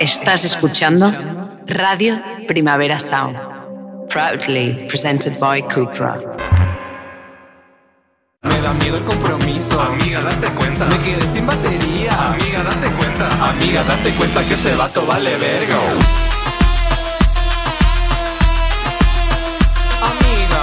Estás 0.00 0.44
escuchando 0.44 1.12
Radio 1.66 2.22
Primavera 2.46 3.00
Sound, 3.00 3.36
proudly 4.08 4.86
presented 4.86 5.36
by 5.40 5.60
Cupra. 5.62 6.20
Me 8.42 8.60
da 8.60 8.72
miedo 8.74 8.96
el 8.96 9.02
compromiso. 9.02 9.80
Amiga, 9.80 10.20
date 10.20 10.46
cuenta. 10.54 10.86
Me 10.86 10.98
quedé 10.98 11.20
sin 11.34 11.44
batería. 11.44 12.12
Amiga, 12.28 12.62
date 12.62 12.88
cuenta. 12.96 13.50
Amiga, 13.50 13.82
date 13.82 14.12
cuenta 14.12 14.44
que 14.44 14.54
ese 14.54 14.76
vato 14.76 15.04
vale 15.04 15.36
verga. 15.36 15.76
Amiga. 20.10 20.62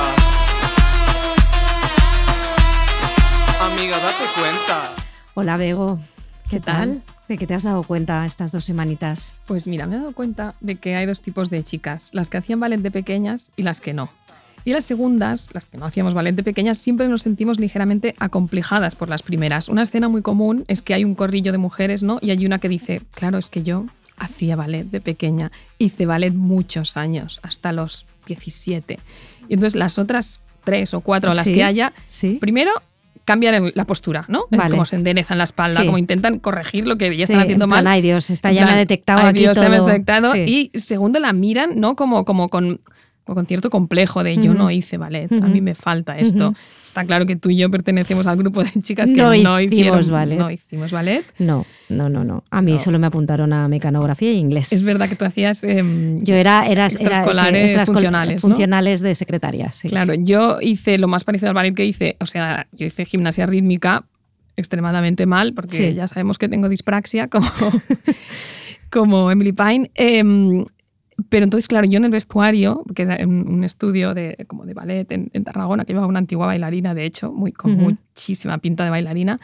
Amiga, 3.66 3.98
date 3.98 4.26
cuenta. 4.40 4.92
Hola, 5.34 5.58
Bego. 5.58 6.00
¿Qué, 6.50 6.52
¿Qué 6.52 6.60
tal? 6.62 7.02
¿De 7.28 7.38
qué 7.38 7.48
te 7.48 7.56
has 7.56 7.64
dado 7.64 7.82
cuenta 7.84 8.26
estas 8.26 8.52
dos 8.52 8.66
semanitas? 8.66 9.38
Pues 9.48 9.66
mira, 9.68 9.88
me 9.88 9.96
he 9.96 10.00
dado 10.00 10.14
cuenta 10.14 10.54
de 10.62 10.76
que 10.76 10.96
hay 10.96 11.08
dos 11.08 11.22
tipos 11.22 11.50
de 11.50 11.64
chicas, 11.64 12.12
las 12.14 12.30
que 12.30 12.38
hacían 12.38 12.60
ballet 12.60 12.82
de 12.82 12.92
pequeñas 12.92 13.52
y 13.56 13.64
las 13.64 13.82
que 13.82 13.94
no. 13.94 14.10
Y 14.64 14.72
las 14.72 14.86
segundas, 14.86 15.50
las 15.54 15.66
que 15.66 15.78
no 15.78 15.86
hacíamos 15.86 16.14
ballet 16.14 16.36
de 16.36 16.44
pequeñas, 16.44 16.78
siempre 16.78 17.08
nos 17.08 17.24
sentimos 17.24 17.60
ligeramente 17.60 18.16
acomplejadas 18.20 18.96
por 18.96 19.10
las 19.10 19.24
primeras. 19.24 19.70
Una 19.70 19.84
escena 19.84 20.08
muy 20.08 20.22
común 20.22 20.66
es 20.68 20.82
que 20.82 20.94
hay 20.94 21.04
un 21.04 21.16
corrillo 21.16 21.52
de 21.52 21.58
mujeres, 21.58 22.04
¿no? 22.04 22.20
Y 22.22 22.30
hay 22.32 22.46
una 22.46 22.60
que 22.60 22.70
dice, 22.70 23.02
claro, 23.12 23.38
es 23.40 23.50
que 23.50 23.64
yo 23.64 23.86
hacía 24.18 24.56
ballet 24.56 24.86
de 24.86 25.02
pequeña, 25.02 25.52
hice 25.78 26.06
ballet 26.06 26.34
muchos 26.34 26.96
años, 26.96 27.40
hasta 27.44 27.72
los 27.72 28.06
17. 28.28 29.00
Y 29.50 29.54
entonces 29.54 29.76
las 29.76 30.00
otras 30.00 30.40
tres 30.64 30.94
o 30.94 31.02
cuatro, 31.02 31.34
las 31.34 31.46
Sí, 31.46 31.54
que 31.54 31.64
haya, 31.64 31.94
sí. 32.08 32.38
primero 32.40 32.72
cambian 33.26 33.72
la 33.76 33.86
postura, 33.86 34.24
¿no? 34.28 34.46
Vale. 34.52 34.70
Como 34.72 34.86
se 34.86 34.96
enderezan 34.96 35.38
la 35.38 35.44
espalda, 35.44 35.82
Sí. 35.82 35.86
como 35.86 35.98
intentan 35.98 36.40
corregir 36.40 36.88
lo 36.88 36.98
que 36.98 37.10
ya 37.10 37.16
Sí, 37.16 37.24
están 37.24 37.40
haciendo 37.42 37.66
en 37.66 37.72
plan, 37.72 37.84
mal. 37.84 37.94
Ay, 37.94 38.02
Dios, 38.02 38.30
esta 38.30 38.50
En 38.50 38.56
ya 38.56 38.62
me 38.62 38.66
ha 38.66 38.70
plan, 38.70 38.78
detectado 38.80 39.20
"Ay, 39.20 39.28
aquí 39.28 39.40
Dios, 39.40 39.54
te 39.58 39.68
me 39.68 39.76
has 39.76 39.82
todo". 39.82 39.88
detectado. 39.90 40.32
Sí. 40.34 40.72
Y 40.74 40.78
segundo, 40.78 41.20
la 41.20 41.34
miran, 41.34 41.80
¿no? 41.80 41.96
Como, 41.96 42.24
como 42.24 42.50
con, 42.50 42.80
con 43.34 43.46
cierto 43.48 43.70
complejo 43.72 44.24
de 44.24 44.38
yo 44.38 44.54
no 44.54 44.70
hice 44.70 44.98
ballet, 44.98 45.32
a 45.42 45.48
mí 45.48 45.60
me 45.62 45.74
falta 45.74 46.18
esto. 46.20 46.54
Está 46.84 47.06
claro 47.06 47.26
que 47.26 47.36
tú 47.36 47.50
y 47.50 47.58
yo 47.58 47.72
pertenecemos 47.72 48.28
al 48.28 48.38
grupo 48.38 48.64
de 48.64 48.70
chicas 48.82 49.10
que 49.10 49.16
No 49.18 49.36
no, 49.36 49.60
hicieron 49.60 50.06
ballet. 50.12 50.38
No 50.38 50.52
hicimos 50.52 50.92
ballet. 50.92 51.24
No, 51.40 51.66
no, 51.90 52.08
no, 52.10 52.24
no. 52.24 52.44
A 52.52 52.62
mí 52.62 52.74
No. 52.74 52.78
solo 52.78 53.00
me 53.00 53.08
apuntaron 53.08 53.52
a 53.52 53.68
mecanografía 53.68 54.30
e 54.30 54.34
inglés. 54.34 54.72
Es 54.72 54.86
verdad 54.86 55.10
que 55.10 55.16
tú 55.16 55.26
hacías... 55.26 55.64
em, 55.64 56.24
Yo 56.24 56.36
era, 56.36 56.66
era, 56.66 56.72
era 56.74 56.86
Extraescolares 56.86 57.72
sí, 57.72 57.86
funcionales, 57.86 58.36
¿no? 58.36 58.42
funcionales 58.42 59.02
de 59.02 59.16
secretaria, 59.16 59.72
sí. 59.72 59.90
Claro, 59.90 60.14
yo 60.14 60.58
hice 60.62 60.98
lo 61.00 61.08
más 61.08 61.24
parecido 61.24 61.50
al 61.50 61.56
ballet 61.56 61.74
que 61.74 61.86
hice, 61.86 62.18
o 62.20 62.26
sea, 62.28 62.68
yo 62.72 62.86
hice 62.86 63.06
gimnasia 63.06 63.46
rítmica 63.48 64.06
extremadamente 64.58 65.26
mal, 65.26 65.54
porque 65.54 65.76
Sí. 65.90 65.94
ya 65.96 66.08
sabemos 66.08 66.38
que 66.38 66.48
tengo 66.48 66.70
dispraxia, 66.70 67.28
como, 67.28 67.48
como 68.92 69.32
Emily 69.32 69.52
Pine. 69.52 69.92
Em, 69.96 70.66
pero 71.30 71.46
entonces, 71.46 71.68
claro, 71.68 71.88
yo 71.88 71.98
en 71.98 72.06
el 72.06 72.12
vestuario, 72.12 72.84
que 72.94 73.04
era 73.04 73.26
un 73.26 73.64
estudio 73.64 74.14
de, 74.14 74.46
como 74.48 74.66
de 74.66 74.74
ballet 74.74 75.10
en, 75.12 75.30
en 75.34 75.44
Tarragona, 75.44 75.86
que 75.86 75.94
llevaba 75.94 76.08
una 76.08 76.20
antigua 76.20 76.48
bailarina, 76.48 76.94
de 76.94 77.06
hecho, 77.06 77.32
muy, 77.32 77.52
con 77.52 77.78
muchísima 77.78 78.58
pinta 78.58 78.84
de 78.84 78.90
bailarina, 78.90 79.40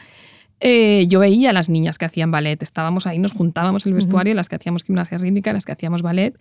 eh, 0.60 1.06
yo 1.08 1.18
veía 1.18 1.50
a 1.50 1.52
las 1.52 1.68
niñas 1.68 1.98
que 1.98 2.04
hacían 2.04 2.30
ballet. 2.30 2.62
Estábamos 2.62 3.06
ahí, 3.06 3.18
nos 3.18 3.32
juntábamos 3.32 3.84
el 3.86 3.94
vestuario, 3.94 4.34
las 4.34 4.48
que 4.48 4.56
hacíamos 4.56 4.84
gimnasia 4.84 5.18
rítmica, 5.18 5.52
las 5.52 5.64
que 5.64 5.72
hacíamos 5.72 6.02
ballet, 6.02 6.38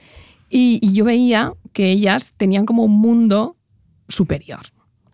y, 0.49 0.79
y 0.81 0.93
yo 0.93 1.05
veía 1.05 1.53
que 1.73 1.89
ellas 1.89 2.33
tenían 2.37 2.65
como 2.65 2.83
un 2.83 2.99
mundo 2.99 3.55
superior, 4.07 4.59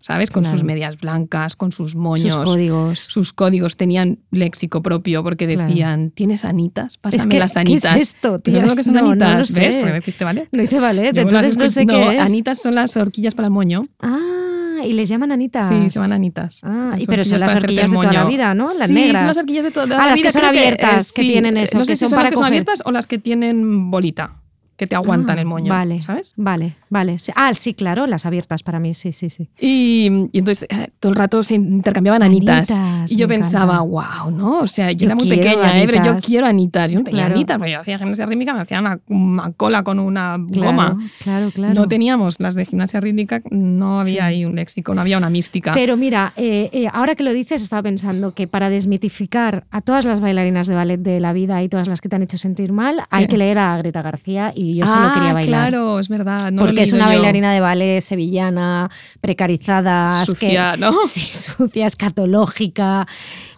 ¿sabes? 0.08 0.30
Con 0.30 0.46
sus 0.46 0.64
medias 0.64 0.98
blancas, 0.98 1.54
con 1.54 1.70
sus 1.70 1.94
moños. 1.94 2.32
Sus 2.32 2.44
códigos. 2.44 2.98
sus 2.98 3.32
códigos 3.34 3.76
tenían 3.76 4.20
léxico 4.30 4.80
propio 4.80 5.22
porque 5.22 5.46
Claro. 5.46 5.68
decían, 5.68 6.10
¿tienes 6.12 6.46
anitas? 6.46 6.96
Pásame 6.96 7.28
que, 7.28 7.38
las 7.38 7.52
¿qué 7.52 7.58
anitas. 7.60 7.94
es 7.96 8.02
esto, 8.14 8.40
lo 8.46 8.74
que 8.74 8.84
son 8.84 8.94
No, 8.94 9.02
no 9.02 9.10
anitas? 9.10 9.36
lo 9.36 9.44
sé. 9.44 9.60
¿Ves? 9.60 9.74
Porque 9.74 9.90
no 9.92 9.98
hiciste 9.98 10.24
ballet. 10.24 10.48
No 10.50 10.62
hice 10.62 10.80
ballet, 10.80 11.14
Yo 11.14 11.20
entonces 11.22 11.58
no 11.58 11.68
sé 11.70 11.84
qué 11.84 12.14
es. 12.16 12.20
Anitas 12.22 12.58
son 12.62 12.74
las 12.74 12.96
horquillas 12.96 13.34
para 13.34 13.48
el 13.48 13.52
moño. 13.52 13.86
Ah, 14.00 14.80
y 14.82 14.94
les 14.94 15.10
llaman 15.10 15.30
anitas. 15.30 15.68
Sí, 15.68 15.74
se 15.90 15.96
llaman 15.96 16.12
anitas. 16.14 16.60
Ah, 16.64 16.96
y 16.98 17.04
pero 17.06 17.22
son 17.22 17.40
las 17.40 17.54
horquillas 17.54 17.90
de 17.90 17.96
toda 17.96 18.10
la 18.12 18.24
vida, 18.24 18.54
¿no? 18.54 18.64
Las 18.64 18.88
sí, 18.88 18.94
negras. 18.94 19.18
son 19.18 19.26
las 19.28 19.36
horquillas 19.36 19.64
de 19.64 19.70
toda 19.72 19.86
la 19.88 20.02
Ah, 20.04 20.06
las 20.06 20.22
que 20.22 20.30
son 20.32 20.40
creo 20.40 20.48
abiertas, 20.50 21.10
eh, 21.10 21.12
que 21.16 21.20
sí. 21.22 21.28
tienen 21.28 21.56
eso, 21.58 21.76
No 21.76 21.82
que 21.82 21.88
sé 21.88 21.96
si 21.96 22.00
son 22.00 22.08
son 22.10 22.16
para 22.16 22.22
las 22.24 22.30
que 22.30 22.36
son 22.36 22.46
abiertas 22.46 22.82
o 22.86 22.92
las 22.92 23.06
que 23.06 23.18
tienen 23.18 23.90
bolita, 23.90 24.40
que 24.78 24.86
te 24.86 24.96
aguantan 24.96 25.36
Ah, 25.36 25.40
el 25.42 25.46
moño. 25.46 25.70
Vale, 25.72 26.00
¿Sabes? 26.00 26.32
Vale, 26.36 26.76
vale. 26.88 27.16
Ah, 27.34 27.52
sí, 27.52 27.74
claro, 27.74 28.06
las 28.06 28.24
abiertas 28.24 28.62
para 28.62 28.78
mí, 28.80 28.94
sí, 28.94 29.12
sí, 29.12 29.28
sí. 29.28 29.50
Y, 29.60 30.28
y 30.32 30.38
entonces 30.38 30.66
eh, 30.70 30.88
todo 31.00 31.10
el 31.12 31.16
rato 31.18 31.42
se 31.42 31.56
intercambiaban 31.56 32.22
anitas. 32.22 32.70
Anitas, 32.70 33.12
y 33.12 33.16
yo 33.16 33.28
pensaba, 33.28 33.82
encanta. 33.82 34.22
wow, 34.22 34.30
¿no? 34.30 34.60
O 34.60 34.66
sea, 34.68 34.92
yo, 34.92 34.98
Yo 35.00 35.06
era 35.06 35.14
muy 35.16 35.28
pequeña, 35.28 35.82
¿eh? 35.82 35.86
pero 35.86 36.04
yo 36.04 36.16
quiero 36.24 36.46
anitas. 36.46 36.92
Yo 36.92 37.00
no 37.00 37.04
tenía 37.04 37.22
Claro. 37.24 37.34
anitas, 37.34 37.58
porque 37.58 37.72
yo 37.72 37.80
hacía 37.80 37.98
gimnasia 37.98 38.24
rítmica, 38.26 38.54
me 38.54 38.60
hacía 38.60 38.78
una, 38.78 39.00
una 39.08 39.52
cola 39.52 39.82
con 39.82 39.98
una 39.98 40.38
Claro, 40.52 40.66
goma. 40.70 40.98
Claro, 41.22 41.50
claro. 41.50 41.74
No 41.74 41.88
teníamos 41.88 42.38
las 42.38 42.54
de 42.54 42.64
gimnasia 42.64 43.00
rítmica, 43.00 43.42
no 43.50 44.00
había 44.00 44.12
Sí. 44.12 44.18
ahí 44.20 44.44
un 44.44 44.54
léxico, 44.54 44.94
no 44.94 45.00
había 45.00 45.18
una 45.18 45.28
mística. 45.28 45.74
Pero 45.74 45.96
mira, 45.96 46.32
eh, 46.36 46.70
eh, 46.72 46.86
ahora 46.92 47.16
que 47.16 47.24
lo 47.24 47.32
dices, 47.32 47.62
estaba 47.62 47.82
pensando 47.82 48.32
que 48.32 48.46
para 48.46 48.70
desmitificar 48.70 49.64
a 49.72 49.80
todas 49.80 50.04
las 50.04 50.20
bailarinas 50.20 50.66
de 50.68 50.74
ballet 50.76 51.00
de 51.00 51.18
la 51.18 51.32
vida 51.32 51.62
y 51.64 51.68
todas 51.68 51.88
las 51.88 52.00
que 52.00 52.08
te 52.08 52.14
han 52.16 52.22
hecho 52.22 52.38
sentir 52.38 52.72
mal, 52.72 53.00
hay 53.10 53.26
que 53.26 53.36
leer 53.38 53.58
a 53.58 53.76
Greta 53.78 54.02
García 54.02 54.52
y 54.54 54.67
yo 54.76 54.86
solo 54.86 55.08
ah, 55.08 55.12
quería 55.14 55.32
bailar. 55.34 55.70
claro, 55.70 55.98
es 55.98 56.08
verdad. 56.08 56.50
No 56.52 56.62
porque 56.62 56.82
es 56.82 56.92
una 56.92 57.04
yo. 57.04 57.10
bailarina 57.10 57.52
de 57.52 57.60
ballet 57.60 58.00
sevillana, 58.00 58.90
precarizada, 59.20 60.24
Sucia, 60.24 60.76
¿no? 60.76 60.92
Sí, 61.08 61.20
sucia, 61.32 61.86
escatológica 61.86 63.06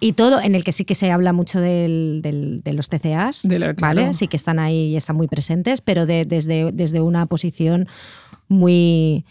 y 0.00 0.12
todo, 0.12 0.41
en 0.41 0.54
el 0.54 0.65
que 0.65 0.72
sí 0.72 0.84
que 0.84 0.94
se 0.94 1.10
habla 1.10 1.32
mucho 1.32 1.60
del- 1.60 2.21
del- 2.22 2.62
de 2.62 2.72
los 2.72 2.88
TCAs, 2.88 3.43
De 3.43 3.59
lo- 3.59 3.66
¿vale? 3.75 4.03
claro. 4.03 4.12
Sí 4.12 4.28
que 4.28 4.37
están 4.37 4.59
ahí 4.59 4.88
y 4.93 4.97
están 4.97 5.16
muy 5.16 5.26
presentes, 5.28 5.81
pero 5.81 6.06
de- 6.06 6.25
desde, 6.25 6.71
desde 6.72 7.00
una 7.00 7.27
posición 7.27 7.88
muy 8.48 9.25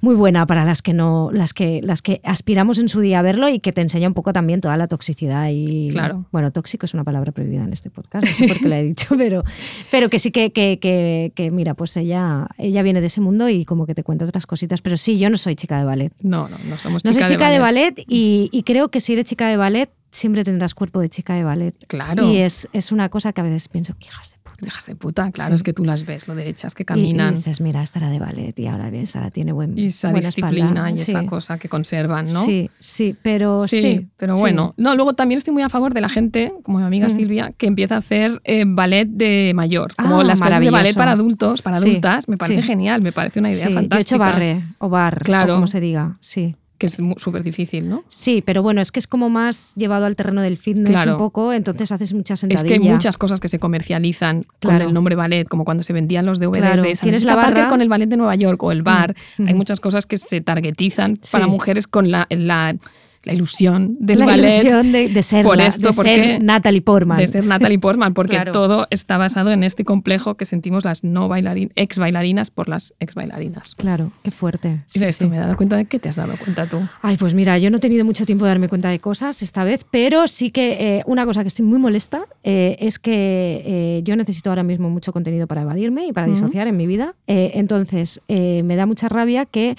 muy 0.00 0.14
buena 0.14 0.46
para 0.46 0.64
las 0.64 0.80
que 0.82 0.92
no 0.94 1.30
las 1.32 1.52
que 1.54 1.80
las 1.82 2.02
que 2.02 2.20
aspiramos 2.24 2.78
en 2.78 2.88
su 2.88 3.00
día 3.00 3.18
a 3.18 3.22
verlo 3.22 3.48
y 3.48 3.58
que 3.60 3.72
te 3.72 3.80
enseña 3.80 4.06
un 4.08 4.14
poco 4.14 4.32
también 4.32 4.60
toda 4.60 4.76
la 4.76 4.86
toxicidad 4.88 5.48
y 5.50 5.88
Claro. 5.90 6.24
bueno 6.30 6.52
tóxico 6.52 6.86
es 6.86 6.94
una 6.94 7.04
palabra 7.04 7.32
prohibida 7.32 7.64
en 7.64 7.72
este 7.72 7.90
podcast 7.90 8.24
no 8.24 8.30
sé 8.32 8.48
por 8.48 8.58
qué 8.58 8.68
la 8.68 8.78
he 8.78 8.84
dicho 8.84 9.06
pero 9.18 9.42
pero 9.90 10.08
que 10.08 10.18
sí 10.18 10.30
que, 10.30 10.52
que, 10.52 10.78
que, 10.80 11.32
que, 11.34 11.50
mira 11.50 11.74
pues 11.74 11.96
ella 11.96 12.46
ella 12.58 12.82
viene 12.82 13.00
de 13.00 13.08
ese 13.08 13.20
mundo 13.20 13.48
y 13.48 13.64
como 13.64 13.86
que 13.86 13.94
te 13.94 14.04
cuenta 14.04 14.24
otras 14.24 14.46
cositas 14.46 14.82
pero 14.82 14.96
sí 14.96 15.18
yo 15.18 15.30
no 15.30 15.36
soy 15.36 15.56
chica 15.56 15.78
de 15.78 15.84
ballet 15.84 16.12
No, 16.22 16.48
no, 16.48 16.56
no 16.68 16.76
somos 16.76 17.04
no 17.04 17.10
chica 17.12 17.26
soy 17.26 17.34
chica 17.36 17.50
de 17.50 17.58
ballet. 17.58 17.94
ballet, 17.96 18.04
y, 18.08 18.48
y 18.52 18.62
creo 18.62 18.90
que 18.90 19.00
si 19.00 19.14
eres 19.14 19.24
chica 19.24 19.48
de 19.48 19.56
ballet 19.56 19.90
siempre 20.10 20.42
tendrás 20.42 20.74
cuerpo 20.74 21.00
de 21.00 21.10
chica 21.10 21.34
de 21.34 21.44
ballet 21.44 21.74
Claro. 21.86 22.30
y 22.32 22.38
es, 22.38 22.66
es 22.72 22.92
una 22.92 23.08
cosa 23.10 23.32
que 23.34 23.40
a 23.42 23.44
veces 23.44 23.68
pienso 23.68 23.92
que 23.98 24.06
hijas 24.06 24.30
de 24.30 24.36
puta 24.37 24.37
Dejas 24.60 24.86
de 24.86 24.96
puta, 24.96 25.30
claro, 25.30 25.50
Sí. 25.50 25.56
es 25.56 25.62
que 25.62 25.72
tú 25.72 25.84
las 25.84 26.04
ves, 26.04 26.26
lo 26.26 26.34
derechas 26.34 26.74
que 26.74 26.84
caminan. 26.84 27.34
y, 27.34 27.36
dices 27.36 27.60
mira 27.60 27.80
esta 27.80 28.00
era 28.00 28.10
de 28.10 28.18
ballet 28.18 28.58
y 28.58 28.66
ahora 28.66 28.90
ves 28.90 29.14
ahora 29.14 29.30
tiene 29.30 29.52
buen 29.52 29.78
Y 29.78 29.86
esa 29.86 30.10
buena 30.10 30.26
disciplina 30.28 30.66
espalda. 30.68 30.90
y 30.90 30.94
esa 31.00 31.26
cosa 31.26 31.58
que 31.58 31.68
conservan, 31.68 32.26
¿no? 32.32 32.44
Sí, 32.44 32.68
sí, 32.80 33.14
pero 33.22 33.60
sí. 33.68 33.80
Sí, 33.80 34.08
pero 34.16 34.36
bueno. 34.36 34.74
No, 34.76 34.96
luego 34.96 35.12
también 35.14 35.38
estoy 35.38 35.54
muy 35.54 35.62
a 35.62 35.68
favor 35.68 35.94
de 35.94 36.00
la 36.00 36.08
gente, 36.08 36.52
como 36.64 36.78
mi 36.78 36.84
amiga 36.84 37.06
Mm. 37.06 37.10
Silvia, 37.10 37.52
que 37.56 37.66
empieza 37.66 37.94
a 37.94 37.98
hacer 37.98 38.40
eh, 38.42 38.64
ballet 38.66 39.06
de 39.08 39.52
mayor. 39.54 39.94
Como 39.94 40.20
Ah, 40.20 40.24
las 40.24 40.40
clases 40.40 40.60
de 40.60 40.70
ballet 40.70 40.94
para 40.94 41.12
adultos, 41.12 41.62
para 41.62 41.76
adultas, 41.76 42.28
me 42.28 42.36
parece 42.36 42.62
genial, 42.62 43.00
me 43.00 43.12
parece 43.12 43.38
una 43.38 43.50
idea 43.50 43.58
Sí, 43.58 43.64
yo 43.66 43.70
he 43.70 43.74
fantástica. 43.74 44.00
hecho 44.00 44.18
barre 44.18 44.64
o 44.78 44.88
bar, 44.88 45.22
Claro. 45.22 45.52
o 45.52 45.56
como 45.58 45.68
se 45.68 45.78
diga, 45.80 46.16
sí. 46.18 46.56
Que 46.78 46.86
es 46.86 46.96
súper 47.16 47.42
difícil, 47.42 47.88
¿no? 47.88 48.04
Sí, 48.08 48.40
pero 48.46 48.62
bueno, 48.62 48.80
es 48.80 48.92
que 48.92 49.00
es 49.00 49.06
como 49.08 49.28
más 49.30 49.74
llevado 49.74 50.06
al 50.06 50.14
terreno 50.14 50.40
del 50.42 50.56
fitness 50.56 50.90
Claro. 50.90 51.12
un 51.12 51.18
poco, 51.18 51.52
entonces 51.52 51.90
haces 51.90 52.14
mucha 52.14 52.34
Es 52.34 52.40
sentadilla. 52.40 52.68
que 52.68 52.74
hay 52.74 52.88
muchas 52.92 53.18
cosas 53.18 53.40
que 53.40 53.48
se 53.48 53.58
comercializan 53.58 54.44
Claro. 54.60 54.78
con 54.78 54.88
el 54.88 54.94
nombre 54.94 55.16
ballet, 55.16 55.48
como 55.48 55.64
cuando 55.64 55.82
se 55.82 55.92
vendían 55.92 56.24
los 56.24 56.38
DVDs 56.38 56.60
Claro, 56.60 56.82
de 56.82 56.94
San 56.96 57.02
tienes 57.02 57.24
la 57.24 57.34
barra. 57.34 57.66
con 57.68 57.80
el 57.82 57.88
ballet 57.88 58.06
de 58.08 58.16
Nueva 58.16 58.36
York 58.36 58.62
o 58.62 58.70
el 58.70 58.82
bar. 58.82 59.16
Mm, 59.38 59.48
Hay 59.48 59.54
muchas 59.54 59.80
cosas 59.80 60.06
que 60.06 60.16
se 60.18 60.40
targetizan 60.40 61.18
para 61.32 61.48
mujeres 61.48 61.88
con 61.88 62.10
la, 62.12 62.26
la, 62.30 62.76
la 63.24 63.32
ilusión 63.34 63.96
del 64.00 64.20
la 64.20 64.26
ballet. 64.26 64.48
ilusión 64.50 64.92
de, 64.92 65.08
de 65.08 65.22
ser, 65.22 65.44
por 65.44 65.56
la- 65.56 65.66
esto, 65.66 65.88
de 65.88 65.94
¿por 65.94 66.04
ser 66.04 66.20
qué? 66.22 66.38
Natalie 66.40 66.80
Portman. 66.82 67.18
de 67.18 67.26
ser 67.26 67.44
Natalie 67.44 67.78
Portman, 67.78 68.14
porque 68.14 68.36
Claro. 68.36 68.52
todo 68.52 68.86
está 68.90 69.18
basado 69.18 69.50
en 69.50 69.64
este 69.64 69.84
complejo 69.84 70.36
que 70.36 70.44
sentimos 70.44 70.84
las 70.84 71.04
no 71.04 71.28
bailarin 71.28 71.70
ex 71.76 71.98
bailarinas 71.98 72.50
por 72.50 72.68
las 72.68 72.94
ex 73.00 73.14
bailarinas. 73.14 73.74
Claro, 73.74 74.12
qué 74.22 74.30
fuerte. 74.30 74.68
Y 74.88 74.98
Sí, 74.98 75.00
de 75.00 75.08
esto 75.08 75.24
sí. 75.24 75.30
me 75.30 75.36
he 75.36 75.40
dado 75.40 75.56
cuenta 75.56 75.76
de 75.76 75.84
que 75.86 75.98
te 75.98 76.08
has 76.08 76.16
dado 76.16 76.34
cuenta 76.42 76.66
tú. 76.66 76.80
Ay, 77.02 77.16
pues 77.16 77.34
mira, 77.34 77.58
yo 77.58 77.70
no 77.70 77.76
he 77.78 77.80
tenido 77.80 78.04
mucho 78.04 78.24
tiempo 78.24 78.44
de 78.44 78.50
darme 78.50 78.68
cuenta 78.68 78.88
de 78.88 78.98
cosas 79.00 79.42
esta 79.42 79.64
vez, 79.64 79.84
pero 79.90 80.26
sí 80.28 80.50
que 80.50 80.96
eh, 80.98 81.02
una 81.06 81.26
cosa 81.26 81.42
que 81.42 81.48
estoy 81.48 81.64
muy 81.64 81.78
molesta 81.78 82.22
eh, 82.44 82.76
es 82.80 82.98
que 82.98 83.62
eh, 83.66 84.00
yo 84.04 84.16
necesito 84.16 84.50
ahora 84.50 84.62
mismo 84.62 84.88
mucho 84.90 85.12
contenido 85.12 85.46
para 85.46 85.62
evadirme 85.62 86.06
y 86.06 86.12
para 86.12 86.26
disociar 86.28 86.66
en 86.68 86.76
mi 86.76 86.86
vida. 86.86 87.14
Entonces, 87.26 88.20
me 88.28 88.76
da 88.76 88.86
mucha 88.86 89.08
rabia 89.08 89.44
que 89.46 89.76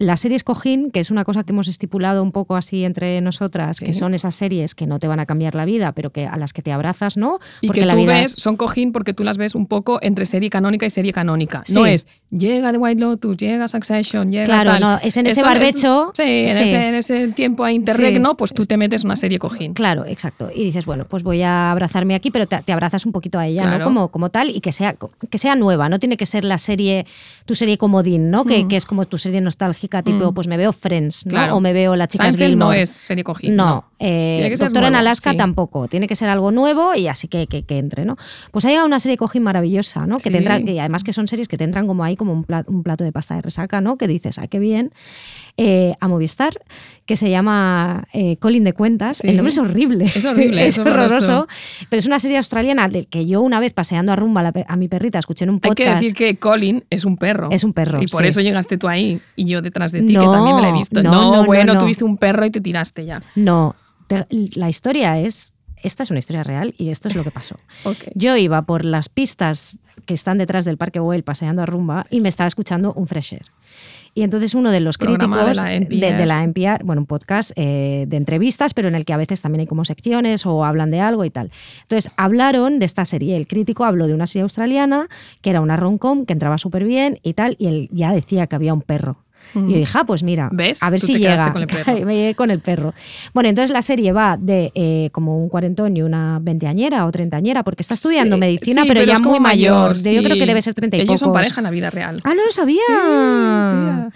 las 0.00 0.20
series 0.20 0.42
cojín, 0.44 0.90
que 0.90 0.98
es 0.98 1.10
una 1.10 1.24
cosa 1.24 1.44
que 1.44 1.52
hemos 1.52 1.68
estipulado 1.68 2.22
un 2.22 2.32
poco 2.32 2.56
así 2.56 2.84
entre 2.84 3.20
nosotras, 3.20 3.80
que 3.80 3.92
son 3.92 4.14
esas 4.14 4.34
series 4.34 4.74
que 4.74 4.86
no 4.86 4.98
te 4.98 5.06
van 5.06 5.20
a 5.20 5.26
cambiar 5.26 5.54
la 5.54 5.66
vida, 5.66 5.92
pero 5.92 6.10
que 6.10 6.26
a 6.26 6.36
las 6.38 6.54
que 6.54 6.62
te 6.62 6.72
abrazas, 6.72 7.18
¿no? 7.18 7.38
Y 7.60 7.66
Porque 7.66 7.80
que 7.80 7.86
la 7.86 7.92
tú 7.92 8.00
vida 8.00 8.14
ves, 8.14 8.34
son 8.38 8.56
cojín 8.56 8.92
porque 8.92 9.12
tú 9.12 9.24
las 9.24 9.36
ves 9.36 9.54
un 9.54 9.66
poco 9.66 9.98
entre 10.00 10.24
serie 10.24 10.48
canónica 10.48 10.86
y 10.86 10.90
serie 10.90 11.12
canónica. 11.12 11.62
No 11.74 11.84
es 11.84 12.06
llega 12.30 12.72
The 12.72 12.78
White 12.78 13.00
Lotus, 13.00 13.36
llega 13.36 13.68
Succession, 13.68 14.30
llega 14.30 14.46
Claro, 14.46 14.70
tal. 14.72 14.80
no, 14.80 14.98
es 15.02 15.16
en 15.18 15.26
ese 15.26 15.40
Eso 15.40 15.48
barbecho. 15.48 16.12
sí, 16.14 16.22
en, 16.22 16.54
Sí. 16.56 16.62
Ese, 16.62 16.88
en 16.88 16.94
ese 16.94 17.28
tiempo 17.28 17.64
a 17.64 17.72
interregno, 17.72 18.36
pues 18.36 18.54
tú 18.54 18.64
te 18.64 18.76
metes 18.78 19.04
una 19.04 19.16
serie 19.16 19.38
cojín. 19.38 19.74
Claro, 19.74 20.06
exacto. 20.06 20.48
Y 20.54 20.64
dices, 20.64 20.86
bueno, 20.86 21.04
pues 21.06 21.22
voy 21.24 21.42
a 21.42 21.70
abrazarme 21.70 22.14
aquí, 22.14 22.30
pero 22.30 22.46
te, 22.46 22.56
te 22.62 22.72
abrazas 22.72 23.04
un 23.04 23.12
poquito 23.12 23.38
a 23.38 23.46
ella, 23.46 23.62
Claro. 23.62 23.78
¿no? 23.80 23.84
Como, 23.84 24.08
como 24.08 24.30
tal, 24.30 24.48
y 24.50 24.60
que 24.60 24.72
sea, 24.72 24.96
que 25.28 25.38
sea 25.38 25.56
nueva, 25.56 25.88
no 25.88 25.98
tiene 25.98 26.16
que 26.16 26.24
ser 26.24 26.44
la 26.44 26.56
serie, 26.58 27.04
tu 27.44 27.54
serie 27.54 27.76
comodín, 27.76 28.30
¿no? 28.30 28.44
Que, 28.44 28.66
que 28.68 28.76
es 28.76 28.86
como 28.86 29.04
tu 29.06 29.18
serie 29.18 29.40
nostálgica, 29.40 29.89
tipo, 30.02 30.32
pues 30.32 30.46
me 30.48 30.56
veo 30.56 30.72
Friends, 30.72 31.26
¿no? 31.26 31.30
Mm. 31.30 31.34
Claro. 31.34 31.56
O 31.56 31.60
me 31.60 31.72
veo 31.72 31.96
La 31.96 32.06
Chicas 32.08 32.34
Seinfeld 32.34 32.56
no 32.56 32.66
Gilmore. 32.66 32.82
es 32.82 32.90
serie 32.90 33.24
cojín. 33.24 33.56
No, 33.56 33.84
eh, 33.98 34.54
Doctor 34.58 34.84
en 34.84 34.94
Alaska 34.94 35.32
sí. 35.32 35.36
tampoco. 35.36 35.88
Tiene 35.88 36.06
que 36.06 36.16
ser 36.16 36.28
algo 36.28 36.50
nuevo 36.50 36.94
y 36.94 37.08
así 37.08 37.28
que, 37.28 37.46
que, 37.46 37.62
que 37.64 37.78
entre, 37.78 38.04
¿no? 38.04 38.16
Pues 38.50 38.64
hay 38.64 38.76
una 38.78 39.00
serie 39.00 39.16
cojín 39.16 39.42
maravillosa, 39.42 40.06
¿no? 40.06 40.18
Que 40.18 40.30
te 40.30 40.38
entra- 40.38 40.64
que 40.64 40.78
además 40.80 41.04
que 41.04 41.12
son 41.12 41.28
series 41.28 41.48
que 41.48 41.58
te 41.58 41.64
entran 41.64 41.86
como 41.86 42.04
ahí, 42.04 42.16
como 42.16 42.32
un 42.32 42.44
plato, 42.44 42.70
un 42.70 42.82
plato 42.82 43.04
de 43.04 43.12
pasta 43.12 43.34
de 43.34 43.42
resaca, 43.42 43.80
¿no? 43.80 43.96
Que 43.98 44.06
dices, 44.06 44.38
¡ay, 44.38 44.48
qué 44.48 44.58
bien! 44.58 44.92
Eh, 45.56 45.94
a 46.00 46.08
Movistar, 46.08 46.54
que 47.06 47.16
se 47.16 47.28
llama 47.28 48.06
eh, 48.12 48.36
Colin 48.38 48.64
de 48.64 48.72
Cuentas. 48.72 49.18
Sí. 49.18 49.28
El 49.28 49.36
nombre 49.36 49.50
es 49.52 49.58
horrible. 49.58 50.04
Es 50.14 50.24
horrible, 50.24 50.66
es 50.66 50.78
horroroso. 50.78 51.46
Pero 51.88 51.98
es 52.00 52.06
una 52.06 52.18
serie 52.18 52.36
australiana 52.38 52.88
del 52.88 53.08
que 53.08 53.26
yo 53.26 53.40
una 53.42 53.60
vez 53.60 53.72
paseando 53.74 54.12
a 54.12 54.16
rumba 54.16 54.40
a, 54.40 54.44
la 54.44 54.52
pe- 54.52 54.64
a 54.66 54.76
mi 54.76 54.88
perrita 54.88 55.18
escuché 55.18 55.44
en 55.44 55.50
un 55.50 55.56
Hay 55.56 55.70
podcast. 55.70 55.88
que 55.90 55.94
decir 55.96 56.14
que 56.14 56.36
Colin 56.38 56.84
es 56.88 57.04
un 57.04 57.16
perro. 57.16 57.48
Es 57.50 57.64
un 57.64 57.72
perro, 57.74 58.02
Y 58.02 58.06
por 58.06 58.22
sí. 58.22 58.28
eso 58.28 58.40
llegaste 58.40 58.78
tú 58.78 58.88
ahí 58.88 59.20
y 59.36 59.44
yo 59.46 59.60
detrás 59.60 59.92
de 59.92 60.02
ti, 60.02 60.12
No, 60.12 60.20
que 60.20 60.26
también 60.36 60.56
me 60.56 60.62
la 60.62 60.68
he 60.70 60.72
visto. 60.72 61.02
no, 61.02 61.10
No, 61.10 61.20
no, 61.30 61.36
no, 61.38 61.44
bueno, 61.44 61.74
no. 61.74 61.80
tuviste 61.80 62.04
un 62.04 62.16
perro 62.16 62.46
y 62.46 62.50
te 62.50 62.60
tiraste 62.60 63.04
ya. 63.04 63.22
No, 63.34 63.74
te- 64.06 64.26
la 64.54 64.68
historia 64.68 65.18
es. 65.18 65.54
Esta 65.82 66.02
es 66.02 66.10
una 66.10 66.18
historia 66.18 66.42
real 66.42 66.74
y 66.76 66.90
esto 66.90 67.08
es 67.08 67.14
lo 67.16 67.24
que 67.24 67.30
pasó. 67.30 67.56
Yo 68.14 68.36
iba 68.36 68.62
por 68.62 68.84
las 68.84 69.08
pistas 69.08 69.76
que 70.06 70.14
están 70.14 70.38
detrás 70.38 70.64
del 70.64 70.76
Parque 70.76 71.00
Güell 71.00 71.22
paseando 71.24 71.62
a 71.62 71.66
rumba 71.66 72.06
y 72.10 72.20
me 72.20 72.28
estaba 72.28 72.48
escuchando 72.48 72.92
un 72.94 73.06
fresher. 73.06 73.42
Y 74.14 74.22
entonces 74.22 74.54
uno 74.54 74.70
de 74.70 74.80
los 74.80 74.98
de 74.98 75.06
críticos 75.06 75.56
la 75.56 75.74
NPR. 75.74 75.94
de, 75.94 76.12
de 76.12 76.26
la 76.26 76.44
NPR, 76.44 76.84
bueno, 76.84 77.02
un 77.02 77.06
podcast 77.06 77.52
eh, 77.56 78.04
de 78.08 78.16
entrevistas, 78.16 78.74
pero 78.74 78.88
en 78.88 78.94
el 78.94 79.04
que 79.04 79.12
a 79.12 79.16
veces 79.16 79.42
también 79.42 79.60
hay 79.60 79.66
como 79.66 79.84
secciones 79.84 80.46
o 80.46 80.64
hablan 80.64 80.90
de 80.90 81.00
algo 81.00 81.24
y 81.24 81.30
tal. 81.30 81.50
Entonces 81.82 82.12
hablaron 82.16 82.78
de 82.78 82.86
esta 82.86 83.04
serie. 83.04 83.36
El 83.36 83.46
crítico 83.46 83.84
habló 83.84 84.06
de 84.06 84.14
una 84.14 84.26
serie 84.26 84.42
australiana 84.42 85.08
que 85.42 85.50
era 85.50 85.60
una 85.60 85.76
rom-com 85.76 86.26
que 86.26 86.32
entraba 86.32 86.58
súper 86.58 86.84
bien 86.84 87.18
y 87.22 87.34
tal, 87.34 87.56
y 87.58 87.66
él 87.66 87.88
ya 87.92 88.12
decía 88.12 88.46
que 88.46 88.56
había 88.56 88.74
un 88.74 88.82
perro. 88.82 89.18
Y 89.54 89.58
yo 89.72 89.78
dije, 89.78 89.98
ah, 89.98 90.04
pues 90.04 90.22
mira, 90.22 90.48
¿Ves? 90.52 90.82
a 90.82 90.90
ver 90.90 91.00
Tú 91.00 91.06
si 91.08 91.12
te 91.14 91.18
llega. 91.20 91.52
con 91.52 91.62
el 91.62 91.68
perro. 91.68 91.92
me 92.06 92.14
llegué 92.16 92.34
con 92.34 92.50
el 92.50 92.60
perro. 92.60 92.94
Bueno, 93.34 93.48
entonces 93.48 93.70
la 93.72 93.82
serie 93.82 94.12
va 94.12 94.36
de 94.38 94.70
eh, 94.74 95.10
como 95.12 95.42
un 95.42 95.48
cuarentón 95.48 95.96
y 95.96 96.02
una 96.02 96.38
veinteañera 96.40 97.04
o 97.06 97.10
treintañera, 97.10 97.62
porque 97.64 97.82
está 97.82 97.94
estudiando 97.94 98.36
Sí, 98.36 98.40
medicina, 98.40 98.82
sí, 98.82 98.88
pero, 98.88 99.02
ya 99.04 99.14
es 99.14 99.20
muy 99.22 99.40
mayor. 99.40 99.96
de- 99.96 100.14
Yo 100.14 100.20
sí. 100.20 100.24
creo 100.26 100.36
que 100.38 100.46
debe 100.46 100.62
ser 100.62 100.74
treinta 100.74 100.96
y 100.96 101.00
Ellos 101.00 101.18
son 101.20 101.32
pareja 101.32 101.60
en 101.60 101.64
la 101.64 101.70
vida 101.70 101.90
real. 101.90 102.20
Ah, 102.24 102.34
no 102.34 102.44
lo 102.44 102.50
sabía. 102.50 102.76
tía. 102.86 104.10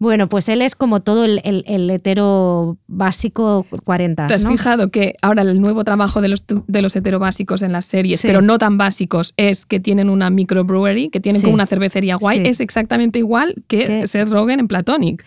Bueno, 0.00 0.28
pues 0.28 0.48
él 0.48 0.62
es 0.62 0.74
como 0.76 1.00
todo 1.00 1.24
el, 1.24 1.40
el- 1.42 1.64
el 1.66 1.90
hetero 1.90 2.76
básico 2.86 3.66
40. 3.84 4.28
¿Te 4.28 4.34
has 4.34 4.44
¿no? 4.44 4.50
fijado 4.50 4.90
que 4.90 5.14
ahora 5.22 5.42
el 5.42 5.60
nuevo 5.60 5.82
trabajo 5.82 6.20
de 6.20 6.28
los, 6.28 6.44
de 6.46 6.82
los 6.82 6.94
heterobásicos 6.94 7.62
en 7.62 7.72
las 7.72 7.84
series, 7.86 8.20
Sí. 8.20 8.28
pero 8.28 8.40
no 8.40 8.58
tan 8.58 8.78
básicos, 8.78 9.34
es 9.36 9.66
que 9.66 9.80
tienen 9.80 10.08
una 10.08 10.30
microbrewery, 10.30 11.08
que 11.10 11.18
tienen 11.20 11.40
Sí. 11.40 11.44
como 11.46 11.54
una 11.54 11.66
cervecería 11.66 12.14
guay? 12.16 12.42
Es 12.46 12.60
exactamente 12.60 13.18
igual 13.18 13.54
que 13.66 13.86
¿Qué? 13.86 14.06
Seth 14.06 14.28
Rogen 14.30 14.60
en 14.60 14.68
Platonic. 14.68 15.24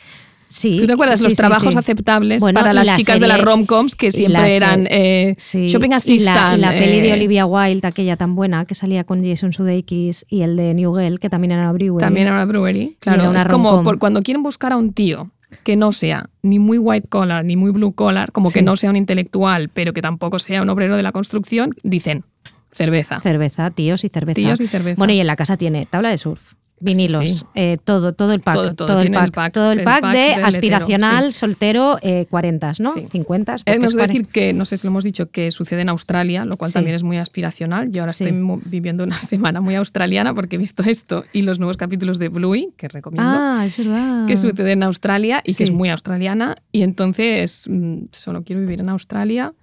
Sí, 0.53 0.77
¿Tú 0.77 0.85
te 0.85 0.91
acuerdas 0.91 1.19
sí, 1.19 1.23
los 1.23 1.31
sí, 1.31 1.37
trabajos 1.37 1.71
sí. 1.73 1.79
aceptables 1.79 2.41
Bueno, 2.41 2.59
para 2.59 2.73
las 2.73 2.85
la 2.87 2.95
chicas 2.97 3.21
de 3.21 3.27
las 3.27 3.39
romcoms 3.39 3.95
que 3.95 4.11
siempre 4.11 4.41
la 4.41 4.47
eran 4.49 4.85
eh, 4.91 5.35
shopping 5.37 5.87
y 5.87 5.89
la, 5.91 5.95
assistant? 5.95 6.57
y 6.57 6.59
la 6.59 6.71
peli 6.71 6.99
de 6.99 7.09
eh, 7.09 7.13
Olivia 7.13 7.45
Wilde, 7.45 7.87
aquella 7.87 8.17
tan 8.17 8.35
buena, 8.35 8.65
que 8.65 8.75
salía 8.75 9.05
con 9.05 9.23
Jason 9.23 9.53
Sudeikis, 9.53 10.25
y 10.27 10.41
el 10.41 10.57
de 10.57 10.73
New 10.73 10.93
Girl, 10.93 11.21
que 11.21 11.29
también 11.29 11.53
era 11.53 11.71
Brewery. 11.71 12.01
También 12.01 12.27
era 12.27 12.35
una 12.35 12.43
brewery. 12.45 12.97
Claro, 12.99 13.29
una 13.29 13.39
es 13.39 13.45
como 13.45 13.81
por- 13.83 13.97
cuando 13.97 14.21
quieren 14.21 14.43
buscar 14.43 14.73
a 14.73 14.77
un 14.77 14.91
tío 14.91 15.31
que 15.63 15.77
no 15.77 15.93
sea 15.93 16.29
ni 16.41 16.59
muy 16.59 16.77
white 16.77 17.07
collar 17.07 17.45
ni 17.45 17.55
muy 17.55 17.71
blue 17.71 17.93
collar, 17.93 18.33
como 18.33 18.51
que 18.51 18.61
no 18.61 18.75
sea 18.75 18.89
un 18.89 18.97
intelectual, 18.97 19.69
pero 19.69 19.93
que 19.93 20.01
tampoco 20.01 20.37
sea 20.37 20.61
un 20.61 20.69
obrero 20.69 20.97
de 20.97 21.03
la 21.03 21.13
construcción, 21.13 21.73
dicen 21.83 22.25
cerveza. 22.73 23.19
Cerveza, 23.21 23.69
tíos 23.71 24.03
y 24.03 24.09
cerveza. 24.09 24.35
Tíos 24.35 24.61
y 24.61 24.67
cerveza. 24.67 24.95
Bueno, 24.97 25.13
y 25.13 25.19
en 25.19 25.27
la 25.27 25.35
casa 25.37 25.55
tiene 25.57 25.85
tabla 25.85 26.09
de 26.09 26.17
surf, 26.17 26.53
vinilos, 26.81 27.21
Sí, 27.21 27.27
sí. 27.37 27.45
eh, 27.55 27.77
todo, 27.83 28.13
todo 28.13 28.33
el 28.33 28.41
pack. 28.41 28.53
Todo, 28.55 28.73
todo, 28.75 28.97
el 28.97 29.01
tiene 29.03 29.17
pack, 29.17 29.25
el 29.25 29.31
pack, 29.31 29.53
todo 29.53 29.71
el 29.71 29.79
el 29.79 29.85
pack 29.85 30.01
pack 30.01 30.13
de 30.13 30.33
aspiracional, 30.35 31.17
hetero, 31.25 31.31
soltero, 31.31 31.97
eh, 32.01 32.25
40, 32.29 32.73
¿no? 32.79 32.93
Sí. 32.93 33.05
50. 33.11 33.53
Eh, 33.53 33.55
Hemos 33.65 33.91
de 33.91 33.97
40. 33.97 34.07
decir 34.07 34.27
que, 34.27 34.53
no 34.53 34.65
sé 34.65 34.77
si 34.77 34.87
lo 34.87 34.91
hemos 34.91 35.03
dicho, 35.03 35.29
que 35.29 35.51
sucede 35.51 35.81
en 35.81 35.89
Australia, 35.89 36.45
lo 36.45 36.57
cual 36.57 36.69
Sí. 36.69 36.73
también 36.75 36.95
es 36.95 37.03
muy 37.03 37.17
aspiracional. 37.17 37.91
Yo 37.91 38.01
ahora 38.03 38.13
Sí. 38.13 38.23
estoy 38.25 38.59
viviendo 38.65 39.03
una 39.03 39.17
semana 39.19 39.61
muy 39.61 39.75
australiana 39.75 40.33
porque 40.33 40.55
he 40.55 40.59
visto 40.59 40.83
esto 40.83 41.25
y 41.33 41.43
los 41.43 41.59
nuevos 41.59 41.77
capítulos 41.77 42.19
de 42.19 42.29
Bluey, 42.29 42.69
que 42.77 42.87
recomiendo. 42.87 43.29
Ah, 43.33 43.63
es 43.65 43.77
verdad. 43.77 44.25
que 44.25 44.37
sucede 44.37 44.71
en 44.73 44.83
Australia 44.83 45.41
y 45.45 45.53
que 45.53 45.63
es 45.63 45.69
Sí. 45.69 45.75
muy 45.75 45.89
australiana. 45.89 46.55
Y 46.71 46.81
entonces 46.83 47.67
mm, 47.69 48.05
solo 48.11 48.43
quiero 48.43 48.61
vivir 48.61 48.79
en 48.79 48.89
Australia 48.89 49.53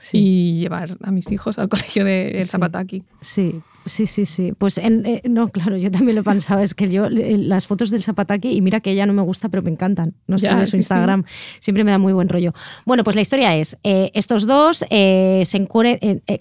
Sí. 0.00 0.18
y 0.18 0.60
llevar 0.60 0.96
a 1.02 1.10
mis 1.10 1.30
hijos 1.32 1.58
al 1.58 1.68
colegio 1.68 2.04
de 2.04 2.30
El 2.38 2.44
Sí. 2.44 2.50
Zapataki. 2.50 3.02
Sí, 3.20 3.60
sí, 3.88 4.06
sí, 4.06 4.26
sí. 4.26 4.52
Pues 4.58 4.78
en- 4.78 5.04
eh, 5.06 5.22
no, 5.28 5.48
claro, 5.48 5.76
yo 5.76 5.90
también 5.90 6.16
lo 6.16 6.22
pensaba. 6.24 6.62
Es 6.62 6.74
que 6.74 6.88
yo 6.90 7.06
eh, 7.06 7.36
las 7.38 7.66
fotos 7.66 7.90
del 7.90 8.02
Zapataki, 8.02 8.50
y 8.50 8.60
mira 8.60 8.80
que 8.80 8.90
ella 8.90 9.06
no 9.06 9.12
me 9.12 9.22
gusta, 9.22 9.48
pero 9.48 9.62
me 9.62 9.70
encantan. 9.70 10.14
No 10.26 10.38
sé, 10.38 10.46
Ya, 10.46 10.56
de 10.58 10.66
su 10.66 10.70
sí, 10.70 10.72
sí. 10.72 10.76
Instagram. 10.78 11.24
Siempre 11.60 11.84
me 11.84 11.90
da 11.90 11.98
muy 11.98 12.12
buen 12.12 12.28
rollo. 12.28 12.52
Bueno, 12.86 13.04
pues 13.04 13.16
la 13.16 13.22
historia 13.22 13.56
es, 13.56 13.76
eh, 13.84 14.10
estos 14.14 14.46
dos 14.46 14.84
eh, 14.90 15.42
se 15.44 15.66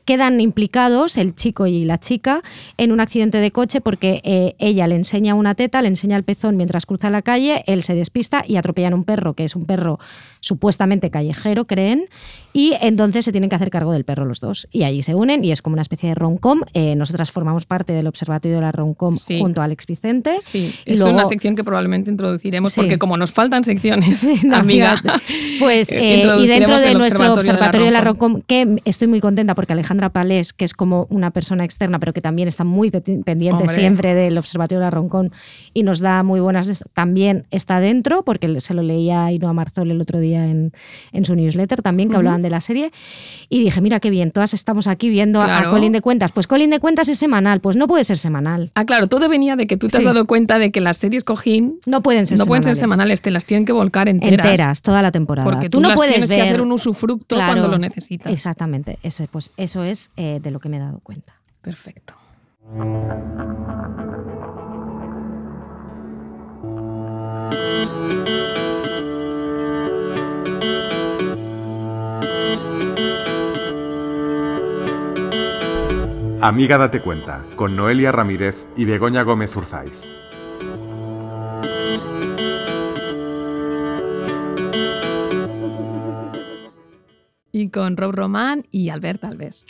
quedan 0.06 0.40
implicados, 0.42 1.18
el 1.18 1.36
chico 1.36 1.68
y 1.68 1.86
la 1.86 1.98
chica, 1.98 2.42
en 2.78 2.92
un 2.92 3.00
accidente 3.00 3.40
de 3.40 3.52
coche 3.52 3.82
porque 3.82 4.22
ella 4.60 4.88
le 4.88 4.96
enseña 4.96 5.34
una 5.36 5.56
teta, 5.56 5.82
le 5.82 5.88
enseña 5.88 6.18
el 6.18 6.24
pezón 6.24 6.58
mientras 6.58 6.86
cruza 6.86 7.10
la 7.10 7.22
calle, 7.22 7.64
él 7.68 7.84
se 7.84 7.96
despista 7.96 8.44
y 8.48 8.56
atropellan 8.58 8.94
un 8.94 9.04
perro, 9.04 9.34
que 9.34 9.44
es 9.44 9.56
un 9.56 9.66
perro 9.66 10.00
supuestamente 10.40 11.10
callejero, 11.10 11.66
creen, 11.66 12.06
y 12.54 12.74
entonces 12.82 13.26
se 13.26 13.32
tienen 13.32 13.50
que 13.50 13.56
hacer 13.56 13.70
cargo 13.70 13.92
del 13.92 14.04
perro 14.06 14.26
los 14.26 14.40
dos. 14.40 14.68
Y 14.72 14.84
allí 14.84 15.04
se 15.04 15.14
unen 15.14 15.44
y 15.44 15.52
es 15.52 15.62
como 15.62 15.74
una 15.74 15.82
especie 15.82 16.10
de 16.10 16.16
roncom. 16.16 16.62
Eh, 16.74 16.96
nosotras 16.96 17.32
formamos 17.38 17.68
parte 17.68 17.94
del 17.94 18.08
Observatorio 18.08 18.56
de 18.58 18.62
la 18.62 18.72
Roncom 18.72 19.16
Sí. 19.16 19.40
junto 19.40 19.62
a 19.62 19.66
Alex 19.66 19.86
Vicente. 19.86 20.38
Sí, 20.42 20.74
Y 20.88 20.94
es 20.94 21.00
luego- 21.00 21.14
una 21.14 21.26
sección 21.26 21.56
que 21.56 21.64
probablemente 21.64 22.10
introduciremos 22.10 22.74
Sí. 22.74 22.82
porque 22.82 22.98
como 22.98 23.16
nos 23.16 23.32
faltan 23.32 23.64
secciones, 23.64 24.28
no, 24.44 24.56
amiga. 24.56 24.96
Pues, 25.60 25.92
eh, 25.92 26.26
y 26.40 26.48
dentro 26.48 26.80
de 26.80 26.96
nuestro 26.96 27.32
observatorio 27.34 27.86
de 27.86 27.92
la 27.92 28.02
Roncom. 28.02 28.34
Roncom, 28.34 28.42
que 28.48 28.82
estoy 28.86 29.08
muy 29.08 29.20
contenta 29.22 29.54
porque 29.54 29.74
Alejandra 29.74 30.10
Palés, 30.10 30.52
que 30.52 30.66
es 30.66 30.74
como 30.74 31.06
una 31.12 31.30
persona 31.30 31.64
externa, 31.64 32.00
pero 32.00 32.12
que 32.14 32.22
también 32.22 32.48
está 32.48 32.64
muy 32.64 32.90
pendiente 32.90 33.52
Hombre. 33.52 33.68
siempre 33.68 34.16
del 34.16 34.36
observatorio 34.40 34.80
de 34.80 34.86
la 34.86 34.90
Roncom 34.90 35.30
y 35.76 35.84
nos 35.84 36.00
da 36.00 36.24
muy 36.24 36.40
buenas, 36.40 36.84
también 36.96 37.46
está 37.52 37.80
dentro, 37.80 38.24
porque 38.24 38.60
se 38.62 38.74
lo 38.74 38.82
leía 38.82 39.26
a 39.26 39.32
Inoa 39.32 39.54
Marzol 39.54 39.92
el 39.92 40.02
otro 40.02 40.20
día 40.20 40.48
en, 40.48 40.72
en 41.12 41.26
su 41.26 41.36
newsletter 41.36 41.84
también, 41.84 42.10
que 42.10 42.16
hablaban 42.16 42.42
de 42.42 42.50
la 42.50 42.62
serie. 42.62 42.92
Y 43.50 43.60
dije, 43.64 43.80
mira 43.82 44.00
qué 44.00 44.10
bien, 44.10 44.32
todas 44.32 44.56
estamos 44.56 44.88
aquí 44.88 45.10
viendo 45.10 45.40
a- 45.42 45.44
a 45.44 45.46
Claro. 45.60 45.70
Colin 45.72 45.92
de 45.92 46.02
Cuentas. 46.02 46.32
Pues 46.32 46.48
Colin 46.48 46.70
de 46.70 46.80
Cuentas 46.80 47.10
es 47.10 47.17
semanal, 47.18 47.60
pues 47.60 47.76
no 47.76 47.88
puede 47.88 48.04
ser 48.04 48.18
semanal. 48.18 48.72
Ah, 48.76 48.86
claro, 48.86 49.08
todo 49.08 49.28
venía 49.30 49.56
de 49.56 49.68
que 49.68 49.76
tú 49.78 49.88
te 49.88 49.98
has 49.98 50.02
Sí. 50.02 50.06
dado 50.06 50.26
cuenta 50.26 50.60
de 50.60 50.72
que 50.72 50.80
las 50.82 50.98
series 50.98 51.24
cojín 51.24 51.80
No 51.86 52.02
pueden 52.02 52.28
ser 52.28 52.38
no 52.38 52.46
pueden 52.46 52.64
ser 52.64 52.76
semanales. 52.76 52.98
semanales, 52.98 53.22
te 53.22 53.32
las 53.32 53.46
tienen 53.46 53.66
que 53.66 53.74
volcar 53.74 54.08
enteras. 54.10 54.46
Enteras, 54.46 54.82
toda 54.82 55.02
la 55.02 55.12
temporada. 55.12 55.50
Porque 55.50 55.70
tú 55.70 55.78
tú 55.78 55.82
no 55.82 55.90
las 55.90 55.96
puedes 55.98 56.14
tienes 56.14 56.30
ver 56.30 56.38
que 56.40 56.44
hacer 56.44 56.62
un 56.62 56.72
usufructo 56.72 57.36
Claro, 57.36 57.54
cuando 57.54 57.68
lo 57.68 57.78
necesitas. 57.78 58.32
Exactamente, 58.32 58.98
ese, 59.04 59.28
pues 59.28 59.52
eso 59.58 59.84
es 59.84 60.12
eh, 60.18 60.40
de 60.42 60.52
lo 60.52 60.60
que 60.60 60.70
me 60.70 60.78
he 60.78 60.80
dado 60.80 61.00
cuenta. 61.02 61.34
Perfecto. 61.62 62.14
Amiga 76.42 76.78
Date 76.78 77.02
Cuenta, 77.02 77.42
con 77.56 77.76
Noelia 77.76 78.12
Ramírez 78.12 78.68
y 78.76 78.86
Begoña 78.86 79.24
Gómez 79.24 79.56
Urzaiz. 79.56 80.02
Y 87.52 87.70
con 87.70 87.98
Rob 87.98 88.12
Román 88.14 88.66
y 88.72 88.90
Albert 88.90 89.24
Alves. 89.24 89.68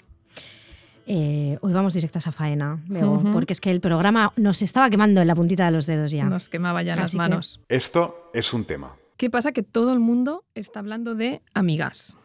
Eh, 1.05 1.57
hoy 1.61 1.71
vamos 1.71 1.93
directas 1.93 2.27
a 2.27 2.33
faena, 2.33 2.83
Bego, 2.87 3.23
porque 3.31 3.53
es 3.53 3.61
que 3.61 3.71
el 3.71 3.79
programa 3.79 4.33
nos 4.35 4.61
estaba 4.61 4.89
quemando 4.89 5.21
en 5.21 5.27
la 5.27 5.35
puntita 5.35 5.65
de 5.65 5.71
los 5.71 5.85
dedos 5.85 6.11
ya. 6.11 6.25
Nos 6.25 6.49
quemaba 6.49 6.83
ya 6.83 6.97
las 6.97 7.11
que- 7.11 7.17
manos. 7.17 7.61
Esto 7.69 8.29
es 8.33 8.53
un 8.53 8.65
tema. 8.65 8.97
¿Qué 9.15 9.29
pasa? 9.29 9.53
Que 9.53 9.63
todo 9.63 9.93
el 9.93 9.99
mundo 9.99 10.43
está 10.53 10.79
hablando 10.79 11.15
de 11.15 11.41
amigas. 11.53 12.17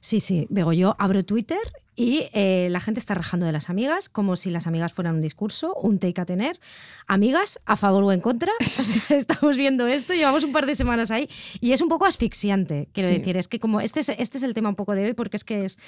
Sí, 0.00 0.20
sí, 0.20 0.46
Bego, 0.50 0.72
yo 0.72 0.94
abro 1.00 1.24
Twitter 1.24 1.58
Y 1.94 2.24
eh, 2.32 2.68
la 2.70 2.80
gente 2.80 3.00
está 3.00 3.14
rajando 3.14 3.44
de 3.44 3.52
las 3.52 3.68
amigas, 3.68 4.08
como 4.08 4.34
si 4.36 4.48
las 4.48 4.66
amigas 4.66 4.94
fueran 4.94 5.16
un 5.16 5.20
discurso, 5.20 5.74
un 5.74 5.98
take 5.98 6.20
a 6.22 6.24
tener. 6.24 6.58
Amigas, 7.06 7.60
a 7.66 7.76
favor 7.76 8.02
o 8.04 8.12
en 8.12 8.20
contra. 8.22 8.50
Estamos 9.10 9.56
viendo 9.58 9.86
esto, 9.86 10.14
llevamos 10.14 10.42
un 10.44 10.52
par 10.52 10.64
de 10.64 10.74
semanas 10.74 11.10
ahí 11.10 11.28
y 11.60 11.72
es 11.72 11.82
un 11.82 11.88
poco 11.90 12.06
asfixiante. 12.06 12.88
Quiero 12.94 13.10
Sí. 13.10 13.18
decir, 13.18 13.36
es 13.36 13.46
que 13.46 13.60
como 13.60 13.80
este 13.82 14.00
es, 14.00 14.08
este 14.08 14.38
es 14.38 14.42
el 14.44 14.54
tema 14.54 14.70
un 14.70 14.74
poco 14.76 14.94
de 14.94 15.04
hoy, 15.04 15.12
porque 15.12 15.36
es 15.36 15.44
que 15.44 15.64
es 15.66 15.78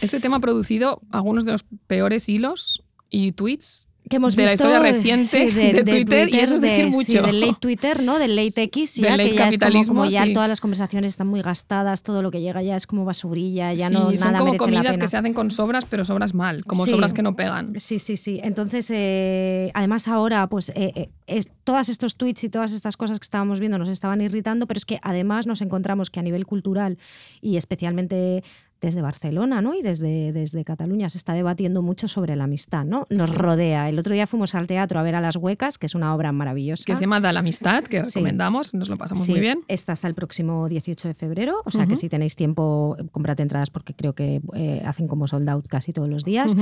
Este 0.00 0.18
tema 0.20 0.36
ha 0.38 0.40
producido 0.40 1.02
algunos 1.10 1.44
de 1.44 1.52
los 1.52 1.64
peores 1.86 2.28
hilos 2.30 2.82
y 3.10 3.32
tweets 3.32 3.89
que 4.10 4.16
hemos 4.16 4.36
de 4.36 4.42
la 4.44 4.50
visto 4.50 4.64
historia 4.70 4.80
reciente 4.92 5.24
sí, 5.24 5.50
de, 5.54 5.84
Twitter, 5.84 6.28
y 6.28 6.38
eso 6.40 6.56
es 6.56 6.60
de- 6.60 6.68
decir 6.68 6.84
sí, 6.86 6.90
mucho. 6.90 7.22
del 7.26 7.40
late 7.40 7.56
Twitter, 7.60 8.02
¿no? 8.02 8.18
Del 8.18 8.36
late 8.36 8.62
X, 8.64 8.96
ya 8.96 9.16
late 9.16 9.30
que 9.30 9.36
ya 9.36 9.48
es 9.48 9.86
como, 9.88 10.04
ya 10.04 10.26
sí. 10.26 10.32
todas 10.34 10.48
las 10.48 10.60
conversaciones 10.60 11.12
están 11.14 11.28
muy 11.28 11.40
gastadas, 11.40 12.02
todo 12.02 12.20
lo 12.20 12.30
que 12.30 12.40
llega 12.42 12.60
ya 12.62 12.76
es 12.76 12.86
como 12.86 13.04
basurilla, 13.04 13.72
ya 13.72 13.88
Sí, 13.88 13.94
no 13.94 14.10
son 14.16 14.32
nada 14.32 14.38
como 14.40 14.44
merece 14.52 14.52
la 14.52 14.58
comidas 14.58 14.96
pena. 14.96 15.04
que 15.04 15.08
se 15.08 15.16
hacen 15.16 15.32
con 15.32 15.50
sobras, 15.50 15.84
pero 15.86 16.04
sobras 16.04 16.34
mal, 16.34 16.64
como 16.64 16.84
Sí. 16.84 16.90
sobras 16.90 17.14
que 17.14 17.22
no 17.22 17.36
pegan. 17.36 17.78
Sí, 17.80 17.98
sí, 17.98 18.16
sí. 18.16 18.40
Entonces, 18.42 18.90
eh, 18.92 19.70
además 19.74 20.08
ahora, 20.08 20.46
pues 20.48 20.70
eh, 20.70 20.92
eh, 20.96 21.08
es, 21.28 21.52
todos 21.62 21.88
estos 21.88 22.16
tweets 22.16 22.42
y 22.44 22.48
todas 22.50 22.72
estas 22.72 22.96
cosas 22.96 23.20
que 23.20 23.24
estábamos 23.24 23.60
viendo 23.60 23.78
nos 23.78 23.88
estaban 23.88 24.20
irritando, 24.20 24.66
pero 24.66 24.78
es 24.78 24.84
que 24.84 24.98
además 25.02 25.46
nos 25.46 25.60
encontramos 25.62 26.10
que 26.10 26.18
a 26.18 26.22
nivel 26.24 26.46
cultural 26.46 26.98
y 27.40 27.56
especialmente 27.56 28.42
desde 28.80 29.02
Barcelona 29.02 29.60
¿no? 29.60 29.74
y 29.74 29.82
desde, 29.82 30.32
desde 30.32 30.64
Cataluña 30.64 31.08
se 31.08 31.18
está 31.18 31.34
debatiendo 31.34 31.82
mucho 31.82 32.08
sobre 32.08 32.34
la 32.36 32.44
amistad, 32.44 32.84
¿no? 32.84 33.06
Nos 33.10 33.34
rodea. 33.34 33.88
El 33.88 33.98
otro 33.98 34.12
día 34.14 34.26
fuimos 34.26 34.54
al 34.54 34.66
teatro 34.66 34.98
a 34.98 35.02
ver 35.02 35.14
a 35.14 35.20
Las 35.20 35.36
Huecas, 35.36 35.76
que 35.78 35.86
es 35.86 35.94
una 35.94 36.14
obra 36.14 36.32
maravillosa. 36.32 36.84
Que 36.86 36.94
se 36.96 37.02
llama 37.02 37.20
Da 37.20 37.32
la 37.32 37.40
Amistad, 37.40 37.84
que 37.84 38.04
Sí. 38.06 38.18
recomendamos, 38.18 38.72
nos 38.74 38.88
lo 38.88 38.96
pasamos 38.96 39.24
Sí, 39.24 39.32
muy 39.32 39.40
bien. 39.40 39.60
Está 39.68 39.92
hasta 39.92 40.08
el 40.08 40.14
próximo 40.14 40.68
18 40.68 41.08
de 41.08 41.14
febrero, 41.14 41.62
o 41.64 41.70
sea 41.70 41.86
que 41.86 41.96
si 41.96 42.08
tenéis 42.08 42.36
tiempo, 42.36 42.96
comprad 43.12 43.38
entradas 43.40 43.70
porque 43.70 43.94
creo 43.94 44.14
que 44.14 44.40
eh, 44.54 44.82
hacen 44.86 45.08
como 45.08 45.26
sold 45.26 45.48
out 45.48 45.66
casi 45.68 45.92
todos 45.92 46.08
los 46.08 46.24
días. 46.24 46.54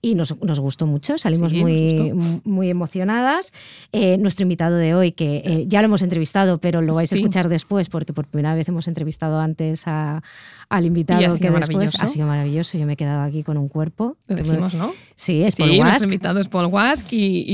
Y 0.00 0.14
nos, 0.14 0.40
nos 0.42 0.60
gustó 0.60 0.86
mucho, 0.86 1.18
salimos 1.18 1.52
muy, 1.52 2.12
muy 2.44 2.70
emocionadas. 2.70 3.52
Eh, 3.92 4.16
nuestro 4.18 4.44
invitado 4.44 4.76
de 4.76 4.94
hoy, 4.94 5.12
que 5.12 5.42
eh, 5.44 5.64
ya 5.66 5.82
lo 5.82 5.86
hemos 5.86 6.02
entrevistado, 6.02 6.58
pero 6.58 6.80
lo 6.82 6.94
vais 6.94 7.12
a 7.12 7.16
escuchar 7.16 7.48
después, 7.48 7.88
porque 7.88 8.12
por 8.12 8.26
primera 8.26 8.54
vez 8.54 8.68
hemos 8.68 8.86
entrevistado 8.88 9.40
antes 9.40 9.86
a- 9.86 10.22
al 10.68 10.84
invitado 10.86 11.20
que 11.40 11.50
después 11.60 12.00
ha 12.00 12.08
sido 12.08 12.26
maravilloso. 12.26 12.78
Yo 12.78 12.86
me 12.86 12.94
he 12.94 12.96
quedado 12.96 13.22
aquí 13.22 13.42
con 13.42 13.56
un 13.56 13.68
cuerpo. 13.68 14.16
Lo 14.26 14.36
decimos, 14.36 14.74
¿no? 14.74 14.92
Sí, 15.14 15.42
es 15.42 15.54
Sí, 15.54 15.62
Paul 15.62 15.76
nuestro 15.78 16.04
invitado 16.04 16.38
es 16.40 16.48
Paul 16.48 16.66
Wask 16.66 17.12
y, 17.12 17.44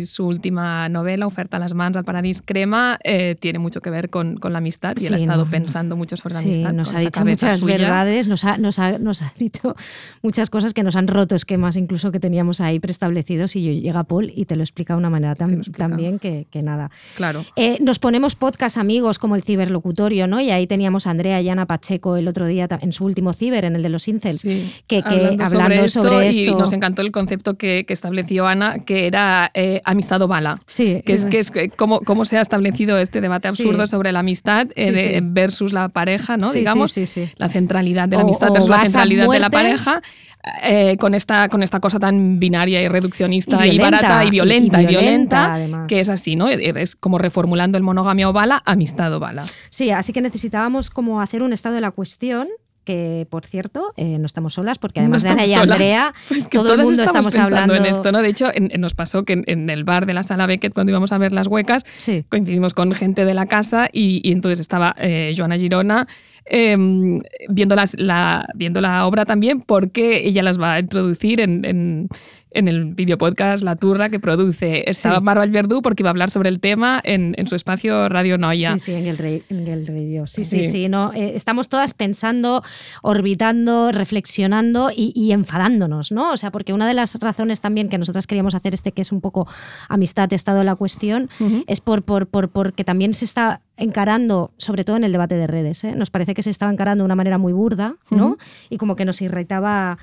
y 0.00 0.06
su 0.06 0.26
última 0.26 0.88
novela, 0.88 1.26
Oferta 1.26 1.56
a 1.56 1.60
las 1.60 1.74
mans 1.74 1.96
al 1.96 2.04
paradís 2.04 2.42
crema, 2.42 2.98
eh, 3.04 3.36
tiene 3.38 3.58
mucho 3.58 3.80
que 3.80 3.90
ver 3.90 4.08
con, 4.10 4.36
con 4.36 4.52
la 4.52 4.58
amistad 4.58 4.94
y 5.00 5.06
él 5.06 5.14
ha 5.14 5.16
estado 5.16 5.44
no, 5.44 5.50
pensando 5.50 5.96
mucho 5.96 6.16
sobre 6.16 6.34
la 6.34 6.40
Sí, 6.40 6.48
amistad. 6.48 6.72
nos 6.72 6.94
ha 6.94 7.00
dicho 7.00 7.24
muchas 7.24 7.60
suya. 7.60 7.76
verdades, 7.78 8.28
nos 8.28 8.44
ha, 8.44 8.56
nos, 8.58 8.78
ha, 8.78 8.98
nos 8.98 9.22
ha 9.22 9.32
dicho 9.38 9.74
muchas 10.22 10.50
cosas 10.50 10.74
que 10.74 10.82
nos 10.82 10.96
han 10.96 11.08
roto 11.08 11.34
esquemas 11.34 11.76
incluso 11.76 12.12
que 12.12 12.20
teníamos 12.20 12.60
ahí 12.60 12.78
preestablecidos 12.80 13.56
y 13.56 13.64
yo- 13.64 13.72
llega 13.72 14.04
Paul 14.04 14.32
y 14.34 14.44
te 14.44 14.56
lo 14.56 14.62
explica 14.62 14.94
de 14.94 14.98
una 14.98 15.10
manera 15.10 15.34
tan, 15.34 15.60
bien 15.96 16.18
que, 16.18 16.46
que 16.50 16.62
nada. 16.62 16.90
Claro. 17.16 17.44
Eh, 17.56 17.78
nos 17.80 17.98
ponemos 17.98 18.34
podcast 18.36 18.76
amigos 18.78 19.18
como 19.18 19.34
el 19.34 19.42
ciberlocutorio, 19.42 20.26
¿no? 20.26 20.40
Y 20.40 20.50
ahí 20.50 20.66
teníamos 20.66 21.06
a 21.06 21.10
Andrea 21.10 21.40
y 21.40 21.48
Ana 21.48 21.66
Pacheco 21.66 22.16
el 22.16 22.28
otro 22.28 22.46
día 22.46 22.68
en 22.80 22.92
su 22.92 23.04
último 23.04 23.32
ciber, 23.32 23.47
en 23.64 23.76
el 23.76 23.82
de 23.82 23.88
los 23.88 24.06
incels, 24.08 24.40
Sí, 24.40 24.72
que, 24.86 25.02
que 25.02 25.08
hablando, 25.08 25.88
sobre, 25.88 26.30
y 26.32 26.44
esto. 26.44 26.58
nos 26.58 26.72
encantó 26.72 27.02
el 27.02 27.10
concepto 27.12 27.54
que, 27.54 27.84
que 27.86 27.92
estableció 27.92 28.46
Ana, 28.46 28.78
que 28.84 29.06
era 29.06 29.50
eh, 29.54 29.80
amistad 29.84 30.20
o 30.22 30.28
bala. 30.28 30.58
Sí, 30.66 31.02
Que 31.04 31.12
es, 31.14 31.26
que 31.26 31.38
es 31.40 31.52
cómo, 31.76 32.00
cómo 32.00 32.24
se 32.24 32.38
ha 32.38 32.40
establecido 32.40 32.98
este 32.98 33.20
debate 33.20 33.48
Sí. 33.50 33.62
absurdo 33.62 33.86
sobre 33.86 34.12
la 34.12 34.20
amistad 34.20 34.68
eh, 34.76 34.92
Sí, 34.96 35.10
sí. 35.14 35.18
versus 35.22 35.72
la 35.72 35.88
pareja, 35.88 36.36
¿no? 36.36 36.46
Sí, 36.48 36.52
sí, 36.54 36.58
Digamos, 36.60 36.92
sí, 36.92 37.06
sí. 37.06 37.30
la 37.36 37.48
centralidad 37.48 38.08
de 38.08 38.16
la 38.16 38.22
amistad 38.22 38.50
o 38.50 38.52
versus 38.52 38.70
la 38.70 38.80
centralidad 38.82 39.28
de 39.28 39.40
la 39.40 39.50
pareja. 39.50 40.02
eh, 40.62 40.96
con, 40.98 41.14
esta, 41.14 41.48
con 41.48 41.62
esta 41.64 41.80
cosa 41.80 41.98
tan 41.98 42.38
binaria 42.38 42.80
y 42.80 42.88
reduccionista 42.88 43.66
Y 43.66 43.72
y, 43.74 43.78
barata 43.78 44.24
y 44.24 44.28
y- 44.28 44.30
violenta 44.30 44.80
y 44.80 44.84
y, 44.84 44.86
violenta, 44.86 45.84
que 45.88 46.00
es 46.00 46.08
así, 46.08 46.36
¿no? 46.36 46.48
Es 46.48 46.94
como 46.96 47.18
reformulando 47.18 47.76
el 47.76 47.82
monogamia 47.84 48.28
o 48.28 48.32
bala, 48.32 48.62
amistad 48.64 49.12
o 49.12 49.20
bala. 49.20 49.44
Sí, 49.68 49.90
así 49.90 50.12
que 50.12 50.20
necesitábamos 50.20 50.90
como 50.90 51.20
hacer 51.20 51.42
un 51.42 51.52
estado 51.52 51.74
de 51.74 51.80
la 51.80 51.90
cuestión 51.90 52.48
que 52.88 53.26
por 53.28 53.44
cierto 53.44 53.92
eh, 53.98 54.16
no 54.18 54.24
estamos 54.24 54.54
solas 54.54 54.78
porque 54.78 55.00
además 55.00 55.22
No 55.22 55.28
de 55.28 55.32
Ana 55.34 55.44
y 55.46 55.52
solas. 55.52 55.70
Andrea 55.72 56.14
Pues 56.28 56.46
que 56.48 56.56
todo 56.56 56.72
el 56.72 56.80
mundo 56.80 57.02
estamos 57.02 57.36
hablando 57.36 57.74
en 57.74 57.84
esto, 57.84 58.12
¿no? 58.12 58.22
De 58.22 58.28
hecho, 58.30 58.46
en- 58.54 58.70
en- 58.72 58.80
nos 58.80 58.94
pasó 58.94 59.24
que 59.24 59.34
en, 59.34 59.44
en 59.46 59.68
el 59.68 59.84
bar 59.84 60.06
de 60.06 60.14
la 60.14 60.22
sala 60.22 60.46
Beckett, 60.46 60.72
cuando 60.72 60.90
íbamos 60.90 61.12
a 61.12 61.18
ver 61.18 61.32
las 61.32 61.48
huecas, 61.48 61.84
Sí. 61.98 62.24
coincidimos 62.30 62.72
con 62.72 62.92
gente 62.94 63.26
de 63.26 63.34
la 63.34 63.44
casa 63.44 63.88
y, 63.92 64.22
y 64.26 64.32
entonces 64.32 64.58
estaba 64.60 64.94
eh, 64.98 65.34
Joana 65.36 65.58
Girona 65.58 66.08
em, 66.46 67.18
viendo, 67.50 67.74
las- 67.76 67.98
la, 68.00 68.48
viendo 68.54 68.80
la 68.80 69.06
obra 69.06 69.26
también 69.26 69.60
porque 69.60 70.26
ella 70.26 70.42
las 70.42 70.58
va 70.58 70.74
a 70.74 70.78
introducir 70.80 71.40
en, 71.42 71.64
en- 71.66 72.08
en 72.50 72.68
el 72.68 72.94
video 72.94 73.18
podcast 73.18 73.62
La 73.62 73.76
Turra 73.76 74.08
que 74.08 74.20
produce. 74.20 74.88
Estaba 74.88 75.16
Sí. 75.18 75.22
Marval 75.22 75.50
Verdú 75.50 75.82
porque 75.82 76.02
iba 76.02 76.10
a 76.10 76.12
hablar 76.12 76.30
sobre 76.30 76.48
el 76.48 76.60
tema 76.60 77.00
en, 77.04 77.34
en 77.38 77.46
su 77.46 77.54
espacio 77.56 78.08
Radio 78.08 78.38
Noia. 78.38 78.72
Sí, 78.78 78.78
sí, 78.78 78.92
en 78.94 79.06
el, 79.06 79.18
rey- 79.18 79.42
en 79.48 79.66
el 79.68 79.86
radio. 79.86 80.26
Sí, 80.26 80.44
sí, 80.44 80.62
Sí. 80.64 80.70
sí. 80.70 80.88
no, 80.88 81.12
eh, 81.12 81.32
estamos 81.34 81.68
todas 81.68 81.94
pensando, 81.94 82.62
orbitando, 83.02 83.90
reflexionando 83.92 84.90
y, 84.94 85.12
y 85.14 85.32
enfadándonos, 85.32 86.12
¿no? 86.12 86.32
O 86.32 86.36
sea, 86.36 86.50
porque 86.50 86.72
una 86.72 86.86
de 86.86 86.94
las 86.94 87.14
razones 87.20 87.60
también 87.60 87.88
que 87.88 87.98
nosotras 87.98 88.26
queríamos 88.26 88.54
hacer 88.54 88.74
este, 88.74 88.92
que 88.92 89.02
es 89.02 89.12
un 89.12 89.20
poco 89.20 89.48
amistad, 89.88 90.32
estado 90.32 90.58
de 90.58 90.64
la 90.64 90.76
cuestión, 90.76 91.28
es 91.66 91.80
por, 91.80 92.02
por, 92.04 92.28
por, 92.28 92.50
porque 92.50 92.84
también 92.84 93.12
se 93.14 93.24
está 93.24 93.60
encarando, 93.76 94.52
sobre 94.56 94.84
todo 94.84 94.96
en 94.96 95.04
el 95.04 95.12
debate 95.12 95.36
de 95.36 95.46
redes, 95.46 95.84
¿eh? 95.84 95.94
nos 95.94 96.10
parece 96.10 96.34
que 96.34 96.42
se 96.42 96.50
estaba 96.50 96.70
encarando 96.72 97.02
de 97.02 97.06
una 97.06 97.14
manera 97.16 97.38
muy 97.38 97.52
burda, 97.52 97.94
¿no? 98.10 98.36
Y 98.70 98.76
como 98.76 98.94
que 98.96 99.04
nos 99.04 99.20
irritaba 99.22 99.98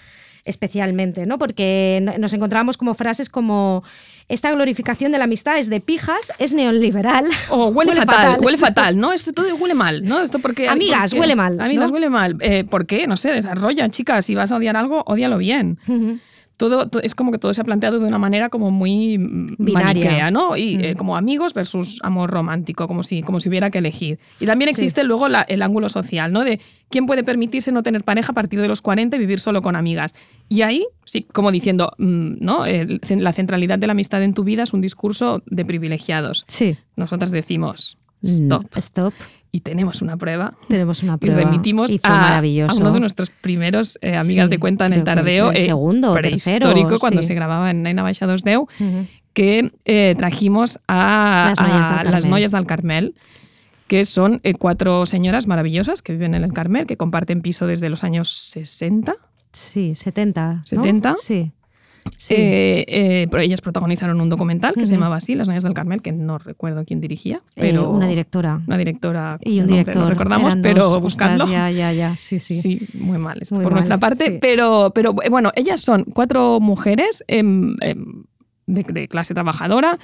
especialmente, 0.45 1.25
¿no? 1.25 1.37
Porque 1.37 1.99
no- 2.01 2.17
nos 2.17 2.31
encontrábamos 2.33 2.77
como 2.77 2.93
frases 2.93 3.29
como 3.29 3.83
esta 4.29 4.51
glorificación 4.51 5.11
de 5.11 5.17
la 5.17 5.25
amistad 5.25 5.57
es 5.57 5.69
de 5.69 5.81
pijas, 5.81 6.31
es 6.39 6.53
neoliberal. 6.53 7.25
O 7.49 7.67
huele, 7.67 7.93
fatal, 7.93 8.39
huele 8.41 8.57
fatal, 8.57 8.97
¿no? 8.99 9.11
Esto 9.11 9.33
todo 9.33 9.53
huele 9.55 9.73
mal, 9.73 10.03
¿no? 10.03 10.21
Esto 10.21 10.39
porque 10.39 10.69
Amigas, 10.69 11.11
porque- 11.11 11.19
huele 11.19 11.35
mal, 11.35 11.59
Amigas, 11.59 11.87
¿no? 11.87 11.93
huele 11.93 12.09
mal. 12.09 12.37
Eh, 12.41 12.63
¿Por 12.63 12.85
qué? 12.85 13.07
No 13.07 13.17
sé, 13.17 13.31
desarrolla, 13.31 13.89
chicas. 13.89 14.25
Si 14.25 14.35
vas 14.35 14.51
a 14.51 14.55
odiar 14.57 14.77
algo, 14.77 15.03
ódialo 15.07 15.37
bien. 15.37 15.77
Todo, 16.57 16.87
to- 16.87 17.01
es 17.01 17.15
como 17.15 17.31
que 17.31 17.37
todo 17.37 17.53
se 17.53 17.59
ha 17.59 17.63
planteado 17.65 17.99
de 17.99 18.05
una 18.05 18.17
manera 18.17 18.47
como 18.49 18.71
muy 18.71 19.17
mm, 19.17 19.55
Binaria. 19.59 19.85
maniquea, 19.87 20.31
¿no? 20.31 20.55
Y 20.55 20.75
eh, 20.81 20.93
Mm. 20.93 20.97
como 20.97 21.17
amigos 21.17 21.53
versus 21.53 21.99
amor 22.03 22.29
romántico, 22.31 22.87
como 22.87 23.03
si, 23.03 23.23
como 23.23 23.39
si 23.41 23.49
hubiera 23.49 23.69
que 23.69 23.79
elegir. 23.79 24.19
Y 24.39 24.45
también 24.45 24.69
Sí. 24.69 24.75
existe 24.81 25.03
luego 25.03 25.27
la- 25.27 25.41
el 25.41 25.61
ángulo 25.61 25.89
social, 25.89 26.31
¿no? 26.31 26.43
De 26.45 26.61
quién 26.89 27.05
puede 27.07 27.23
permitirse 27.25 27.71
no 27.73 27.83
tener 27.83 28.03
pareja 28.05 28.31
a 28.31 28.35
partir 28.35 28.61
de 28.61 28.67
los 28.69 28.81
40 28.81 29.17
y 29.17 29.19
vivir 29.19 29.39
solo 29.41 29.61
con 29.61 29.75
amigas. 29.75 30.13
Y 30.47 30.61
ahí, 30.61 30.85
sí, 31.05 31.27
como 31.33 31.51
diciendo, 31.51 31.91
mm, 31.97 32.35
¿no? 32.39 32.65
El- 32.65 33.01
la 33.17 33.33
centralidad 33.33 33.77
de 33.77 33.87
la 33.87 33.91
amistad 33.91 34.23
en 34.23 34.33
tu 34.33 34.43
vida 34.45 34.63
es 34.63 34.73
un 34.73 34.79
discurso 34.81 35.43
de 35.47 35.65
privilegiados. 35.65 36.45
Sí. 36.47 36.77
Nosotras 36.95 37.31
decimos, 37.31 37.97
Mm, 38.21 38.27
stop. 38.77 39.13
Y 39.55 39.61
tenemos 39.61 40.01
una 40.01 40.17
prueba. 40.17 40.53
Tenemos 40.67 41.01
una 41.01 41.13
Y 41.13 41.17
prueba. 41.17 41.37
remitimos 41.39 41.89
y 41.89 41.97
fue 41.99 42.09
a, 42.09 42.41
uno 42.75 42.91
de 42.91 42.99
nuestros 42.99 43.29
primeros 43.29 43.97
eh, 44.01 44.17
amigas 44.17 44.47
Sí, 44.47 44.49
de 44.49 44.59
cuenta 44.59 44.85
en 44.85 44.91
el 44.91 45.05
tardeo. 45.05 45.51
el 45.51 45.57
eh, 45.57 45.61
segundo 45.61 46.11
o 46.11 46.15
tercero, 46.15 46.71
prehistórico, 46.71 46.99
cuando 46.99 47.23
se 47.23 47.33
grababa 47.35 47.71
en 47.71 47.81
Naina 47.81 48.03
Baixa 48.03 48.25
2 48.27 48.43
Deu, 48.43 48.63
Ujú. 48.63 49.07
que 49.31 49.71
eh, 49.85 50.13
trajimos 50.17 50.81
a, 50.89 51.53
Las 51.57 51.65
Noias 51.69 51.87
a 51.87 51.93
del 52.03 52.11
Carmel. 52.11 52.29
Noias 52.31 52.51
del 52.51 52.65
Carmel, 52.65 53.15
que 53.87 54.03
son 54.03 54.41
eh, 54.43 54.55
cuatro 54.55 55.05
señoras 55.05 55.47
maravillosas 55.47 56.01
que 56.01 56.11
viven 56.11 56.35
en 56.35 56.43
el 56.43 56.51
Carmel, 56.51 56.85
que 56.85 56.97
comparten 56.97 57.41
piso 57.41 57.65
desde 57.65 57.87
los 57.87 58.03
años 58.03 58.29
60. 58.29 59.15
Sí, 59.53 59.95
70. 59.95 60.53
¿no? 60.55 60.63
70. 60.65 61.15
Sí. 61.17 61.53
Sí. 62.17 62.33
Eh, 62.37 62.85
eh, 62.87 63.27
pero 63.29 63.41
ellas 63.43 63.61
protagonizaron 63.61 64.21
un 64.21 64.29
documental 64.29 64.73
que 64.73 64.85
se 64.85 64.93
llamaba 64.93 65.17
así, 65.17 65.33
Las 65.35 65.47
Noias 65.47 65.63
del 65.63 65.73
Carmel, 65.73 66.01
que 66.01 66.11
no 66.11 66.37
recuerdo 66.37 66.85
quién 66.85 67.01
dirigía, 67.01 67.37
Eh, 67.55 67.61
pero 67.61 67.89
una 67.89 68.07
directora. 68.07 68.61
una 68.67 68.77
directora 68.77 69.37
Y 69.41 69.59
un 69.59 69.67
director. 69.67 69.97
no 69.97 70.09
recordamos, 70.09 70.55
pero 70.61 70.99
buscando. 71.01 71.47
Ya, 71.47 71.69
ya, 71.71 71.91
ya. 71.91 72.15
Sí, 72.15 72.39
sí. 72.39 72.53
Sí, 72.55 72.87
muy 72.93 73.17
mal 73.17 73.39
esto 73.41 73.55
Muy 73.55 73.63
por 73.63 73.73
mal, 73.73 73.77
nuestra 73.79 73.97
parte, 73.97 74.25
sí. 74.25 74.37
pero, 74.41 74.91
pero 74.95 75.13
bueno, 75.13 75.51
ellas 75.55 75.81
son 75.81 76.03
cuatro 76.05 76.59
mujeres 76.59 77.23
em, 77.27 77.75
em, 77.81 78.23
de, 78.67 78.83
de 78.83 79.07
clase 79.07 79.33
trabajadora. 79.33 79.99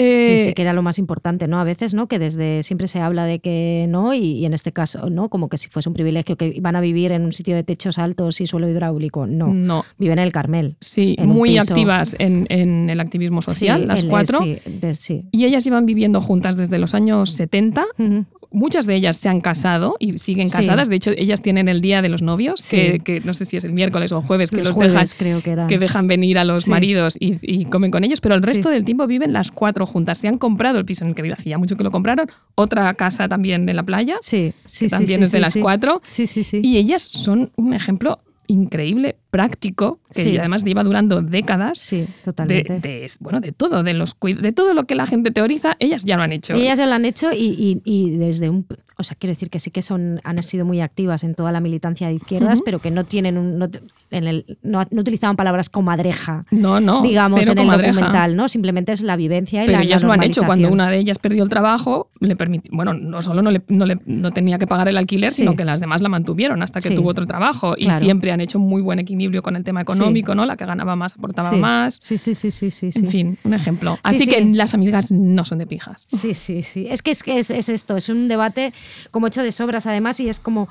Sí, 0.00 0.04
eh, 0.04 0.38
sí, 0.46 0.52
que 0.54 0.62
era 0.62 0.72
lo 0.72 0.82
más 0.82 0.98
importante, 1.00 1.48
¿no? 1.48 1.58
A 1.58 1.64
veces, 1.64 1.92
¿no? 1.92 2.06
Que 2.06 2.20
desde 2.20 2.62
siempre 2.62 2.86
se 2.86 3.00
habla 3.00 3.24
de 3.24 3.40
que 3.40 3.86
no, 3.88 4.14
y, 4.14 4.18
y 4.20 4.46
en 4.46 4.54
este 4.54 4.70
caso, 4.70 5.10
¿no? 5.10 5.28
Como 5.28 5.48
que 5.48 5.58
si 5.58 5.68
fuese 5.70 5.88
un 5.88 5.94
privilegio 5.94 6.36
que 6.36 6.52
iban 6.54 6.76
a 6.76 6.80
vivir 6.80 7.10
en 7.10 7.24
un 7.24 7.32
sitio 7.32 7.56
de 7.56 7.64
techos 7.64 7.98
altos 7.98 8.40
y 8.40 8.46
suelo 8.46 8.68
hidráulico. 8.68 9.26
No. 9.26 9.52
No, 9.52 9.84
Viven 9.98 10.20
en 10.20 10.24
el 10.26 10.30
Carmel. 10.32 10.76
sí, 10.80 11.16
muy 11.24 11.58
activas 11.58 12.14
en, 12.20 12.46
en 12.48 12.90
el 12.90 13.00
activismo 13.00 13.42
social, 13.42 13.80
Sí, 13.80 13.86
las 13.86 14.02
el- 14.04 14.08
cuatro. 14.08 14.38
Sí, 14.38 14.58
de- 14.66 14.94
sí. 14.94 15.24
Y 15.32 15.46
ellas 15.46 15.66
iban 15.66 15.84
viviendo 15.84 16.20
juntas 16.20 16.56
desde 16.56 16.78
los 16.78 16.94
años 16.94 17.30
70. 17.32 17.84
Ujú. 17.98 18.24
Muchas 18.50 18.86
de 18.86 18.94
ellas 18.94 19.16
se 19.18 19.28
han 19.28 19.40
casado 19.40 19.96
y 19.98 20.16
siguen 20.18 20.48
Sí. 20.48 20.56
casadas. 20.56 20.88
De 20.88 20.96
hecho, 20.96 21.10
ellas 21.16 21.42
tienen 21.42 21.68
el 21.68 21.80
Día 21.82 22.00
de 22.00 22.08
los 22.08 22.22
Novios, 22.22 22.60
Sí. 22.62 22.76
que, 22.76 23.00
que 23.00 23.20
no 23.20 23.34
sé 23.34 23.44
si 23.44 23.56
es 23.58 23.64
el 23.64 23.72
miércoles 23.72 24.10
o 24.12 24.18
el 24.20 24.24
jueves, 24.24 24.50
que 24.50 24.56
Los 24.56 24.68
los, 24.68 24.76
jueves, 24.76 24.92
dejan 24.94 25.40
creo 25.42 25.66
que 25.68 25.78
dejan 25.78 26.06
venir 26.06 26.38
a 26.38 26.44
los 26.44 26.64
Sí. 26.64 26.70
maridos 26.70 27.16
y, 27.20 27.36
y 27.42 27.66
comen 27.66 27.90
con 27.90 28.04
ellos, 28.04 28.20
pero 28.22 28.34
el 28.34 28.42
resto 28.42 28.70
del 28.70 28.84
tiempo 28.84 29.06
viven 29.06 29.32
las 29.34 29.50
cuatro 29.50 29.84
juntas. 29.84 30.16
Se 30.18 30.28
han 30.28 30.38
comprado 30.38 30.78
el 30.78 30.84
piso 30.86 31.04
en 31.04 31.10
el 31.10 31.14
que 31.14 31.22
vive, 31.22 31.34
hacía 31.34 31.58
mucho 31.58 31.76
que 31.76 31.84
lo 31.84 31.90
compraron, 31.90 32.26
otra 32.54 32.94
casa 32.94 33.28
también 33.28 33.68
en 33.68 33.76
la 33.76 33.82
playa, 33.82 34.16
Sí, 34.22 34.54
sí, 34.66 34.86
que 34.86 34.88
sí. 34.88 34.96
también 34.96 35.22
es 35.22 35.32
de 35.32 35.40
las 35.40 35.54
cuatro, 35.56 36.00
Sí, 36.08 36.26
sí, 36.26 36.42
sí. 36.42 36.60
y 36.62 36.78
ellas 36.78 37.02
son 37.02 37.50
un 37.56 37.74
ejemplo 37.74 38.20
increíble 38.46 39.16
práctico, 39.30 40.00
que 40.14 40.22
Sí. 40.22 40.38
además 40.38 40.64
lleva 40.64 40.82
durando 40.84 41.20
décadas. 41.22 41.78
Sí, 41.78 41.98
De, 41.98 42.06
totalmente. 42.24 42.80
de- 42.88 43.10
bueno, 43.20 43.40
de 43.40 43.52
todo, 43.52 43.82
de, 43.82 43.94
los, 43.94 44.16
de 44.20 44.52
todo 44.52 44.74
lo 44.74 44.84
que 44.84 44.94
la 44.94 45.06
gente 45.06 45.30
teoriza, 45.30 45.76
ellas 45.78 46.04
ya 46.04 46.16
lo 46.16 46.22
han 46.22 46.32
hecho. 46.32 46.54
Ellas 46.54 46.78
ya 46.78 46.86
lo 46.86 46.94
han 46.94 47.04
hecho 47.04 47.30
y, 47.32 47.36
y- 47.58 47.82
y 47.84 48.10
desde 48.16 48.48
un... 48.48 48.66
O 49.00 49.04
sea, 49.04 49.16
quiero 49.18 49.32
decir 49.32 49.48
que 49.48 49.60
sí 49.60 49.70
que 49.70 49.80
son, 49.80 50.20
han 50.24 50.42
sido 50.42 50.64
muy 50.64 50.80
activas 50.80 51.22
en 51.22 51.34
toda 51.36 51.52
la 51.52 51.60
militancia 51.60 52.08
de 52.08 52.14
izquierdas, 52.14 52.54
Ujú. 52.58 52.64
pero 52.64 52.78
que 52.80 52.90
no 52.90 53.04
tienen 53.04 53.38
un... 53.38 53.56
No, 53.58 53.68
en 54.10 54.26
el, 54.26 54.58
no, 54.62 54.84
no 54.90 55.00
utilizaban 55.02 55.36
palabras 55.36 55.68
comadreja, 55.70 56.44
no, 56.50 56.80
no, 56.80 57.02
digamos, 57.02 57.46
en 57.46 57.58
el 57.58 57.66
documental, 57.68 58.34
¿no? 58.34 58.48
Simplemente 58.48 58.92
es 58.92 59.02
la 59.02 59.16
vivencia 59.16 59.62
y 59.62 59.66
Pero 59.66 59.78
la, 59.78 59.84
la 59.84 59.84
ellas 59.84 60.02
lo 60.02 60.12
han 60.12 60.22
hecho. 60.22 60.42
Cuando 60.44 60.68
una 60.70 60.90
de 60.90 60.98
ellas 60.98 61.18
perdió 61.18 61.42
el 61.44 61.48
trabajo, 61.48 62.10
le 62.20 62.36
permiti- 62.36 62.70
bueno, 62.72 62.94
no 62.94 63.20
solo 63.22 63.42
no, 63.42 63.50
le- 63.50 63.62
no 63.68 63.84
le- 63.86 63.98
no 64.06 64.30
tenía 64.32 64.58
que 64.58 64.66
pagar 64.66 64.88
el 64.88 64.96
alquiler, 64.96 65.30
Sí. 65.30 65.42
sino 65.42 65.54
que 65.54 65.64
las 65.64 65.78
demás 65.80 66.00
la 66.02 66.08
mantuvieron 66.08 66.62
hasta 66.62 66.80
que 66.80 66.90
tuvo 66.90 67.10
otro 67.10 67.26
trabajo. 67.26 67.74
Y 67.76 67.84
Claro. 67.84 68.00
siempre 68.00 68.32
han 68.32 68.40
hecho 68.40 68.58
muy 68.58 68.80
buen 68.82 68.98
equilibrio 69.18 69.42
con 69.42 69.56
el 69.56 69.64
tema 69.64 69.80
económico, 69.82 70.34
¿no? 70.34 70.46
La 70.46 70.56
que 70.56 70.64
ganaba 70.64 70.96
más 70.96 71.14
aportaba 71.16 71.50
Sí. 71.50 71.56
más. 71.56 71.98
Sí, 72.00 72.16
sí, 72.18 72.34
sí, 72.34 72.50
sí, 72.50 72.70
sí. 72.70 72.90
En 72.94 73.06
fin, 73.08 73.38
un 73.44 73.54
ejemplo. 73.54 73.94
Sí, 73.96 74.00
Así 74.04 74.24
sí. 74.24 74.30
que 74.30 74.44
las 74.44 74.74
amigas 74.74 75.10
no 75.12 75.44
son 75.44 75.58
de 75.58 75.66
pijas. 75.66 76.06
Sí, 76.08 76.34
sí, 76.34 76.62
sí. 76.62 76.86
Es 76.88 77.02
que 77.02 77.10
es, 77.10 77.22
es, 77.26 77.50
es 77.50 77.68
esto, 77.68 77.96
es 77.96 78.08
un 78.08 78.28
debate 78.28 78.72
como 79.10 79.26
hecho 79.26 79.42
de 79.42 79.52
sobras 79.52 79.86
además 79.86 80.20
y 80.20 80.28
es 80.28 80.40
como 80.40 80.68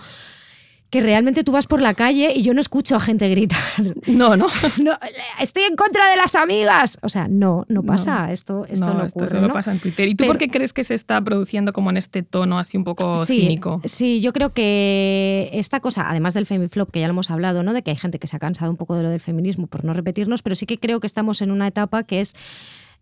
que 0.89 1.01
realmente 1.01 1.43
tú 1.43 1.51
vas 1.51 1.67
por 1.67 1.81
la 1.81 1.93
calle 1.93 2.31
y 2.33 2.43
yo 2.43 2.53
no 2.53 2.61
escucho 2.61 2.95
a 2.95 2.99
gente 3.01 3.27
gritar. 3.29 3.59
No, 4.07 4.37
no. 4.37 4.47
No, 4.81 4.93
estoy 5.41 5.63
en 5.63 5.75
contra 5.75 6.09
de 6.09 6.15
las 6.15 6.35
amigas. 6.35 6.97
O 7.01 7.09
sea, 7.09 7.27
no, 7.27 7.65
no 7.67 7.83
pasa. 7.83 8.31
Esto, 8.31 8.65
esto 8.69 8.85
no, 8.93 9.03
esto 9.05 9.19
ocurre. 9.19 9.29
solo 9.29 9.47
¿no? 9.47 9.53
pasa 9.53 9.71
en 9.73 9.79
Twitter. 9.79 10.07
¿Y 10.07 10.11
tú 10.15 10.23
Pero- 10.23 10.29
por 10.33 10.37
qué 10.37 10.47
crees 10.49 10.71
que 10.71 10.83
se 10.85 10.93
está 10.93 11.19
produciendo 11.21 11.73
como 11.73 11.89
en 11.89 11.97
este 11.97 12.23
tono 12.23 12.57
así 12.57 12.77
un 12.77 12.83
poco 12.85 13.17
Sí, 13.17 13.41
cínico? 13.41 13.81
sí, 13.83 14.21
yo 14.21 14.31
creo 14.31 14.51
que 14.53 15.49
esta 15.53 15.79
cosa, 15.81 16.09
además 16.09 16.33
del 16.33 16.45
femiflop, 16.45 16.89
que 16.91 17.01
ya 17.01 17.07
lo 17.07 17.11
hemos 17.11 17.31
hablado, 17.31 17.63
¿no? 17.63 17.73
De 17.73 17.81
que 17.81 17.91
hay 17.91 17.97
gente 17.97 18.17
que 18.19 18.27
se 18.27 18.35
ha 18.35 18.39
cansado 18.39 18.71
un 18.71 18.77
poco 18.77 18.95
de 18.95 19.03
lo 19.03 19.09
del 19.09 19.19
feminismo, 19.19 19.67
por 19.67 19.83
no 19.83 19.93
repetirnos, 19.93 20.41
pero 20.41 20.55
sí 20.55 20.65
que 20.65 20.77
creo 20.79 20.99
que 20.99 21.07
estamos 21.07 21.41
en 21.41 21.51
una 21.51 21.67
etapa 21.67 22.03
que 22.03 22.21
es 22.21 22.35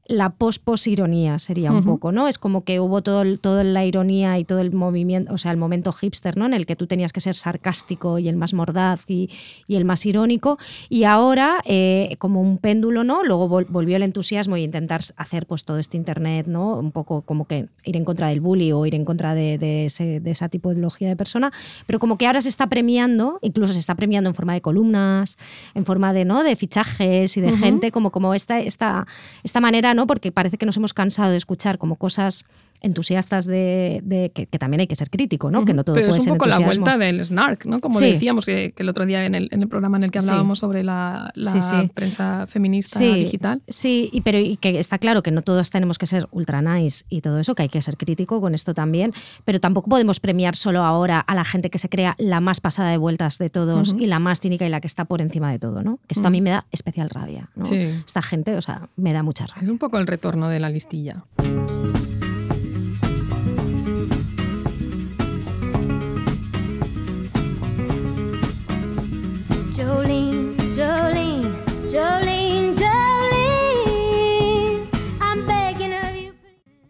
la 0.07 0.29
pos-pos-ironía, 0.29 1.39
sería 1.39 1.71
un 1.71 1.83
poco, 1.83 2.11
¿no? 2.11 2.27
Es 2.27 2.37
como 2.37 2.63
que 2.63 2.79
hubo 2.79 3.01
todo, 3.01 3.21
el- 3.23 3.39
toda 3.39 3.63
la 3.63 3.85
ironía 3.85 4.37
y 4.37 4.43
todo 4.45 4.59
el 4.59 4.71
movimiento, 4.71 5.33
o 5.33 5.37
sea, 5.39 5.51
el 5.51 5.57
momento 5.57 5.91
hipster, 5.91 6.37
¿no? 6.37 6.45
En 6.45 6.53
el 6.53 6.65
que 6.67 6.75
tú 6.75 6.85
tenías 6.85 7.11
que 7.11 7.21
ser 7.21 7.35
sarcástico 7.35 8.19
y 8.19 8.27
el 8.27 8.35
más 8.35 8.53
mordaz 8.53 9.03
y, 9.09 9.29
y 9.67 9.75
el 9.75 9.85
más 9.85 10.05
irónico. 10.05 10.59
Y 10.89 11.05
ahora, 11.05 11.55
eh, 11.65 12.17
como 12.19 12.41
un 12.41 12.59
péndulo, 12.59 13.03
¿no? 13.03 13.23
Luego 13.23 13.49
vol- 13.49 13.65
volvió 13.67 13.95
el 13.95 14.03
entusiasmo 14.03 14.57
y 14.57 14.63
intentar 14.63 15.01
hacer 15.17 15.47
pues 15.47 15.65
todo 15.65 15.79
este 15.79 15.97
internet, 15.97 16.45
¿no? 16.47 16.77
Un 16.77 16.91
poco 16.91 17.23
como 17.23 17.47
que 17.47 17.69
ir 17.83 17.97
en 17.97 18.05
contra 18.05 18.27
del 18.27 18.41
bully 18.41 18.71
o 18.73 18.85
ir 18.85 18.93
en 18.93 19.05
contra 19.05 19.33
de, 19.33 19.57
de 19.57 19.85
ese, 19.85 20.19
de 20.19 20.29
esa 20.31 20.49
tipología 20.49 21.07
de 21.07 21.15
persona, 21.15 21.51
pero 21.87 21.97
como 21.97 22.17
que 22.19 22.27
ahora 22.27 22.41
se 22.41 22.49
está 22.49 22.67
premiando, 22.67 23.39
incluso 23.41 23.73
se 23.73 23.79
está 23.79 23.95
premiando 23.95 24.29
en 24.29 24.35
forma 24.35 24.53
de 24.53 24.61
columnas, 24.61 25.37
en 25.73 25.83
forma 25.83 26.13
de, 26.13 26.25
¿no? 26.25 26.43
de 26.43 26.55
fichajes 26.55 27.37
y 27.37 27.41
de 27.41 27.51
gente, 27.57 27.91
como, 27.91 28.11
como 28.11 28.35
esta, 28.35 28.59
esta, 28.59 29.07
esta 29.43 29.59
manera, 29.61 29.94
¿no? 29.95 30.07
Porque 30.07 30.31
parece 30.31 30.57
que 30.57 30.65
nos 30.65 30.77
hemos 30.77 30.93
cansado 30.93 31.31
de 31.31 31.37
escuchar 31.37 31.77
como 31.77 31.95
cosas 31.95 32.45
entusiastas 32.85 33.45
de, 33.45 34.01
de- 34.03 34.31
que, 34.33 34.45
que 34.47 34.59
también 34.59 34.81
hay 34.81 34.87
que 34.87 34.95
ser 34.95 35.09
crítico, 35.09 35.51
¿no? 35.51 35.65
Que 35.65 35.73
no 35.73 35.83
todo 35.83 35.95
Pero 35.95 36.07
puede 36.07 36.17
es 36.19 36.23
un 36.25 36.31
ser 36.31 36.33
poco 36.37 36.45
la 36.49 36.59
vuelta 36.59 36.97
del 36.97 37.23
snark, 37.25 37.65
¿no? 37.65 37.79
Como 37.79 37.99
Sí. 37.99 38.05
decíamos 38.05 38.45
que, 38.45 38.73
que 38.75 38.83
el 38.83 38.89
otro 38.89 39.05
día 39.05 39.25
en 39.25 39.35
el, 39.35 39.49
en 39.51 39.61
el 39.61 39.67
programa 39.67 39.97
en 39.97 40.03
el 40.05 40.11
que 40.11 40.21
Sí. 40.21 40.27
hablábamos 40.29 40.59
sobre 40.59 40.83
la, 40.83 41.31
la 41.35 41.51
Sí, 41.51 41.61
sí. 41.61 41.91
prensa 41.93 42.45
feminista 42.47 42.99
digital. 42.99 43.61
Sí, 43.67 44.09
y, 44.13 44.21
pero 44.21 44.39
y 44.39 44.57
que 44.57 44.79
está 44.79 44.97
claro 44.99 45.23
que 45.23 45.31
no 45.31 45.41
todos 45.41 45.69
tenemos 45.71 45.97
que 45.97 46.05
ser 46.05 46.27
ultra 46.31 46.61
nice 46.61 47.05
y 47.09 47.21
todo 47.21 47.39
eso, 47.39 47.55
que 47.55 47.63
hay 47.63 47.69
que 47.69 47.81
ser 47.81 47.97
crítico 47.97 48.39
con 48.41 48.53
esto 48.53 48.73
también, 48.73 49.13
pero 49.45 49.59
tampoco 49.59 49.89
podemos 49.89 50.19
premiar 50.19 50.55
solo 50.55 50.83
ahora 50.83 51.19
a 51.19 51.35
la 51.35 51.43
gente 51.45 51.69
que 51.69 51.79
se 51.79 51.89
crea 51.89 52.15
la 52.19 52.39
más 52.39 52.61
pasada 52.61 52.89
de 52.91 52.97
vueltas 52.97 53.37
de 53.37 53.49
todos 53.49 53.95
y 53.97 54.05
la 54.07 54.19
más 54.19 54.39
cínica 54.41 54.65
y 54.65 54.69
la 54.69 54.79
que 54.81 54.87
está 54.87 55.05
por 55.05 55.21
encima 55.21 55.51
de 55.51 55.59
todo, 55.59 55.81
¿no? 55.83 55.97
Que 56.07 56.13
esto 56.13 56.27
a 56.27 56.31
mí 56.31 56.41
me 56.41 56.51
da 56.51 56.65
especial 56.71 57.09
rabia, 57.09 57.49
¿no? 57.55 57.65
Sí. 57.65 57.75
Esta 58.05 58.21
gente, 58.21 58.55
o 58.55 58.61
sea, 58.61 58.89
me 58.95 59.11
da 59.13 59.23
mucha 59.23 59.47
rabia. 59.47 59.63
Es 59.63 59.69
un 59.69 59.77
poco 59.79 59.97
el 59.97 60.07
retorno 60.07 60.49
de 60.49 60.59
la 60.59 60.69
listilla. 60.69 61.23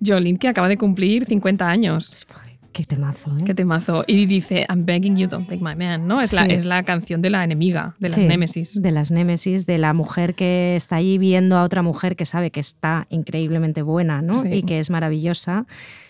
Jolene, 0.05 0.37
que 0.37 0.47
acaba 0.47 0.67
de 0.69 0.77
cumplir 0.77 1.25
50 1.25 1.67
años. 1.69 2.25
Qué 2.71 2.83
temazo, 2.83 3.31
¿eh? 3.37 3.43
Qué 3.45 3.53
temazo. 3.55 4.03
Y 4.05 4.25
dice, 4.25 4.65
I'm 4.67 4.85
begging 4.85 5.15
you, 5.15 5.27
don't 5.27 5.47
take 5.47 5.63
my 5.63 5.75
man, 5.75 6.07
¿no? 6.07 6.19
Es, 6.21 6.33
la, 6.33 6.43
es 6.43 6.65
la 6.65 6.83
canción 6.83 7.21
de 7.21 7.29
la 7.29 7.41
enemiga, 7.41 7.95
de 7.99 8.09
las 8.09 8.19
Sí, 8.21 8.27
némesis. 8.27 8.81
De 8.81 8.91
las 8.91 9.11
némesis, 9.11 9.65
de 9.65 9.77
la 9.77 9.93
mujer 9.93 10.35
que 10.35 10.75
está 10.75 10.97
allí 10.97 11.17
viendo 11.17 11.55
a 11.55 11.63
otra 11.63 11.81
mujer 11.83 12.17
que 12.17 12.25
sabe 12.25 12.51
que 12.51 12.59
está 12.59 13.07
increíblemente 13.09 13.81
buena, 13.81 14.21
¿no? 14.21 14.33
Sí. 14.33 14.49
Y 14.51 14.63
que 14.63 14.79
es 14.79 14.89
maravillosa. 14.89 15.65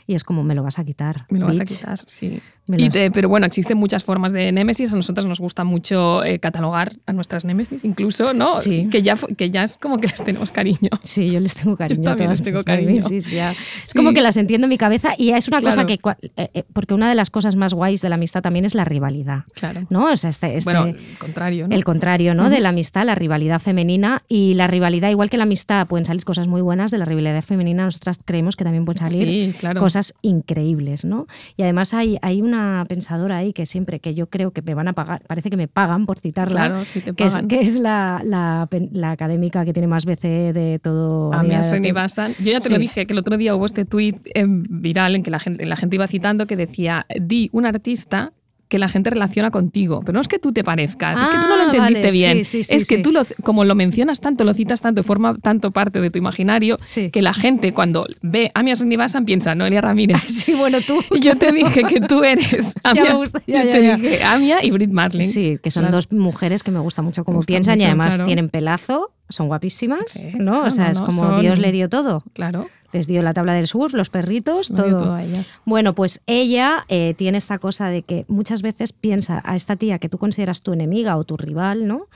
Y 0.08 0.16
es 0.16 0.24
como, 0.24 0.44
me 0.44 0.56
lo 0.56 0.64
vas 0.64 0.80
a 0.80 0.84
quitar. 0.86 1.28
Me 1.30 1.38
lo 1.38 1.46
vas 1.46 1.58
a 1.58 1.60
bitch". 1.60 1.78
quitar, 1.78 2.00
sí. 2.08 2.42
Y 2.68 2.90
te- 2.90 3.12
pero 3.12 3.30
bueno, 3.30 3.46
existen 3.46 3.78
muchas 3.78 4.04
formas 4.04 4.32
de 4.32 4.52
némesis. 4.52 4.92
A 4.92 4.96
nosotras 4.96 5.26
nos 5.28 5.40
gusta 5.40 5.64
mucho 5.64 6.24
eh, 6.24 6.40
catalogar 6.40 6.92
a 7.06 7.14
nuestras 7.14 7.46
némesis, 7.46 7.84
incluso, 7.84 8.34
¿no? 8.34 8.54
Sí. 8.54 8.88
Que 8.92 9.02
ya, 9.04 9.16
que 9.38 9.52
ya 9.52 9.64
es 9.64 9.78
como 9.78 10.00
que 10.00 10.08
les 10.08 10.24
tenemos 10.24 10.52
cariño. 10.52 10.90
Sí, 11.04 11.32
yo 11.32 11.40
les 11.40 11.54
tengo 11.56 11.78
cariño. 11.78 12.02
a 12.02 12.06
también 12.06 12.28
todas 12.30 12.40
les 12.40 12.46
tengo 12.46 12.64
cariño. 12.64 12.88
némesis, 12.90 13.30
ya. 13.32 13.54
Es 13.84 13.94
como 13.94 14.14
que 14.14 14.22
las 14.22 14.38
entiendo 14.38 14.66
en 14.66 14.70
mi 14.70 14.78
cabeza 14.78 15.12
y 15.18 15.30
es 15.32 15.48
una 15.48 15.62
cosa 15.62 15.86
que, 15.86 16.00
eh, 16.38 16.50
eh, 16.54 16.64
porque 16.74 16.94
una 16.96 17.08
de 17.08 17.16
las 17.16 17.30
cosas 17.30 17.56
más 17.56 17.74
guays 17.74 18.02
de 18.02 18.10
la 18.10 18.16
amistad 18.16 18.42
también 18.42 18.66
es 18.66 18.74
la 18.74 18.84
rivalidad, 18.86 19.44
Claro. 19.54 19.86
¿no? 19.90 20.12
O 20.12 20.18
sea, 20.18 20.32
este, 20.32 20.58
este- 20.58 20.72
Bueno, 20.74 20.86
el 20.98 21.18
contrario, 21.20 21.68
¿no? 21.68 21.76
el 21.76 21.84
contrario, 21.84 22.34
¿no? 22.34 22.50
De 22.50 22.60
la 22.60 22.70
amistad, 22.70 23.06
la 23.06 23.14
rivalidad 23.16 23.60
femenina 23.60 24.24
y 24.28 24.56
la 24.56 24.66
rivalidad, 24.68 25.10
igual 25.12 25.30
que 25.30 25.38
la 25.38 25.44
amistad, 25.44 25.86
pueden 25.88 26.06
salir 26.06 26.26
cosas 26.26 26.48
muy 26.48 26.62
buenas 26.62 26.90
de 26.92 26.98
la 26.98 27.06
rivalidad 27.06 27.44
femenina, 27.44 27.84
nosotras 27.86 28.18
creemos 28.26 28.56
que 28.56 28.64
también 28.64 28.86
pueden 28.86 29.06
salir 29.06 29.28
Sí, 29.28 29.54
claro. 29.60 29.80
cosas 29.80 30.14
increíbles, 30.22 31.06
¿no? 31.06 31.28
Y 31.58 31.64
además 31.64 31.94
hay, 31.94 32.18
hay 32.22 32.42
una 32.42 32.55
pensadora 32.88 33.38
ahí 33.38 33.54
que 33.54 33.66
siempre, 33.66 34.00
que 34.00 34.14
yo 34.16 34.28
creo 34.28 34.52
que 34.52 34.62
me 34.62 34.74
van 34.74 34.88
a 34.88 34.94
pagar, 34.94 35.22
parece 35.28 35.50
que 35.50 35.58
me 35.58 35.68
pagan 35.68 36.06
por 36.06 36.20
citarla, 36.20 36.68
Claro, 36.68 36.86
sí 36.86 37.02
te 37.02 37.14
que 37.14 37.24
es, 37.26 37.34
pagan. 37.34 37.48
que 37.48 37.62
es 37.62 37.80
la, 37.80 38.22
la, 38.24 38.68
pen- 38.70 38.90
la 38.94 39.12
académica 39.12 39.66
que 39.66 39.74
tiene 39.74 39.88
más 39.88 40.06
BCE 40.06 40.54
de 40.54 40.80
todo. 40.82 41.32
De- 41.32 41.64
Srinivasan. 41.64 42.34
Yo 42.40 42.52
ya 42.52 42.60
te 42.60 42.70
lo 42.70 42.78
dije, 42.78 43.06
que 43.06 43.14
el 43.14 43.20
otro 43.20 43.38
día 43.38 43.56
hubo 43.56 43.66
este 43.66 43.86
tuit 43.86 44.18
em, 44.34 44.64
viral 44.70 45.16
en 45.16 45.24
que 45.24 45.32
la 45.32 45.40
gente, 45.40 45.66
la 45.66 45.76
gente 45.76 45.96
iba 45.96 46.08
citando 46.08 46.48
que 46.48 46.56
decía, 46.56 47.06
di 47.22 47.50
un 47.52 47.66
artista 47.66 48.34
que 48.76 48.80
la 48.80 48.90
gente 48.90 49.10
relaciona 49.10 49.52
contigo, 49.52 50.02
pero 50.06 50.16
no 50.18 50.22
es 50.22 50.28
que 50.28 50.38
tú 50.38 50.52
te 50.52 50.62
parezcas, 50.64 51.18
es 51.22 51.30
que 51.30 51.38
tú 51.38 51.48
no 51.48 51.56
lo 51.56 51.62
Ah, 51.62 51.66
entendiste 51.66 52.02
vale, 52.08 52.12
bien, 52.12 52.38
sí, 52.40 52.44
sí, 52.44 52.64
sí, 52.66 52.76
es 52.76 52.86
que 52.86 52.98
tú, 52.98 53.14
lo, 53.14 53.22
como 53.44 53.64
lo 53.64 53.74
mencionas 53.74 54.20
tanto, 54.20 54.44
lo 54.44 54.54
citas 54.54 54.82
tanto, 54.82 55.02
forma 55.04 55.36
tanto 55.42 55.72
parte 55.72 56.02
de 56.02 56.12
tu 56.12 56.20
imaginario, 56.20 56.78
que 57.14 57.22
la 57.22 57.34
gente 57.34 57.74
cuando 57.74 58.06
ve 58.22 58.52
a 58.54 58.60
Amia 58.60 58.76
Srinivasan 58.76 59.24
piensa, 59.26 59.56
Noelia 59.56 59.80
Ramírez. 59.82 60.22
Sí, 60.28 60.54
bueno, 60.54 60.80
tú. 60.86 61.02
Y 61.12 61.20
yo 61.22 61.38
te 61.38 61.52
dije 61.54 61.84
que 61.86 62.02
tú 62.02 62.24
eres 62.24 62.76
Amia. 62.84 63.06
me 63.06 63.14
gusta, 63.16 63.42
ya, 63.48 63.64
yo 63.64 63.70
ya, 63.70 63.72
te 63.72 63.82
dije 63.82 64.24
Amia 64.26 64.64
y 64.64 64.72
Brit 64.72 64.92
Marlin. 64.92 65.28
Sí, 65.28 65.58
que 65.64 65.72
son 65.72 65.84
Las- 65.86 65.94
dos 65.96 66.12
mujeres 66.12 66.62
que 66.64 66.72
me 66.72 66.80
gusta 66.80 67.02
mucho 67.02 67.24
cómo 67.24 67.40
piensan 67.42 67.80
y 67.80 67.86
además 67.86 68.16
claro. 68.16 68.26
tienen 68.26 68.50
pelazo, 68.50 69.12
son 69.30 69.48
guapísimas, 69.48 70.04
Sí, 70.08 70.32
¿no? 70.38 70.52
claro, 70.52 70.68
o 70.68 70.72
sea, 70.72 70.86
no, 70.86 70.92
es 70.92 71.02
como 71.02 71.40
Dios 71.40 71.60
le 71.60 71.72
dio 71.72 71.88
todo. 71.90 72.24
Claro, 72.34 72.68
Les 72.96 73.08
dio 73.08 73.22
la 73.22 73.34
tabla 73.34 73.54
del 73.54 73.68
surf, 73.68 73.94
los 73.94 74.10
perritos, 74.10 74.70
todo. 74.70 74.96
todo 74.96 75.14
a 75.14 75.24
ellas. 75.24 75.60
Bueno, 75.66 75.94
pues 75.94 76.22
ella 76.28 76.86
eh, 76.88 77.14
tiene 77.18 77.38
esta 77.38 77.58
cosa 77.58 77.90
de 77.90 78.04
que 78.04 78.24
muchas 78.30 78.62
veces 78.62 78.94
piensa 78.94 79.42
a 79.44 79.58
esta 79.58 79.76
tía 79.76 80.00
que 80.00 80.08
tú 80.08 80.18
consideras 80.18 80.62
tu 80.62 80.72
enemiga 80.72 81.18
o 81.18 81.26
tu 81.26 81.36
rival, 81.36 81.88
¿no? 81.88 82.08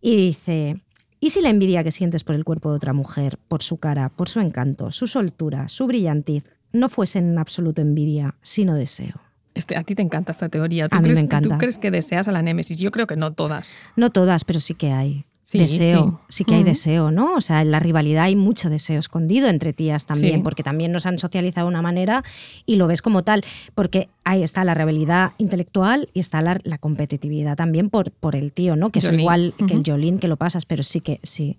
Y 0.00 0.16
dice, 0.16 0.80
¿y 1.20 1.30
si 1.30 1.40
la 1.40 1.50
envidia 1.50 1.84
que 1.84 1.92
sientes 1.92 2.24
por 2.24 2.34
el 2.34 2.44
cuerpo 2.44 2.70
de 2.70 2.76
otra 2.78 2.92
mujer, 2.92 3.38
por 3.46 3.62
su 3.62 3.76
cara, 3.76 4.08
por 4.08 4.28
su 4.28 4.40
encanto, 4.40 4.90
su 4.90 5.06
soltura, 5.06 5.68
su 5.68 5.86
brillantiz, 5.86 6.46
no 6.72 6.88
fuesen 6.88 7.30
en 7.30 7.38
absoluto 7.38 7.80
envidia, 7.80 8.34
sino 8.42 8.74
deseo? 8.74 9.20
Este, 9.54 9.76
a 9.76 9.84
ti 9.84 9.94
te 9.94 10.02
encanta 10.02 10.32
esta 10.32 10.48
teoría. 10.48 10.88
¿Tú 10.88 10.98
A 10.98 11.00
mí 11.00 11.04
crees, 11.04 11.18
me 11.18 11.24
encanta. 11.26 11.48
¿Tú 11.48 11.58
crees 11.58 11.78
que 11.78 11.92
deseas 11.92 12.26
a 12.26 12.32
la 12.32 12.42
Némesis? 12.42 12.78
Yo 12.80 12.90
creo 12.90 13.06
que 13.06 13.14
no 13.14 13.32
todas. 13.34 13.78
No 13.94 14.10
todas, 14.10 14.44
pero 14.44 14.58
sí 14.58 14.74
que 14.74 14.90
hay. 14.90 15.26
Sí, 15.44 15.58
deseo, 15.58 16.20
sí. 16.28 16.36
sí, 16.38 16.44
que 16.44 16.54
hay 16.54 16.62
deseo, 16.62 17.10
¿no? 17.10 17.34
O 17.34 17.40
sea, 17.40 17.62
en 17.62 17.72
la 17.72 17.80
rivalidad 17.80 18.24
hay 18.24 18.36
mucho 18.36 18.70
deseo 18.70 18.98
escondido 19.00 19.48
entre 19.48 19.72
tías 19.72 20.06
también, 20.06 20.36
Sí. 20.36 20.42
porque 20.42 20.62
también 20.62 20.92
nos 20.92 21.04
han 21.04 21.18
socializado 21.18 21.66
de 21.66 21.70
una 21.72 21.82
manera 21.82 22.22
y 22.64 22.76
lo 22.76 22.86
ves 22.86 23.02
como 23.02 23.24
tal, 23.24 23.44
porque 23.74 24.08
ahí 24.24 24.42
está 24.44 24.64
la 24.64 24.74
rivalidad 24.74 25.32
intelectual 25.38 26.08
y 26.14 26.20
está 26.20 26.42
la, 26.42 26.60
la 26.62 26.78
competitividad 26.78 27.56
también 27.56 27.90
por, 27.90 28.12
por 28.12 28.36
el 28.36 28.52
tío, 28.52 28.76
¿no? 28.76 28.90
Que 28.90 29.00
es 29.00 29.12
igual 29.12 29.52
que 29.66 29.74
el. 29.74 29.82
Jolín 29.84 30.18
que 30.20 30.28
lo 30.28 30.36
pasas, 30.36 30.64
pero 30.64 30.84
sí 30.84 31.00
que 31.00 31.18
sí. 31.24 31.58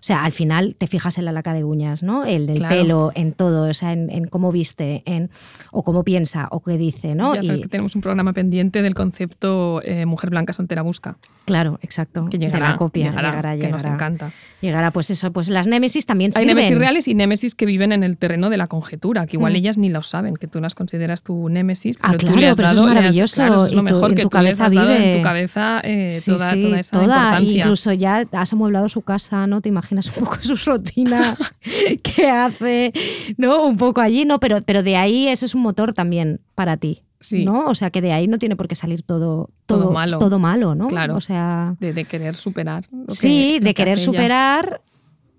O 0.00 0.02
sea, 0.02 0.24
al 0.24 0.32
final 0.32 0.74
te 0.78 0.86
fijas 0.86 1.18
en 1.18 1.26
la 1.26 1.32
laca 1.32 1.52
de 1.52 1.62
uñas, 1.64 2.02
¿no? 2.02 2.24
El 2.24 2.46
del 2.46 2.56
Claro. 2.58 2.74
pelo, 2.76 3.12
en 3.14 3.32
todo, 3.32 3.68
o 3.68 3.74
sea, 3.74 3.92
en, 3.92 4.08
en 4.10 4.26
cómo 4.26 4.50
viste, 4.50 5.02
en, 5.04 5.30
o 5.72 5.82
cómo 5.82 6.04
piensa, 6.04 6.48
o 6.50 6.60
qué 6.62 6.78
dice, 6.78 7.14
¿no? 7.14 7.34
Ya 7.34 7.42
sabes 7.42 7.60
Y- 7.60 7.62
que 7.64 7.68
tenemos 7.68 7.94
un 7.94 8.00
programa 8.02 8.32
pendiente 8.32 8.82
del 8.82 8.94
concepto 8.94 9.82
eh, 9.84 10.06
mujer 10.06 10.30
blanca 10.30 10.52
soltera 10.52 10.82
busca, 10.82 11.16
Claro, 11.44 11.78
exacto. 11.82 12.26
que 12.30 12.38
de 12.38 12.46
llegará, 12.46 12.70
la 12.70 12.76
copia, 12.76 13.10
llegará, 13.10 13.30
llegará, 13.30 13.58
que 13.58 13.68
nos 13.68 13.84
encanta. 13.84 14.32
Llegará, 14.60 14.90
pues 14.90 15.10
eso, 15.10 15.32
pues 15.32 15.48
las 15.50 15.66
némesis 15.66 16.06
también 16.06 16.30
Hay 16.34 16.40
sirven. 16.42 16.56
némesis 16.56 16.78
reales 16.78 17.08
y 17.08 17.14
némesis 17.14 17.54
que 17.54 17.66
viven 17.66 17.92
en 17.92 18.02
el 18.02 18.16
terreno 18.16 18.50
de 18.50 18.56
la 18.56 18.66
conjetura, 18.68 19.26
que 19.26 19.36
igual 19.36 19.52
Mm. 19.52 19.56
ellas 19.56 19.78
ni 19.78 19.88
lo 19.90 20.02
saben, 20.02 20.36
que 20.36 20.46
tú 20.46 20.60
las 20.60 20.74
consideras 20.74 21.22
tu 21.22 21.48
némesis, 21.48 21.96
Ah, 22.02 22.08
pero 22.12 22.18
tú 22.18 22.26
claro, 22.26 22.40
le 22.40 22.48
has 22.48 22.56
pero 22.56 22.68
eso 22.68 22.74
es 22.74 22.76
dado, 22.80 22.88
has- 22.88 22.94
maravilloso, 22.94 23.34
claro, 23.36 23.66
es 23.66 23.72
lo 23.72 23.78
tu- 23.78 23.84
mejor 23.84 24.14
que 24.14 24.26
tú 24.26 24.38
les 24.38 24.60
has 24.60 24.72
dado 24.72 24.92
en 24.92 25.02
vive. 25.02 25.16
tu 25.16 25.22
cabeza 25.22 25.80
eh, 25.84 26.10
Sí, 26.10 26.30
toda, 26.30 26.50
sí, 26.52 26.60
toda 26.62 26.78
esa 26.80 26.90
toda. 26.92 27.04
importancia. 27.04 27.58
Incluso 27.60 27.92
ya 27.92 28.22
has 28.32 28.52
amueblado 28.52 28.88
su 28.88 29.02
casa, 29.02 29.46
¿no? 29.46 29.60
Te 29.60 29.68
imaginas 29.68 29.89
un 29.90 30.24
poco 30.24 30.36
su 30.42 30.56
rutina, 30.56 31.36
qué 32.02 32.28
hace, 32.28 32.92
¿no? 33.36 33.64
Un 33.66 33.76
poco 33.76 34.00
allí, 34.00 34.24
¿no? 34.24 34.40
Pero, 34.40 34.62
pero 34.62 34.82
de 34.82 34.96
ahí 34.96 35.28
ese 35.28 35.46
es 35.46 35.54
un 35.54 35.62
motor 35.62 35.94
también 35.94 36.40
para 36.54 36.76
ti, 36.76 37.02
Sí. 37.20 37.44
¿no? 37.44 37.66
O 37.66 37.74
sea, 37.74 37.90
que 37.90 38.00
de 38.00 38.12
ahí 38.12 38.26
no 38.28 38.38
tiene 38.38 38.56
por 38.56 38.66
qué 38.68 38.74
salir 38.74 39.02
todo, 39.02 39.50
Todo 39.66 39.80
todo, 39.82 39.92
malo. 39.92 40.18
Todo 40.18 40.38
malo, 40.38 40.74
¿no? 40.74 40.86
Claro. 40.88 41.16
O 41.16 41.20
sea, 41.20 41.76
de, 41.80 41.92
de 41.92 42.04
querer 42.04 42.34
superar. 42.34 42.84
lo 42.90 43.06
que- 43.06 43.14
sí, 43.14 43.58
de 43.60 43.66
que 43.70 43.74
querer 43.74 43.98
superar 43.98 44.80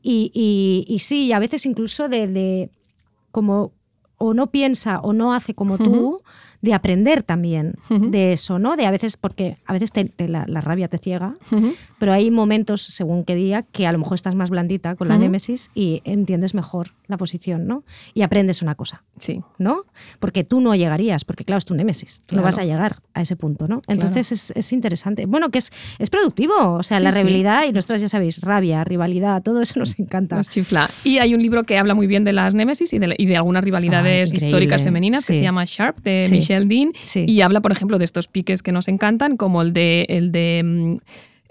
y, 0.04 0.32
y- 0.34 0.86
y 0.94 1.00
sí, 1.00 1.26
y 1.26 1.32
a 1.34 1.40
veces 1.40 1.66
incluso 1.66 2.08
de, 2.10 2.28
de 2.28 2.70
como 3.32 3.72
o 4.18 4.34
no 4.36 4.52
piensa 4.52 5.00
o 5.00 5.14
no 5.14 5.34
hace 5.34 5.56
como 5.56 5.78
tú, 5.80 6.22
de 6.62 6.74
aprender 6.74 7.24
también 7.24 7.74
de 7.90 8.34
eso, 8.34 8.60
¿no? 8.60 8.76
De 8.76 8.86
a 8.86 8.92
veces, 8.92 9.18
porque 9.18 9.58
a 9.66 9.74
veces 9.74 9.92
te- 9.92 10.06
te 10.06 10.28
la, 10.28 10.46
la 10.48 10.62
rabia 10.62 10.88
te 10.88 10.98
ciega, 11.00 11.36
pero 12.00 12.14
hay 12.14 12.30
momentos, 12.32 12.82
según 12.84 13.24
qué 13.26 13.36
día, 13.36 13.64
que 13.72 13.88
a 13.88 13.92
lo 13.92 13.98
mejor 13.98 14.16
estás 14.16 14.36
más 14.36 14.50
blandita 14.50 14.96
con 14.96 15.08
la 15.08 15.18
némesis 15.18 15.70
y 15.74 16.02
entiendes 16.06 16.54
mejor 16.54 16.90
la 17.08 17.18
posición, 17.18 17.68
¿no? 17.68 17.84
Y 18.14 18.22
aprendes 18.22 18.62
una 18.62 18.76
cosa, 18.76 19.04
Sí. 19.18 19.42
¿no? 19.58 19.84
Porque 20.20 20.44
tú 20.44 20.62
no 20.62 20.76
llegarías, 20.76 21.26
porque 21.26 21.44
claro, 21.46 21.58
es 21.58 21.66
tu 21.66 21.74
némesis, 21.74 22.22
Claro. 22.28 22.42
no 22.42 22.46
vas 22.46 22.58
a 22.60 22.64
llegar 22.64 22.98
a 23.14 23.22
ese 23.22 23.36
punto, 23.36 23.68
¿no? 23.68 23.82
Entonces 23.88 24.32
es, 24.32 24.52
es 24.56 24.72
interesante. 24.74 25.26
Bueno, 25.26 25.50
que 25.50 25.58
es, 25.60 25.72
es 26.00 26.10
productivo, 26.10 26.54
o 26.76 26.84
sea, 26.84 26.98
Sí, 27.00 27.04
la 27.04 27.12
sí. 27.12 27.20
rivalidad, 27.24 27.64
y 27.68 27.72
nosotros 27.74 28.02
ya 28.02 28.08
sabéis, 28.10 28.42
rabia, 28.42 28.84
rivalidad, 28.84 29.42
todo 29.42 29.62
eso 29.62 29.80
nos 29.80 29.98
encanta. 30.00 30.36
Nos 30.38 30.50
chifla. 30.50 30.90
Y 31.04 31.18
hay 31.18 31.34
un 31.34 31.42
libro 31.42 31.64
que 31.64 31.78
habla 31.78 31.96
muy 31.96 32.08
bien 32.08 32.24
de 32.24 32.34
las 32.34 32.54
némesis 32.56 32.94
y 32.94 33.00
de, 33.00 33.16
y 33.18 33.26
de 33.26 33.36
algunas 33.38 33.64
rivalidades 33.64 34.34
históricas 34.34 34.84
femeninas 34.84 35.26
que 35.26 35.34
se 35.34 35.42
llama 35.42 35.64
Sharp, 35.66 36.00
de. 36.04 36.28
Michelle 36.32 36.51
Sí. 36.96 37.26
Y 37.28 37.42
habla, 37.42 37.62
por 37.62 37.72
ejemplo, 37.72 37.98
de 37.98 38.06
estos 38.06 38.28
piques 38.28 38.64
que 38.64 38.72
nos 38.72 38.88
encantan, 38.88 39.38
como 39.38 39.62
el 39.62 39.74
de, 39.74 40.06
el 40.10 40.32
de 40.32 40.62
mm, 40.64 40.98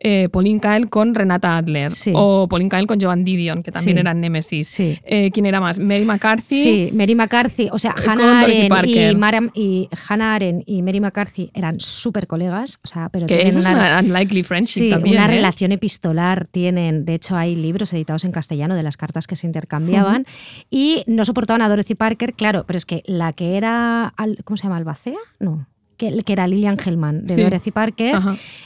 eh, 0.03 0.29
Pauline 0.33 0.59
Kael 0.61 0.89
con 0.89 1.15
Renata 1.15 1.59
Adler. 1.59 1.93
Sí. 1.95 2.13
O 2.15 2.49
Pauline 2.49 2.71
Kael 2.71 2.87
con 2.87 2.99
Joan 3.01 3.23
Didion, 3.23 3.63
que 3.63 3.71
también 3.71 3.97
Sí. 3.99 4.01
eran 4.01 4.21
némesis. 4.21 4.67
Sí. 4.69 4.99
Eh, 5.05 5.31
¿Quién 5.31 5.45
era 5.47 5.61
más? 5.61 5.79
Mary 5.79 6.05
McCarthy. 6.07 6.63
Sí, 6.63 6.91
Mary 6.95 7.15
McCarthy, 7.15 7.69
o 7.71 7.79
sea, 7.79 7.95
Eh, 7.99 8.03
Hannah 8.09 8.41
Arendt, 8.41 9.53
y, 9.55 9.89
Hannah 10.09 10.35
Arendt 10.35 10.63
y 10.67 10.83
Mary 10.83 11.01
McCarthy 11.01 11.51
eran 11.55 11.79
súper 11.81 12.27
colegas, 12.27 12.79
o 12.83 12.89
sea, 12.89 13.11
pero 13.11 13.27
Que 13.27 13.47
eso 13.47 13.61
es 13.61 13.67
una, 13.69 14.01
una 14.01 14.01
unlikely 14.01 14.43
friendship 14.43 14.89
también. 14.91 15.17
una 15.17 15.27
¿eh? 15.27 15.37
relación 15.37 15.73
epistolar 15.73 16.47
tienen. 16.47 17.05
De 17.05 17.15
hecho, 17.15 17.37
hay 17.37 17.55
libros 17.55 17.93
editados 17.93 18.25
en 18.25 18.33
castellano 18.33 18.75
de 18.75 18.83
las 18.83 18.97
cartas 18.97 19.27
que 19.27 19.37
se 19.37 19.47
intercambiaban 19.47 20.25
y 20.71 21.05
no 21.07 21.25
soportaban 21.27 21.61
a 21.63 21.69
Dorothy 21.69 21.95
Parker, 21.95 22.33
claro, 22.33 22.65
pero 22.67 22.77
es 22.79 22.87
que 22.87 23.03
la 23.05 23.33
que 23.35 23.57
era, 23.59 24.07
Al- 24.17 24.39
¿cómo 24.45 24.57
se 24.57 24.63
llama? 24.65 24.79
¿Albacea? 24.79 25.19
No. 25.39 25.67
Que, 26.01 26.23
que 26.25 26.33
era 26.33 26.47
Lillian 26.47 26.79
Hellman 26.83 27.27
de 27.27 27.35
Sí. 27.35 27.43
Dorothy 27.43 27.71
Parker, 27.73 28.17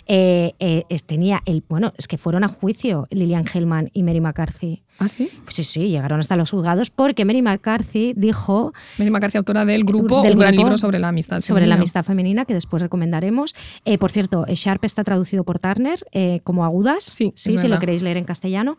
eh, 0.07 0.53
eh, 0.61 0.85
es- 0.89 1.03
tenía 1.05 1.43
el. 1.47 1.65
Bueno, 1.69 1.93
es 1.99 2.07
que 2.07 2.17
fueron 2.17 2.45
a 2.45 2.49
juicio 2.49 3.09
Lillian 3.11 3.45
Hellman 3.53 3.91
y 3.93 4.05
Mary 4.05 4.21
McCarthy. 4.21 4.85
¿Ah, 5.01 5.09
sí? 5.09 5.29
Sí, 5.49 5.65
sí, 5.65 5.89
llegaron 5.89 6.21
hasta 6.21 6.37
los 6.37 6.53
juzgados 6.53 6.91
porque 6.91 7.25
Mary 7.25 7.43
McCarthy 7.43 8.13
dijo 8.17 8.73
Mary 8.99 9.11
McCarthy, 9.11 9.39
autora 9.39 9.65
del 9.65 9.83
grupo, 9.83 10.23
Del 10.23 10.35
un 10.35 10.39
gran 10.39 10.53
grupo 10.53 10.67
libro 10.67 10.77
sobre 10.79 11.01
la 11.01 11.09
amistad. 11.09 11.41
sobre 11.41 11.63
la 11.63 11.65
femenina. 11.65 11.75
amistad 11.77 12.05
femenina 12.05 12.45
que 12.45 12.55
después 12.55 12.81
recomendaremos. 12.81 13.57
Eh, 13.85 13.99
por 13.99 14.13
cierto, 14.13 14.45
Sharp 14.49 14.85
está 14.85 15.03
traducido 15.03 15.43
por 15.43 15.59
Turner 15.59 15.99
eh, 16.13 16.41
como 16.45 16.65
agudas, 16.65 17.03
Sí, 17.03 17.33
sí 17.35 17.59
si 17.59 17.67
lo 17.67 17.81
queréis 17.81 18.03
leer 18.05 18.17
en 18.19 18.25
castellano. 18.25 18.79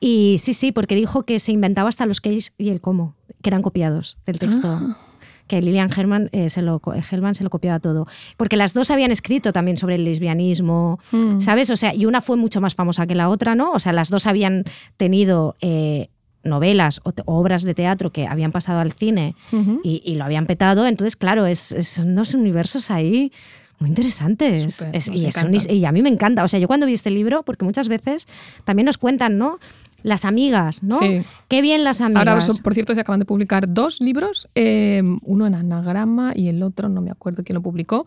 Y 0.00 0.36
sí, 0.38 0.52
sí, 0.52 0.72
porque 0.72 0.94
dijo 0.96 1.22
que 1.22 1.38
se 1.38 1.52
inventaba 1.52 1.88
hasta 1.88 2.04
los 2.04 2.20
qué 2.20 2.38
y 2.58 2.68
el 2.68 2.82
cómo, 2.82 3.14
que 3.40 3.48
eran 3.48 3.62
copiados 3.62 4.18
del 4.26 4.38
texto. 4.38 4.68
Ah. 4.70 4.98
Que 5.46 5.60
Lillian 5.60 5.90
Hellman, 5.94 6.30
eh, 6.32 6.48
se 6.48 6.62
lo, 6.62 6.80
Hellman 7.10 7.34
se 7.34 7.44
lo 7.44 7.50
copiaba 7.50 7.78
todo. 7.78 8.06
Porque 8.36 8.56
las 8.56 8.72
dos 8.72 8.90
habían 8.90 9.10
escrito 9.12 9.52
también 9.52 9.76
sobre 9.76 9.96
el 9.96 10.04
lesbianismo, 10.04 10.98
Mm. 11.12 11.40
¿sabes? 11.40 11.68
O 11.70 11.76
sea, 11.76 11.94
y 11.94 12.06
una 12.06 12.20
fue 12.20 12.36
mucho 12.36 12.60
más 12.60 12.74
famosa 12.74 13.06
que 13.06 13.14
la 13.14 13.28
otra, 13.28 13.54
¿no? 13.54 13.72
O 13.72 13.78
sea, 13.78 13.92
las 13.92 14.08
dos 14.10 14.26
habían 14.26 14.64
tenido 14.96 15.56
eh, 15.60 16.08
novelas 16.44 17.00
o, 17.04 17.12
obras 17.26 17.62
de 17.64 17.74
teatro 17.74 18.10
que 18.10 18.26
habían 18.26 18.52
pasado 18.52 18.80
al 18.80 18.92
cine 18.92 19.34
y, 19.82 20.02
y 20.04 20.14
lo 20.16 20.24
habían 20.24 20.46
petado. 20.46 20.86
Entonces, 20.86 21.16
claro, 21.16 21.46
es, 21.46 21.72
es- 21.72 21.88
son 21.88 22.14
dos 22.14 22.34
universos 22.34 22.90
ahí 22.90 23.32
muy 23.80 23.88
interesantes. 23.90 24.74
Súper, 24.76 24.94
Es- 24.96 25.10
nos 25.10 25.20
y, 25.20 25.26
es 25.26 25.36
un- 25.42 25.48
encantan. 25.54 25.76
y 25.76 25.84
a 25.84 25.92
mí 25.92 26.02
me 26.02 26.08
encanta. 26.08 26.44
O 26.44 26.48
sea, 26.48 26.60
yo 26.60 26.66
cuando 26.68 26.86
vi 26.86 26.94
este 26.94 27.10
libro, 27.10 27.42
porque 27.42 27.64
muchas 27.64 27.88
veces 27.88 28.28
también 28.64 28.86
nos 28.86 28.98
cuentan, 28.98 29.36
¿no? 29.36 29.58
Las 30.04 30.24
amigas, 30.24 30.82
¿no? 30.84 30.98
Sí. 30.98 31.22
Qué 31.48 31.60
bien 31.62 31.82
las 31.82 32.00
amigas. 32.00 32.28
Ahora, 32.28 32.62
por 32.62 32.74
cierto, 32.74 32.94
se 32.94 33.00
acaban 33.00 33.18
de 33.20 33.26
publicar 33.26 33.72
dos 33.72 34.00
libros, 34.00 34.48
eh, 34.54 35.02
uno 35.22 35.46
en 35.46 35.54
anagrama 35.56 36.32
y 36.36 36.48
el 36.48 36.62
otro, 36.62 36.88
no 36.88 37.00
me 37.00 37.10
acuerdo 37.10 37.42
quién 37.42 37.54
lo 37.54 37.62
publicó, 37.62 38.04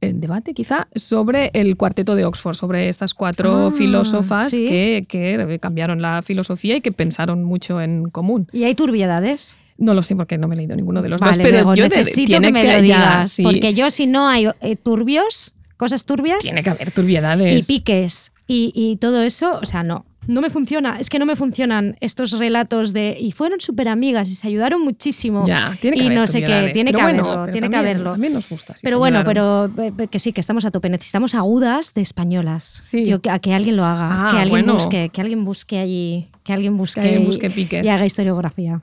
en 0.00 0.20
debate 0.20 0.52
quizá, 0.52 0.88
sobre 0.94 1.50
el 1.54 1.76
cuarteto 1.76 2.14
de 2.16 2.24
Oxford, 2.24 2.54
sobre 2.56 2.88
estas 2.88 3.14
cuatro 3.14 3.68
Ah, 3.68 3.70
filósofas 3.70 4.50
sí. 4.50 4.66
que, 4.66 5.06
que 5.08 5.58
cambiaron 5.60 6.02
la 6.02 6.22
filosofía 6.22 6.76
y 6.76 6.80
que 6.80 6.92
pensaron 6.92 7.42
mucho 7.44 7.80
en 7.80 8.10
común. 8.10 8.48
y 8.52 8.64
hay 8.64 8.74
turbiedades. 8.74 9.56
No 9.76 9.94
lo 9.94 10.02
sé 10.02 10.16
porque 10.16 10.38
no 10.38 10.48
me 10.48 10.56
he 10.56 10.58
leído 10.58 10.74
ninguno 10.74 11.02
de 11.02 11.08
los 11.08 11.20
vale, 11.20 11.36
dos, 11.36 11.42
pero 11.42 11.74
yo 11.76 11.88
necesito 11.88 12.40
que 12.40 12.50
me 12.50 12.64
lo 12.64 12.68
ya, 12.68 12.80
digas. 12.82 13.30
sí, 13.32 13.44
Porque 13.44 13.74
yo, 13.74 13.90
si 13.90 14.08
no 14.08 14.26
hay 14.26 14.48
eh, 14.60 14.74
turbios, 14.74 15.54
cosas 15.76 16.04
turbias 16.04 16.40
tiene 16.40 16.64
que 16.64 16.70
haber 16.70 16.88
y 16.88 16.90
turbiedades. 16.90 17.66
piques 17.68 18.32
y, 18.48 18.72
y 18.74 18.96
todo 18.96 19.22
eso, 19.22 19.56
o 19.62 19.64
sea, 19.64 19.84
no. 19.84 20.04
No 20.28 20.42
me 20.42 20.50
funciona, 20.50 20.98
es 21.00 21.08
que 21.08 21.18
no 21.18 21.24
me 21.26 21.34
funcionan 21.36 21.96
estos 22.00 22.32
relatos 22.38 22.92
de 22.92 23.16
y 23.18 23.32
fueron 23.32 23.60
súper 23.60 23.88
amigas 23.88 24.28
y 24.30 24.34
se 24.34 24.46
ayudaron 24.46 24.82
muchísimo. 24.82 25.44
Ya, 25.46 25.74
tiene 25.80 25.96
que 25.96 26.02
y 26.04 26.06
haber 26.06 26.18
no 26.18 26.26
sé 26.26 26.40
qué, 26.42 26.70
tiene 26.74 26.92
Pero 26.92 26.98
que 26.98 27.02
bueno, 27.04 27.24
haberlo, 27.24 27.52
tiene 27.52 27.66
que 27.68 27.72
también- 27.72 27.80
haberlo. 27.96 28.10
También 28.12 28.32
nos 28.34 28.48
gusta. 28.48 28.76
si 28.76 28.82
pero 28.84 28.98
bueno, 28.98 29.20
ayudaron. 29.20 29.72
pero 29.74 30.04
eh, 30.04 30.08
que 30.08 30.18
sí, 30.18 30.32
que 30.34 30.40
estamos 30.42 30.66
a 30.66 30.70
tope. 30.70 30.90
Necesitamos 30.90 31.34
agudas 31.34 31.94
de 31.94 32.02
españolas. 32.02 32.62
Sí. 32.84 33.06
Yo, 33.06 33.20
que, 33.22 33.30
a 33.30 33.38
que 33.38 33.54
alguien 33.54 33.76
lo 33.76 33.84
haga, 33.86 34.06
Ah, 34.10 34.30
que 34.32 34.36
alguien 34.36 34.50
bueno. 34.66 34.74
busque, 34.74 35.08
que 35.10 35.20
alguien 35.22 35.44
busque 35.46 35.78
allí, 35.78 36.28
que 36.44 36.52
alguien 36.52 36.76
busque, 36.76 37.00
alguien 37.00 37.22
y- 37.22 37.26
busque 37.26 37.48
piques. 37.50 37.84
y 37.84 37.88
haga 37.88 38.04
historiografía. 38.04 38.82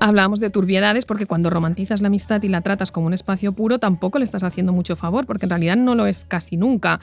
Hablábamos 0.00 0.40
de 0.40 0.50
turbiedades 0.50 1.04
porque 1.06 1.26
cuando 1.26 1.50
romantizas 1.50 2.00
la 2.00 2.08
amistad 2.08 2.42
y 2.42 2.48
la 2.48 2.62
tratas 2.62 2.90
como 2.90 3.06
un 3.06 3.12
espacio 3.14 3.52
puro, 3.52 3.78
tampoco 3.78 4.18
le 4.18 4.24
estás 4.24 4.42
haciendo 4.42 4.72
mucho 4.72 4.96
favor, 4.96 5.26
porque 5.26 5.46
en 5.46 5.50
realidad 5.50 5.76
no 5.76 5.94
lo 5.94 6.06
es 6.06 6.24
casi 6.24 6.56
nunca. 6.56 7.00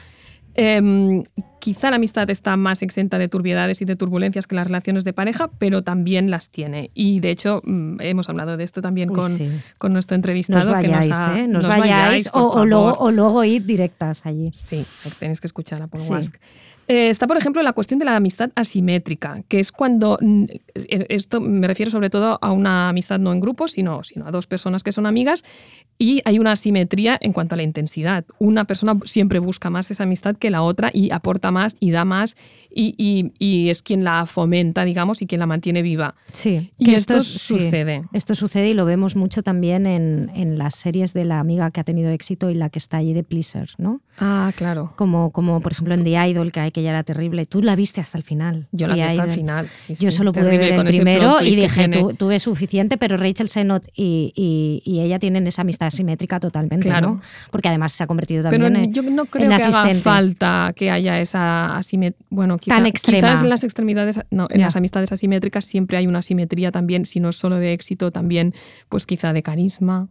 Em, 0.60 1.22
quizá 1.60 1.92
la 1.92 1.98
amistad 1.98 2.28
está 2.32 2.58
más 2.58 2.82
exenta 2.82 3.20
de 3.20 3.28
turbiedades 3.28 3.80
y 3.84 3.86
de 3.86 3.96
turbulencias 3.96 4.48
que 4.48 4.56
las 4.56 4.66
relaciones 4.66 5.04
de 5.04 5.14
pareja, 5.14 5.52
pero 5.60 5.84
también 5.84 6.32
las 6.32 6.50
tiene. 6.50 6.90
Y 6.96 7.20
de 7.20 7.30
hecho, 7.30 7.62
mm, 7.64 7.98
hemos 8.02 8.28
hablado 8.28 8.58
de 8.58 8.64
esto 8.64 8.82
también 8.82 9.12
Uy, 9.12 9.16
con, 9.18 9.32
sí. 9.32 9.48
con 9.78 9.94
nuestro 9.94 10.16
entrevistado. 10.16 10.76
que 10.80 10.88
nos 10.88 11.12
ha- 11.12 11.38
¿eh? 11.40 11.48
Nos 11.48 11.68
vayáis, 11.68 12.30
o, 12.34 12.40
o 12.50 12.66
luego, 12.66 12.94
o 12.98 13.12
luego 13.12 13.44
ir 13.44 13.66
directas 13.68 14.26
allí. 14.26 14.50
Sí, 14.56 14.84
tenéis 15.20 15.40
que 15.42 15.46
escuchar 15.48 15.80
a 15.84 15.88
Paul 15.88 16.02
Sí. 16.02 16.14
Eh, 16.88 17.10
está, 17.10 17.28
por 17.28 17.38
ejemplo, 17.38 17.62
la 17.64 17.74
cuestión 17.74 18.00
de 18.00 18.06
la 18.06 18.16
amistad 18.16 18.52
asimétrica, 18.56 19.44
que 19.50 19.60
es 19.60 19.72
cuando, 19.72 20.18
mm, 20.22 20.44
es- 20.74 20.88
esto 21.10 21.42
me 21.42 21.68
refiero 21.68 21.92
sobre 21.92 22.10
todo 22.10 22.40
a 22.42 22.52
una 22.52 22.90
amistad 22.90 23.20
no 23.20 23.32
en 23.34 23.40
grupo, 23.40 23.68
sino, 23.68 24.04
sino 24.04 24.26
a 24.28 24.32
dos 24.32 24.48
personas 24.48 24.84
que 24.84 24.92
son 24.92 25.06
amigas, 25.06 25.44
y 26.00 26.22
hay 26.26 26.38
una 26.40 26.52
asimetría 26.52 27.18
en 27.20 27.34
cuanto 27.34 27.56
a 27.56 27.58
la 27.58 27.64
intensidad. 27.64 28.24
Una 28.40 28.66
persona 28.66 28.98
siempre 29.06 29.40
busca 29.40 29.70
más 29.70 29.90
esa 29.92 30.04
amistad 30.04 30.36
que 30.38 30.50
la 30.52 30.62
otra 30.62 30.92
y 30.94 31.12
aporta 31.12 31.52
más 31.52 31.76
y 31.80 31.92
da 31.92 32.06
más 32.06 32.38
y, 32.70 32.94
y- 32.98 33.34
y 33.40 33.70
es 33.70 33.82
quien 33.82 34.04
la 34.04 34.26
fomenta, 34.28 34.86
digamos, 34.86 35.22
y 35.22 35.28
quien 35.28 35.40
la 35.40 35.48
mantiene 35.48 35.82
viva. 35.82 36.16
Sí, 36.32 36.72
Y 36.78 36.86
que 36.86 36.96
esto 36.96 37.20
sí, 37.22 37.38
sucede. 37.58 38.04
esto 38.14 38.36
sucede 38.36 38.70
y 38.70 38.74
lo 38.76 38.86
vemos 38.86 39.16
mucho 39.16 39.42
también 39.44 39.88
en, 39.88 40.32
en 40.36 40.58
las 40.58 40.76
series 40.76 41.14
de 41.14 41.26
la 41.26 41.40
amiga 41.40 41.72
que 41.72 41.80
ha 41.82 41.84
tenido 41.84 42.12
éxito 42.12 42.50
y 42.52 42.54
la 42.54 42.70
que 42.70 42.78
está 42.80 42.98
allí 42.98 43.14
de 43.14 43.24
Pleaser, 43.24 43.72
¿no? 43.80 44.02
Ah, 44.20 44.52
claro. 44.56 44.94
Como, 44.96 45.32
como 45.32 45.60
por 45.62 45.72
ejemplo 45.72 45.94
en 45.96 46.04
The 46.04 46.30
Idol, 46.30 46.52
que 46.52 46.60
aquella 46.78 46.90
era 46.92 47.04
terrible. 47.04 47.46
Tú 47.46 47.62
la 47.64 47.76
viste 47.76 48.02
hasta 48.02 48.18
el 48.18 48.24
final. 48.24 48.68
Yo 48.72 48.88
la 48.88 48.94
vi 48.96 49.02
hasta 49.02 49.24
el 49.24 49.30
final. 49.32 49.68
sí, 49.74 49.96
Yo 49.96 50.12
sí, 50.12 50.18
solo 50.18 50.32
pude 50.32 50.44
terrible, 50.44 50.72
ver 50.78 50.80
el 50.80 50.86
primero 50.94 51.38
y 51.42 51.52
que 51.56 51.62
dije. 51.62 51.90
"Tu- 51.90 52.14
tuve 52.14 52.40
suficiente, 52.40 52.98
pero 52.98 53.18
Rachel 53.18 53.50
Sennott 53.50 53.88
y, 53.96 54.32
y- 54.36 54.82
y 54.86 55.00
ella 55.02 55.20
tienen 55.20 55.48
esa 55.48 55.64
amistad 55.64 55.88
asimétrica 55.88 56.40
totalmente, 56.40 56.88
Claro. 56.88 57.08
¿no? 57.16 57.22
Porque 57.52 57.68
además 57.68 57.92
se 57.94 58.04
ha 58.04 58.08
convertido 58.08 58.44
Pero 58.50 58.66
también 58.66 58.86
en, 58.86 58.94
yo 58.94 59.02
no 59.04 59.26
creo 59.26 59.48
que 59.50 59.54
haga 59.56 59.70
asistente. 59.70 60.02
falta 60.02 60.74
que 60.76 60.92
haya 60.92 61.20
esa 61.20 61.76
asimetría. 61.78 62.26
Bueno, 62.30 62.58
quizá- 62.58 62.76
Tan 62.76 62.86
extrema. 62.86 63.28
quizás 63.30 63.42
en 63.42 63.50
las 63.50 63.64
extremidades, 63.64 64.20
no, 64.32 64.48
en 64.50 64.60
Ya. 64.60 64.66
las 64.66 64.76
amistades 64.76 65.12
asimétricas 65.12 65.66
siempre 65.66 65.98
hay 65.98 66.08
una 66.08 66.20
asimetría 66.20 66.72
también, 66.72 67.06
si 67.06 67.20
no 67.20 67.32
solo 67.32 67.58
de 67.58 67.74
éxito, 67.74 68.12
también, 68.12 68.54
pues 68.90 69.06
quizá 69.06 69.34
de 69.34 69.42
carisma, 69.44 70.10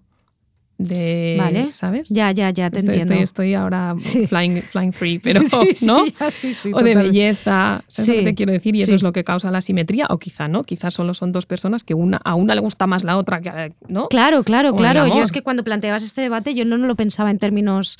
de. 0.79 1.37
Vale. 1.39 1.73
¿Sabes? 1.73 2.09
Ya, 2.11 2.31
ya, 2.33 2.51
ya, 2.51 2.71
te 2.71 2.79
estoy, 2.79 2.95
entiendo. 2.97 3.15
estoy, 3.15 3.23
estoy 3.51 3.55
ahora 3.55 3.95
Sí. 3.99 4.27
flying, 4.27 4.61
flying 4.63 4.93
free, 4.93 5.19
pero 5.23 5.41
Sí, 5.49 5.75
sí, 5.75 5.87
¿no? 5.87 6.05
ya, 6.07 6.31
sí, 6.31 6.53
sí, 6.55 6.71
o 6.75 6.81
de 6.83 6.95
belleza, 6.95 7.83
¿sabes 7.87 8.09
lo 8.09 8.15
que 8.15 8.23
te 8.23 8.35
quiero 8.35 8.53
decir? 8.53 8.77
Y 8.77 8.83
eso 8.83 8.95
es 8.95 9.03
lo 9.03 9.13
que 9.13 9.25
causa 9.25 9.51
la 9.51 9.59
asimetría, 9.59 10.07
o 10.11 10.19
quizá 10.19 10.49
no, 10.49 10.65
quizás 10.65 10.93
solo 10.95 11.15
son 11.15 11.33
dos 11.33 11.47
personas 11.47 11.83
que 11.85 11.95
una, 11.95 12.19
a 12.19 12.35
una 12.35 12.55
le 12.55 12.61
gusta 12.61 12.87
más 12.87 13.05
la 13.05 13.17
otra, 13.17 13.41
que 13.41 13.49
a- 13.49 13.71
¿no? 13.89 14.09
Claro, 14.09 14.45
claro, 14.45 14.71
Como 14.71 14.81
claro. 14.81 15.07
Yo 15.07 15.23
es 15.23 15.33
que 15.33 15.43
cuando 15.43 15.65
planteabas 15.65 16.03
este 16.03 16.21
debate, 16.21 16.55
yo 16.55 16.65
no, 16.65 16.77
no 16.79 16.87
lo 16.87 16.95
pensaba 16.95 17.31
en 17.31 17.39
términos 17.39 17.99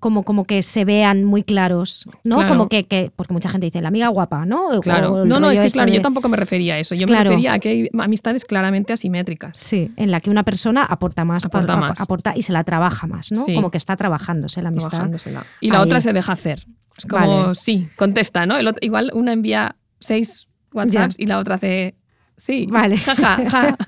como, 0.00 0.22
como 0.24 0.44
que 0.44 0.62
se 0.62 0.84
vean 0.84 1.24
muy 1.24 1.42
claros, 1.42 2.06
¿no? 2.24 2.36
Claro. 2.36 2.50
Como 2.50 2.68
que, 2.68 2.84
que- 2.84 3.10
porque 3.14 3.32
mucha 3.32 3.48
gente 3.48 3.66
dice, 3.66 3.80
la 3.80 3.88
amiga 3.88 4.08
guapa, 4.08 4.44
¿no? 4.46 4.80
Claro. 4.80 5.24
No, 5.24 5.40
no, 5.40 5.50
es 5.50 5.60
que 5.60 5.66
este 5.66 5.76
claro, 5.76 5.90
de- 5.90 5.96
yo 5.96 6.02
tampoco 6.02 6.28
me 6.28 6.36
refería 6.36 6.74
a 6.74 6.78
eso. 6.78 6.94
Yo 6.94 7.06
Claro. 7.06 7.30
me 7.30 7.36
refería 7.36 7.52
a 7.54 7.58
que 7.58 7.68
hay 7.68 7.88
amistades 7.98 8.44
claramente 8.44 8.92
asimétricas. 8.92 9.56
Sí, 9.58 9.90
en 9.96 10.10
la 10.10 10.20
que 10.20 10.30
una 10.30 10.42
persona 10.42 10.82
aporta 10.84 11.24
más, 11.24 11.44
Aporta 11.44 11.74
ap- 11.74 11.80
más. 11.80 12.00
aporta 12.00 12.32
y 12.36 12.42
se 12.42 12.52
la 12.52 12.64
trabaja 12.64 13.06
más, 13.06 13.32
¿no? 13.32 13.42
Sí. 13.44 13.54
Como 13.54 13.70
que 13.70 13.78
está 13.78 13.96
trabajándose 13.96 14.62
la 14.62 14.68
amistad. 14.68 14.90
trabajándosela. 14.90 15.44
Y 15.60 15.70
la 15.70 15.78
Ahí. 15.78 15.84
otra 15.84 16.00
se 16.00 16.12
deja 16.12 16.32
hacer. 16.32 16.66
Es 16.96 17.06
como, 17.06 17.42
Vale. 17.44 17.54
sí, 17.54 17.88
contesta, 17.96 18.46
¿no? 18.46 18.56
El 18.56 18.68
otro- 18.68 18.78
igual 18.86 19.10
una 19.14 19.32
envía 19.32 19.76
seis 20.00 20.48
WhatsApps 20.72 21.18
y 21.18 21.26
la 21.26 21.38
otra 21.38 21.54
hace, 21.56 21.94
sí, 22.36 22.66
Vale. 22.70 22.96
jaja, 22.96 23.38
ja. 23.50 23.76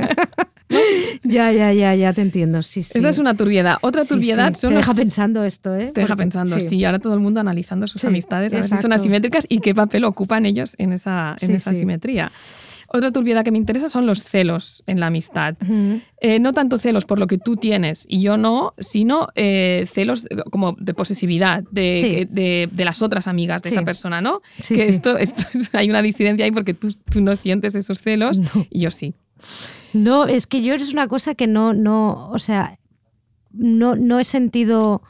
Ya, 1.22 1.52
ya, 1.52 1.72
ya, 1.72 1.94
ya 1.94 2.12
te 2.12 2.22
entiendo. 2.22 2.60
Sí, 2.60 2.82
sí. 2.82 2.98
Esa 2.98 3.08
es 3.10 3.18
una 3.20 3.36
turbiedad. 3.36 3.76
Otra 3.82 4.02
Sí, 4.02 4.14
turbiedad 4.14 4.52
sí. 4.54 4.62
son 4.62 4.70
Te 4.70 4.76
deja 4.78 4.94
pensando 4.94 5.44
esto, 5.44 5.76
¿eh? 5.76 5.92
Te 5.94 6.00
deja 6.00 6.16
pensando, 6.16 6.58
sí. 6.58 6.84
ahora 6.84 6.98
todo 6.98 7.14
el 7.14 7.20
mundo 7.20 7.38
analizando 7.38 7.86
sus 7.86 8.04
amistades, 8.04 8.52
a 8.52 8.56
ver 8.56 8.64
si 8.64 8.76
son 8.76 8.92
asimétricas 8.92 9.46
y 9.48 9.60
qué 9.60 9.74
papel 9.76 10.02
ocupan 10.04 10.44
ellos 10.44 10.74
en 10.78 10.92
esa, 10.92 11.36
en 11.40 11.46
Sí, 11.46 11.52
esa 11.52 11.70
asimetría. 11.70 12.32
Otra 12.96 13.12
turbiedad 13.12 13.44
que 13.44 13.52
me 13.52 13.58
interesa 13.58 13.88
son 13.88 14.06
los 14.06 14.22
celos 14.22 14.82
en 14.86 15.00
la 15.00 15.06
amistad. 15.08 15.54
Eh, 16.20 16.38
no 16.38 16.52
tanto 16.52 16.78
celos 16.78 17.04
por 17.04 17.18
lo 17.18 17.26
que 17.26 17.38
tú 17.38 17.56
tienes 17.56 18.04
y 18.08 18.20
yo 18.22 18.36
no, 18.36 18.74
sino 18.78 19.28
eh, 19.34 19.84
celos 19.86 20.26
como 20.50 20.72
de 20.78 20.94
posesividad 20.94 21.62
de, 21.70 21.96
Sí. 21.98 22.10
que- 22.10 22.26
de, 22.26 22.68
de 22.72 22.84
las 22.84 23.02
otras 23.02 23.26
amigas 23.28 23.62
de 23.62 23.70
Sí. 23.70 23.74
esa 23.76 23.84
persona, 23.84 24.20
¿no? 24.20 24.40
Sí, 24.60 24.74
que. 24.76 24.88
Esto, 24.88 25.16
esto 25.18 25.44
hay 25.72 25.90
una 25.90 26.02
disidencia 26.02 26.44
ahí 26.44 26.52
porque 26.52 26.74
tú, 26.74 26.92
tú 27.10 27.20
no 27.20 27.36
sientes 27.36 27.74
esos 27.74 28.00
celos 28.00 28.38
No. 28.40 28.66
y 28.70 28.80
yo 28.80 28.90
sí. 28.90 29.14
No, 29.92 30.24
es 30.26 30.46
que 30.46 30.62
yo 30.62 30.74
es 30.74 30.92
una 30.92 31.08
cosa 31.08 31.34
que 31.34 31.46
no, 31.46 31.72
no, 31.72 32.30
o 32.30 32.38
sea, 32.38 32.78
no, 33.52 33.96
no 33.96 34.18
he 34.20 34.24
sentido 34.24 35.02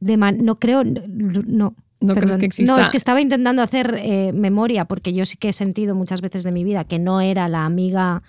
de 0.00 0.16
man- 0.16 0.38
no 0.44 0.58
creo, 0.58 0.82
no. 0.84 1.74
¿No 2.00 2.14
crees 2.14 2.36
que 2.38 2.46
exista? 2.46 2.72
No, 2.74 2.80
es 2.80 2.88
que 2.90 2.96
estaba 2.96 3.20
intentando 3.20 3.62
hacer 3.62 3.98
eh, 4.02 4.32
memoria 4.32 4.86
porque 4.86 5.12
yo 5.12 5.26
sí 5.26 5.36
que 5.36 5.50
he 5.50 5.52
sentido 5.52 5.94
muchas 5.94 6.20
veces 6.22 6.42
de 6.44 6.50
mi 6.52 6.64
vida 6.64 6.84
que 6.84 6.98
no 6.98 7.20
era 7.20 7.48
la 7.48 7.64
amiga 7.66 8.22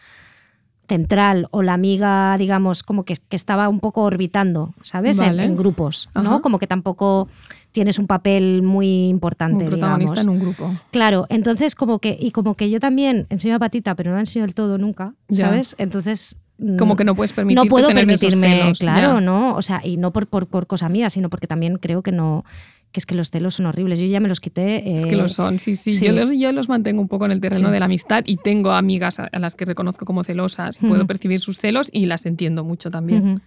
central 0.87 1.47
o 1.51 1.61
la 1.63 1.73
amiga, 1.73 2.35
digamos, 2.37 2.83
como 2.83 3.05
que, 3.05 3.15
que 3.29 3.35
estaba 3.37 3.69
un 3.69 3.79
poco 3.79 4.01
orbitando, 4.01 4.73
¿sabes? 4.81 5.19
En- 5.19 5.25
Vale. 5.27 5.43
En, 5.45 5.55
grupos, 5.55 6.09
Ajá. 6.13 6.21
¿no? 6.29 6.41
Como 6.41 6.59
que 6.59 6.67
tampoco 6.67 7.29
tienes 7.71 7.97
un 7.97 8.07
papel 8.07 8.61
muy 8.61 9.07
importante, 9.07 9.59
Como 9.59 9.69
protagonista 9.69 10.19
digamos. 10.21 10.35
en 10.35 10.41
un 10.41 10.53
grupo. 10.53 10.75
Claro, 10.91 11.27
entonces 11.29 11.75
como 11.75 11.99
que, 11.99 12.17
y 12.19 12.31
como 12.31 12.55
que 12.55 12.69
yo 12.69 12.81
también 12.81 13.25
enseño 13.29 13.55
a 13.55 13.59
patita, 13.59 13.95
pero 13.95 14.09
no 14.11 14.15
la 14.15 14.21
enseño 14.23 14.43
del 14.45 14.53
todo 14.53 14.77
nunca, 14.77 15.13
Ya. 15.29 15.45
¿sabes? 15.47 15.75
Entonces... 15.77 16.35
mm, 16.57 16.75
Como 16.75 16.97
que 16.97 17.05
no 17.05 17.15
puedes 17.15 17.31
permitirte 17.31 17.65
no 17.65 17.69
puedo 17.69 17.85
esos 17.87 17.93
permitirme, 17.97 18.49
celos, 18.59 18.79
claro, 18.79 19.13
ya. 19.13 19.21
¿no? 19.21 19.55
O 19.55 19.61
sea, 19.61 19.79
y 19.85 19.95
no 19.95 20.11
por, 20.11 20.27
por, 20.27 20.47
por 20.47 20.67
cosa 20.67 20.89
mía, 20.89 21.09
sino 21.09 21.29
porque 21.29 21.47
también 21.47 21.77
creo 21.77 22.01
que 22.03 22.11
no, 22.11 22.43
que 22.91 22.99
es 22.99 23.05
que 23.05 23.15
los 23.15 23.29
celos 23.29 23.55
son 23.55 23.65
horribles. 23.65 23.99
Yo 23.99 24.05
ya 24.05 24.19
me 24.19 24.27
los 24.27 24.39
quité. 24.39 24.95
Es 24.97 25.05
que 25.05 25.13
eh, 25.13 25.17
lo 25.17 25.27
son, 25.29 25.59
sí, 25.59 25.75
sí. 25.75 25.93
sí. 25.95 26.05
Yo, 26.05 26.11
los, 26.11 26.31
yo 26.37 26.51
los 26.51 26.67
mantengo 26.69 27.01
un 27.01 27.07
poco 27.07 27.25
en 27.25 27.31
el 27.31 27.39
terreno 27.41 27.69
Sí. 27.69 27.73
de 27.73 27.79
la 27.79 27.85
amistad 27.85 28.23
y 28.27 28.37
tengo 28.37 28.71
amigas 28.71 29.19
a, 29.19 29.29
las 29.39 29.55
que 29.55 29.65
reconozco 29.65 30.05
como 30.05 30.23
celosas. 30.23 30.79
Puedo 30.79 31.07
percibir 31.07 31.39
sus 31.39 31.57
celos 31.59 31.89
y 31.91 32.05
las 32.05 32.25
entiendo 32.25 32.63
mucho 32.63 32.91
también. 32.91 33.41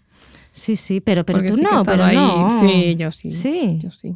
Sí, 0.52 0.76
sí, 0.76 1.00
pero, 1.00 1.24
pero 1.24 1.38
Porque 1.38 1.50
tú 1.50 1.56
sí 1.58 1.62
no, 1.64 1.84
pero 1.84 2.04
ahí. 2.04 2.16
no. 2.16 2.48
Sí, 2.48 2.94
yo 2.96 3.10
sí. 3.10 3.30
Sí. 3.30 3.78
Yo 3.82 3.90
sí. 3.90 4.14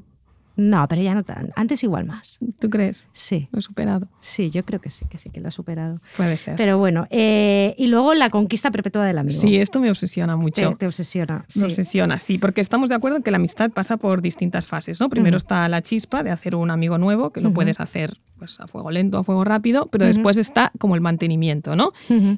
No, 0.58 0.88
pero 0.88 1.00
ya 1.00 1.14
no 1.14 1.22
tan. 1.22 1.52
Antes 1.54 1.84
igual 1.84 2.04
más. 2.04 2.40
¿Tú 2.58 2.68
crees? 2.68 3.08
Sí, 3.12 3.48
Lo 3.52 3.60
he 3.60 3.62
superado. 3.62 4.08
sí, 4.18 4.50
yo 4.50 4.64
creo 4.64 4.80
que 4.80 4.90
sí, 4.90 5.06
que 5.08 5.16
sí 5.16 5.30
que 5.30 5.40
lo 5.40 5.46
ha 5.46 5.50
superado. 5.52 6.00
Puede 6.16 6.36
ser. 6.36 6.56
Pero 6.56 6.78
bueno, 6.78 7.06
eh, 7.10 7.76
y 7.78 7.86
luego 7.86 8.12
la 8.14 8.28
conquista 8.28 8.72
perpetua 8.72 9.06
del 9.06 9.18
amigo. 9.18 9.40
sí, 9.40 9.54
esto 9.54 9.78
me 9.78 9.88
obsesiona 9.88 10.32
te, 10.34 10.42
mucho. 10.42 10.76
te 10.76 10.86
obsesiona. 10.86 11.38
Me 11.38 11.44
sí. 11.46 11.62
obsesiona, 11.62 12.18
sí, 12.18 12.38
porque 12.38 12.60
estamos 12.60 12.88
de 12.88 12.96
acuerdo 12.96 13.18
en 13.18 13.22
que 13.22 13.30
la 13.30 13.36
amistad 13.36 13.70
pasa 13.70 13.98
por 13.98 14.20
distintas 14.20 14.66
fases, 14.66 14.98
¿no? 15.00 15.08
Primero 15.08 15.36
está 15.36 15.68
la 15.68 15.80
chispa 15.80 16.24
de 16.24 16.32
hacer 16.32 16.56
un 16.56 16.72
amigo 16.72 16.98
nuevo, 16.98 17.30
que 17.30 17.40
lo 17.40 17.52
puedes 17.54 17.78
hacer 17.78 18.18
pues, 18.36 18.58
a 18.58 18.66
fuego 18.66 18.90
lento, 18.90 19.18
a 19.18 19.22
fuego 19.22 19.44
rápido, 19.44 19.86
pero 19.86 20.06
después 20.06 20.38
está 20.38 20.72
como 20.78 20.96
el 20.96 21.00
mantenimiento, 21.00 21.76
¿no? 21.76 21.92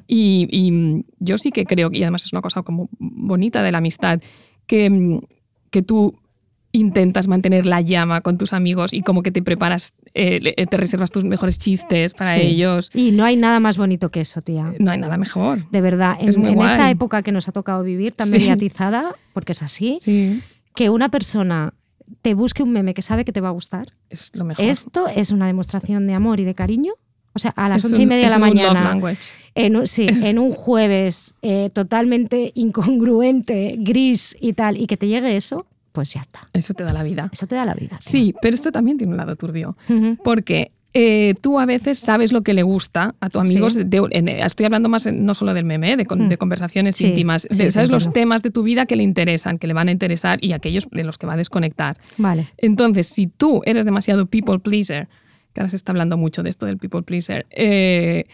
Y, 0.07 0.47
y, 0.51 1.05
yo 1.17 1.39
sí 1.39 1.51
que 1.51 1.65
creo, 1.65 1.89
y 1.91 2.03
además 2.03 2.25
es 2.25 2.33
una 2.33 2.43
cosa 2.43 2.61
como 2.61 2.87
bonita 2.99 3.63
de 3.63 3.71
la 3.71 3.79
amistad, 3.79 4.21
que, 4.67 5.21
que 5.71 5.81
tú 5.81 6.20
intentas 6.73 7.27
mantener 7.27 7.65
la 7.65 7.81
llama 7.81 8.21
con 8.21 8.37
tus 8.37 8.53
amigos 8.53 8.93
y 8.93 9.01
como 9.01 9.23
que 9.23 9.31
te 9.31 9.41
preparas, 9.41 9.93
eh, 10.13 10.39
le- 10.41 10.53
te 10.53 10.77
reservas 10.77 11.11
tus 11.11 11.23
mejores 11.25 11.59
chistes 11.59 12.13
para 12.13 12.33
Sí. 12.35 12.41
ellos. 12.41 12.89
Y 12.93 13.11
no 13.11 13.25
hay 13.25 13.35
nada 13.35 13.59
más 13.59 13.77
bonito 13.77 14.09
que 14.09 14.21
eso, 14.21 14.41
tía. 14.41 14.73
No 14.79 14.91
hay 14.91 14.97
nada 14.97 15.17
mejor. 15.17 15.69
De 15.71 15.81
verdad, 15.81 16.17
en, 16.19 16.29
Es 16.29 16.37
muy 16.37 16.49
en 16.51 16.61
esta 16.61 16.89
época 16.89 17.21
que 17.23 17.31
nos 17.31 17.47
ha 17.47 17.51
tocado 17.51 17.83
vivir, 17.83 18.13
tan 18.13 18.27
Sí. 18.27 18.37
mediatizada, 18.39 19.15
porque 19.33 19.51
es 19.51 19.61
así, 19.61 19.95
Sí, 19.99 20.41
que 20.73 20.89
una 20.89 21.09
persona 21.09 21.73
te 22.21 22.33
busque 22.33 22.63
un 22.63 22.71
meme 22.71 22.93
que 22.93 23.01
sabe 23.01 23.25
que 23.25 23.31
te 23.31 23.41
va 23.41 23.49
a 23.49 23.51
gustar, 23.51 23.87
es 24.09 24.31
lo 24.35 24.43
mejor. 24.45 24.65
esto 24.65 25.07
es 25.07 25.31
una 25.31 25.47
demostración 25.47 26.07
de 26.07 26.13
amor 26.13 26.39
y 26.39 26.45
de 26.45 26.55
cariño. 26.55 26.93
O 27.33 27.39
sea, 27.39 27.51
a 27.51 27.69
las 27.69 27.79
Es 27.79 27.85
once 27.85 27.99
y 28.01 28.03
un- 28.03 28.09
media 28.09 28.25
de 28.25 28.31
la 28.31 28.39
mañana, 28.39 28.99
en 29.55 29.75
un, 29.77 29.87
sí, 29.87 30.05
en 30.33 30.37
un 30.37 30.51
jueves 30.51 31.33
eh, 31.41 31.69
totalmente 31.73 32.51
incongruente, 32.55 33.75
gris 33.79 34.35
y 34.41 34.51
tal, 34.53 34.77
y 34.77 34.87
que 34.87 34.97
te 34.97 35.07
llegue 35.07 35.37
eso, 35.37 35.65
pues 35.91 36.13
ya 36.13 36.21
está. 36.21 36.47
Eso 36.53 36.73
te 36.73 36.83
da 36.83 36.93
la 36.93 37.03
vida. 37.03 37.29
Eso 37.31 37.47
te 37.47 37.55
da 37.55 37.65
la 37.65 37.73
vida. 37.73 37.97
Sí, 37.99 38.33
pero 38.41 38.55
esto 38.55 38.71
también 38.71 38.97
tiene 38.97 39.11
un 39.11 39.17
lado 39.17 39.35
turbio. 39.35 39.75
Porque 40.23 40.71
eh, 40.93 41.35
tú 41.41 41.57
a 41.59 41.65
veces 41.65 41.99
sabes 41.99 42.33
lo 42.33 42.41
que 42.41 42.53
le 42.53 42.63
gusta 42.63 43.15
a 43.21 43.29
tu 43.29 43.39
amigo. 43.39 43.69
Sí. 43.69 43.83
de- 43.85 44.07
en- 44.11 44.27
estoy 44.27 44.65
hablando 44.65 44.89
más 44.89 45.05
en- 45.05 45.25
no 45.25 45.33
solo 45.33 45.53
del 45.53 45.63
meme, 45.63 45.93
eh, 45.93 45.97
de, 45.97 46.05
con- 46.05 46.25
Mm. 46.25 46.27
de 46.27 46.37
conversaciones 46.37 46.97
Sí, 46.97 47.07
íntimas. 47.07 47.47
sí, 47.49 47.57
De- 47.57 47.63
te 47.65 47.71
sabes 47.71 47.89
los 47.91 48.11
temas 48.11 48.43
de 48.43 48.51
tu 48.51 48.61
vida 48.63 48.85
que 48.85 48.97
le 48.97 49.03
interesan, 49.03 49.57
que 49.57 49.67
le 49.67 49.73
van 49.73 49.87
a 49.87 49.91
interesar 49.91 50.39
y 50.43 50.51
aquellos 50.51 50.87
de 50.91 51.03
los 51.05 51.17
que 51.17 51.27
va 51.27 51.33
a 51.33 51.37
desconectar. 51.37 51.97
Vale. 52.17 52.49
Entonces, 52.57 53.07
si 53.07 53.27
tú 53.27 53.61
eres 53.65 53.85
demasiado 53.85 54.25
people 54.25 54.59
pleaser, 54.59 55.07
que 55.53 55.61
ahora 55.61 55.69
se 55.69 55.77
está 55.77 55.93
hablando 55.93 56.17
mucho 56.17 56.43
de 56.43 56.49
esto 56.49 56.65
del 56.65 56.77
people 56.77 57.03
pleaser, 57.03 57.45
eh, 57.51 58.25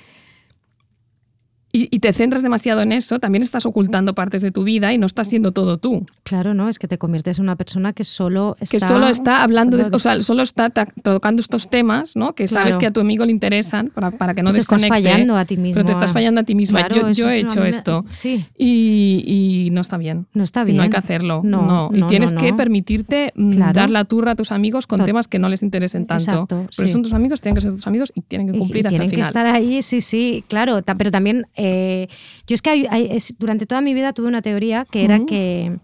y, 1.73 1.87
y 1.95 1.99
te 1.99 2.13
centras 2.13 2.43
demasiado 2.43 2.81
en 2.81 2.91
eso, 2.91 3.19
también 3.19 3.43
estás 3.43 3.65
ocultando 3.65 4.15
partes 4.15 4.41
de 4.41 4.51
tu 4.51 4.63
vida 4.63 4.93
y 4.93 4.97
no 4.97 5.05
estás 5.05 5.27
siendo 5.27 5.51
todo 5.51 5.77
tú. 5.77 6.05
Claro, 6.23 6.53
¿no? 6.53 6.69
Es 6.69 6.79
que 6.79 6.87
te 6.87 6.97
conviertes 6.97 7.39
en 7.39 7.43
una 7.43 7.55
persona 7.55 7.93
que 7.93 8.03
solo 8.03 8.55
está... 8.59 8.71
que 8.77 8.79
solo 8.79 9.07
está 9.07 9.43
hablando 9.43 9.77
de 9.77 9.83
o 9.91 9.99
sea, 9.99 10.19
solo 10.21 10.43
está 10.43 10.69
tocando 10.69 11.41
estos 11.41 11.69
temas, 11.69 12.15
¿no? 12.15 12.33
Que 12.33 12.47
sabes 12.47 12.67
Claro. 12.75 12.79
que 12.79 12.85
a 12.87 12.91
tu 12.91 12.99
amigo 13.01 13.25
le 13.25 13.31
interesan 13.31 13.89
para, 13.93 14.11
para 14.11 14.33
que 14.33 14.43
no 14.43 14.53
te 14.53 14.59
estás 14.59 14.81
desconecte. 14.81 15.09
fallando 15.09 15.35
a 15.37 15.45
ti 15.45 15.57
mismo. 15.57 15.73
Pero 15.75 15.85
te 15.85 15.91
estás 15.91 16.11
fallando 16.13 16.41
a 16.41 16.43
ti 16.43 16.55
misma. 16.55 16.79
Claro, 16.87 16.95
yo 16.95 17.07
eso 17.09 17.21
yo 17.21 17.29
he 17.29 17.37
hecho 17.39 17.59
manera- 17.59 17.69
esto 17.69 18.05
Sí. 18.09 18.45
y, 18.57 19.23
y 19.67 19.69
no 19.71 19.81
está 19.81 19.97
bien. 19.97 20.27
No 20.33 20.43
está 20.43 20.61
Y 20.61 20.65
bien. 20.65 20.77
no 20.77 20.83
hay 20.83 20.89
que 20.89 20.97
hacerlo. 20.97 21.41
No, 21.43 21.89
No, 21.91 21.91
Y 21.93 22.07
tienes 22.07 22.33
no, 22.33 22.41
que 22.41 22.53
permitirte 22.53 23.33
mm, 23.35 23.51
Claro. 23.51 23.73
dar 23.73 23.89
la 23.89 24.05
turra 24.05 24.31
a 24.31 24.35
tus 24.35 24.51
amigos 24.51 24.87
con 24.87 24.99
Tot- 24.99 25.05
temas 25.05 25.27
que 25.27 25.39
no 25.39 25.49
les 25.49 25.63
interesen 25.63 26.05
tanto. 26.05 26.23
Exacto, 26.31 26.67
Pero 26.75 26.87
sí. 26.87 26.93
son 26.93 27.01
tus 27.03 27.13
amigos, 27.13 27.41
tienen 27.41 27.55
que 27.55 27.61
ser 27.61 27.71
tus 27.71 27.87
amigos 27.87 28.11
y 28.15 28.21
tienen 28.21 28.47
que 28.47 28.55
Y- 28.55 28.59
cumplir 28.59 28.85
y 28.85 28.87
hasta 28.87 28.89
tienen 28.89 29.05
el 29.05 29.09
final. 29.11 29.25
que 29.25 29.29
estar 29.29 29.45
ahí, 29.47 29.81
sí, 29.81 30.01
sí, 30.01 30.43
claro. 30.47 30.81
Ta- 30.81 30.95
Pero 30.95 31.11
también, 31.11 31.47
eh, 31.57 32.07
yo 32.47 32.53
es 32.55 32.61
que 32.61 32.69
hay- 32.69 32.87
hay- 32.89 33.07
es- 33.11 33.35
durante 33.39 33.65
toda 33.65 33.81
mi 33.81 33.93
vida 33.93 34.13
tuve 34.13 34.27
una 34.27 34.41
teoría 34.41 34.85
que 34.89 35.03
era 35.03 35.25
que, 35.25 35.77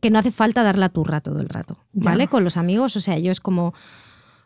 que 0.00 0.10
no 0.10 0.18
hace 0.18 0.30
falta 0.30 0.62
dar 0.62 0.78
la 0.78 0.90
turra 0.90 1.20
todo 1.20 1.40
el 1.40 1.48
rato, 1.48 1.78
Ya. 1.94 2.10
¿vale? 2.10 2.28
Con 2.28 2.44
los 2.44 2.56
amigos, 2.56 2.94
o 2.96 3.00
sea, 3.00 3.18
yo 3.18 3.32
es 3.32 3.40
como 3.40 3.74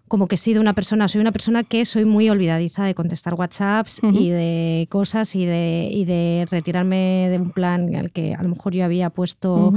como 0.08 0.26
que 0.26 0.34
he 0.34 0.38
sido 0.38 0.60
una 0.60 0.74
persona, 0.74 1.06
soy 1.06 1.20
una 1.20 1.30
persona 1.30 1.62
que 1.62 1.84
soy 1.84 2.04
muy 2.04 2.28
olvidadiza 2.28 2.82
de 2.84 2.96
contestar 2.96 3.34
WhatsApps 3.34 4.00
y 4.12 4.30
de 4.30 4.88
cosas 4.90 5.36
y 5.36 5.46
de, 5.46 5.88
y 5.88 6.04
de 6.04 6.48
retirarme 6.50 7.28
de 7.30 7.38
un 7.38 7.52
plan 7.52 7.94
al 7.94 8.10
que 8.10 8.34
a 8.34 8.42
lo 8.42 8.48
mejor 8.48 8.74
yo 8.74 8.84
había 8.84 9.10
puesto, 9.10 9.72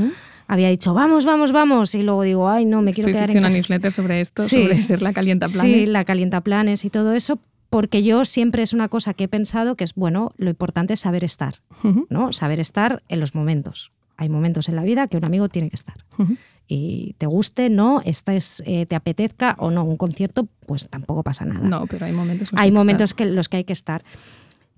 había 0.47 0.69
dicho, 0.69 0.95
vamos, 0.95 1.25
vamos, 1.25 1.51
vamos, 1.51 1.93
y 1.93 2.01
luego 2.01 2.23
digo, 2.23 2.49
ay, 2.49 2.65
no, 2.65 2.81
me 2.81 2.93
quiero 2.95 3.11
quedar 3.11 3.29
en 3.29 3.37
una 3.37 3.49
newsletter 3.51 3.91
sobre 3.91 4.21
esto, 4.21 4.41
Sí. 4.43 4.63
sobre 4.63 4.81
ser 4.81 5.03
la 5.03 5.13
calienta 5.13 5.47
Sí, 5.47 5.59
planes. 5.59 5.89
la 5.89 6.03
calientaplanes 6.03 6.83
y 6.83 6.89
todo 6.89 7.13
eso, 7.13 7.37
porque 7.73 8.03
yo 8.03 8.23
siempre 8.23 8.61
es 8.61 8.71
una 8.73 8.87
cosa 8.87 9.15
que 9.15 9.23
he 9.23 9.27
pensado 9.27 9.75
que 9.75 9.83
es, 9.83 9.95
bueno, 9.95 10.31
lo 10.37 10.51
importante 10.51 10.93
es 10.93 10.99
saber 10.99 11.23
estar, 11.23 11.55
Ujú. 11.83 12.05
¿no? 12.11 12.31
Saber 12.31 12.59
estar 12.59 13.01
en 13.09 13.19
los 13.19 13.33
momentos. 13.33 13.91
Hay 14.15 14.29
momentos 14.29 14.69
en 14.69 14.75
la 14.75 14.83
vida 14.83 15.07
que 15.07 15.17
un 15.17 15.25
amigo 15.25 15.49
tiene 15.49 15.71
que 15.71 15.75
estar. 15.75 15.95
Ujú. 16.19 16.37
y 16.67 17.15
te 17.17 17.25
guste, 17.25 17.71
no, 17.71 18.01
estés, 18.05 18.61
eh, 18.67 18.85
te 18.85 18.95
apetezca 18.95 19.55
o 19.57 19.71
no 19.71 19.83
un 19.85 19.97
concierto, 19.97 20.47
pues 20.67 20.87
tampoco 20.87 21.23
pasa 21.23 21.45
nada. 21.45 21.67
No, 21.67 21.87
pero 21.87 22.05
hay 22.05 22.13
momentos. 22.13 22.49
en 22.51 22.55
los 22.57 22.61
hay 22.61 22.69
que 22.69 22.75
momentos 22.75 23.13
que 23.15 23.25
los 23.25 23.49
que 23.49 23.57
hay 23.57 23.63
que 23.63 23.73
estar. 23.73 24.03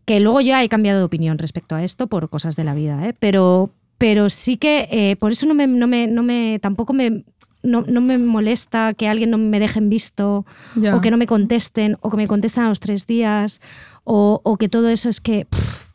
Que 0.06 0.22
luego 0.22 0.40
ya 0.40 0.64
he 0.64 0.70
cambiado 0.70 1.00
de 1.00 1.06
opinión 1.06 1.38
respecto 1.38 1.76
a 1.76 1.84
esto 1.84 2.08
por 2.08 2.30
cosas 2.30 2.56
de 2.56 2.64
la 2.64 2.76
vida, 2.76 3.06
¿eh? 3.10 3.14
pero, 3.20 3.72
pero 3.98 4.30
sí 4.30 4.56
que 4.56 4.88
eh, 4.90 5.18
por 5.18 5.34
eso 5.34 5.46
no 5.48 5.54
me, 5.54 5.68
no 5.68 5.88
me, 5.88 6.08
no 6.08 6.24
me 6.24 6.60
tampoco 6.62 6.94
me 6.94 7.26
no, 7.66 7.84
no 7.88 8.02
me 8.02 8.18
molesta 8.18 8.94
que 8.94 9.08
alguien 9.08 9.32
no 9.32 9.38
me 9.38 9.60
deje 9.60 9.80
en 9.80 9.90
visto 9.90 10.46
o 10.94 11.02
que 11.02 11.12
no 11.12 11.18
me 11.18 11.28
contesten 11.28 11.98
o 12.02 12.10
que 12.10 12.18
me 12.18 12.28
contesten 12.28 12.64
a 12.64 12.70
los 12.70 12.80
tres 12.80 13.08
días 13.08 13.62
o, 14.04 14.40
o 14.44 14.58
que 14.58 14.70
todo 14.70 14.90
eso 14.90 15.10
es 15.10 15.20
que 15.20 15.46
pff, 15.46 15.90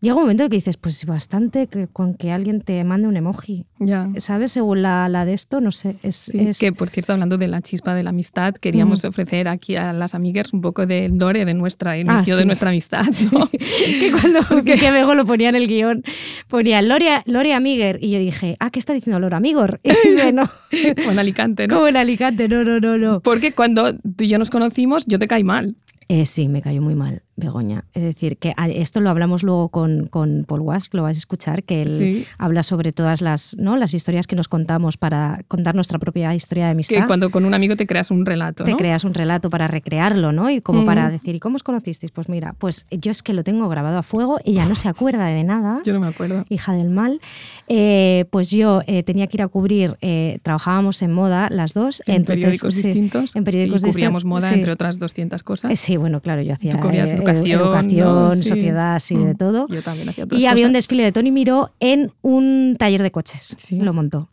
llega 0.00 0.14
un 0.16 0.22
momento 0.22 0.42
en 0.42 0.46
el 0.46 0.50
que 0.50 0.56
dices 0.56 0.76
pues 0.76 1.04
bastante 1.06 1.66
que 1.66 1.86
con 1.86 2.14
que 2.14 2.32
alguien 2.32 2.60
te 2.62 2.82
mande 2.84 3.06
un 3.08 3.16
emoji 3.16 3.66
Ya. 3.78 4.08
¿sabes? 4.18 4.52
según 4.52 4.82
la, 4.82 5.08
la 5.08 5.24
de 5.24 5.32
esto 5.34 5.60
no 5.60 5.70
sé 5.72 5.96
es, 6.02 6.16
Sí, 6.16 6.38
es- 6.38 6.58
Que 6.58 6.72
por 6.72 6.88
cierto, 6.88 7.12
hablando 7.12 7.36
de 7.38 7.48
la 7.48 7.60
chispa 7.62 7.94
de 7.94 8.02
la 8.02 8.10
amistad, 8.10 8.54
queríamos 8.54 9.04
ofrecer 9.04 9.48
aquí 9.48 9.76
a 9.76 9.92
las 9.92 10.14
amigas 10.14 10.52
un 10.52 10.60
poco 10.60 10.86
del 10.86 11.16
dore 11.18 11.44
de 11.44 11.54
nuestra 11.54 11.98
inicio 11.98 12.16
Ah, 12.18 12.24
sí. 12.24 12.32
de 12.32 12.44
nuestra 12.46 12.70
amistad. 12.70 13.04
¿no? 13.32 13.48
que 13.50 14.12
cuando 14.12 14.40
que 14.64 14.90
Bego 14.90 15.14
lo 15.14 15.24
ponía 15.24 15.48
en 15.48 15.54
el 15.56 15.66
guion, 15.68 16.02
ponía 16.48 16.80
Loria, 16.82 17.22
Loria 17.26 17.56
Amiger. 17.56 17.98
Y 18.02 18.10
yo 18.10 18.18
dije, 18.18 18.56
ah, 18.60 18.70
¿qué 18.70 18.78
está 18.78 18.92
diciendo 18.92 19.18
Lora 19.20 19.36
Amigor? 19.38 19.80
Y 19.82 19.88
dice, 20.10 20.32
no, 20.32 20.50
Como 20.96 21.10
en 21.12 21.18
Alicante, 21.18 21.66
¿no? 21.68 21.74
como 21.76 21.88
en 21.88 21.96
Alicante, 21.96 22.48
no, 22.48 22.64
no, 22.64 22.80
no, 22.80 22.98
no. 22.98 23.20
Porque 23.20 23.52
cuando 23.52 23.92
tú 23.94 24.24
y 24.24 24.28
yo 24.28 24.38
nos 24.38 24.50
conocimos, 24.50 25.04
yo 25.06 25.18
te 25.18 25.28
caí 25.28 25.44
mal. 25.44 25.76
Eh, 26.08 26.26
sí, 26.26 26.48
me 26.48 26.60
cayó 26.60 26.82
muy 26.82 26.96
mal, 26.96 27.22
Begoña. 27.40 27.84
Es 27.94 28.02
decir, 28.02 28.36
que 28.36 28.54
esto 28.74 29.00
lo 29.00 29.10
hablamos 29.10 29.42
luego 29.42 29.68
con, 29.70 30.06
con 30.06 30.44
Paul 30.46 30.60
Wask, 30.60 30.94
lo 30.94 31.02
vais 31.02 31.16
a 31.16 31.18
escuchar, 31.18 31.62
que 31.64 31.82
él 31.82 31.88
Sí. 31.88 32.26
habla 32.38 32.62
sobre 32.62 32.92
todas 32.92 33.20
las, 33.22 33.56
¿no? 33.58 33.76
las 33.76 33.94
historias 33.94 34.26
que 34.26 34.36
nos 34.36 34.48
contamos 34.48 34.96
para 34.96 35.40
contar 35.48 35.74
nuestra 35.74 35.98
propia 35.98 36.34
historia 36.34 36.66
de 36.66 36.70
amistad. 36.72 36.96
Que 37.00 37.06
cuando 37.06 37.30
con 37.30 37.44
un 37.44 37.54
amigo 37.54 37.74
te 37.76 37.86
creas 37.86 38.10
un 38.10 38.24
relato, 38.26 38.64
te 38.64 38.70
¿no? 38.72 38.76
creas 38.76 39.04
un 39.04 39.14
relato 39.14 39.50
para 39.50 39.66
recrearlo, 39.66 40.32
¿no? 40.32 40.50
Y 40.50 40.60
como 40.60 40.84
para 40.86 41.10
decir, 41.10 41.34
¿y 41.34 41.40
cómo 41.40 41.56
os 41.56 41.62
conocisteis? 41.62 42.12
Pues 42.12 42.28
mira, 42.28 42.54
pues 42.58 42.86
yo 42.90 43.10
es 43.10 43.22
que 43.22 43.32
lo 43.32 43.42
tengo 43.44 43.68
grabado 43.68 43.98
a 43.98 44.02
fuego, 44.02 44.38
ella 44.44 44.64
no 44.66 44.74
se 44.74 44.88
acuerda 44.88 45.26
de 45.26 45.42
nada. 45.44 45.80
Yo 45.84 45.92
no 45.92 46.00
me 46.00 46.06
acuerdo. 46.08 46.44
hija 46.48 46.72
del 46.74 46.90
mal, 46.90 47.20
eh, 47.68 48.24
pues 48.30 48.50
yo 48.50 48.82
eh, 48.86 49.02
tenía 49.02 49.26
que 49.26 49.36
ir 49.36 49.42
a 49.42 49.48
cubrir, 49.48 49.96
eh, 50.00 50.38
trabajábamos 50.42 51.02
en 51.02 51.12
moda 51.12 51.48
las 51.50 51.74
dos. 51.74 52.02
En 52.06 52.16
entonces, 52.16 52.42
periódicos 52.44 52.74
sí, 52.74 52.82
distintos. 52.82 53.36
En 53.36 53.44
periódicos 53.44 53.82
y 53.82 53.86
cubríamos 53.90 54.24
distin- 54.24 54.28
moda, 54.28 54.48
sí. 54.48 54.54
entre 54.54 54.72
otras 54.72 54.98
200 54.98 55.42
cosas. 55.42 55.78
Sí, 55.78 55.96
bueno, 55.96 56.20
claro, 56.20 56.42
yo 56.42 56.52
hacía 56.52 56.70
Tú 56.72 56.78
cubrías 56.80 57.10
educación, 57.30 57.60
educación, 57.60 58.28
¿no? 58.28 58.34
Sociedad, 58.36 58.98
sí, 58.98 59.16
de 59.16 59.34
Mm. 59.34 59.36
todo. 59.36 59.68
Yo 59.68 59.82
también 59.82 60.08
hacía 60.08 60.24
otras 60.24 60.40
Y 60.40 60.46
había 60.46 60.66
un 60.66 60.72
cosas. 60.72 60.78
desfile 60.84 61.02
de 61.04 61.12
Tony 61.12 61.30
Miró 61.30 61.70
en 61.80 62.12
un 62.22 62.76
taller 62.78 63.02
de 63.02 63.10
coches. 63.10 63.56
Lo 63.72 63.92
montó. 63.92 64.28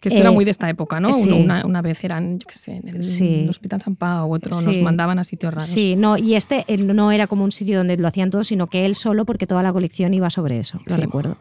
Que 0.00 0.10
eso 0.10 0.18
era 0.18 0.30
Eh, 0.30 0.32
muy 0.32 0.44
de 0.44 0.52
esta 0.52 0.70
época, 0.70 1.00
¿no? 1.00 1.12
sí. 1.12 1.28
Una, 1.32 1.66
una 1.66 1.82
vez 1.82 2.04
eran, 2.04 2.38
yo 2.38 2.46
qué 2.46 2.54
sé, 2.54 2.76
en 2.76 2.86
el, 2.88 3.02
Sí. 3.02 3.46
Hospital 3.50 3.82
San 3.82 3.96
Pau, 3.96 4.32
otro 4.32 4.52
nos 4.60 4.72
Sí. 4.74 4.80
mandaban 4.80 5.18
a 5.18 5.24
sitios 5.24 5.52
raros. 5.52 5.68
Sí, 5.68 5.96
no, 5.96 6.16
y 6.16 6.36
este 6.36 6.64
no 6.78 7.10
era 7.10 7.26
como 7.26 7.42
un 7.42 7.50
sitio 7.50 7.78
donde 7.78 7.96
lo 7.96 8.06
hacían 8.06 8.30
todos, 8.30 8.46
sino 8.46 8.68
que 8.68 8.86
él 8.86 8.94
solo, 8.94 9.24
porque 9.24 9.48
toda 9.48 9.62
la 9.64 9.72
colección 9.72 10.14
iba 10.14 10.30
sobre 10.30 10.60
eso, 10.60 10.80
lo 10.86 10.96
recuerdo. 10.96 11.36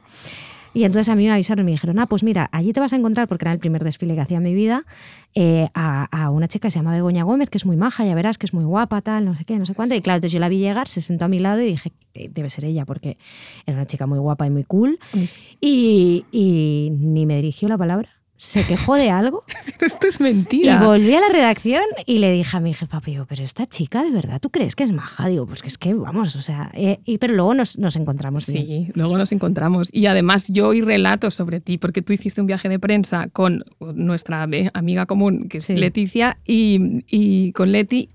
Y 0.77 0.83
entonces 0.83 1.09
a 1.09 1.15
mí 1.15 1.25
me 1.25 1.31
avisaron 1.31 1.63
y 1.63 1.65
me 1.65 1.71
dijeron, 1.71 1.97
ah, 1.99 2.05
pues 2.05 2.23
mira, 2.23 2.49
allí 2.51 2.71
te 2.73 2.79
vas 2.79 2.93
a 2.93 2.95
encontrar, 2.95 3.27
porque 3.27 3.45
era 3.45 3.51
el 3.53 3.59
primer 3.59 3.83
desfile 3.83 4.13
que 4.15 4.21
hacía 4.21 4.37
en 4.37 4.43
mi 4.43 4.53
vida, 4.53 4.85
eh, 5.33 5.69
a, 5.73 6.05
a 6.05 6.29
una 6.29 6.47
chica 6.47 6.67
que 6.67 6.71
se 6.71 6.79
llama 6.79 6.93
Begoña 6.93 7.23
Gómez, 7.23 7.49
que 7.49 7.57
es 7.57 7.65
muy 7.65 7.77
maja, 7.77 8.05
ya 8.05 8.13
verás, 8.15 8.37
que 8.37 8.45
es 8.45 8.53
muy 8.53 8.63
guapa, 8.63 9.01
tal, 9.01 9.25
no 9.25 9.35
sé 9.35 9.43
qué, 9.45 9.57
no 9.57 9.65
sé 9.65 9.73
cuánto. 9.73 9.95
Y 9.95 10.01
claro, 10.01 10.17
entonces 10.17 10.33
yo 10.33 10.39
la 10.39 10.49
vi 10.49 10.59
llegar, 10.59 10.87
se 10.87 11.01
sentó 11.01 11.25
a 11.25 11.27
mi 11.27 11.39
lado 11.39 11.61
y 11.61 11.65
dije, 11.67 11.91
"Eh, 12.13 12.29
debe 12.31 12.49
ser 12.49 12.65
ella, 12.65 12.85
porque 12.85 13.17
era 13.65 13.77
una 13.77 13.85
chica 13.85 14.05
muy 14.07 14.19
guapa 14.19 14.45
y 14.45 14.49
muy 14.49 14.63
cool. 14.63 14.99
Sí. 15.25 15.41
Y 15.61 16.89
ni 16.91 17.25
me 17.25 17.35
dirigió 17.37 17.67
la 17.67 17.77
palabra, 17.77 18.09
se 18.37 18.63
quejó 18.65 18.95
de 18.95 19.09
algo. 19.09 19.43
Pero 19.65 19.87
esto 19.87 20.07
es 20.07 20.19
Y 20.19 20.23
mentira. 20.23 20.81
volví 20.83 21.13
a 21.15 21.19
la 21.19 21.29
redacción 21.29 21.81
y 22.05 22.19
le 22.19 22.31
dije 22.31 22.55
a 22.55 22.59
mi 22.59 22.73
jefa, 22.73 23.01
pero, 23.01 23.25
pero 23.25 23.43
esta 23.43 23.65
chica, 23.65 24.03
¿de 24.03 24.11
verdad 24.11 24.39
tú 24.39 24.49
crees 24.51 24.75
que 24.75 24.83
es 24.83 24.91
maja? 24.91 25.27
Digo, 25.27 25.45
pues 25.47 25.61
que 25.61 25.67
es 25.67 25.77
que, 25.77 25.93
vamos, 25.93 26.35
o 26.35 26.41
sea, 26.41 26.71
eh, 26.73 26.99
y, 27.05 27.17
pero 27.17 27.33
luego 27.33 27.53
nos, 27.53 27.77
nos 27.77 27.95
encontramos 27.95 28.45
bien. 28.47 28.65
Sí, 28.65 28.91
luego 28.93 29.17
nos 29.17 29.31
encontramos. 29.31 29.89
Y 29.93 30.05
además 30.05 30.47
yo 30.49 30.67
oí 30.69 30.81
relatos 30.81 31.33
sobre 31.33 31.59
ti, 31.59 31.77
porque 31.77 32.01
tú 32.01 32.13
hiciste 32.13 32.39
un 32.41 32.47
viaje 32.47 32.69
de 32.69 32.79
prensa 32.79 33.27
con 33.33 33.63
nuestra 33.79 34.43
amiga 34.73 35.05
común, 35.05 35.47
que 35.49 35.57
es 35.59 35.65
Sí. 35.65 35.75
Leticia, 35.75 36.37
y, 36.45 37.03
y 37.09 37.51
con 37.51 37.71
Leti, 37.71 38.09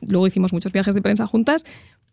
luego 0.00 0.26
hicimos 0.26 0.52
muchos 0.52 0.72
viajes 0.72 0.94
de 0.94 1.02
prensa 1.02 1.26
juntas, 1.26 1.64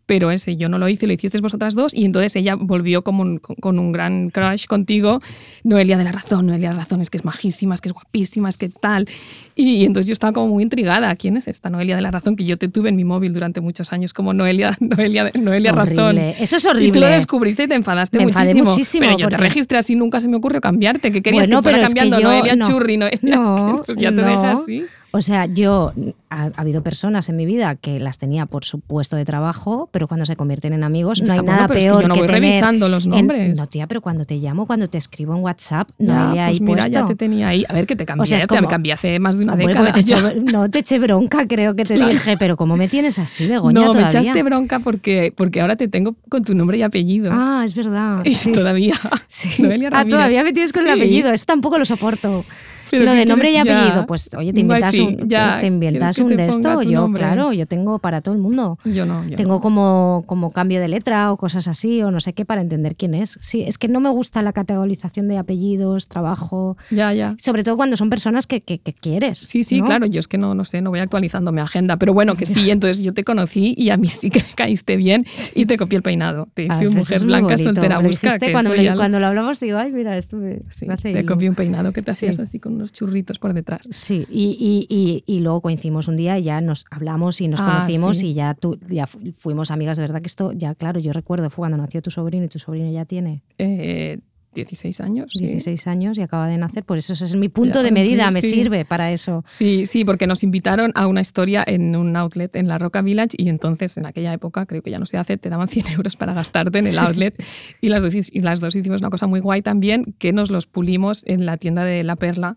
pero 0.06 0.30
ese 0.30 0.56
yo 0.56 0.68
no 0.68 0.78
lo 0.78 0.88
hice, 0.88 1.06
lo 1.06 1.12
hicisteis 1.12 1.42
vosotras 1.42 1.74
dos, 1.74 1.92
y 1.94 2.04
entonces 2.04 2.34
ella 2.36 2.54
volvió 2.54 3.02
como 3.02 3.22
un- 3.22 3.38
con, 3.38 3.56
con 3.56 3.78
un 3.78 3.92
gran 3.92 4.30
crush 4.30 4.66
contigo, 4.66 5.20
Noelia 5.64 5.98
de 5.98 6.04
la 6.04 6.12
Razón, 6.12 6.46
Noelia 6.46 6.68
de 6.70 6.74
la 6.76 6.80
Razón, 6.82 7.00
es 7.00 7.10
que 7.10 7.18
es 7.18 7.24
majísima, 7.24 7.74
es 7.74 7.80
que 7.80 7.88
es 7.88 7.92
guapísima, 7.92 8.48
es 8.48 8.56
que 8.58 8.68
tal. 8.68 9.08
Y, 9.56 9.76
y 9.76 9.84
entonces 9.84 10.08
yo 10.08 10.12
estaba 10.12 10.32
como 10.32 10.48
muy 10.48 10.62
intrigada, 10.62 11.14
¿quién 11.16 11.36
es 11.36 11.48
esta 11.48 11.70
Noelia 11.70 11.96
de 11.96 12.02
la 12.02 12.10
Razón? 12.10 12.36
Que 12.36 12.44
yo 12.44 12.56
te 12.56 12.68
tuve 12.68 12.88
en 12.90 12.96
mi 12.96 13.04
móvil 13.04 13.32
durante 13.32 13.60
muchos 13.60 13.92
años 13.92 14.12
como 14.12 14.32
Noelia, 14.32 14.76
Noelia, 14.80 15.30
Noelia 15.34 15.72
Razón. 15.72 15.98
Horrible. 15.98 16.36
Eso 16.38 16.56
es 16.56 16.64
Y 16.64 16.66
tú 16.68 16.74
lo 16.74 16.76
horrible. 16.76 17.06
descubriste 17.08 17.62
y 17.64 17.68
te 17.68 17.74
enfadaste 17.74 18.18
Me 18.18 18.26
muchísimo. 18.26 18.64
muchísimo, 18.64 19.06
Pero 19.06 19.18
yo 19.18 19.28
te 19.28 19.36
registré 19.38 19.78
así, 19.78 19.96
nunca 19.96 20.20
se 20.20 20.28
me 20.28 20.36
ocurrió 20.36 20.60
cambiarte. 20.60 21.10
que 21.10 21.22
querías 21.22 21.48
Bueno, 21.48 21.62
que 21.62 21.62
fuera 21.64 21.78
pero 21.78 21.88
es 21.88 21.94
que 21.94 22.00
cambiando 22.00 22.20
yo- 22.20 22.28
Noelia 22.28 22.56
no. 22.56 22.68
Churri? 22.68 22.96
Noelia, 22.96 23.14
es 23.14 23.20
que, 23.20 23.26
No, 23.30 23.82
pues 23.84 23.98
ya 23.98 24.10
te 24.10 24.22
no. 24.22 24.28
dejas 24.28 24.60
así. 24.60 24.84
O 25.12 25.20
sea, 25.22 25.46
yo 25.46 25.92
ha, 26.28 26.42
ha 26.44 26.50
habido 26.56 26.82
personas 26.82 27.30
en 27.30 27.36
mi 27.36 27.46
vida 27.46 27.74
que 27.76 27.98
las 27.98 28.18
tenía 28.18 28.44
por 28.44 28.66
su 28.66 28.80
puesto 28.80 29.16
de 29.16 29.24
trabajo, 29.24 29.88
pero 29.96 30.08
cuando 30.08 30.26
se 30.26 30.36
convierten 30.36 30.74
en 30.74 30.84
amigos 30.84 31.22
no 31.22 31.28
Ya, 31.28 31.32
hay 31.32 31.38
bueno, 31.38 31.52
nada 31.52 31.68
pero 31.68 31.80
es 31.80 31.86
que 31.86 31.90
peor 31.90 32.02
yo 32.02 32.08
no 32.08 32.14
que 32.14 32.20
voy 32.20 32.26
tener 32.26 32.42
revisando 32.42 32.88
los 32.90 33.04
en- 33.06 33.10
nombres. 33.12 33.56
no, 33.58 33.66
tía, 33.66 33.86
pero 33.86 34.02
cuando 34.02 34.26
te 34.26 34.36
llamo, 34.36 34.66
cuando 34.66 34.88
te 34.90 34.98
escribo 34.98 35.34
en 35.34 35.40
WhatsApp, 35.42 35.88
no 35.98 36.34
Ya, 36.34 36.44
ahí 36.44 36.58
pues 36.58 36.60
mira, 36.60 36.82
ya 36.86 37.00
puesto. 37.00 37.06
te 37.06 37.14
tenía 37.16 37.48
ahí. 37.48 37.64
A 37.66 37.72
ver, 37.72 37.86
que 37.86 37.96
te 37.96 38.04
cambié. 38.04 38.22
O 38.24 38.26
sea, 38.26 38.36
es 38.36 38.46
te 38.46 38.54
como- 38.54 38.68
cambié 38.68 38.92
hace 38.92 39.18
más 39.18 39.38
de 39.38 39.44
una 39.44 39.54
Hombre, 39.54 39.68
década. 39.68 39.86
porque 39.86 40.02
te 40.02 40.06
ya. 40.10 40.18
eché- 40.18 40.52
no 40.52 40.70
te 40.70 40.80
eché 40.80 40.98
bronca, 40.98 41.46
creo 41.48 41.74
que 41.74 41.84
te 41.84 41.94
Claro. 41.94 42.10
dije, 42.12 42.36
pero 42.36 42.58
¿cómo 42.58 42.76
me 42.76 42.88
tienes 42.88 43.18
así, 43.18 43.46
Begoña? 43.46 43.72
no, 43.80 43.80
me 43.94 44.00
todavía? 44.00 44.20
echaste 44.20 44.42
bronca 44.42 44.80
porque, 44.80 45.32
porque 45.34 45.62
ahora 45.62 45.76
te 45.76 45.88
tengo 45.88 46.14
con 46.28 46.44
tu 46.44 46.54
nombre 46.54 46.76
y 46.76 46.82
apellido. 46.82 47.30
Ah, 47.32 47.62
es 47.64 47.74
verdad. 47.74 48.20
y 48.26 48.34
sí. 48.34 48.52
todavía. 48.52 48.94
Sí. 49.28 49.48
Ah, 49.92 50.04
todavía 50.04 50.44
me 50.44 50.52
tienes 50.52 50.72
con 50.74 50.86
el 50.86 50.92
Sí. 50.94 51.00
apellido. 51.00 51.32
Eso 51.32 51.44
tampoco 51.46 51.78
lo 51.78 51.86
soporto. 51.86 52.44
Pero 52.90 53.04
lo 53.04 53.10
¿qué 53.12 53.16
de 53.18 53.26
nombre 53.26 53.50
y? 53.50 53.52
Ya. 53.54 53.60
apellido, 53.62 54.06
pues 54.06 54.30
oye, 54.36 54.52
te 54.52 54.60
inventas 54.60 54.98
un, 54.98 55.28
ya. 55.28 55.58
te 55.60 55.66
inventas 55.66 55.98
¿Quieres 55.98 56.16
que 56.16 56.22
un 56.22 56.28
te 56.30 56.36
de 56.36 56.48
esto. 56.48 56.82
Yo, 56.82 57.00
nombre? 57.00 57.20
claro, 57.22 57.52
yo 57.52 57.66
tengo 57.66 57.98
para 57.98 58.20
todo 58.20 58.34
el 58.34 58.40
mundo. 58.40 58.78
Yo 58.84 59.06
no. 59.06 59.26
Yo 59.28 59.36
Tengo 59.36 59.54
no. 59.54 59.60
como, 59.60 60.24
como 60.26 60.50
cambio 60.52 60.80
de 60.80 60.88
letra 60.88 61.32
o 61.32 61.36
cosas 61.36 61.68
así, 61.68 62.02
o 62.02 62.10
no 62.10 62.20
sé 62.20 62.32
qué, 62.32 62.44
para 62.44 62.60
entender 62.60 62.96
quién 62.96 63.14
es. 63.14 63.38
Sí, 63.40 63.62
es 63.62 63.78
que 63.78 63.88
no 63.88 64.00
me 64.00 64.10
gusta 64.10 64.42
la 64.42 64.52
categorización 64.52 65.28
de 65.28 65.38
apellidos, 65.38 66.08
trabajo, 66.08 66.76
Ya, 66.90 67.12
ya. 67.12 67.34
sobre 67.38 67.64
todo 67.64 67.76
cuando 67.76 67.96
son 67.96 68.10
personas 68.10 68.46
que, 68.46 68.60
que- 68.60 68.78
que 68.78 68.92
quieres. 68.92 69.38
Sí, 69.38 69.64
sí, 69.64 69.80
¿no? 69.80 69.86
claro, 69.86 70.06
yo 70.06 70.20
es 70.20 70.28
que 70.28 70.38
no, 70.38 70.54
no 70.54 70.64
sé, 70.64 70.80
no 70.82 70.90
voy 70.90 71.00
actualizando 71.00 71.52
mi 71.52 71.60
agenda, 71.60 71.96
pero 71.96 72.14
bueno, 72.14 72.34
que 72.36 72.46
sí, 72.46 72.70
entonces 72.70 73.02
yo 73.02 73.12
te 73.14 73.24
conocí 73.24 73.74
y 73.76 73.90
a 73.90 73.96
mí 73.96 74.08
sí 74.08 74.30
que 74.30 74.42
caíste 74.54 74.96
bien 74.96 75.24
y 75.54 75.66
te 75.66 75.76
copié 75.76 75.96
el 75.98 76.02
peinado. 76.02 76.46
Te 76.54 76.66
Ah, 76.68 76.76
hice 76.76 76.88
un 76.88 76.94
pues 76.94 77.04
mujer 77.06 77.16
es 77.16 77.22
muy 77.22 77.28
blanca 77.28 77.58
soltera 77.58 77.98
busca, 77.98 78.38
cuando, 78.52 78.72
al- 78.72 78.96
cuando 78.96 79.20
lo 79.20 79.26
hablamos 79.26 79.60
digo, 79.60 79.78
ay, 79.78 79.92
mira, 79.92 80.16
esto 80.16 80.36
me, 80.36 80.58
Sí, 80.70 80.86
me 80.86 80.94
hace 80.94 81.12
te 81.12 81.24
copié 81.24 81.48
un 81.48 81.54
peinado 81.54 81.92
que 81.92 82.02
te 82.02 82.10
hacías 82.10 82.36
Sí. 82.36 82.42
así 82.42 82.58
con 82.58 82.75
unos 82.76 82.92
churritos 82.92 83.38
por 83.38 83.52
detrás. 83.52 83.82
Sí, 83.90 84.24
y, 84.30 84.56
y- 84.88 84.94
y- 84.94 85.24
y 85.26 85.40
luego 85.40 85.60
coincidimos 85.60 86.08
un 86.08 86.16
día 86.16 86.38
y 86.38 86.42
ya 86.44 86.60
nos 86.60 86.84
hablamos 86.90 87.40
y 87.40 87.48
nos 87.48 87.60
Ah, 87.60 87.66
conocimos 87.84 88.18
sí. 88.18 88.28
y 88.28 88.34
ya, 88.34 88.54
tú, 88.54 88.78
ya 88.88 89.06
fu- 89.06 89.18
fuimos 89.38 89.70
amigas. 89.70 89.96
De 89.96 90.02
verdad 90.04 90.20
que 90.20 90.26
esto, 90.28 90.52
ya 90.52 90.74
claro, 90.74 91.00
yo 91.00 91.12
recuerdo, 91.12 91.50
fue 91.50 91.62
cuando 91.62 91.76
nació 91.78 92.00
tu 92.02 92.10
sobrino 92.10 92.44
y 92.44 92.48
tu 92.48 92.58
sobrino 92.58 92.90
ya 92.90 93.04
tiene 93.04 93.42
Eh, 93.58 94.18
16 94.56 95.00
años. 95.00 95.32
sí. 95.32 95.46
16 95.46 95.86
años 95.86 96.18
y 96.18 96.22
acaba 96.22 96.48
de 96.48 96.58
nacer. 96.58 96.84
Por 96.84 96.98
eso 96.98 97.12
ese 97.12 97.24
es 97.24 97.36
mi 97.36 97.48
punto 97.48 97.80
Ya, 97.80 97.84
de 97.84 97.92
medida, 97.92 98.30
me 98.30 98.40
sirve 98.40 98.84
para 98.84 99.12
eso. 99.12 99.42
Sí, 99.46 99.86
sí, 99.86 100.04
porque 100.04 100.26
nos 100.26 100.42
invitaron 100.42 100.92
a 100.94 101.06
una 101.06 101.20
historia 101.20 101.64
en 101.66 101.94
un 101.96 102.16
outlet 102.16 102.54
en 102.56 102.68
la 102.68 102.78
Roca 102.78 103.02
Village 103.02 103.36
y 103.36 103.48
entonces 103.48 103.96
en 103.96 104.06
aquella 104.06 104.32
época, 104.32 104.66
creo 104.66 104.82
que 104.82 104.90
ya 104.90 104.98
no 104.98 105.06
se 105.06 105.18
hace, 105.18 105.36
te 105.36 105.48
daban 105.48 105.68
100 105.76 105.88
euros 105.88 106.16
para 106.16 106.34
gastarte 106.34 106.78
en 106.78 106.86
el 106.86 106.98
outlet 106.98 107.34
y 107.80 107.88
las, 107.88 108.02
dos, 108.02 108.14
y 108.14 108.40
las 108.40 108.60
dos 108.60 108.74
hicimos 108.74 109.00
una 109.00 109.10
cosa 109.10 109.26
muy 109.26 109.40
guay 109.40 109.62
también, 109.62 110.14
que 110.18 110.32
nos 110.32 110.50
los 110.50 110.66
pulimos 110.66 111.24
en 111.26 111.46
la 111.46 111.56
tienda 111.56 111.84
de 111.84 112.02
La 112.02 112.16
Perla 112.16 112.56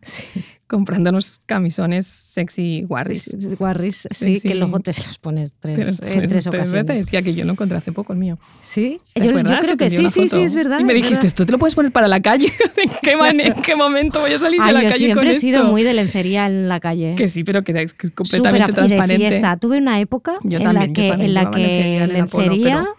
comprándonos 0.70 1.42
camisones 1.48 2.06
sexy 2.06 2.84
guarris. 2.88 3.36
Guarris, 3.58 4.08
sí, 4.12 4.36
Sí, 4.36 4.48
que 4.48 4.54
luego 4.56 4.80
te 4.80 4.94
los 4.94 5.18
pones 5.18 5.52
tres, 5.60 5.80
en 5.80 6.20
pues, 6.20 6.30
tres 6.30 6.46
ocasiones. 6.48 6.86
veces, 6.86 7.12
ya 7.12 7.22
que 7.24 7.34
yo 7.34 7.44
lo 7.44 7.54
encontré 7.54 7.78
hace 7.78 7.92
poco 7.92 8.14
el 8.14 8.20
mío. 8.20 8.38
Sí, 8.62 9.02
¿Te 9.16 9.26
yo, 9.26 9.32
yo 9.32 9.60
creo 9.60 9.78
que 9.78 9.90
sí, 9.90 10.08
sí, 10.10 10.30
sí, 10.30 10.42
es 10.42 10.54
verdad. 10.54 10.80
Y 10.80 10.84
me 10.84 10.94
dijiste, 10.94 11.26
esto 11.26 11.46
te 11.46 11.52
lo 11.52 11.58
puedes 11.58 11.74
poner 11.74 11.92
para 11.92 12.08
la 12.08 12.22
calle. 12.22 12.46
¿En 12.78 12.92
qué, 13.02 13.18
man- 13.18 13.40
en 13.40 13.54
qué 13.62 13.76
momento 13.76 14.20
voy 14.20 14.32
a 14.34 14.38
salir 14.38 14.62
de 14.62 14.68
Ay, 14.68 14.74
la 14.74 14.84
yo 14.84 14.90
calle 14.90 14.98
siempre 15.00 15.20
con 15.22 15.28
he 15.28 15.32
esto? 15.32 15.42
sido 15.42 15.64
muy 15.66 15.82
de 15.84 15.94
lencería 15.96 16.46
en 16.46 16.70
la 16.70 16.80
calle. 16.80 17.16
Que 17.18 17.28
sí, 17.28 17.44
pero 17.44 17.64
que 17.64 17.72
es 17.82 17.94
completamente 17.96 18.68
af- 18.68 18.70
y 18.70 18.72
de 18.74 18.74
transparente. 18.96 19.18
fiesta. 19.28 19.58
Tuve 19.58 19.80
una 19.80 20.00
época 20.00 20.36
Yo 20.44 20.60
en 20.60 20.64
también, 20.66 20.88
la 20.90 20.94
que, 20.94 21.08
en 21.26 21.34
la 21.34 21.44
lencería 21.44 22.08
que 22.08 22.20
Apolo, 22.22 22.44
lencería 22.46 22.76
pero- 22.82 22.96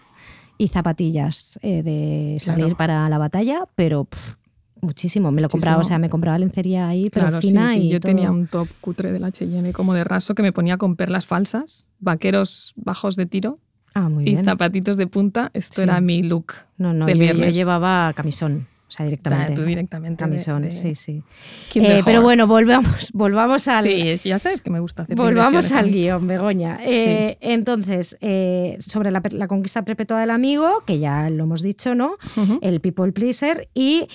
y 0.57 0.67
zapatillas 0.67 1.57
eh, 1.63 1.81
de 1.83 2.37
salir 2.39 2.65
Claro. 2.65 2.77
para 2.77 3.09
la 3.09 3.17
batalla, 3.17 3.63
pero 3.75 4.03
pff, 4.03 4.35
muchísimo. 4.81 5.31
Me 5.31 5.41
lo 5.41 5.49
compraba, 5.49 5.79
o 5.79 5.83
sea, 5.83 5.97
me 5.99 6.09
compraba 6.09 6.37
lencería 6.37 6.87
ahí, 6.87 7.09
pero 7.09 7.27
Claro, 7.27 7.41
sí, 7.41 7.47
fina 7.49 7.69
sí. 7.69 7.79
y 7.79 7.89
Yo 7.89 7.99
todo. 7.99 8.09
tenía 8.09 8.31
un 8.31 8.47
top 8.47 8.67
cutre 8.81 9.11
del 9.11 9.23
H&M 9.23 9.71
como 9.73 9.93
de 9.93 10.03
raso 10.03 10.35
que 10.35 10.41
me 10.43 10.51
ponía 10.51 10.77
con 10.77 10.95
perlas 10.95 11.25
falsas, 11.25 11.87
vaqueros 11.99 12.73
bajos 12.75 13.15
de 13.15 13.25
tiro 13.25 13.59
Ah, 13.93 14.09
muy 14.09 14.23
y 14.23 14.31
bien. 14.33 14.45
zapatitos 14.45 14.97
de 14.97 15.07
punta. 15.07 15.51
Esto 15.53 15.75
Sí. 15.77 15.81
era 15.83 15.99
mi 16.01 16.23
look. 16.23 16.53
No, 16.77 16.93
no, 16.93 17.05
del 17.05 17.17
yo, 17.17 17.25
yo 17.25 17.33
viernes. 17.33 17.55
llevaba 17.55 18.13
camisón. 18.15 18.67
O 18.87 18.93
sea, 18.93 19.05
directamente. 19.05 19.53
Tú 19.53 19.63
directamente. 19.63 20.21
de- 20.21 20.29
Camisón, 20.29 20.63
de 20.63 20.71
sí, 20.73 20.95
sí. 20.95 21.23
Eh, 21.75 22.01
pero 22.03 22.21
bueno, 22.21 22.45
volvamos, 22.45 23.09
volvamos 23.13 23.67
al, 23.69 23.83
Sí, 23.83 24.17
ya 24.25 24.37
sabes 24.37 24.59
que 24.59 24.69
me 24.69 24.81
gusta 24.81 25.03
hacer 25.03 25.15
Volvamos 25.15 25.71
al 25.71 25.89
guion, 25.89 26.27
Begoña. 26.27 26.77
Eh, 26.83 27.37
Entonces, 27.39 28.17
eh, 28.19 28.75
sobre 28.81 29.11
la, 29.11 29.21
la 29.31 29.47
conquista 29.47 29.83
perpetua 29.85 30.19
del 30.19 30.29
amigo, 30.29 30.83
que 30.85 30.99
ya 30.99 31.29
lo 31.29 31.45
hemos 31.45 31.61
dicho, 31.61 31.95
¿no? 31.95 32.17
El 32.61 32.81
people 32.81 33.13
pleaser. 33.13 33.69
Y 33.73 34.07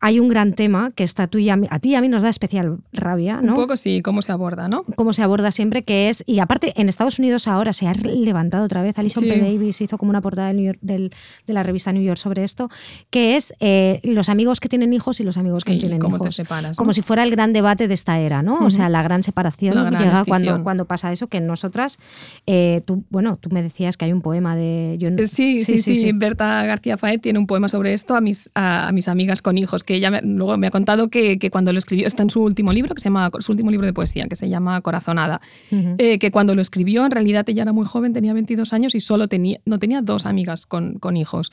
hay 0.00 0.20
un 0.20 0.28
gran 0.28 0.52
tema 0.54 0.92
que 0.94 1.04
está 1.04 1.26
tú 1.26 1.38
y 1.38 1.48
a, 1.50 1.56
mí, 1.56 1.66
a 1.70 1.78
ti 1.78 1.90
y 1.90 1.94
a 1.94 2.00
mí 2.00 2.08
nos 2.08 2.22
da 2.22 2.28
especial 2.28 2.78
rabia, 2.92 3.40
¿no? 3.42 3.54
Un 3.54 3.60
poco 3.60 3.76
sí, 3.76 4.00
cómo 4.02 4.22
se 4.22 4.32
aborda, 4.32 4.68
¿no? 4.68 4.84
Cómo 4.96 5.12
se 5.12 5.22
aborda 5.22 5.50
siempre, 5.50 5.82
que 5.82 6.08
es. 6.08 6.22
Y 6.26 6.38
aparte, 6.38 6.72
en 6.80 6.88
Estados 6.88 7.18
Unidos 7.18 7.48
ahora 7.48 7.72
se 7.72 7.86
ha 7.88 7.92
levantado 7.94 8.64
otra 8.64 8.82
vez. 8.82 8.98
Alison 8.98 9.24
Sí. 9.24 9.30
P. 9.30 9.38
Davis 9.40 9.80
hizo 9.80 9.98
como 9.98 10.10
una 10.10 10.20
portada 10.20 10.48
del 10.48 10.56
New 10.56 10.66
York- 10.66 10.78
del- 10.82 11.12
de 11.46 11.52
la 11.52 11.62
revista 11.62 11.92
New 11.92 12.02
York 12.02 12.18
sobre 12.18 12.44
esto, 12.44 12.70
que 13.10 13.36
es 13.36 13.54
eh, 13.60 14.00
los 14.04 14.28
amigos 14.28 14.60
que 14.60 14.68
tienen 14.68 14.92
hijos 14.92 15.20
y 15.20 15.24
los 15.24 15.36
amigos 15.36 15.64
que 15.64 15.72
Sí, 15.72 15.76
no 15.78 15.80
tienen 15.80 15.98
cómo 16.00 16.18
te 16.18 16.24
hijos. 16.24 16.34
separas, 16.34 16.76
Como 16.76 16.92
si 16.92 17.02
fuera 17.02 17.22
el 17.24 17.30
gran 17.30 17.52
debate 17.52 17.88
de 17.88 17.94
esta 17.94 18.18
era, 18.20 18.42
¿no? 18.42 18.58
O 18.64 18.70
sea, 18.70 18.88
la 18.88 19.02
gran 19.02 19.22
separación 19.22 19.74
La 19.74 19.84
gran 19.84 20.02
llega 20.02 20.24
cuando, 20.24 20.62
cuando 20.62 20.84
pasa 20.84 21.10
eso, 21.12 21.26
que 21.26 21.40
nosotras, 21.40 21.98
eh, 22.46 22.82
tú, 22.86 23.04
bueno, 23.10 23.36
tú 23.40 23.50
me 23.50 23.62
decías 23.62 23.96
que 23.96 24.04
hay 24.04 24.12
un 24.12 24.20
poema 24.22 24.54
de... 24.56 24.96
yo- 24.98 25.08
Sí, 25.26 25.64
sí, 25.64 25.78
sí, 25.78 26.12
Berta 26.12 26.64
García 26.64 26.96
Faet 26.96 27.20
tiene 27.22 27.38
un 27.38 27.46
poema 27.46 27.68
sobre 27.68 27.92
esto 27.94 28.14
a 28.14 28.20
mis, 28.20 28.50
a, 28.54 28.88
a 28.88 28.92
mis 28.92 29.08
amigas 29.08 29.42
con 29.42 29.58
hijos, 29.58 29.84
que 29.88 29.94
ella 29.94 30.10
me- 30.10 30.20
luego 30.22 30.56
me 30.58 30.66
ha 30.66 30.70
contado 30.70 31.08
que, 31.08 31.38
que 31.38 31.50
cuando 31.50 31.72
lo 31.72 31.78
escribió, 31.78 32.06
está 32.06 32.22
en 32.22 32.28
su 32.28 32.42
último 32.42 32.72
libro, 32.74 32.94
que 32.94 33.00
se 33.00 33.06
llama, 33.06 33.30
su 33.40 33.52
último 33.52 33.70
libro 33.70 33.86
de 33.86 33.94
poesía, 33.94 34.28
que 34.28 34.36
se 34.36 34.48
llama 34.50 34.78
Corazonada, 34.82 35.40
Ujú. 35.72 35.94
eh, 35.96 36.18
que 36.18 36.30
cuando 36.30 36.54
lo 36.54 36.60
escribió, 36.60 37.06
en 37.06 37.10
realidad 37.10 37.48
ella 37.48 37.62
era 37.62 37.72
muy 37.72 37.86
joven, 37.86 38.12
tenía 38.12 38.34
22 38.34 38.72
años 38.74 38.94
y 38.94 39.00
solo 39.00 39.28
tenía, 39.28 39.58
no 39.64 39.78
tenía 39.78 40.02
dos 40.02 40.26
amigas 40.26 40.66
con, 40.66 40.98
con 40.98 41.16
hijos. 41.16 41.50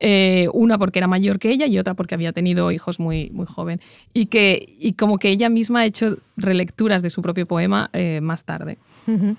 Eh, 0.00 0.46
una 0.52 0.78
porque 0.78 1.00
era 1.00 1.08
mayor 1.08 1.40
que 1.40 1.50
ella 1.50 1.66
y 1.66 1.76
otra 1.78 1.94
porque 1.94 2.14
había 2.14 2.32
tenido 2.32 2.70
hijos 2.70 3.00
muy, 3.00 3.30
muy 3.30 3.46
joven. 3.46 3.80
Y, 4.14 4.26
que, 4.26 4.76
y 4.78 4.92
como 4.92 5.18
que 5.18 5.30
ella 5.30 5.48
misma 5.48 5.80
ha 5.80 5.86
hecho 5.86 6.18
relecturas 6.36 7.02
de 7.02 7.10
su 7.10 7.20
propio 7.22 7.46
poema 7.46 7.90
eh, 7.92 8.20
más 8.22 8.44
tarde. 8.44 8.78
Ujú. 9.08 9.34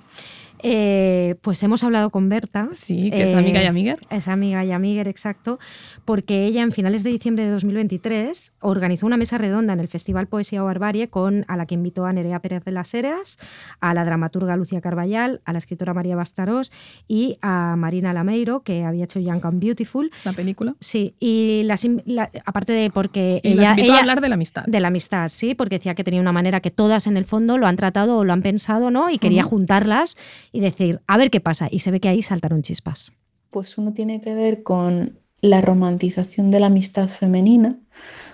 Eh, 0.62 1.36
pues 1.42 1.62
hemos 1.64 1.84
hablado 1.84 2.10
con 2.10 2.28
Berta. 2.30 2.70
Sí, 2.72 3.12
que 3.12 3.24
es 3.24 3.34
amiga 3.34 3.62
y 3.64 3.66
amiguer. 3.66 4.00
Es 4.10 4.28
amiga 4.28 4.64
y 4.66 4.72
amiguer, 4.72 5.08
exacto, 5.08 5.60
porque 6.06 6.46
ella 6.46 6.62
en 6.62 6.72
finales 6.72 7.04
de 7.04 7.12
diciembre 7.12 7.46
de 7.46 7.52
2023 7.52 8.54
organizó 8.62 9.06
una 9.06 9.18
mesa 9.18 9.38
redonda 9.38 9.74
en 9.74 9.80
el 9.80 9.88
Festival 9.88 10.28
Poesía 10.28 10.62
o 10.64 10.66
Barbarie 10.66 11.08
con, 11.10 11.46
a 11.48 11.56
la 11.58 11.66
que 11.66 11.76
invitó 11.76 12.06
a 12.06 12.14
Nerea 12.14 12.40
Pérez 12.42 12.64
de 12.66 12.72
las 12.72 12.94
Heras, 12.94 13.38
a 13.80 13.94
la 13.94 14.04
dramaturga 14.06 14.56
Lucia 14.58 14.82
Carballal, 14.82 15.42
a 15.46 15.52
la 15.54 15.58
escritora 15.60 15.94
María 15.94 16.16
Bastarós 16.16 16.72
y 17.08 17.38
a 17.42 17.76
Marina 17.78 18.14
Lameiro, 18.14 18.62
que 18.62 18.84
había 18.84 19.06
hecho 19.06 19.20
Young 19.20 19.46
and 19.46 19.60
Beautiful. 19.62 20.12
La 20.26 20.34
película. 20.34 20.76
Sí, 20.80 21.16
y 21.20 21.64
las, 21.64 21.88
la- 22.06 22.30
aparte 22.46 22.74
de 22.74 22.90
porque 22.90 23.40
Y 23.44 23.50
ella, 23.54 23.62
las 23.62 23.70
invitó 23.72 23.94
a 23.94 24.00
hablar 24.00 24.22
de 24.22 24.30
la 24.30 24.36
amistad. 24.36 24.64
de 24.66 24.80
la 24.80 24.90
amistad, 24.90 25.30
sí, 25.30 25.56
porque 25.56 25.76
decía 25.78 25.96
que 25.96 26.04
tenía 26.04 26.20
una 26.22 26.32
manera 26.34 26.60
que 26.60 26.72
todas 26.72 27.08
en 27.08 27.18
el 27.18 27.26
fondo 27.26 27.58
lo 27.58 27.68
han 27.68 27.76
tratado 27.76 28.18
o 28.18 28.24
lo 28.26 28.34
han 28.34 28.42
pensado, 28.42 28.92
¿no? 28.92 29.10
Y 29.10 29.18
quería 29.20 29.44
juntarlas 29.44 30.18
y 30.52 30.60
decir, 30.60 31.02
a 31.08 31.18
ver 31.18 31.30
qué 31.32 31.40
pasa. 31.40 31.68
Y 31.70 31.80
se 31.80 31.92
ve 31.92 32.00
que 32.00 32.10
ahí 32.10 32.22
saltaron 32.22 32.62
chispas. 32.62 33.12
pues 33.50 33.78
uno 33.78 33.94
tiene 33.94 34.22
que 34.22 34.34
ver 34.36 34.62
con 34.64 35.20
la 35.42 35.62
romantización 35.62 36.52
de 36.52 36.60
la 36.60 36.68
amistad 36.68 37.08
femenina, 37.08 37.80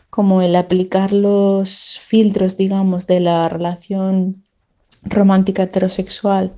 como 0.09 0.41
el 0.41 0.55
aplicar 0.55 1.13
los 1.13 1.99
filtros, 1.99 2.57
digamos, 2.57 3.07
de 3.07 3.19
la 3.19 3.47
relación 3.49 4.43
romántica 5.03 5.63
heterosexual 5.63 6.55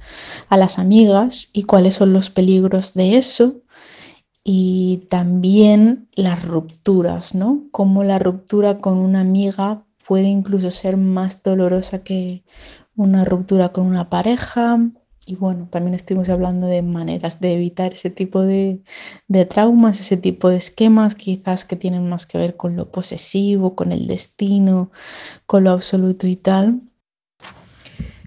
a 0.47 0.57
las 0.57 0.79
amigas 0.79 1.49
y 1.53 1.63
cuáles 1.63 1.95
son 1.95 2.13
los 2.13 2.29
peligros 2.29 2.93
de 2.93 3.17
eso. 3.17 3.61
Y 4.43 5.05
también 5.09 6.07
las 6.15 6.45
rupturas, 6.45 7.35
¿no? 7.35 7.65
Cómo 7.71 8.03
la 8.03 8.17
ruptura 8.17 8.79
con 8.79 8.97
una 8.97 9.19
amiga 9.19 9.85
puede 10.07 10.27
incluso 10.29 10.71
ser 10.71 10.95
más 10.95 11.43
dolorosa 11.43 12.03
que 12.03 12.43
una 12.95 13.25
ruptura 13.25 13.73
con 13.73 13.85
una 13.85 14.09
pareja. 14.09 14.79
Y 15.27 15.35
bueno, 15.35 15.67
también 15.69 15.93
estuvimos 15.93 16.29
hablando 16.29 16.67
de 16.67 16.81
maneras 16.81 17.41
de 17.41 17.55
evitar 17.55 17.91
ese 17.91 18.09
tipo 18.09 18.43
de, 18.43 18.81
de 19.27 19.45
traumas, 19.45 19.99
ese 19.99 20.15
tipo 20.15 20.47
de 20.47 20.55
esquemas, 20.55 21.15
quizás 21.15 21.65
que 21.65 21.75
tienen 21.75 22.07
más 22.07 22.25
que 22.25 22.37
ver 22.37 22.55
con 22.55 22.77
lo 22.77 22.89
posesivo, 22.89 23.75
con 23.75 23.91
el 23.91 24.07
destino, 24.07 24.89
con 25.45 25.65
lo 25.65 25.71
absoluto 25.71 26.27
y 26.27 26.37
tal. 26.37 26.79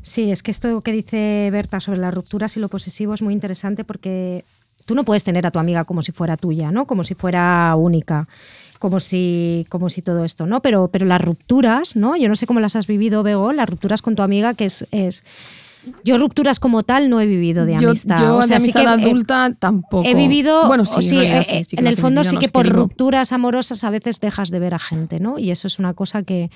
Sí, 0.03 0.31
es 0.31 0.43
que 0.43 0.51
esto 0.51 0.83
que 0.83 0.93
dice 0.93 1.49
Berta 1.51 1.81
sobre 1.81 2.01
las 2.01 2.13
rupturas 2.13 2.55
y 2.59 2.61
lo 2.61 2.69
posesivo 2.69 3.15
es 3.15 3.23
muy 3.23 3.33
interesante 3.33 3.83
porque 3.85 4.45
tú 4.85 4.95
no 4.95 5.05
puedes 5.05 5.25
tener 5.25 5.47
a 5.47 5.51
tu 5.51 5.59
amiga 5.59 5.85
como 5.85 6.03
si 6.03 6.13
fuera 6.13 6.37
tuya, 6.37 6.71
¿no? 6.71 6.87
Como 6.87 7.03
si 7.03 7.15
fuera 7.15 7.75
única, 7.77 8.29
como 8.79 9.01
si, 9.01 9.67
como 9.71 9.89
si 9.89 10.03
todo 10.03 10.25
esto, 10.27 10.47
¿no? 10.47 10.61
Pero, 10.61 10.89
pero 10.89 11.07
las 11.07 11.23
rupturas, 11.23 11.97
¿no? 11.97 12.15
Yo 12.17 12.29
no 12.29 12.37
sé 12.37 12.47
cómo 12.47 12.61
las 12.61 12.77
has 12.77 12.87
vivido, 12.87 13.23
Bego, 13.23 13.55
las 13.55 13.71
rupturas 13.71 14.03
con 14.03 14.17
tu 14.17 14.23
amiga, 14.23 14.53
que 14.53 14.67
es... 14.67 14.87
es 14.91 15.25
yo 16.05 16.19
rupturas 16.19 16.61
como 16.61 16.83
tal 16.83 17.09
no 17.11 17.21
he 17.21 17.27
vivido 17.27 17.65
de 17.67 17.77
amistad. 17.77 18.19
yo 18.21 18.37
o 18.37 18.43
sea, 18.43 18.59
de 18.59 18.65
sí 18.67 18.73
que 18.73 18.79
amistad 18.81 19.01
he- 19.01 19.03
adulta 19.05 19.57
tampoco. 19.59 20.07
He 20.09 20.15
vivido, 20.15 20.67
bueno, 20.67 20.85
sí, 20.85 21.03
sí, 21.03 21.15
realidad 21.17 21.41
eh, 21.41 21.45
sí, 21.45 21.65
sí 21.65 21.77
que 21.77 21.81
en 21.81 21.87
el 21.87 21.97
fondo 21.97 22.21
vivido, 22.23 22.41
sí 22.41 22.47
que 22.47 22.51
por 22.53 22.69
rupturas 22.69 23.33
amorosas 23.33 23.83
a 23.85 23.91
veces 23.91 24.21
dejas 24.21 24.51
de 24.51 24.59
ver 24.59 24.75
a 24.75 24.79
gente, 24.79 25.21
¿no? 25.21 25.39
Y 25.39 25.51
eso 25.51 25.67
es 25.69 25.79
una 25.79 25.95
cosa 25.95 26.23
que, 26.23 26.51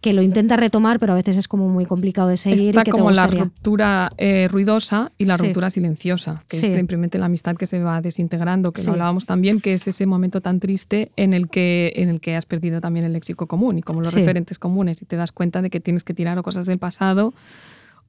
que 0.00 0.12
lo 0.12 0.22
intentas 0.22 0.60
retomar, 0.60 1.00
pero 1.00 1.12
a 1.12 1.16
veces 1.16 1.36
es 1.36 1.48
como 1.48 1.68
muy 1.68 1.84
complicado 1.84 2.28
de 2.28 2.36
seguir. 2.36 2.68
Está 2.70 2.82
y 2.82 2.84
que 2.84 2.90
te 2.92 2.96
como 2.98 3.10
la 3.10 3.26
ruptura 3.26 4.12
eh, 4.16 4.46
ruidosa 4.50 5.10
y 5.18 5.24
la 5.24 5.36
Sí. 5.36 5.46
ruptura 5.46 5.70
silenciosa, 5.70 6.44
que 6.48 6.56
Sí. 6.56 6.66
es 6.66 6.72
simplemente 6.72 7.18
la 7.18 7.26
amistad 7.26 7.56
que 7.56 7.66
se 7.66 7.80
va 7.82 8.00
desintegrando, 8.00 8.70
que 8.72 8.80
Sí. 8.80 8.86
lo 8.86 8.92
hablábamos 8.92 9.26
también, 9.26 9.60
que 9.60 9.74
es 9.74 9.88
ese 9.88 10.06
momento 10.06 10.40
tan 10.40 10.60
triste 10.60 11.10
en 11.16 11.34
el 11.34 11.48
que, 11.48 11.92
en 11.96 12.08
el 12.10 12.20
que 12.20 12.36
has 12.36 12.46
perdido 12.46 12.80
también 12.80 13.06
el 13.06 13.12
léxico 13.12 13.46
común 13.48 13.78
y 13.78 13.82
como 13.82 14.00
los 14.00 14.14
referentes 14.14 14.58
comunes 14.60 15.02
y 15.02 15.04
te 15.04 15.16
das 15.16 15.32
cuenta 15.32 15.62
de 15.62 15.70
que 15.70 15.80
tienes 15.80 16.04
que 16.04 16.14
tirar 16.14 16.38
o 16.38 16.42
cosas 16.44 16.66
del 16.66 16.78
pasado 16.78 17.34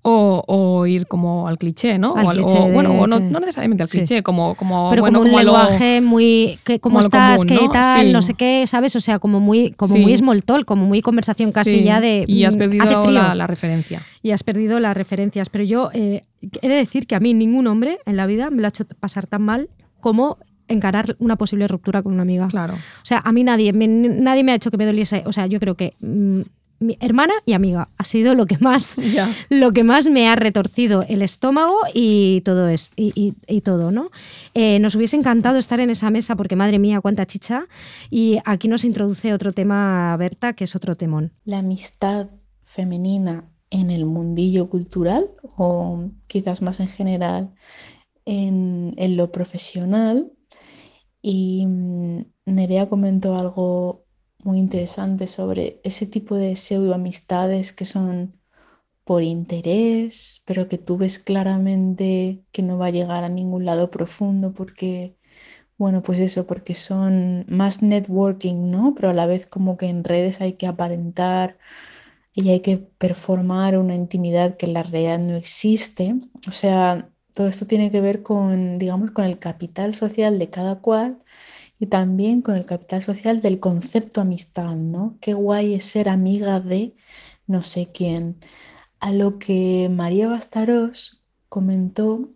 o, 0.02 0.43
o 0.47 0.86
ir 0.86 1.08
como 1.08 1.47
al 1.47 1.58
cliché, 1.58 1.97
¿no? 2.00 2.16
Al 2.16 2.26
o, 2.26 2.32
cliché 2.32 2.60
de 2.60 2.72
bueno, 2.72 2.91
o 2.91 3.06
no, 3.06 3.20
necesariamente 3.20 3.84
al 3.84 3.89
Sí. 3.89 3.97
cliché, 3.97 4.24
como, 4.24 4.56
como, 4.56 4.89
pero 4.89 5.02
bueno, 5.02 5.20
como 5.20 5.30
un 5.30 5.36
lo- 5.45 5.52
lenguaje 5.52 6.00
muy 6.02 6.58
que, 6.64 6.80
como 6.80 6.93
¿cómo 6.95 7.00
estás? 7.02 7.41
común, 7.41 7.58
¿Qué 7.58 7.66
¿no? 7.66 7.72
tal? 7.72 8.06
Sí. 8.08 8.14
No 8.14 8.22
sé 8.22 8.34
qué, 8.34 8.64
¿sabes? 8.66 8.95
O 8.95 9.00
sea, 9.02 9.20
como 9.20 9.39
muy, 9.39 9.72
como 9.72 9.93
Sí. 9.93 10.00
muy 10.00 10.16
small 10.16 10.43
talk, 10.43 10.66
como 10.66 10.86
muy 10.86 11.02
conversación 11.02 11.52
casi 11.52 11.84
ya 11.84 12.00
de 12.00 12.24
Y 12.28 12.45
has 12.45 12.56
mm, 12.56 12.60
perdido 12.60 12.84
hace 12.84 12.95
frío. 12.95 13.12
la, 13.12 13.36
la 13.36 13.47
referencia. 13.47 14.02
y 14.24 14.32
has 14.32 14.43
perdido 14.43 14.80
las 14.80 14.95
referencias. 14.95 15.50
Pero 15.50 15.64
yo 15.66 15.89
eh, 15.93 16.22
he 16.62 16.70
de 16.70 16.76
decir 16.76 17.06
que 17.06 17.16
a 17.16 17.20
mí 17.20 17.34
ningún 17.34 17.68
hombre 17.68 18.00
en 18.06 18.16
la 18.16 18.26
vida 18.26 18.50
me 18.50 18.62
lo 18.62 18.68
ha 18.68 18.70
hecho 18.70 18.86
pasar 19.00 19.28
tan 19.28 19.41
mal 19.41 19.70
como 20.00 20.38
encarar 20.70 21.16
una 21.20 21.36
posible 21.36 21.68
ruptura 21.68 22.04
con 22.04 22.14
una 22.14 22.22
amiga. 22.22 22.47
Claro. 22.47 22.76
O 22.76 22.78
sea, 23.06 23.20
a 23.26 23.32
mí 23.32 23.43
nadie 23.43 23.74
me, 23.74 23.88
nadie 23.88 24.43
me 24.43 24.52
ha 24.52 24.56
hecho 24.56 24.70
que 24.72 24.78
me 24.78 24.86
doliese. 24.86 25.24
O 25.26 25.34
sea, 25.34 25.47
yo 25.47 25.60
creo 25.60 25.76
que 25.76 25.95
mm, 26.00 26.41
mi 26.80 26.98
hermana 27.02 27.34
y 27.46 27.54
amiga 27.54 27.90
ha 27.98 28.04
sido 28.04 28.36
lo 28.36 28.46
que 28.46 28.58
más 28.60 28.98
lo 29.50 29.72
que 29.74 29.84
más 29.84 30.10
me 30.10 30.28
ha 30.30 30.36
retorcido 30.36 31.04
el 31.08 31.22
estómago 31.22 31.76
y 31.94 32.42
todo 32.42 32.68
es, 32.70 32.92
y, 32.96 33.12
y- 33.16 33.36
y 33.48 33.62
todo, 33.62 33.92
¿no? 33.92 34.12
Eh, 34.54 34.80
nos 34.80 34.96
hubiese 34.96 35.16
encantado 35.18 35.58
estar 35.58 35.80
en 35.80 35.90
esa 35.90 36.10
mesa 36.10 36.36
porque 36.36 36.56
madre 36.56 36.80
mía, 36.80 37.02
cuánta 37.02 37.26
chicha. 37.26 37.66
Y 38.10 38.40
aquí 38.46 38.68
nos 38.68 38.84
introduce 38.86 39.34
otro 39.34 39.52
tema, 39.54 40.16
Berta, 40.18 40.54
que 40.54 40.64
es 40.66 40.76
otro 40.76 40.96
temón. 40.96 41.34
La 41.44 41.60
amistad 41.60 42.28
femenina 42.62 43.52
en 43.72 43.92
el 43.92 44.06
mundillo 44.06 44.70
cultural 44.70 45.30
o 45.58 46.10
quizás 46.28 46.62
más 46.62 46.80
en 46.80 46.88
general 46.88 47.54
en, 48.26 48.94
en 48.98 49.18
lo 49.18 49.32
profesional. 49.32 50.32
Y 51.22 51.66
mm, 51.68 52.26
Nerea 52.46 52.88
comentó 52.88 53.38
algo 53.38 54.06
muy 54.44 54.60
interesante 54.60 55.28
sobre 55.28 55.82
ese 55.84 56.06
tipo 56.08 56.36
de 56.36 56.56
pseudoamistades 56.56 57.74
que 57.74 57.86
son 57.86 58.36
por 59.04 59.24
interés, 59.24 60.44
pero 60.46 60.68
que 60.68 60.78
tú 60.78 60.98
ves 60.98 61.20
claramente 61.20 62.44
que 62.52 62.64
no 62.64 62.78
va 62.78 62.88
a 62.88 62.92
llegar 62.92 63.24
a 63.24 63.30
ningún 63.30 63.66
lado 63.66 63.92
profundo 63.92 64.54
porque, 64.54 65.18
bueno, 65.78 66.02
pues 66.04 66.20
eso, 66.20 66.48
porque 66.48 66.74
son 66.76 67.46
más 67.50 67.82
networking, 67.84 68.72
¿no? 68.72 68.96
Pero 68.96 69.12
a 69.12 69.14
la 69.14 69.28
vez 69.28 69.48
como 69.48 69.78
que 69.78 69.88
en 69.88 70.04
redes 70.04 70.42
hay 70.42 70.54
que 70.54 70.68
aparentar 70.68 71.58
y 72.34 72.50
hay 72.50 72.62
que 72.62 72.78
performar 72.78 73.78
una 73.78 73.96
intimidad 73.96 74.58
que 74.58 74.66
en 74.68 74.74
la 74.74 74.84
realidad 74.84 75.20
no 75.20 75.36
existe. 75.36 76.16
O 76.48 76.52
sea, 76.52 77.10
todo 77.34 77.48
esto 77.48 77.66
tiene 77.68 77.92
que 77.92 78.02
ver 78.02 78.22
con, 78.24 78.78
digamos, 78.80 79.12
con 79.12 79.26
el 79.26 79.40
capital 79.40 79.96
social 79.96 80.40
de 80.40 80.50
cada 80.50 80.80
cual 80.82 81.24
y 81.80 81.88
también 81.88 82.42
con 82.42 82.56
el 82.56 82.66
capital 82.66 83.02
social 83.04 83.42
del 83.42 83.60
concepto 83.60 84.22
amistad, 84.22 84.76
¿no? 84.76 85.18
Qué 85.22 85.34
guay 85.34 85.76
es 85.76 85.86
ser 85.86 86.10
amiga 86.10 86.60
de 86.60 86.96
no 87.48 87.64
sé 87.64 87.92
quién. 87.94 88.40
A 89.00 89.12
lo 89.14 89.40
que 89.40 89.90
María 89.92 90.28
Bastarós 90.30 91.22
comentó 91.50 92.30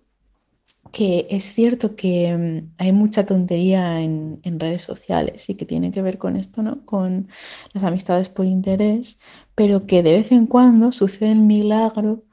que 0.92 1.28
es 1.30 1.46
cierto 1.46 1.96
que 1.96 2.36
mm, 2.38 2.76
hay 2.78 2.92
mucha 2.92 3.26
tontería 3.26 4.02
en, 4.02 4.40
en 4.44 4.60
redes 4.60 4.84
sociales 4.84 5.50
y 5.50 5.56
que 5.56 5.66
tiene 5.66 5.92
que 5.92 6.02
ver 6.02 6.18
con 6.18 6.36
esto, 6.36 6.62
¿no? 6.62 6.86
Con 6.86 7.30
las 7.74 7.84
amistades 7.84 8.30
por 8.30 8.46
interés, 8.46 9.20
pero 9.56 9.86
que 9.88 10.04
de 10.04 10.14
vez 10.14 10.32
en 10.32 10.46
cuando 10.48 10.92
sucede 10.92 11.32
el 11.32 11.40
milagro 11.42 12.24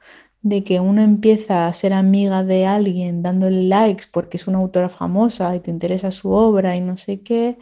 de 0.41 0.63
que 0.63 0.79
uno 0.79 1.01
empieza 1.01 1.67
a 1.67 1.73
ser 1.73 1.93
amiga 1.93 2.43
de 2.43 2.65
alguien 2.65 3.21
dándole 3.21 3.63
likes 3.63 4.05
porque 4.11 4.37
es 4.37 4.47
una 4.47 4.59
autora 4.59 4.89
famosa 4.89 5.55
y 5.55 5.59
te 5.59 5.71
interesa 5.71 6.11
su 6.11 6.31
obra 6.31 6.75
y 6.75 6.81
no 6.81 6.97
sé 6.97 7.21
qué, 7.21 7.57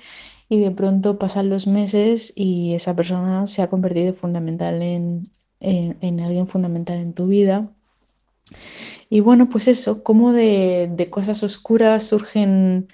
y 0.49 0.59
de 0.59 0.71
pronto 0.71 1.19
pasan 1.19 1.49
los 1.49 1.67
meses 1.67 2.33
y 2.35 2.73
esa 2.73 2.95
persona 2.95 3.47
se 3.47 3.61
ha 3.61 3.69
convertido 3.69 4.13
fundamental 4.13 4.81
en, 4.81 5.29
en, 5.59 5.97
en 6.01 6.19
alguien 6.21 6.47
fundamental 6.47 6.99
en 6.99 7.13
tu 7.13 7.27
vida. 7.27 7.69
Y 9.09 9.19
bueno, 9.21 9.49
pues 9.49 9.67
eso, 9.67 10.03
como 10.03 10.31
de, 10.33 10.89
de 10.91 11.09
cosas 11.09 11.43
oscuras 11.43 12.07
surgen 12.07 12.87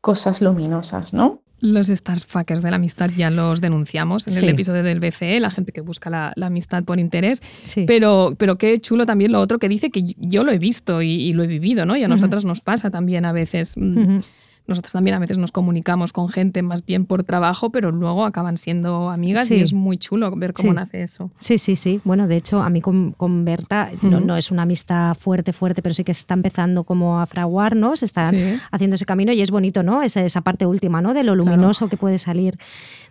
cosas 0.00 0.40
luminosas, 0.40 1.12
¿no? 1.14 1.42
Los 1.62 1.88
starfuckers 1.88 2.62
de 2.62 2.70
la 2.70 2.76
amistad 2.76 3.10
ya 3.14 3.28
los 3.28 3.60
denunciamos 3.60 4.26
en 4.26 4.32
Sí. 4.32 4.46
el 4.46 4.52
episodio 4.52 4.82
del 4.82 4.98
BCE, 4.98 5.40
la 5.40 5.50
gente 5.50 5.72
que 5.72 5.82
busca 5.82 6.08
la, 6.08 6.32
la 6.36 6.46
amistad 6.46 6.84
por 6.84 6.98
interés. 6.98 7.42
Sí. 7.64 7.84
Pero, 7.86 8.34
pero 8.38 8.56
qué 8.56 8.78
chulo 8.80 9.04
también 9.04 9.30
lo 9.32 9.40
otro 9.40 9.58
que 9.58 9.68
dice 9.68 9.90
que 9.90 10.14
yo 10.16 10.42
lo 10.42 10.52
he 10.52 10.58
visto 10.58 11.02
y, 11.02 11.08
y 11.10 11.32
lo 11.34 11.42
he 11.42 11.46
vivido, 11.46 11.84
¿no? 11.84 11.96
Y 11.98 12.02
a 12.02 12.06
Ujú. 12.06 12.14
nosotras 12.14 12.46
nos 12.46 12.62
pasa 12.62 12.90
también 12.90 13.26
a 13.26 13.32
veces. 13.32 13.74
mm. 13.76 14.18
Nosotros 14.66 14.92
también 14.92 15.16
a 15.16 15.18
veces 15.18 15.36
nos 15.38 15.50
comunicamos 15.52 16.12
con 16.12 16.28
gente 16.28 16.62
más 16.62 16.84
bien 16.86 17.04
por 17.06 17.24
trabajo, 17.24 17.70
pero 17.70 17.90
luego 17.90 18.24
acaban 18.24 18.56
siendo 18.56 19.10
amigas 19.10 19.48
Sí. 19.48 19.56
y 19.56 19.60
es 19.62 19.72
muy 19.72 19.98
chulo 19.98 20.30
ver 20.36 20.52
cómo 20.52 20.70
Sí. 20.70 20.76
nace 20.76 21.02
eso. 21.02 21.30
Sí, 21.38 21.58
sí, 21.58 21.74
sí. 21.76 22.00
Bueno, 22.04 22.28
de 22.28 22.36
hecho, 22.36 22.62
a 22.62 22.70
mí 22.70 22.80
con, 22.80 23.12
con 23.12 23.44
Berta 23.44 23.90
no, 24.02 24.20
no 24.20 24.36
es 24.36 24.50
una 24.52 24.62
amistad 24.62 25.14
fuerte, 25.14 25.52
fuerte, 25.52 25.82
pero 25.82 25.94
sí 25.94 26.04
que 26.04 26.14
se 26.14 26.20
está 26.20 26.34
empezando 26.34 26.84
como 26.84 27.20
a 27.20 27.26
fraguar, 27.26 27.74
¿no? 27.74 27.96
Se 27.96 28.04
está 28.04 28.26
Sí. 28.26 28.38
haciendo 28.70 28.94
ese 28.94 29.06
camino 29.06 29.32
y 29.32 29.40
es 29.40 29.50
bonito, 29.50 29.82
¿no? 29.82 30.02
Esa, 30.02 30.22
esa 30.24 30.40
parte 30.42 30.66
última, 30.66 31.00
¿no? 31.02 31.14
De 31.14 31.24
lo 31.24 31.34
luminoso 31.34 31.88
que 31.88 31.96
puede 31.96 32.18
salir 32.18 32.56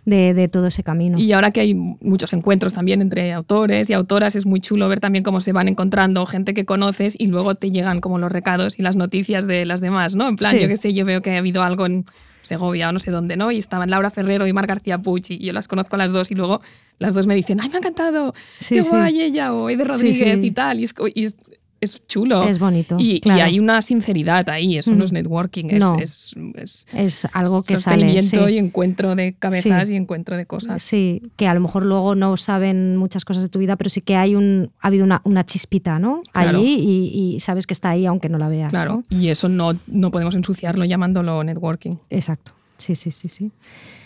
de, 0.06 0.32
de 0.32 0.48
todo 0.48 0.68
ese 0.68 0.82
camino. 0.82 1.18
Y 1.18 1.30
ahora 1.32 1.50
que 1.50 1.60
hay 1.60 1.74
muchos 1.74 2.32
encuentros 2.32 2.72
también 2.72 3.02
entre 3.02 3.34
autores 3.34 3.90
y 3.90 3.92
autoras, 3.92 4.34
es 4.34 4.46
muy 4.46 4.60
chulo 4.60 4.88
ver 4.88 4.98
también 4.98 5.22
cómo 5.24 5.42
se 5.42 5.52
van 5.52 5.68
encontrando 5.68 6.24
gente 6.24 6.54
que 6.54 6.64
conoces 6.64 7.16
y 7.18 7.26
luego 7.26 7.54
te 7.54 7.70
llegan 7.70 8.00
como 8.00 8.18
los 8.18 8.32
recados 8.32 8.78
y 8.78 8.82
las 8.82 8.96
noticias 8.96 9.46
de 9.46 9.66
las 9.66 9.82
demás, 9.82 10.16
¿no? 10.16 10.26
En 10.28 10.36
plan, 10.36 10.56
yo 10.56 10.68
qué 10.68 10.78
sé, 10.78 10.94
yo 10.94 11.04
veo 11.04 11.20
que 11.20 11.39
ha 11.40 11.42
habido 11.42 11.62
algo 11.62 11.86
en 11.86 12.04
Segovia 12.42 12.88
o 12.88 12.92
no 12.92 12.98
sé 12.98 13.10
dónde, 13.10 13.36
¿no? 13.36 13.50
Y 13.50 13.58
estaban 13.58 13.90
Laura 13.90 14.10
Ferrero 14.10 14.46
y 14.46 14.52
Mar 14.52 14.66
García 14.66 14.98
Puig 14.98 15.24
y 15.30 15.46
yo 15.46 15.52
las 15.52 15.68
conozco 15.68 15.96
a 15.96 15.98
las 15.98 16.12
dos 16.12 16.30
y 16.30 16.34
luego 16.34 16.60
las 16.98 17.14
dos 17.14 17.26
me 17.26 17.34
dicen, 17.34 17.60
¡ay, 17.60 17.68
me 17.68 17.76
ha 17.76 17.78
encantado! 17.78 18.34
Sí, 18.58 18.76
¡Qué 18.76 18.84
sí. 18.84 18.90
guay 18.90 19.22
ella! 19.22 19.52
O 19.54 19.68
Ede 19.68 19.84
Rodríguez 19.84 20.40
sí. 20.40 20.46
y 20.46 20.50
tal. 20.50 20.80
Y 20.80 20.84
es, 20.84 20.94
y 21.14 21.24
es, 21.24 21.36
es 21.80 22.06
chulo. 22.06 22.44
Es 22.44 22.58
bonito, 22.58 22.96
Y, 22.98 23.20
y 23.24 23.30
hay 23.30 23.58
una 23.58 23.80
sinceridad 23.82 24.48
ahí, 24.50 24.76
eso 24.76 24.92
no 24.94 25.04
es 25.04 25.12
networking, 25.12 25.66
es, 25.70 25.80
No. 25.80 25.98
es, 25.98 26.34
es 26.56 26.86
es 26.92 27.26
algo 27.32 27.62
que 27.62 27.76
sale. 27.76 28.20
sí. 28.22 28.36
y 28.50 28.58
encuentro 28.58 29.14
de 29.14 29.34
cabezas 29.38 29.88
Sí. 29.88 29.94
y 29.94 29.96
encuentro 29.96 30.36
de 30.36 30.46
cosas. 30.46 30.82
Sí, 30.82 31.22
que 31.36 31.46
a 31.46 31.54
lo 31.54 31.60
mejor 31.60 31.86
luego 31.86 32.14
no 32.14 32.36
saben 32.36 32.96
muchas 32.96 33.24
cosas 33.24 33.42
de 33.44 33.48
tu 33.48 33.58
vida, 33.58 33.76
pero 33.76 33.88
sí 33.90 34.00
que 34.02 34.16
hay 34.16 34.34
un, 34.34 34.70
ha 34.80 34.88
habido 34.88 35.04
una, 35.04 35.22
una 35.24 35.44
chispita, 35.44 35.98
¿no? 35.98 36.22
Claro. 36.32 36.58
Allí 36.58 36.76
y, 36.80 37.34
y 37.36 37.40
sabes 37.40 37.66
que 37.66 37.72
está 37.74 37.90
ahí 37.90 38.06
aunque 38.06 38.28
no 38.28 38.38
la 38.38 38.48
veas. 38.48 38.70
Claro, 38.70 39.02
¿no? 39.08 39.16
y 39.18 39.28
eso 39.28 39.48
no, 39.48 39.72
no 39.86 40.10
podemos 40.10 40.34
ensuciarlo 40.34 40.84
llamándolo 40.84 41.42
networking. 41.44 41.96
Exacto. 42.10 42.52
Sí, 42.76 42.94
sí, 42.94 43.10
sí, 43.10 43.28
sí. 43.28 43.50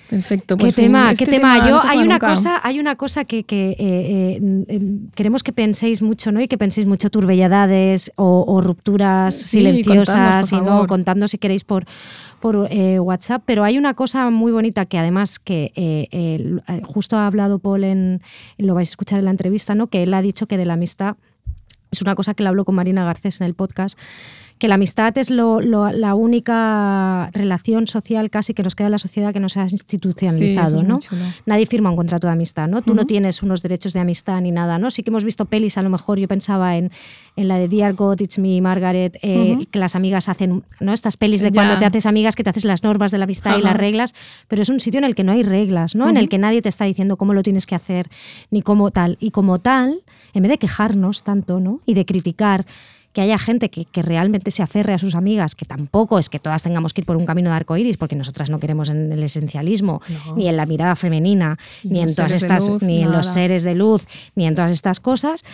Perfecto. 0.09 0.57
¿Qué 0.57 0.65
pues 0.65 0.75
tema? 0.75 1.11
este 1.13 1.25
¿Qué 1.25 1.31
tema? 1.31 1.59
no 1.59 1.69
Yo 1.69 1.79
se 1.79 1.89
hay 1.89 1.99
una 1.99 2.15
nunca. 2.15 2.29
cosa, 2.29 2.61
hay 2.63 2.79
una 2.79 2.97
cosa 2.97 3.25
que, 3.25 3.45
que, 3.45 3.71
eh, 3.79 4.41
eh, 4.69 4.99
queremos 5.15 5.43
que 5.43 5.53
penséis 5.53 6.03
mucho, 6.03 6.31
¿no? 6.31 6.41
Y 6.41 6.49
que 6.49 6.59
penséis 6.59 6.87
mucho 6.87 7.11
turbellidades 7.11 8.13
o, 8.17 8.45
o 8.47 8.61
rupturas 8.61 9.35
Sí, 9.35 9.59
silenciosas, 9.59 10.53
y 10.53 10.61
no 10.61 10.87
contando 10.87 11.27
si 11.29 11.39
queréis 11.39 11.65
por 11.65 11.87
por 12.41 12.69
eh, 12.71 13.01
WhatsApp. 13.01 13.43
Pero 13.47 13.65
hay 13.65 13.79
una 13.79 13.95
cosa 13.95 14.29
muy 14.29 14.53
bonita 14.53 14.85
que 14.85 14.99
además 14.99 15.39
que 15.39 15.73
justo 16.85 17.17
ha 17.17 17.27
hablado 17.27 17.59
Paul 17.59 17.85
en, 17.85 18.21
lo 18.59 18.75
vais 18.75 18.89
a 18.89 18.93
escuchar 18.93 19.19
en 19.21 19.25
la 19.25 19.31
entrevista, 19.31 19.75
¿no? 19.75 19.87
Que 19.87 20.03
él 20.03 20.13
ha 20.13 20.21
dicho 20.21 20.47
que 20.47 20.59
de 20.59 20.67
la 20.67 20.75
amistad 20.75 21.17
es 21.91 22.03
una 22.03 22.15
cosa 22.15 22.35
que 22.35 22.43
le 22.43 22.49
habló 22.49 22.65
con 22.65 22.75
Marina 22.75 23.05
Garcés 23.05 23.41
en 23.41 23.47
el 23.47 23.55
podcast, 23.55 23.99
que 24.59 24.69
la 24.69 24.77
amistad 24.77 25.17
es 25.19 25.31
lo- 25.31 25.61
lo- 25.61 25.91
la 25.91 26.15
única 26.15 27.29
relación 27.33 27.87
social 27.87 28.31
casi 28.31 28.55
que 28.55 28.63
nos 28.63 28.75
queda 28.75 28.87
en 28.87 28.93
la 28.93 28.99
sociedad 28.99 29.33
que 29.33 29.41
no 29.41 29.49
se 29.49 29.61
ha 29.61 29.67
institucionalizado, 29.69 30.79
es 30.81 30.85
¿no? 30.87 31.01
Nadie 31.47 31.67
firma 31.67 31.91
un 31.91 31.97
contrato 31.97 32.27
de 32.29 32.33
amistad, 32.33 32.69
¿no? 32.69 32.81
Tú 32.83 32.95
no 32.95 33.05
tienes 33.05 33.43
unos 33.43 33.63
derechos 33.63 33.93
de 33.93 34.01
amistad 34.01 34.41
ni 34.41 34.53
nada, 34.53 34.79
¿no? 34.79 34.91
Sí 34.91 35.03
que 35.03 35.11
hemos 35.11 35.25
visto 35.25 35.45
pelis, 35.47 35.77
a 35.77 35.83
lo 35.83 35.91
mejor 35.91 36.19
yo 36.19 36.29
pensaba 36.29 36.77
en, 36.77 36.91
en 37.37 37.49
la 37.49 37.59
de 37.59 37.69
Dear 37.69 37.95
God, 37.95 38.21
It's 38.21 38.39
Me, 38.39 38.61
Margaret, 38.61 39.19
eh, 39.23 39.59
que 39.71 39.79
las 39.79 39.97
amigas 39.97 40.29
hacen, 40.29 40.63
¿no? 40.81 40.93
Estas 40.93 41.17
pelis 41.17 41.41
de 41.41 41.51
Ya. 41.51 41.55
cuando 41.55 41.79
te 41.79 41.85
haces 41.87 42.07
amigas, 42.07 42.37
que 42.37 42.45
te 42.45 42.51
haces 42.51 42.65
las 42.65 42.83
normas 42.83 43.11
de 43.11 43.19
la 43.19 43.25
amistad 43.25 43.59
y 43.59 43.63
las 43.63 43.77
reglas, 43.77 44.15
pero 44.49 44.63
es 44.63 44.69
un 44.69 44.81
sitio 44.81 44.99
en 44.99 45.05
el 45.05 45.15
que 45.15 45.25
no 45.25 45.33
hay 45.33 45.43
reglas, 45.43 45.95
¿no? 45.95 46.09
En 46.09 46.17
el 46.17 46.29
que 46.29 46.39
nadie 46.39 46.63
te 46.63 46.69
está 46.69 46.85
diciendo 46.85 47.17
cómo 47.17 47.35
lo 47.35 47.43
tienes 47.43 47.67
que 47.67 47.75
hacer 47.75 48.09
ni 48.51 48.63
cómo 48.63 48.91
tal. 48.93 49.17
Y 49.21 49.31
como 49.31 49.59
tal, 49.59 50.03
en 50.33 50.43
vez 50.43 50.51
de 50.53 50.59
quejarnos 50.59 51.23
tanto, 51.23 51.61
¿no? 51.61 51.81
Y 51.87 51.95
de 51.95 52.05
criticar 52.07 52.67
que 53.15 53.23
haya 53.23 53.39
gente 53.39 53.71
que, 53.71 53.87
que 53.87 54.03
realmente 54.03 54.51
se 54.51 54.63
aferre 54.63 54.93
a 54.93 54.99
sus 54.99 55.15
amigas, 55.15 55.55
que 55.55 55.65
tampoco 55.65 56.19
es 56.19 56.29
que 56.29 56.39
todas 56.39 56.63
tengamos 56.63 56.93
que 56.93 57.01
ir 57.01 57.07
por 57.07 57.17
un 57.17 57.25
camino 57.25 57.49
de 57.51 57.57
arco 57.57 57.77
iris, 57.77 57.97
porque 57.97 58.17
nosotras 58.17 58.51
no 58.51 58.59
queremos 58.59 58.91
en 58.91 59.11
el 59.13 59.23
esencialismo, 59.23 60.03
No. 60.27 60.37
ni 60.37 60.49
en 60.49 60.57
la 60.57 60.67
mirada 60.67 60.97
femenina, 60.97 61.57
Ni 61.85 61.91
ni 61.93 61.99
en 62.01 62.07
los 62.07 62.17
todas 62.17 62.33
estas, 62.33 62.69
luz, 62.69 62.83
ni 62.83 63.03
en 63.03 63.13
los 63.13 63.27
seres 63.29 63.63
de 63.63 63.75
luz, 63.75 64.05
ni 64.35 64.47
en 64.47 64.55
todas 64.55 64.73
estas 64.73 65.01
cosas. 65.01 65.45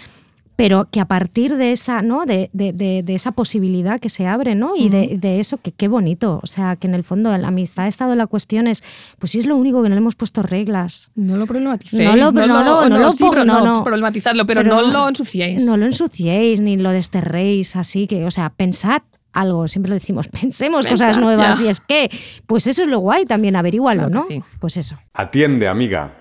Pero 0.63 0.89
que 0.91 1.01
a 1.01 1.07
partir 1.07 1.57
de 1.57 1.73
esa, 1.73 2.03
¿no? 2.03 2.27
De, 2.27 2.51
de- 2.53 2.73
de- 2.73 3.03
de 3.03 3.15
esa 3.15 3.33
posibilidad 3.33 3.99
que 3.99 4.09
se 4.11 4.27
abre, 4.27 4.55
¿no? 4.55 4.77
Y 4.77 4.89
de, 4.89 5.17
de 5.19 5.41
eso, 5.41 5.57
que 5.59 5.73
qué 5.73 5.89
bonito. 5.89 6.41
O 6.43 6.47
sea, 6.47 6.77
que 6.77 6.87
en 6.87 6.95
el 6.95 7.03
fondo 7.03 7.37
la 7.37 7.49
amistad 7.49 7.87
ha 7.87 7.89
estado 7.89 8.15
la 8.15 8.27
cuestión 8.27 8.67
es, 8.67 8.83
pues 9.19 9.33
sí 9.33 9.39
es 9.39 9.47
lo 9.47 9.57
único 9.57 9.83
que 9.83 9.89
no 9.89 9.95
le 9.95 10.01
hemos 10.01 10.17
puesto 10.17 10.43
reglas. 10.43 11.11
No 11.17 11.37
lo 11.37 11.47
problematicéis. 11.47 12.05
No 12.05 12.17
lo- 12.17 12.33
no 12.33 12.47
lo- 12.47 12.89
no 12.89 12.99
lo 12.99 13.11
sí, 13.13 13.25
pero 13.31 13.45
no, 13.45 13.61
no, 13.61 13.75
no. 13.77 13.85
problematizadlo, 13.85 14.47
pero, 14.47 14.63
Pero 14.63 14.75
no 14.77 14.83
lo 14.83 15.09
ensuciéis. 15.09 15.65
No 15.65 15.77
lo 15.77 15.87
ensuciéis 15.87 16.61
ni 16.61 16.77
lo 16.77 16.91
desterréis, 16.91 17.77
así 17.77 18.07
que, 18.07 18.25
o 18.27 18.31
sea, 18.31 18.51
pensad 18.51 19.03
algo, 19.33 19.69
siempre 19.69 19.89
lo 19.91 19.95
decimos, 19.95 20.29
pensemos 20.41 20.87
Pensad, 20.87 21.07
cosas 21.09 21.23
nuevas 21.23 21.59
ya. 21.59 21.65
y 21.65 21.69
es 21.69 21.81
que, 21.81 22.11
pues 22.47 22.67
eso 22.67 22.83
es 22.83 22.89
lo 22.89 22.99
guay 22.99 23.25
también, 23.25 23.57
averígualo, 23.57 24.09
Claro 24.09 24.15
¿no? 24.15 24.23
sí. 24.23 24.43
Pues 24.59 24.77
eso, 24.77 24.99
Atiende, 25.15 25.69
amiga. 25.69 26.17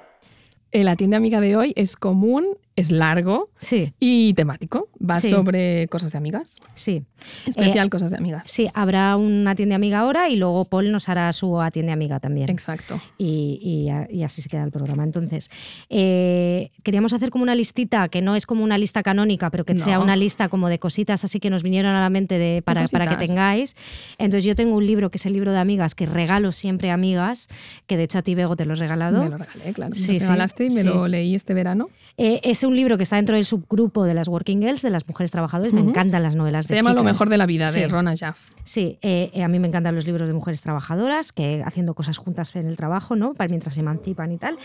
La 0.72 0.96
tienda 0.96 1.18
amiga 1.18 1.42
de 1.42 1.56
hoy 1.58 1.74
es 1.76 1.96
común, 1.96 2.46
es 2.80 2.92
largo 2.92 3.50
sí, 3.58 3.94
y 4.00 4.34
temático. 4.34 4.90
Va 5.00 5.20
Sí. 5.20 5.30
sobre 5.30 5.88
cosas 5.88 6.12
de 6.14 6.18
amigas. 6.18 6.58
sí. 6.74 7.04
Especial 7.46 7.90
cosas 7.90 8.12
de 8.12 8.18
amigas. 8.18 8.48
Sí, 8.48 8.70
habrá 8.74 9.18
una 9.18 9.52
atiende 9.52 9.76
amiga 9.76 10.00
ahora 10.00 10.30
y 10.30 10.38
luego 10.38 10.64
Paul 10.66 10.90
nos 10.92 11.10
hará 11.10 11.32
su 11.34 11.60
atiende 11.62 11.92
amiga 11.92 12.20
también. 12.22 12.50
Exacto. 12.50 13.00
y, 13.18 13.90
y 14.10 14.24
así 14.24 14.42
se 14.42 14.48
queda 14.50 14.64
el 14.64 14.72
programa. 14.72 15.04
Entonces, 15.04 15.50
eh, 15.90 16.72
queríamos 16.84 17.12
hacer 17.14 17.30
como 17.30 17.44
una 17.44 17.56
listita, 17.56 18.08
que 18.10 18.22
no 18.22 18.36
es 18.36 18.46
como 18.46 18.64
una 18.64 18.78
lista 18.78 19.04
canónica, 19.04 19.50
pero 19.50 19.66
que 19.66 19.74
No. 19.74 19.84
sea 19.84 20.00
una 20.00 20.16
lista 20.16 20.48
como 20.48 20.70
de 20.70 20.80
cositas 20.80 21.24
así 21.26 21.40
que 21.40 21.50
nos 21.50 21.62
vinieron 21.64 21.92
a 21.94 22.00
la 22.00 22.10
mente 22.10 22.38
de, 22.40 22.62
para, 22.62 22.86
para 22.88 23.08
que 23.08 23.26
tengáis. 23.26 23.76
Entonces, 24.18 24.46
yo 24.46 24.56
tengo 24.56 24.76
un 24.78 24.86
libro 24.88 25.10
que 25.12 25.18
es 25.18 25.26
el 25.26 25.34
libro 25.34 25.52
de 25.52 25.60
amigas, 25.60 25.96
que 25.96 26.06
regalo 26.06 26.52
siempre 26.54 26.92
a 26.92 26.94
amigas, 26.94 27.50
que 27.88 27.98
de 27.98 28.04
hecho 28.04 28.20
a 28.20 28.22
ti, 28.22 28.36
Bego, 28.36 28.56
te 28.56 28.66
lo 28.66 28.74
he 28.74 28.78
regalado. 28.78 29.24
Me 29.24 29.30
lo 29.30 29.38
regalé, 29.38 29.74
claro. 29.74 29.96
Sí, 29.96 30.08
me 30.08 30.14
lo 30.16 30.20
sí, 30.22 30.26
regalaste 30.28 30.66
y 30.66 30.70
me 30.72 30.84
lo 30.84 31.08
leí 31.08 31.36
este 31.36 31.54
verano. 31.54 31.90
Eh, 32.18 32.40
es 32.44 32.64
un 32.70 32.76
libro 32.76 32.96
que 32.98 33.04
está 33.04 33.18
dentro 33.18 33.36
del 33.36 33.44
subgrupo 33.46 34.04
de 34.06 34.14
las 34.14 34.28
Working 34.28 34.62
Girls, 34.62 34.82
de 34.82 34.90
las 34.90 35.08
mujeres 35.08 35.32
trabajadoras. 35.32 35.74
Me 35.74 35.82
encantan 35.82 36.24
las 36.24 36.36
novelas 36.36 36.66
Se 36.68 36.74
de 36.76 36.80
llama 36.80 36.92
Lo 36.94 37.02
chicas. 37.02 37.14
mejor 37.14 37.30
de 37.30 37.38
la 37.38 37.46
vida, 37.46 37.70
Sí. 37.70 37.82
de 37.82 37.88
Rona 37.88 38.14
Jaff. 38.16 38.52
Sí, 38.64 38.98
eh, 39.02 39.32
eh, 39.34 39.44
a 39.44 39.48
mí 39.48 39.60
me 39.60 39.68
encantan 39.68 39.96
los 39.96 40.06
libros 40.06 40.28
de 40.28 40.34
mujeres 40.34 40.62
trabajadoras, 40.62 41.32
que 41.32 41.62
haciendo 41.66 41.94
cosas 41.96 42.18
juntas 42.18 42.56
en 42.56 42.68
el 42.68 42.78
trabajo, 42.78 43.16
¿no? 43.16 43.34
Para 43.34 43.50
mientras 43.50 43.74
se 43.76 43.82
emancipan 43.82 44.32
y 44.32 44.38
tal. 44.38 44.58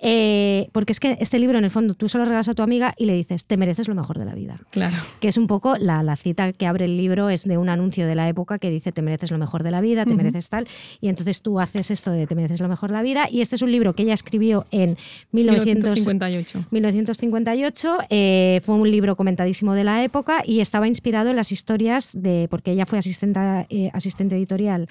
Eh, 0.00 0.68
porque 0.72 0.92
es 0.92 1.00
que 1.00 1.16
este 1.20 1.38
libro, 1.38 1.58
en 1.58 1.64
el 1.64 1.70
fondo, 1.70 1.94
tú 1.94 2.08
solo 2.08 2.24
regalas 2.24 2.48
a 2.48 2.54
tu 2.54 2.62
amiga 2.62 2.94
y 2.98 3.06
le 3.06 3.14
dices, 3.14 3.44
te 3.44 3.56
mereces 3.56 3.88
lo 3.88 3.94
mejor 3.94 4.18
de 4.18 4.24
la 4.24 4.34
vida. 4.34 4.56
Claro. 4.70 4.96
Que 5.20 5.28
es 5.28 5.36
un 5.38 5.46
poco 5.46 5.76
la, 5.78 6.02
la 6.02 6.16
cita 6.16 6.52
que 6.52 6.66
abre 6.66 6.86
el 6.86 6.96
libro, 6.96 7.30
es 7.30 7.44
de 7.44 7.58
un 7.58 7.68
anuncio 7.68 8.06
de 8.06 8.14
la 8.14 8.28
época 8.28 8.58
que 8.58 8.70
dice, 8.70 8.92
te 8.92 9.02
mereces 9.02 9.30
lo 9.30 9.38
mejor 9.38 9.62
de 9.62 9.70
la 9.70 9.80
vida, 9.80 10.04
te 10.04 10.14
mereces 10.14 10.48
tal. 10.48 10.66
Y 11.00 11.08
entonces 11.08 11.42
tú 11.42 11.60
haces 11.60 11.90
esto 11.90 12.10
de 12.10 12.26
te 12.26 12.34
mereces 12.34 12.60
lo 12.60 12.68
mejor 12.68 12.90
de 12.90 12.96
la 12.96 13.02
vida. 13.02 13.28
Y 13.30 13.40
este 13.40 13.56
es 13.56 13.62
un 13.62 13.70
libro 13.70 13.94
que 13.94 14.02
ella 14.02 14.14
escribió 14.14 14.66
en 14.70 14.96
1900 15.32 15.90
1958. 15.92 16.64
1958 17.52 18.06
eh, 18.10 18.60
fue 18.62 18.74
un 18.74 18.90
libro 18.90 19.16
comentadísimo 19.16 19.74
de 19.74 19.84
la 19.84 20.02
época 20.02 20.42
y 20.44 20.60
estaba 20.60 20.88
inspirado 20.88 21.30
en 21.30 21.36
las 21.36 21.52
historias 21.52 22.10
de, 22.14 22.46
porque 22.50 22.72
ella 22.72 22.86
fue 22.86 22.98
asistente, 22.98 23.40
eh, 23.70 23.90
asistente 23.92 24.36
editorial 24.36 24.88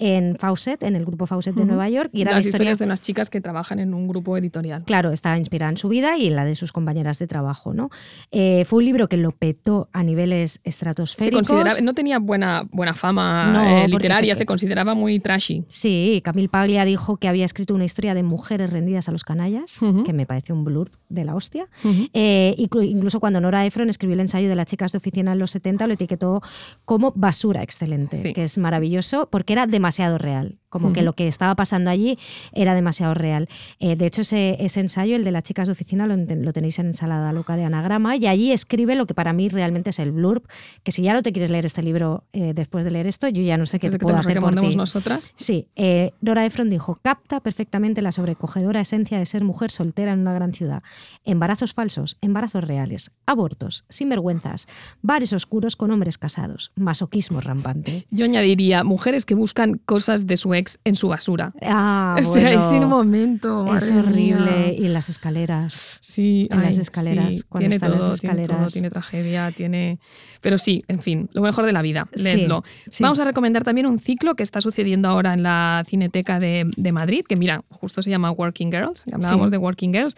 en 0.00 0.36
Fawcett, 0.38 0.82
en 0.82 0.96
el 0.96 1.04
grupo 1.04 1.26
Fawcett 1.26 1.54
de 1.54 1.60
Ujú. 1.62 1.68
Nueva 1.68 1.88
York, 1.88 2.10
y 2.12 2.22
era 2.22 2.30
Las 2.32 2.36
la 2.36 2.40
historia 2.48 2.56
historias 2.64 2.78
de 2.78 2.84
unas 2.86 3.00
chicas 3.02 3.30
que 3.30 3.40
trabajan 3.40 3.78
en 3.78 3.94
un 3.94 4.08
grupo 4.08 4.36
editorial. 4.36 4.82
Claro, 4.84 5.12
estaba 5.12 5.38
inspirada 5.38 5.70
en 5.70 5.76
su 5.76 5.88
vida 5.88 6.16
y 6.16 6.26
en 6.28 6.36
la 6.36 6.44
de 6.44 6.54
sus 6.54 6.72
compañeras 6.72 7.18
de 7.18 7.26
trabajo. 7.26 7.74
¿no? 7.74 7.90
Eh, 8.32 8.64
fue 8.64 8.78
un 8.78 8.86
libro 8.86 9.08
que 9.08 9.16
lo 9.18 9.30
petó 9.32 9.88
a 9.92 10.02
niveles 10.02 10.60
Se 10.62 10.68
estratosféricos. 10.70 11.46
consideraba, 11.46 11.80
no 11.82 11.92
tenía 11.94 12.18
buena, 12.18 12.64
buena 12.72 12.94
fama 12.94 13.52
No, 13.52 13.62
eh, 13.84 13.88
literaria, 13.88 14.34
se- 14.34 14.40
se, 14.40 14.46
consideraba 14.46 14.94
muy 14.94 15.20
trashy. 15.20 15.64
Sí, 15.68 16.22
Camille 16.24 16.48
Paglia 16.48 16.84
dijo 16.86 17.18
que 17.18 17.28
había 17.28 17.44
escrito 17.44 17.74
una 17.74 17.84
historia 17.84 18.14
de 18.14 18.22
mujeres 18.22 18.70
rendidas 18.70 19.08
a 19.08 19.12
los 19.12 19.22
canallas, 19.24 19.82
Ujú. 19.82 20.04
que 20.04 20.12
me 20.14 20.24
parece 20.24 20.52
un 20.54 20.64
blurb 20.64 20.90
de 21.10 21.24
la 21.24 21.34
hostia. 21.34 21.68
Ujú. 21.84 22.06
Eh, 22.14 22.54
inclu- 22.58 22.88
incluso 22.88 23.20
cuando 23.20 23.40
Nora 23.40 23.66
Ephron 23.66 23.90
escribió 23.90 24.14
el 24.14 24.20
ensayo 24.20 24.48
de 24.48 24.56
las 24.56 24.66
chicas 24.66 24.92
de 24.92 24.98
oficina 24.98 25.32
en 25.32 25.38
los 25.38 25.50
70, 25.50 25.86
lo 25.86 25.92
etiquetó 25.92 26.40
como 26.86 27.12
basura 27.14 27.62
excelente, 27.62 28.16
Sí. 28.16 28.32
que 28.32 28.44
es 28.44 28.56
maravilloso, 28.56 29.28
porque 29.30 29.52
era 29.52 29.66
demasiado 29.66 29.89
demasiado 29.90 30.18
real. 30.18 30.56
Como 30.68 30.92
que 30.92 31.02
lo 31.02 31.14
que 31.14 31.26
estaba 31.26 31.56
pasando 31.56 31.90
allí 31.90 32.16
era 32.52 32.76
demasiado 32.76 33.12
real. 33.12 33.48
Eh, 33.80 33.96
de 33.96 34.06
hecho, 34.06 34.20
ese, 34.20 34.56
ese 34.60 34.78
ensayo, 34.78 35.16
el 35.16 35.24
de 35.24 35.32
las 35.32 35.42
chicas 35.42 35.66
de 35.66 35.72
oficina, 35.72 36.06
lo, 36.06 36.52
tenéis 36.52 36.78
en 36.78 36.86
Ensalada 36.86 37.32
Loca 37.32 37.56
de 37.56 37.64
Anagrama, 37.64 38.14
y 38.14 38.28
allí 38.28 38.52
escribe 38.52 38.94
lo 38.94 39.06
que 39.06 39.12
para 39.12 39.32
mí 39.32 39.48
realmente 39.48 39.90
es 39.90 39.98
el 39.98 40.12
blurb, 40.12 40.44
que 40.84 40.92
si 40.92 41.02
ya 41.02 41.12
no 41.12 41.24
te 41.24 41.32
quieres 41.32 41.50
leer 41.50 41.66
este 41.66 41.82
libro 41.82 42.22
eh, 42.32 42.52
después 42.54 42.84
de 42.84 42.92
leer 42.92 43.08
esto, 43.08 43.26
yo 43.26 43.42
ya 43.42 43.56
no 43.56 43.66
sé 43.66 43.80
qué 43.80 43.90
te 43.90 43.98
que 43.98 44.04
puedo 44.04 44.16
hacer 44.16 44.38
por 44.38 44.54
ti. 44.54 44.76
nosotras. 44.76 45.32
Sí, 45.34 45.66
eh, 45.74 46.12
Nora 46.20 46.46
Ephron 46.46 46.70
dijo, 46.70 47.00
capta 47.02 47.40
perfectamente 47.40 48.00
la 48.00 48.12
sobrecogedora 48.12 48.80
esencia 48.80 49.18
de 49.18 49.26
ser 49.26 49.42
mujer 49.42 49.72
soltera 49.72 50.12
en 50.12 50.20
una 50.20 50.34
gran 50.34 50.52
ciudad. 50.52 50.84
Embarazos 51.24 51.74
falsos, 51.74 52.16
embarazos 52.20 52.62
reales, 52.62 53.10
abortos, 53.26 53.84
sinvergüenzas, 53.88 54.68
bares 55.02 55.32
oscuros 55.32 55.74
con 55.74 55.90
hombres 55.90 56.16
casados, 56.16 56.70
masoquismo 56.76 57.40
rampante. 57.40 58.06
Yo 58.12 58.24
añadiría 58.24 58.84
mujeres 58.84 59.26
que 59.26 59.34
buscan 59.34 59.79
cosas 59.84 60.26
de 60.26 60.36
su 60.36 60.54
ex 60.54 60.78
en 60.84 60.96
su 60.96 61.08
basura. 61.08 61.52
Ah, 61.62 62.16
o 62.20 62.24
sea, 62.24 62.42
bueno, 62.42 62.58
ese 62.58 62.86
momento. 62.86 63.76
es 63.76 63.90
horrible. 63.90 64.50
mía. 64.50 64.72
Y 64.72 64.86
en 64.86 64.92
las 64.92 65.08
escaleras. 65.08 65.98
Sí, 66.00 66.48
en 66.50 66.62
las 66.62 66.78
escaleras, 66.78 67.36
sí, 67.36 67.42
cuando 67.48 67.62
tiene 67.64 67.74
está 67.76 67.86
en 67.86 67.98
todo, 67.98 68.08
las 68.08 68.20
tiene 68.20 68.34
todo, 68.34 68.42
escaleras. 68.44 68.72
tiene 68.72 68.90
tragedia, 68.90 69.50
tiene. 69.52 69.98
Pero 70.40 70.58
sí, 70.58 70.84
en 70.88 71.00
fin, 71.00 71.28
lo 71.32 71.42
mejor 71.42 71.66
de 71.66 71.72
la 71.72 71.82
vida. 71.82 72.08
Sí, 72.14 72.22
Leedlo. 72.24 72.64
sí. 72.88 73.02
Vamos 73.02 73.20
a 73.20 73.24
recomendar 73.24 73.64
también 73.64 73.86
un 73.86 73.98
ciclo 73.98 74.34
que 74.34 74.42
está 74.42 74.60
sucediendo 74.60 75.08
ahora 75.08 75.34
en 75.34 75.42
la 75.42 75.82
Cineteca 75.86 76.38
de, 76.40 76.70
de 76.76 76.92
Madrid, 76.92 77.24
que 77.28 77.36
mira, 77.36 77.64
justo 77.70 78.02
se 78.02 78.10
llama 78.10 78.30
Working 78.30 78.70
Girls. 78.70 79.04
Hablábamos 79.12 79.50
de 79.50 79.58
Working 79.58 79.92
Girls. 79.92 80.16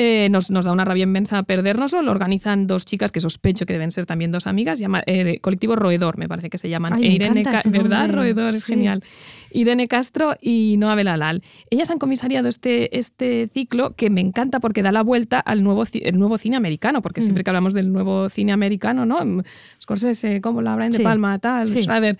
Eh, 0.00 0.28
nos, 0.30 0.50
nos 0.52 0.64
da 0.64 0.70
una 0.72 0.84
rabia 0.84 1.02
inmensa 1.02 1.42
perdernoslo. 1.42 2.02
Lo 2.02 2.12
organizan 2.12 2.68
dos 2.68 2.84
chicas 2.84 3.10
que 3.10 3.20
sospecho 3.20 3.66
que 3.66 3.72
deben 3.72 3.90
ser 3.90 4.06
también 4.06 4.30
dos 4.30 4.46
amigas. 4.46 4.78
Llama, 4.78 5.02
eh, 5.06 5.40
Colectivo 5.40 5.74
Roedor, 5.74 6.18
me 6.18 6.28
parece 6.28 6.50
que 6.50 6.58
se 6.58 6.68
llaman. 6.68 6.92
Ay, 6.92 7.04
E 7.06 7.12
Irene 7.12 7.42
¿Verdad? 7.64 8.10
Roedor, 8.10 8.54
es 8.54 8.64
genial. 8.64 9.02
Irene 9.50 9.88
Castro 9.88 10.34
y 10.40 10.76
Noa 10.78 10.94
Belalal. 10.94 11.42
Ellas 11.70 11.90
han 11.90 11.98
comisariado 11.98 12.48
este, 12.48 12.96
este 12.96 13.48
ciclo 13.52 13.96
que 13.96 14.08
me 14.08 14.20
encanta 14.20 14.60
porque 14.60 14.82
da 14.82 14.92
la 14.92 15.02
vuelta 15.02 15.40
al 15.40 15.64
nuevo, 15.64 15.82
el 15.92 16.18
nuevo 16.18 16.38
cine 16.38 16.56
americano, 16.56 17.02
porque 17.02 17.20
Mm. 17.20 17.24
siempre 17.24 17.42
que 17.44 17.50
hablamos 17.50 17.74
del 17.74 17.90
nuevo 17.90 18.28
cine 18.28 18.52
americano, 18.52 19.04
¿no? 19.04 19.24
Mm, 19.24 19.42
Scorsese, 19.82 20.40
como 20.40 20.62
la 20.62 20.76
Brian 20.76 20.92
de 20.92 20.98
Sí. 20.98 21.02
Palma, 21.02 21.38
tal, 21.40 21.66
Sí. 21.66 21.82
Schrader, 21.82 22.18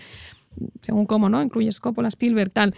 según 0.80 1.06
cómo, 1.06 1.28
¿no? 1.28 1.40
Incluyes 1.42 1.78
Coppola, 1.78 2.08
Spielberg, 2.08 2.50
tal. 2.50 2.74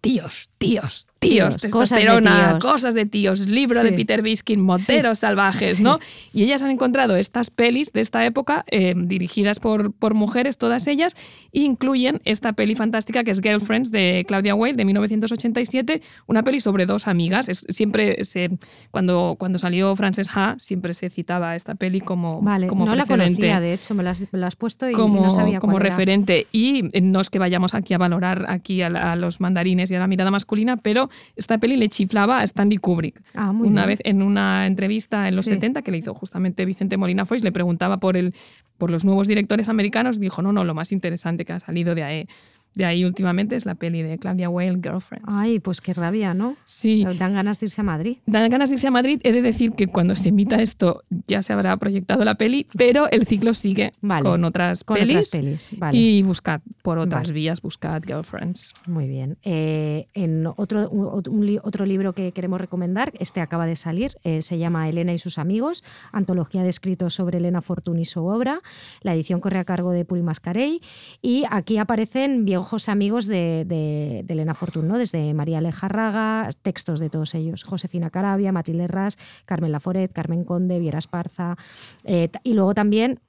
Tíos, 0.00 0.50
tíos, 0.58 1.06
tíos, 1.20 1.56
Tíos, 1.56 1.72
cosas 1.72 1.98
de 2.00 2.06
testosterona, 2.06 2.48
tíos. 2.58 2.64
cosas 2.64 2.94
de 2.94 3.06
tíos, 3.06 3.48
libro 3.48 3.82
de 3.82 3.90
Sí. 3.90 3.96
Peter 3.96 4.22
Biskin, 4.22 4.60
moteros 4.60 5.20
salvajes, 5.20 5.78
Sí. 5.78 5.82
¿no? 5.84 5.98
Y 6.32 6.42
ellas 6.42 6.62
han 6.62 6.70
encontrado 6.72 7.16
estas 7.16 7.50
pelis 7.50 7.92
de 7.92 8.00
esta 8.00 8.24
época, 8.26 8.64
eh, 8.70 8.94
dirigidas 8.96 9.60
por, 9.60 9.92
por 9.92 10.14
mujeres, 10.14 10.58
todas 10.58 10.86
ellas, 10.88 11.14
e 11.52 11.60
incluyen 11.60 12.20
esta 12.24 12.52
peli 12.54 12.74
fantástica 12.74 13.22
que 13.24 13.30
es 13.30 13.40
Girlfriends 13.40 13.90
de 13.92 14.24
Claudia 14.26 14.54
Weil 14.56 14.76
de 14.76 14.84
1987, 14.84 16.02
una 16.26 16.42
peli 16.42 16.60
sobre 16.60 16.86
dos 16.86 17.06
amigas. 17.08 17.48
Es, 17.48 17.64
siempre 17.68 18.24
se, 18.24 18.50
cuando, 18.90 19.36
cuando 19.38 19.58
salió 19.58 19.94
Frances 19.96 20.28
Ha, 20.34 20.56
siempre 20.58 20.94
se 20.94 21.08
citaba 21.10 21.54
esta 21.56 21.74
peli 21.76 22.00
como, 22.00 22.42
Vale, 22.42 22.66
como 22.66 22.84
no 22.84 22.94
la 22.96 23.04
precedente 23.06 23.34
conocía, 23.36 23.60
de 23.60 23.74
hecho, 23.74 23.94
me 23.94 24.02
la 24.02 24.10
has, 24.10 24.24
me 24.32 24.38
la 24.38 24.48
has 24.48 24.56
puesto 24.56 24.88
y 24.88 24.92
como, 24.92 25.22
no 25.22 25.30
sabía 25.30 25.58
como 25.60 25.74
cuál 25.74 25.86
era. 25.86 25.90
referente. 25.94 26.46
Y 26.52 26.82
no 27.02 27.20
es 27.20 27.30
que 27.30 27.38
vayamos 27.38 27.74
aquí 27.74 27.94
a 27.94 27.98
valorar 27.98 28.46
aquí 28.48 28.82
a, 28.82 28.90
la- 28.90 29.12
a 29.12 29.16
los 29.16 29.40
mandarines 29.40 29.90
y 29.90 29.94
a 29.94 29.98
la 30.00 30.06
mirada 30.06 30.30
masculina, 30.48 30.78
pero 30.78 31.10
esta 31.36 31.58
peli 31.58 31.76
le 31.76 31.88
chiflaba 31.90 32.40
a 32.40 32.44
Stanley 32.44 32.78
Kubrick. 32.78 33.20
Ah, 33.34 33.52
muy 33.52 33.68
Una 33.68 33.82
bien. 33.84 33.98
vez 33.98 34.00
en 34.04 34.22
una 34.22 34.66
entrevista 34.66 35.28
en 35.28 35.36
los 35.36 35.44
Sí. 35.44 35.52
70 35.52 35.82
que 35.82 35.90
le 35.90 35.98
hizo 35.98 36.14
justamente 36.14 36.64
Vicente 36.64 36.96
Molina 36.96 37.26
Foix, 37.26 37.42
le 37.44 37.52
preguntaba 37.52 37.98
por, 37.98 38.16
el, 38.16 38.34
por 38.78 38.90
los 38.90 39.04
nuevos 39.04 39.28
directores 39.28 39.68
americanos, 39.68 40.18
dijo, 40.18 40.40
no, 40.40 40.52
no, 40.54 40.64
lo 40.64 40.72
más 40.72 40.90
interesante 40.90 41.44
que 41.44 41.52
ha 41.52 41.60
salido 41.60 41.94
de 41.94 42.02
ahí, 42.02 42.26
de 42.74 42.84
ahí 42.84 43.04
últimamente 43.04 43.56
es 43.56 43.66
la 43.66 43.74
peli 43.74 44.02
de 44.02 44.18
Claudia 44.18 44.48
Weil, 44.48 44.80
Girlfriends. 44.82 45.34
Ay, 45.34 45.58
pues 45.58 45.80
qué 45.80 45.92
rabia, 45.92 46.34
¿no? 46.34 46.56
sí. 46.64 47.04
Dan 47.18 47.34
ganas 47.34 47.58
de 47.60 47.66
irse 47.66 47.80
a 47.80 47.84
Madrid. 47.84 48.18
Dan 48.26 48.48
ganas 48.50 48.70
de 48.70 48.74
irse 48.76 48.86
a 48.86 48.90
Madrid. 48.90 49.20
He 49.24 49.32
de 49.32 49.42
decir 49.42 49.72
que 49.72 49.86
cuando 49.88 50.14
se 50.14 50.28
emita 50.28 50.62
esto 50.62 51.02
ya 51.26 51.42
se 51.42 51.52
habrá 51.52 51.76
proyectado 51.76 52.24
la 52.24 52.36
peli, 52.36 52.66
pero 52.76 53.08
el 53.10 53.26
ciclo 53.26 53.54
sigue 53.54 53.92
Vale. 54.00 54.22
con 54.22 54.44
otras 54.44 54.84
Con 54.84 54.96
pelis. 54.96 55.10
otras 55.16 55.30
pelis, 55.30 55.70
vale. 55.78 55.98
Y 55.98 56.22
buscad 56.22 56.60
por 56.82 56.98
otras 56.98 57.22
Vale. 57.28 57.32
vías, 57.34 57.60
buscad 57.62 58.02
Girlfriends. 58.06 58.74
Muy 58.86 59.06
bien. 59.08 59.38
Eh, 59.42 60.06
en 60.14 60.46
otro, 60.46 60.88
un- 60.90 61.58
otro 61.62 61.84
libro 61.86 62.12
que 62.12 62.32
queremos 62.32 62.60
recomendar, 62.60 63.12
este 63.18 63.40
acaba 63.40 63.66
de 63.66 63.76
salir, 63.76 64.12
eh, 64.24 64.42
se 64.42 64.58
llama 64.58 64.88
Elena 64.88 65.12
y 65.12 65.18
sus 65.18 65.38
amigos, 65.38 65.82
antología 66.12 66.62
de 66.62 66.68
escritos 66.68 67.14
sobre 67.14 67.38
Elena 67.38 67.60
Fortuny 67.62 68.02
y 68.02 68.04
su 68.04 68.24
obra. 68.24 68.60
La 69.02 69.14
edición 69.14 69.40
corre 69.40 69.58
a 69.58 69.64
cargo 69.64 69.90
de 69.92 70.04
Puri 70.04 70.22
Mascarell 70.22 70.80
y 71.22 71.44
aquí 71.50 71.78
aparecen 71.78 72.44
viejos 72.58 72.88
amigos 72.88 73.26
de, 73.26 73.64
de- 73.64 74.24
Elena 74.28 74.54
Fortuny, 74.54 74.88
¿no? 74.88 74.98
desde 74.98 75.32
María 75.34 75.60
Lejarraga, 75.60 76.50
textos 76.62 77.00
de 77.00 77.08
todos 77.10 77.34
ellos, 77.34 77.64
Josefina 77.64 78.10
Carabia, 78.10 78.52
Matilde 78.52 78.86
Ras, 78.86 79.16
Carmen 79.44 79.72
Laforet, 79.72 80.12
Carmen 80.12 80.44
Conde, 80.44 80.78
Viera 80.78 80.98
Esparza, 80.98 81.56
eh, 82.04 82.28
y 82.42 82.54
luego 82.54 82.74
también 82.74 83.20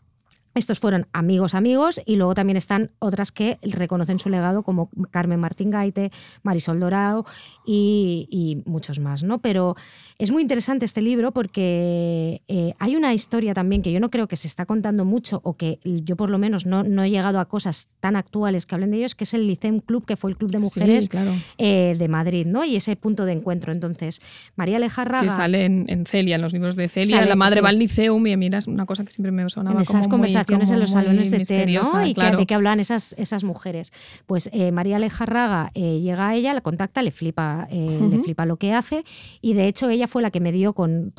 estos 0.60 0.80
fueron 0.80 1.08
amigos 1.14 1.56
amigos 1.56 2.00
y 2.06 2.16
luego 2.16 2.36
también 2.36 2.58
están 2.58 2.92
otras 3.00 3.32
que 3.32 3.58
reconocen 3.64 4.20
su 4.20 4.30
legado 4.30 4.62
como 4.64 4.90
Carmen 5.12 5.40
Martín 5.40 5.72
Gaite, 5.72 6.12
Marisol 6.44 6.80
Dorao 6.80 7.26
y, 7.66 8.28
y 8.30 8.62
muchos 8.70 9.00
más, 9.00 9.24
¿no? 9.24 9.40
Pero 9.40 9.76
es 10.20 10.32
muy 10.32 10.42
interesante 10.42 10.86
este 10.86 11.02
libro 11.02 11.32
porque 11.32 12.42
eh, 12.48 12.74
hay 12.80 12.96
una 12.96 13.14
historia 13.14 13.54
también 13.54 13.82
que 13.82 13.92
yo 13.92 14.00
no 14.00 14.10
creo 14.10 14.28
que 14.28 14.36
se 14.36 14.48
está 14.48 14.66
contando 14.66 15.06
mucho 15.06 15.42
o 15.44 15.56
que 15.56 15.80
yo 15.84 16.16
por 16.16 16.30
lo 16.30 16.38
menos 16.38 16.66
no, 16.66 16.84
no 16.84 17.04
he 17.04 17.10
llegado 17.10 17.40
a 17.40 17.46
cosas 17.46 17.90
tan 18.00 18.16
actuales 18.16 18.66
que 18.66 18.76
hablen 18.76 18.92
de 18.92 18.98
ellos, 18.98 19.16
que 19.16 19.24
es 19.24 19.34
el 19.34 19.48
Licem 19.48 19.80
Club, 19.80 20.06
que 20.06 20.16
fue 20.18 20.30
el 20.32 20.38
club 20.38 20.52
de 20.52 20.60
mujeres 20.60 21.06
Sí, 21.06 21.10
claro. 21.10 21.32
eh, 21.58 21.96
de 21.98 22.08
Madrid, 22.08 22.46
¿no? 22.46 22.66
Y 22.66 22.76
ese 22.76 22.96
punto 22.96 23.26
de 23.26 23.32
encuentro. 23.34 23.72
Entonces, 23.72 24.22
María 24.56 24.80
Lejarraga... 24.80 25.24
Que 25.24 25.30
sale 25.30 25.66
en, 25.66 25.86
en 25.88 26.06
Celia, 26.06 26.36
en 26.36 26.42
los 26.42 26.54
libros 26.54 26.76
de 26.76 26.88
Celia. 26.88 27.18
Sale, 27.18 27.30
la 27.30 27.36
madre 27.36 27.58
sí. 27.58 27.62
va 27.62 27.70
al 27.70 27.80
liceum 27.80 28.28
y 28.28 28.36
mira, 28.38 28.58
es 28.58 28.68
una 28.68 28.86
cosa 28.86 29.06
que 29.06 29.12
siempre 29.12 29.32
me 29.32 29.50
sonaba 29.50 29.78
en 29.78 29.82
esas 29.82 30.08
como 30.08 30.20
muy- 30.20 30.28
conversaciones 30.50 30.72
en 30.72 30.80
los 30.80 30.92
salones 30.92 31.32
de 31.32 31.40
té, 31.40 31.66
¿no? 31.66 32.06
Y 32.06 32.14
que- 32.14 32.36
de 32.38 32.46
qué 32.46 32.54
hablan 32.56 32.80
esas, 32.80 33.14
esas 33.18 33.44
mujeres. 33.44 33.92
Pues 34.26 34.50
eh, 34.54 34.72
María 34.72 35.00
Lejarraga 35.00 35.72
eh, 35.74 36.00
llega 36.02 36.30
a 36.30 36.36
ella, 36.36 36.54
la 36.54 36.62
contacta, 36.62 37.02
le 37.02 37.12
flipa, 37.12 37.68
eh, 37.72 38.00
le 38.10 38.20
flipa 38.20 38.46
lo 38.46 38.58
que 38.58 38.74
hace 38.74 39.04
y 39.42 39.54
de 39.54 39.68
hecho 39.68 39.90
ella 39.90 40.08
fue 40.08 40.22
la 40.22 40.32
que 40.32 40.40
me 40.40 40.52
dio 40.52 40.74
con, 40.74 41.14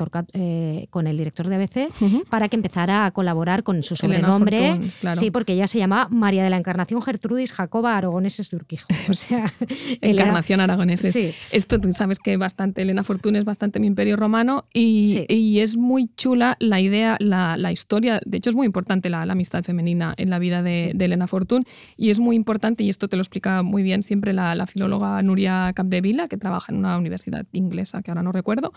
con 0.89 1.07
el 1.07 1.17
director 1.17 1.47
de 1.47 1.55
ABC 1.55 2.25
para 2.29 2.49
que 2.49 2.55
empezara 2.55 3.05
a 3.05 3.11
colaborar 3.11 3.63
con 3.63 3.83
su 3.83 3.95
sobrenombre. 3.95 4.79
Claro. 4.99 5.19
Sí, 5.19 5.31
porque 5.31 5.53
ella 5.53 5.67
se 5.67 5.77
llama 5.79 6.07
María 6.11 6.43
de 6.43 6.49
la 6.49 6.57
Encarnación 6.57 7.01
Gertrudis 7.01 7.51
Jacoba 7.53 7.97
Aragoneses 7.97 8.49
de 8.51 8.57
Urquijo. 8.57 8.87
O 9.09 9.13
sea, 9.13 9.51
Encarnación 10.01 10.59
aragoneses. 10.61 11.13
Sí. 11.13 11.33
Esto 11.51 11.79
tú 11.79 11.91
sabes 11.91 12.19
que 12.19 12.37
bastante, 12.37 12.81
Elena 12.81 13.03
Fortuna 13.03 13.37
es 13.39 13.45
bastante 13.45 13.79
mi 13.79 13.87
imperio 13.87 14.15
romano 14.15 14.65
y, 14.73 15.11
Sí. 15.11 15.25
y 15.27 15.59
es 15.59 15.77
muy 15.77 16.09
chula 16.15 16.55
la 16.59 16.79
idea, 16.79 17.17
la, 17.19 17.57
la 17.57 17.71
historia. 17.71 18.21
De 18.25 18.37
hecho, 18.37 18.49
es 18.49 18.55
muy 18.55 18.65
importante 18.65 19.09
la, 19.11 19.25
la 19.25 19.33
amistad 19.33 19.63
femenina 19.63 20.15
en 20.17 20.29
la 20.29 20.39
vida 20.39 20.63
de, 20.63 20.71
Sí. 20.91 20.97
de 20.97 21.05
Elena 21.05 21.27
Fortún 21.27 21.65
y 21.97 22.09
es 22.09 22.19
muy 22.19 22.35
importante, 22.35 22.83
y 22.83 22.89
esto 22.89 23.07
te 23.07 23.17
lo 23.17 23.21
explica 23.21 23.61
muy 23.61 23.83
bien 23.83 24.01
siempre 24.01 24.33
la, 24.33 24.55
la 24.55 24.65
filóloga 24.65 25.21
Nuria 25.21 25.71
Capdevila, 25.75 26.27
que 26.27 26.37
trabaja 26.37 26.71
en 26.71 26.79
una 26.79 26.97
universidad 26.97 27.45
inglesa 27.51 28.01
que 28.01 28.09
ahora 28.11 28.23
no 28.23 28.31
recuerdo. 28.31 28.71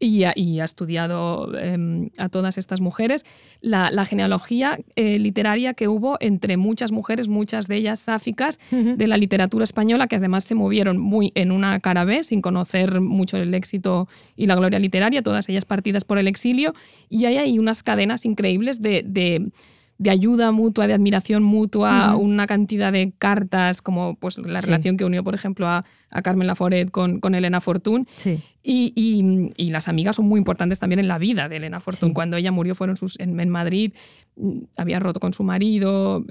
Y 0.00 0.22
ha, 0.22 0.32
y 0.36 0.60
ha 0.60 0.64
estudiado 0.64 1.52
em, 1.58 2.10
a 2.18 2.28
todas 2.28 2.56
estas 2.56 2.80
mujeres, 2.80 3.24
la, 3.60 3.90
la 3.90 4.04
genealogía 4.04 4.78
eh, 4.94 5.18
literaria 5.18 5.74
que 5.74 5.88
hubo 5.88 6.16
entre 6.20 6.56
muchas 6.56 6.92
mujeres, 6.92 7.26
muchas 7.26 7.66
de 7.66 7.76
ellas 7.78 7.98
sáficas, 7.98 8.60
de 8.70 9.06
la 9.08 9.16
literatura 9.16 9.64
española, 9.64 10.06
que 10.06 10.14
además 10.14 10.44
se 10.44 10.54
movieron 10.54 10.98
muy 10.98 11.32
en 11.34 11.50
una 11.50 11.80
cara 11.80 12.04
B, 12.04 12.22
sin 12.22 12.42
conocer 12.42 13.00
mucho 13.00 13.38
el 13.38 13.52
éxito 13.54 14.06
y 14.36 14.46
la 14.46 14.54
gloria 14.54 14.78
literaria, 14.78 15.20
todas 15.22 15.48
ellas 15.48 15.64
partidas 15.64 16.04
por 16.04 16.18
el 16.18 16.28
exilio, 16.28 16.74
y 17.08 17.24
hay 17.24 17.38
ahí 17.38 17.58
unas 17.58 17.82
cadenas 17.82 18.24
increíbles 18.24 18.80
de, 18.80 19.02
de- 19.04 19.50
de 19.98 20.10
ayuda 20.10 20.52
mutua, 20.52 20.86
de 20.86 20.92
admiración 20.94 21.42
mutua, 21.42 22.14
una 22.16 22.46
cantidad 22.46 22.92
de 22.92 23.12
cartas, 23.18 23.82
como 23.82 24.14
pues, 24.14 24.38
la 24.38 24.60
Sí. 24.60 24.66
relación 24.66 24.96
que 24.96 25.04
unió, 25.04 25.24
por 25.24 25.34
ejemplo, 25.34 25.66
a, 25.66 25.84
a 26.10 26.22
Carmen 26.22 26.46
Laforet 26.46 26.90
con, 26.90 27.18
con 27.18 27.34
Elena 27.34 27.60
Fortún. 27.60 28.06
Sí. 28.14 28.40
Y, 28.62 28.92
y- 28.94 29.50
y 29.56 29.70
las 29.70 29.88
amigas 29.88 30.14
son 30.16 30.26
muy 30.28 30.38
importantes 30.38 30.78
también 30.78 31.00
en 31.00 31.08
la 31.08 31.18
vida 31.18 31.48
de 31.48 31.56
Elena 31.56 31.80
Fortún. 31.80 32.10
Sí. 32.10 32.14
Cuando 32.14 32.36
ella 32.36 32.52
murió 32.52 32.74
fueron 32.76 32.96
sus, 32.96 33.18
en, 33.18 33.38
en 33.40 33.48
Madrid, 33.48 33.92
mm, 34.36 34.58
había 34.76 35.00
roto 35.00 35.18
con 35.18 35.32
su 35.32 35.42
marido, 35.42 36.24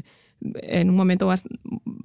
en 0.61 0.89
un 0.89 0.95
momento 0.95 1.27
bas- 1.27 1.43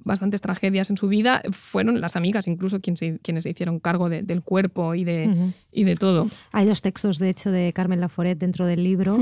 bastantes 0.05 0.41
tragedias 0.41 0.89
en 0.89 0.97
su 0.97 1.07
vida, 1.07 1.41
fueron 1.51 2.01
las 2.01 2.15
amigas 2.15 2.47
incluso 2.47 2.81
quien 2.81 2.97
se- 2.97 3.19
quienes 3.19 3.43
se 3.43 3.51
hicieron 3.51 3.79
cargo 3.79 4.09
de- 4.09 4.21
del 4.23 4.41
cuerpo 4.41 4.95
y 4.95 5.03
de, 5.03 5.25
y 5.71 5.83
de 5.83 5.95
todo. 5.95 6.29
Hay 6.51 6.65
dos 6.65 6.81
textos, 6.81 7.19
de 7.19 7.29
hecho, 7.29 7.51
de 7.51 7.71
Carmen 7.73 8.01
Laforet 8.01 8.37
dentro 8.37 8.65
del 8.65 8.83
libro, 8.83 9.17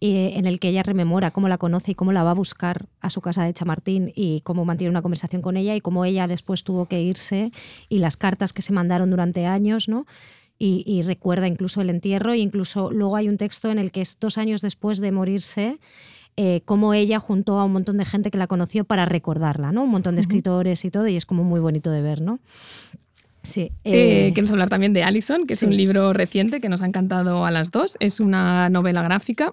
eh, 0.00 0.32
en 0.34 0.46
el 0.46 0.58
que 0.60 0.68
ella 0.68 0.82
rememora 0.82 1.30
cómo 1.30 1.48
la 1.48 1.58
conoce 1.58 1.92
y 1.92 1.94
cómo 1.94 2.12
la 2.12 2.22
va 2.24 2.32
a 2.32 2.34
buscar 2.34 2.86
a 3.00 3.08
su 3.10 3.20
casa 3.20 3.44
de 3.44 3.54
Chamartín 3.54 4.12
y 4.14 4.40
cómo 4.42 4.64
mantiene 4.64 4.90
una 4.90 5.02
conversación 5.02 5.42
con 5.42 5.56
ella 5.56 5.74
y 5.74 5.80
cómo 5.80 6.04
ella 6.04 6.26
después 6.26 6.64
tuvo 6.64 6.86
que 6.86 7.00
irse 7.00 7.52
y 7.88 7.98
las 8.00 8.16
cartas 8.16 8.52
que 8.52 8.62
se 8.62 8.72
mandaron 8.72 9.10
durante 9.10 9.46
años, 9.46 9.88
¿no? 9.88 10.06
Y, 10.58 10.82
y 10.86 11.02
recuerda 11.02 11.46
incluso 11.48 11.82
el 11.82 11.90
entierro 11.90 12.32
e 12.32 12.38
incluso 12.38 12.90
luego 12.90 13.16
hay 13.16 13.28
un 13.28 13.36
texto 13.36 13.70
en 13.70 13.78
el 13.78 13.90
que 13.92 14.00
es 14.00 14.18
dos 14.18 14.38
años 14.38 14.62
después 14.62 15.00
de 15.00 15.12
morirse 15.12 15.78
eh, 16.36 16.62
cómo 16.64 16.92
ella 16.92 17.18
juntó 17.18 17.58
a 17.58 17.64
un 17.64 17.72
montón 17.72 17.96
de 17.96 18.04
gente 18.04 18.30
que 18.30 18.38
la 18.38 18.46
conoció 18.46 18.84
para 18.84 19.06
recordarla, 19.06 19.72
¿no? 19.72 19.84
Un 19.84 19.90
montón 19.90 20.16
de 20.16 20.20
escritores 20.20 20.84
y 20.84 20.90
todo, 20.90 21.08
y 21.08 21.16
es 21.16 21.24
como 21.26 21.44
muy 21.44 21.60
bonito 21.60 21.90
de 21.90 22.02
ver, 22.02 22.20
¿no? 22.20 22.40
Sí. 23.46 23.70
Eh, 23.84 24.26
eh, 24.28 24.32
queremos 24.34 24.50
hablar 24.52 24.68
también 24.68 24.92
de 24.92 25.04
Allison, 25.04 25.46
que 25.46 25.54
es 25.54 25.62
un 25.62 25.76
libro 25.76 26.12
reciente 26.12 26.60
que 26.60 26.68
nos 26.68 26.82
ha 26.82 26.86
encantado 26.86 27.46
a 27.46 27.50
las 27.50 27.70
dos. 27.70 27.96
Es 28.00 28.18
una 28.20 28.68
novela 28.70 29.02
gráfica 29.02 29.52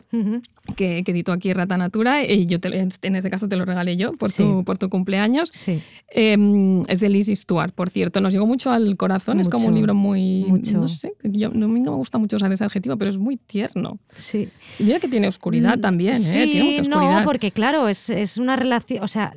que, 0.75 1.03
que 1.03 1.11
editó 1.11 1.31
aquí 1.31 1.53
Rata 1.53 1.77
Natura 1.77 2.23
y 2.25 2.45
yo 2.47 2.59
te- 2.59 2.75
en 2.79 3.15
este 3.15 3.29
caso 3.29 3.47
te 3.47 3.55
lo 3.55 3.65
regalé 3.65 3.95
yo 3.95 4.13
por, 4.13 4.31
Sí. 4.31 4.43
tu, 4.43 4.63
por 4.63 4.77
tu 4.77 4.89
cumpleaños. 4.89 5.51
Sí. 5.53 5.81
Eh, 6.13 6.81
es 6.87 6.99
de 7.01 7.09
Lizzie 7.09 7.35
Stewart, 7.35 7.71
por 7.73 7.89
cierto. 7.89 8.19
Nos 8.19 8.33
llegó 8.33 8.47
mucho 8.47 8.71
al 8.71 8.97
corazón. 8.97 9.39
es 9.39 9.47
como 9.49 9.67
un 9.67 9.75
libro 9.75 9.93
muy. 9.93 10.45
mucho. 10.47 10.77
No 10.79 10.87
sé, 10.87 11.13
yo, 11.23 11.49
no, 11.51 11.65
a 11.65 11.69
mí 11.69 11.79
no 11.79 11.91
me 11.91 11.97
gusta 11.97 12.17
mucho 12.17 12.37
usar 12.37 12.51
ese 12.51 12.63
adjetivo, 12.63 12.97
pero 12.97 13.09
es 13.11 13.17
muy 13.17 13.37
tierno. 13.37 13.99
Sí. 14.15 14.49
Y 14.79 14.83
mira 14.85 14.99
que 14.99 15.07
tiene 15.07 15.27
oscuridad 15.27 15.77
también, 15.79 16.15
¿eh? 16.15 16.19
Mm, 16.19 16.23
Sí, 16.23 16.51
Tiene 16.51 16.69
mucha 16.69 16.81
oscuridad. 16.81 17.19
no, 17.19 17.23
porque 17.25 17.51
claro, 17.51 17.87
es, 17.87 18.09
es 18.09 18.37
una 18.37 18.55
relación, 18.55 19.03
o 19.03 19.07
sea, 19.07 19.33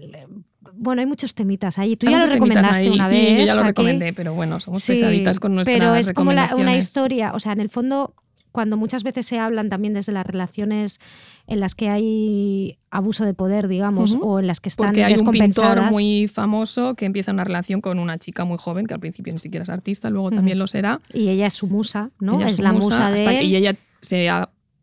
bueno, 0.78 1.00
hay 1.00 1.06
muchos 1.06 1.34
temitas 1.34 1.78
ahí. 1.78 1.96
Tú 1.96 2.06
Hay 2.06 2.12
ya 2.14 2.20
lo 2.20 2.26
recomendaste 2.26 2.82
ahí. 2.84 2.88
una 2.88 3.08
sí, 3.08 3.16
vez. 3.16 3.38
yo 3.40 3.44
ya 3.46 3.54
lo 3.54 3.60
aquí. 3.62 3.68
recomendé, 3.68 4.12
pero 4.12 4.34
bueno, 4.34 4.60
somos 4.60 4.82
Sí, 4.82 4.92
pesaditas 4.92 5.40
con 5.40 5.54
nuestras 5.54 5.76
Pero 5.76 5.94
es 5.94 6.12
como 6.12 6.32
la- 6.32 6.54
una 6.56 6.76
historia, 6.76 7.32
o 7.34 7.40
sea, 7.40 7.52
en 7.52 7.60
el 7.60 7.68
fondo, 7.68 8.14
cuando 8.52 8.78
muchas 8.78 9.02
veces 9.02 9.26
se 9.26 9.38
hablan 9.38 9.68
también 9.68 9.92
desde 9.92 10.12
las 10.12 10.26
relaciones 10.26 10.98
en 11.46 11.60
las 11.60 11.74
que 11.74 11.90
hay 11.90 12.78
abuso 12.90 13.26
de 13.26 13.34
poder, 13.34 13.68
digamos, 13.68 14.16
o 14.20 14.40
en 14.40 14.46
las 14.46 14.60
que 14.60 14.70
están 14.70 14.86
Porque 14.86 15.04
hay 15.04 15.12
un 15.12 15.18
pintor 15.30 15.32
descompensadas. 15.48 15.92
muy 15.92 16.26
famoso 16.26 16.94
que 16.94 17.04
empieza 17.04 17.32
una 17.32 17.44
relación 17.44 17.82
con 17.82 17.98
una 17.98 18.16
chica 18.16 18.46
muy 18.46 18.56
joven, 18.58 18.86
que 18.86 18.94
al 18.94 19.00
principio 19.00 19.32
ni 19.34 19.38
siquiera 19.40 19.64
es 19.64 19.68
artista, 19.68 20.08
luego 20.08 20.30
también 20.30 20.58
lo 20.58 20.66
será. 20.66 21.00
Y 21.12 21.28
ella 21.28 21.46
es 21.48 21.52
su 21.54 21.66
musa, 21.66 22.10
¿no? 22.18 22.36
Ella 22.36 22.46
es 22.46 22.56
su 22.56 22.62
la 22.62 22.72
musa 22.72 23.10
de 23.10 23.40
él. 23.40 23.46
Y 23.46 23.56
ella 23.56 23.76
se 24.00 24.30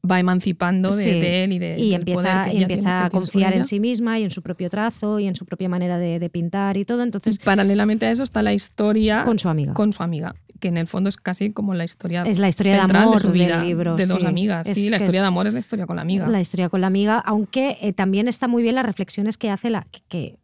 va 0.09 0.19
emancipando 0.19 0.89
de, 0.89 0.93
Sí. 1.01 1.09
de 1.11 1.43
él 1.45 1.53
y, 1.53 1.59
de, 1.59 1.75
y 1.77 1.77
poder 1.77 1.93
empieza, 2.01 2.43
que 2.45 2.53
y 2.57 2.61
empieza 2.61 2.81
tiene- 2.81 2.99
que 2.99 3.05
a 3.05 3.09
confiar 3.09 3.53
en 3.53 3.65
sí 3.65 3.79
misma 3.79 4.19
y 4.19 4.23
en 4.23 4.31
su 4.31 4.41
propio 4.41 4.69
trazo 4.69 5.19
y 5.19 5.27
en 5.27 5.35
su 5.35 5.45
propia 5.45 5.69
manera 5.69 5.97
de, 5.97 6.19
de 6.19 6.29
pintar 6.29 6.75
y 6.75 6.83
todo. 6.83 7.03
Entonces, 7.03 7.35
Y 7.35 7.43
paralelamente 7.43 8.05
a 8.05 8.11
eso 8.11 8.23
está 8.23 8.41
la 8.41 8.53
historia 8.53 9.23
con 9.23 9.39
su 9.39 9.47
amiga. 9.47 9.73
con 9.73 9.93
su 9.93 10.03
amiga, 10.03 10.35
que 10.59 10.67
en 10.67 10.75
el 10.77 10.87
fondo 10.87 11.07
es 11.09 11.15
casi 11.15 11.51
como 11.53 11.73
la 11.73 11.85
historia 11.85 12.23
Es 12.23 12.37
la 12.37 12.49
historia 12.49 12.73
de 12.73 12.79
amor 12.81 13.21
su 13.21 13.27
del 13.27 13.33
vida, 13.33 13.63
libro, 13.63 13.95
de 13.95 14.05
dos 14.05 14.19
sí. 14.19 14.25
amigas. 14.25 14.67
Es 14.67 14.75
sí, 14.75 14.89
la 14.89 14.97
que 14.97 15.05
historia 15.05 15.19
es- 15.21 15.23
de 15.23 15.27
amor 15.27 15.47
es 15.47 15.53
la 15.53 15.59
historia 15.59 15.85
con 15.85 15.95
la 15.95 16.01
amiga. 16.01 16.27
La 16.27 16.41
historia 16.41 16.67
con 16.67 16.81
la 16.81 16.87
amiga, 16.87 17.19
aunque 17.19 17.77
eh, 17.81 17.93
también 17.93 18.27
está 18.27 18.49
muy 18.49 18.61
bien 18.61 18.75
las 18.75 18.85
reflexiones 18.85 19.37
que 19.37 19.49
hace 19.49 19.69
la 19.69 19.85
que, 19.89 20.01
que 20.09 20.35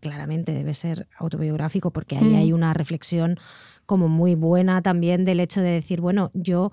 claramente 0.00 0.52
debe 0.52 0.72
ser 0.72 1.08
autobiográfico 1.18 1.90
porque 1.90 2.16
ahí 2.16 2.24
Mm. 2.24 2.36
hay 2.36 2.52
una 2.54 2.72
reflexión 2.72 3.38
como 3.86 4.08
muy 4.08 4.34
buena 4.34 4.80
también 4.80 5.26
del 5.26 5.40
hecho 5.40 5.60
de 5.60 5.68
decir, 5.70 6.00
bueno, 6.00 6.30
yo 6.32 6.72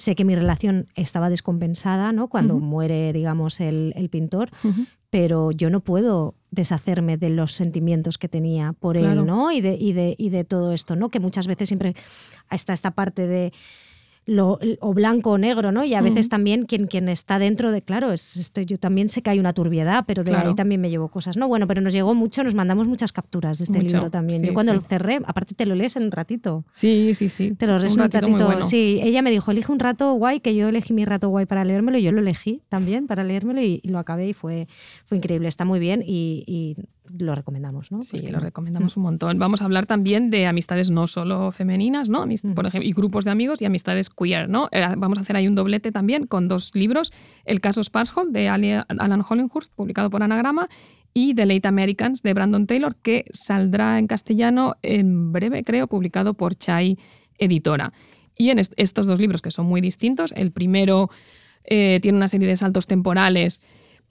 sé 0.00 0.14
que 0.16 0.24
mi 0.24 0.34
relación 0.34 0.88
estaba 0.94 1.28
descompensada, 1.28 2.12
¿no? 2.12 2.28
Cuando 2.28 2.58
muere, 2.58 3.12
digamos, 3.12 3.60
el, 3.60 3.92
el 3.96 4.08
pintor, 4.08 4.50
pero 5.10 5.50
yo 5.50 5.70
no 5.70 5.80
puedo 5.80 6.34
deshacerme 6.50 7.16
de 7.16 7.30
los 7.30 7.52
sentimientos 7.52 8.16
que 8.18 8.28
tenía 8.28 8.72
por 8.72 8.96
Claro. 8.96 9.20
él, 9.20 9.26
¿no? 9.26 9.52
Y 9.52 9.60
de, 9.60 9.74
y, 9.74 9.92
de, 9.92 10.14
y 10.18 10.30
de 10.30 10.44
todo 10.44 10.72
esto, 10.72 10.96
¿no? 10.96 11.08
Que 11.10 11.20
muchas 11.20 11.46
veces 11.46 11.68
siempre 11.68 11.94
está 12.50 12.72
esta 12.72 12.92
parte 12.92 13.26
de 13.26 13.52
lo, 14.30 14.60
o 14.80 14.94
blanco 14.94 15.32
o 15.32 15.38
negro, 15.38 15.72
¿no? 15.72 15.84
Y 15.84 15.94
a 15.94 16.00
veces 16.00 16.28
también 16.28 16.64
quien, 16.64 16.86
quien 16.86 17.08
está 17.08 17.40
dentro 17.40 17.72
de, 17.72 17.82
claro, 17.82 18.12
es 18.12 18.36
esto, 18.36 18.60
yo 18.60 18.78
también 18.78 19.08
sé 19.08 19.22
que 19.22 19.30
hay 19.30 19.40
una 19.40 19.52
turbiedad, 19.52 20.04
pero 20.06 20.22
de 20.22 20.30
Claro. 20.30 20.50
ahí 20.50 20.54
también 20.54 20.80
me 20.80 20.88
llevo 20.88 21.08
cosas, 21.08 21.36
¿no? 21.36 21.48
Bueno, 21.48 21.66
pero 21.66 21.80
nos 21.80 21.92
llegó 21.92 22.14
mucho, 22.14 22.44
nos 22.44 22.54
mandamos 22.54 22.86
muchas 22.86 23.10
capturas 23.10 23.58
de 23.58 23.64
este 23.64 23.78
Mucho, 23.80 23.96
libro 23.96 24.10
también. 24.10 24.40
sí, 24.40 24.46
yo 24.46 24.54
cuando 24.54 24.70
sí. 24.72 24.76
lo 24.76 24.82
cerré, 24.82 25.18
aparte 25.26 25.54
te 25.56 25.66
lo 25.66 25.74
lees 25.74 25.96
en 25.96 26.04
un 26.04 26.12
ratito. 26.12 26.64
Sí, 26.72 27.12
sí, 27.14 27.28
sí. 27.28 27.54
Te 27.56 27.66
lo 27.66 27.76
lees 27.78 27.94
en 27.94 28.00
un 28.00 28.04
ratito 28.04 28.20
ratito. 28.20 28.36
muy 28.38 28.44
bueno. 28.46 28.62
Sí, 28.64 29.00
ella 29.02 29.20
me 29.22 29.32
dijo, 29.32 29.50
elige 29.50 29.72
un 29.72 29.80
rato 29.80 30.12
guay, 30.14 30.38
que 30.38 30.54
yo 30.54 30.68
elegí 30.68 30.92
mi 30.92 31.04
rato 31.04 31.28
guay 31.28 31.46
para 31.46 31.64
leérmelo, 31.64 31.98
y 31.98 32.02
yo 32.02 32.12
lo 32.12 32.20
elegí 32.20 32.62
también 32.68 33.08
para 33.08 33.24
leérmelo 33.24 33.60
y, 33.62 33.80
y 33.82 33.88
lo 33.88 33.98
acabé 33.98 34.28
y 34.28 34.32
fue, 34.32 34.68
fue 35.06 35.18
increíble. 35.18 35.48
Está 35.48 35.64
muy 35.64 35.80
bien 35.80 36.04
y, 36.06 36.44
y 36.46 36.76
lo 37.18 37.34
recomendamos, 37.34 37.90
¿no? 37.92 38.02
Sí, 38.02 38.16
Porque 38.18 38.30
lo 38.32 38.38
no- 38.38 38.44
recomendamos 38.44 38.96
un 38.96 39.02
montón. 39.04 39.38
Vamos 39.38 39.62
a 39.62 39.64
hablar 39.64 39.86
también 39.86 40.30
de 40.30 40.46
amistades 40.46 40.90
no 40.90 41.06
solo 41.06 41.50
femeninas, 41.52 42.08
¿no? 42.10 42.24
Amist- 42.24 42.54
por 42.54 42.66
ejemplo, 42.66 42.88
y 42.88 42.92
grupos 42.92 43.24
de 43.24 43.30
amigos 43.30 43.60
y 43.62 43.64
amistades 43.64 44.10
queer, 44.10 44.48
¿no? 44.48 44.68
Eh, 44.72 44.84
vamos 44.96 45.18
a 45.18 45.22
hacer 45.22 45.36
ahí 45.36 45.46
un 45.48 45.54
doblete 45.54 45.92
también 45.92 46.26
con 46.26 46.48
dos 46.48 46.74
libros, 46.74 47.12
El 47.44 47.60
caso 47.60 47.82
Sparsholt 47.82 48.30
de 48.32 48.48
Alan 48.48 49.22
Hollinghurst, 49.28 49.74
publicado 49.74 50.10
por 50.10 50.22
Anagrama, 50.22 50.68
y 51.12 51.34
The 51.34 51.44
Late 51.46 51.66
Americans 51.66 52.22
de 52.22 52.34
Brandon 52.34 52.66
Taylor, 52.66 52.94
que 52.94 53.24
saldrá 53.32 53.98
en 53.98 54.06
castellano 54.06 54.74
en 54.82 55.32
breve, 55.32 55.64
creo, 55.64 55.88
publicado 55.88 56.34
por 56.34 56.54
Chai 56.54 56.98
Editora. 57.38 57.92
Y 58.36 58.50
en 58.50 58.58
est- 58.60 58.74
estos 58.76 59.06
dos 59.06 59.18
libros, 59.20 59.42
que 59.42 59.50
son 59.50 59.66
muy 59.66 59.80
distintos, 59.80 60.32
el 60.36 60.52
primero 60.52 61.10
eh, 61.64 61.98
tiene 62.00 62.16
una 62.16 62.28
serie 62.28 62.46
de 62.46 62.56
saltos 62.56 62.86
temporales, 62.86 63.60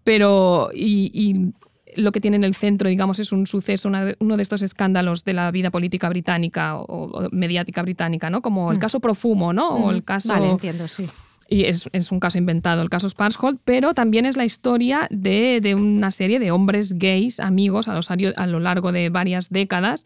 pero 0.04 0.70
y, 0.74 1.12
y 1.14 1.54
lo 1.96 2.12
que 2.12 2.22
tiene 2.22 2.38
en 2.38 2.44
el 2.44 2.56
centro, 2.56 2.90
digamos, 2.90 3.20
es 3.20 3.32
un 3.32 3.48
suceso, 3.48 3.88
una- 3.88 4.16
uno 4.20 4.38
de 4.38 4.44
estos 4.44 4.62
escándalos 4.62 5.24
de 5.26 5.34
la 5.34 5.50
vida 5.52 5.72
política 5.72 6.10
británica 6.10 6.78
o, 6.78 6.84
o 7.12 7.28
mediática 7.32 7.82
británica, 7.82 8.30
¿no? 8.30 8.42
Como 8.42 8.72
el 8.72 8.78
Mm. 8.78 8.82
caso 8.82 9.00
Profumo, 9.00 9.54
¿no? 9.54 9.70
O 9.70 9.92
el 9.92 10.04
caso 10.04 10.30
Vale, 10.34 10.52
entiendo, 10.52 10.88
sí. 10.88 11.06
y 11.50 11.66
es, 11.66 11.90
es 11.94 12.12
un 12.12 12.20
caso 12.20 12.38
inventado, 12.38 12.82
el 12.84 12.90
caso 12.90 13.10
Sparsholt, 13.10 13.60
pero 13.66 13.94
también 13.94 14.26
es 14.26 14.38
la 14.38 14.46
historia 14.46 15.08
de, 15.10 15.60
de 15.62 15.74
una 15.76 16.12
serie 16.12 16.40
de 16.40 16.52
hombres 16.52 16.94
gays, 16.94 17.40
amigos, 17.40 17.88
a, 17.88 17.96
los- 17.96 18.12
a 18.12 18.48
lo 18.48 18.60
largo 18.60 18.92
de 18.92 19.10
varias 19.10 19.50
décadas, 19.50 20.06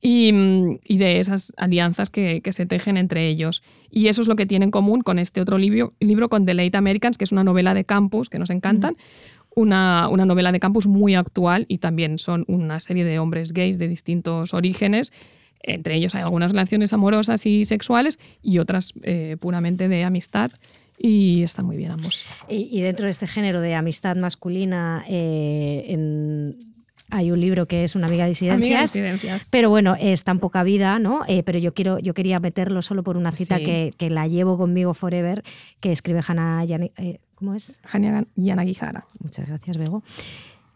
y, 0.00 0.32
mm, 0.32 0.78
y 0.86 0.98
de 0.98 1.18
esas 1.18 1.52
alianzas 1.56 2.10
que, 2.10 2.40
que 2.40 2.52
se 2.52 2.66
tejen 2.66 2.96
entre 2.96 3.26
ellos. 3.28 3.62
Y 3.90 4.06
eso 4.06 4.22
es 4.22 4.28
lo 4.28 4.36
que 4.36 4.46
tiene 4.46 4.64
en 4.66 4.70
común 4.70 5.00
con 5.02 5.18
este 5.18 5.40
otro 5.40 5.58
libro, 5.58 5.92
libro 5.98 6.28
con 6.28 6.46
The 6.46 6.54
Late 6.54 6.76
Americans, 6.76 7.18
que 7.18 7.24
es 7.24 7.32
una 7.32 7.42
novela 7.42 7.74
de 7.74 7.84
campus 7.84 8.28
que 8.28 8.38
nos 8.38 8.50
encantan. 8.50 8.96
Una, 9.54 10.08
una 10.08 10.24
novela 10.24 10.52
de 10.52 10.60
campus 10.60 10.86
muy 10.86 11.14
actual 11.14 11.64
y 11.68 11.78
también 11.78 12.18
son 12.18 12.44
una 12.48 12.78
serie 12.80 13.04
de 13.04 13.18
hombres 13.18 13.52
gays 13.52 13.78
de 13.78 13.88
distintos 13.88 14.54
orígenes. 14.54 15.12
Entre 15.62 15.96
ellos 15.96 16.14
hay 16.14 16.22
algunas 16.22 16.52
relaciones 16.52 16.92
amorosas 16.92 17.44
y 17.44 17.64
sexuales 17.64 18.18
y 18.42 18.58
otras 18.58 18.92
eh, 19.02 19.36
puramente 19.40 19.88
de 19.88 20.04
amistad. 20.04 20.50
Y 21.00 21.42
están 21.42 21.66
muy 21.66 21.76
bien 21.76 21.92
ambos. 21.92 22.24
Y, 22.48 22.68
y 22.76 22.80
dentro 22.80 23.04
de 23.06 23.10
este 23.12 23.26
género 23.26 23.60
de 23.60 23.74
amistad 23.74 24.16
masculina, 24.16 25.04
eh, 25.08 25.84
en- 25.88 26.56
hay 27.10 27.30
un 27.30 27.40
libro 27.40 27.66
que 27.66 27.84
es 27.84 27.94
Una 27.96 28.06
amiga 28.06 28.24
de 28.24 28.30
disidencias. 28.30 28.58
Amiga 28.62 28.76
de 28.78 28.82
disidencias. 28.82 29.48
Pero 29.50 29.70
bueno, 29.70 29.96
es 29.98 30.24
tan 30.24 30.38
poca 30.38 30.62
vida, 30.62 30.98
¿no? 30.98 31.22
Eh, 31.28 31.42
pero 31.42 31.58
yo 31.58 31.74
quiero, 31.74 31.98
yo 31.98 32.14
quería 32.14 32.40
meterlo 32.40 32.82
solo 32.82 33.02
por 33.02 33.16
una 33.16 33.32
cita 33.32 33.58
Sí. 33.58 33.64
que, 33.64 33.94
que 33.96 34.10
la 34.10 34.26
llevo 34.26 34.56
conmigo 34.58 34.94
forever, 34.94 35.42
que 35.80 35.92
escribe 35.92 36.20
Hannah 36.26 36.64
Yani- 36.64 36.92
eh, 36.96 37.20
¿Cómo 37.34 37.54
es? 37.54 37.80
Yanagihara. 38.36 39.06
Muchas 39.20 39.46
gracias, 39.46 39.76
Bego. 39.76 40.02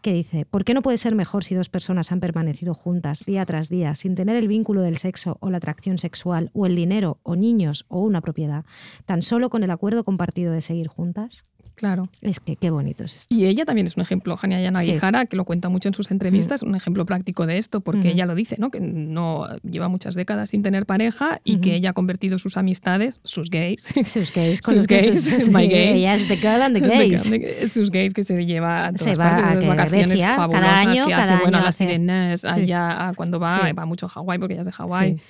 Que 0.01 0.11
dice, 0.13 0.45
¿por 0.45 0.65
qué 0.65 0.73
no 0.73 0.81
puede 0.81 0.97
ser 0.97 1.15
mejor 1.15 1.45
si 1.45 1.55
dos 1.55 1.69
personas 1.69 2.11
han 2.11 2.19
permanecido 2.19 2.73
juntas 2.73 3.23
día 3.25 3.45
tras 3.45 3.69
día 3.69 3.95
sin 3.95 4.15
tener 4.15 4.35
el 4.35 4.49
vínculo 4.49 4.81
del 4.81 4.97
sexo 4.97 5.37
o 5.39 5.49
la 5.49 5.57
atracción 5.57 5.97
sexual 5.97 6.49
o 6.53 6.65
el 6.65 6.75
dinero 6.75 7.19
o 7.23 7.37
niños 7.37 7.85
o 7.87 8.01
una 8.01 8.19
propiedad, 8.19 8.65
tan 9.05 9.21
solo 9.21 9.49
con 9.49 9.63
el 9.63 9.71
acuerdo 9.71 10.03
compartido 10.03 10.51
de 10.51 10.59
seguir 10.59 10.87
juntas? 10.87 11.45
Claro. 11.75 12.07
Es 12.21 12.39
que 12.39 12.55
qué 12.55 12.69
bonito 12.69 13.03
es 13.03 13.15
esto. 13.15 13.33
Y 13.35 13.45
ella 13.45 13.65
también 13.65 13.87
es 13.87 13.97
un 13.97 14.01
ejemplo, 14.03 14.37
Hania 14.41 14.61
Yanagihara, 14.61 15.25
que 15.25 15.35
lo 15.35 15.43
cuenta 15.43 15.69
mucho 15.69 15.89
en 15.89 15.93
sus 15.95 16.11
entrevistas, 16.11 16.61
un 16.61 16.75
ejemplo 16.75 17.03
práctico 17.05 17.47
de 17.47 17.57
esto, 17.57 17.81
porque 17.81 18.09
ella 18.11 18.25
lo 18.27 18.35
dice, 18.35 18.55
¿no? 18.59 18.69
que 18.69 18.79
no 18.79 19.47
lleva 19.63 19.87
muchas 19.87 20.13
décadas 20.15 20.51
sin 20.51 20.61
tener 20.61 20.85
pareja 20.85 21.39
y 21.43 21.57
que 21.57 21.75
ella 21.75 21.89
ha 21.89 21.93
convertido 21.93 22.37
sus 22.37 22.57
amistades, 22.57 23.19
sus 23.23 23.49
gays, 23.49 23.91
Sus 24.05 24.31
gays, 24.31 24.61
con 24.61 24.75
Sus 24.75 24.87
gays, 24.87 25.23
sus- 25.23 25.49
my 25.49 25.63
sí, 25.63 25.69
gays. 25.69 25.99
Ella 26.01 26.13
es 26.15 26.27
the 26.27 26.37
girl 26.37 26.61
and 26.61 26.75
the 26.75 26.81
de- 26.87 26.87
gays. 26.87 27.29
de- 27.29 27.67
sus 27.67 27.89
gays 27.89 28.13
que 28.13 28.23
se 28.23 28.45
lleva 28.45 28.85
a 28.85 28.93
todas 28.93 29.13
Se 29.13 29.15
partes, 29.17 29.45
esas 29.47 29.63
que 29.63 29.67
vacaciones 29.69 30.07
Grecia, 30.09 30.25
cada 30.27 30.37
fabulosas 30.37 30.79
año, 30.79 30.93
que 31.07 31.13
hace, 31.13 31.27
cada 31.29 31.41
bueno, 31.41 31.57
a 31.57 31.61
las 31.63 31.75
sirenas, 31.75 32.41
Sí. 32.41 32.47
allá 32.47 33.11
cuando 33.17 33.39
va, 33.39 33.65
Sí. 33.67 33.73
va 33.73 33.85
mucho 33.85 34.05
a 34.05 34.09
Hawái 34.09 34.37
porque 34.37 34.53
ella 34.53 34.61
es 34.61 34.67
de 34.67 34.73
Hawái. 34.73 35.17
Sí. 35.17 35.23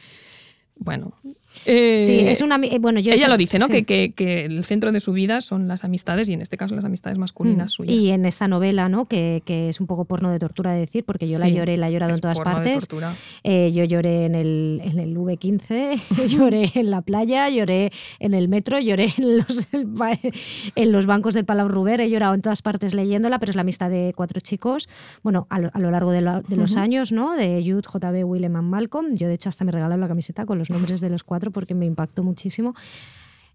Bueno. 0.76 1.14
Eh, 1.66 1.97
Sí, 2.06 2.20
es 2.20 2.41
una. 2.41 2.56
eh, 2.64 2.80
Bueno, 2.80 2.99
yo 2.99 3.12
ella 3.12 3.26
sé- 3.26 3.30
lo 3.30 3.38
dice, 3.38 3.60
¿no? 3.60 3.68
sí. 3.68 3.72
Que, 3.72 3.86
que- 3.86 4.14
que 4.16 4.45
el 4.45 4.64
centro 4.66 4.91
de 4.91 4.99
su 4.99 5.14
vida 5.14 5.41
son 5.41 5.68
las 5.68 5.84
amistades 5.84 6.30
y 6.30 6.34
en 6.34 6.41
este 6.41 6.58
caso 6.58 6.76
las 6.76 6.86
amistades 6.86 7.18
masculinas 7.18 7.68
Mm. 7.74 7.76
suyas. 7.76 7.95
Y 7.95 8.12
en 8.12 8.26
esta 8.26 8.47
novela, 8.47 8.89
¿no? 8.89 9.06
Que, 9.06 9.41
que 9.45 9.70
es 9.70 9.80
un 9.80 9.88
poco 9.88 10.06
porno 10.06 10.32
de 10.32 10.39
tortura 10.39 10.74
de 10.74 10.80
decir, 10.82 11.04
porque 11.06 11.28
yo 11.28 11.39
la 11.39 11.45
Sí, 11.45 11.54
lloré, 11.54 11.78
la 11.78 11.89
he 11.89 11.91
llorado 11.93 12.14
en 12.14 12.20
todas 12.20 12.39
partes. 12.39 12.88
Eh, 13.43 13.72
yo 13.74 13.84
lloré 13.86 14.26
en 14.26 14.36
el, 14.36 14.82
en 14.84 14.99
el 14.99 15.16
V15, 15.18 15.99
lloré 16.30 16.72
en 16.76 16.89
la 16.91 17.01
playa, 17.01 17.49
lloré 17.49 17.91
en 18.20 18.34
el 18.34 18.47
metro, 18.49 18.80
lloré 18.80 19.08
en 19.18 19.38
los, 19.38 19.68
en 20.76 20.91
los 20.91 21.06
bancos 21.06 21.34
del 21.34 21.45
Palau 21.45 21.68
Ruber, 21.68 22.01
he 22.01 22.10
llorado 22.10 22.34
en 22.34 22.41
todas 22.41 22.62
partes 22.62 22.93
leyéndola, 22.93 23.39
pero 23.39 23.51
es 23.51 23.56
la 23.56 23.62
amistad 23.62 23.89
de 23.89 24.14
cuatro 24.16 24.39
chicos, 24.39 24.89
bueno, 25.22 25.47
a 25.49 25.60
lo, 25.60 25.70
a 25.74 25.80
lo 25.80 25.91
largo 25.91 26.12
de, 26.12 26.22
lo- 26.22 26.41
de 26.41 26.56
los 26.56 26.72
Ujú. 26.72 26.80
años, 26.82 27.12
¿no? 27.12 27.34
De 27.36 27.62
Jude, 27.66 27.82
JB, 27.82 28.24
Willem 28.26 28.54
y 28.56 28.62
Malcolm. 28.62 29.16
Yo, 29.16 29.28
de 29.28 29.34
hecho, 29.36 29.49
hasta 29.49 29.64
me 29.66 29.72
regalaron 29.72 30.01
la 30.01 30.08
camiseta 30.08 30.45
con 30.45 30.58
los 30.60 30.70
nombres 30.70 31.01
de 31.01 31.10
los 31.10 31.24
cuatro 31.24 31.43
porque 31.52 31.76
me 31.76 31.86
impactó 31.86 32.24
muchísimo. 32.24 32.76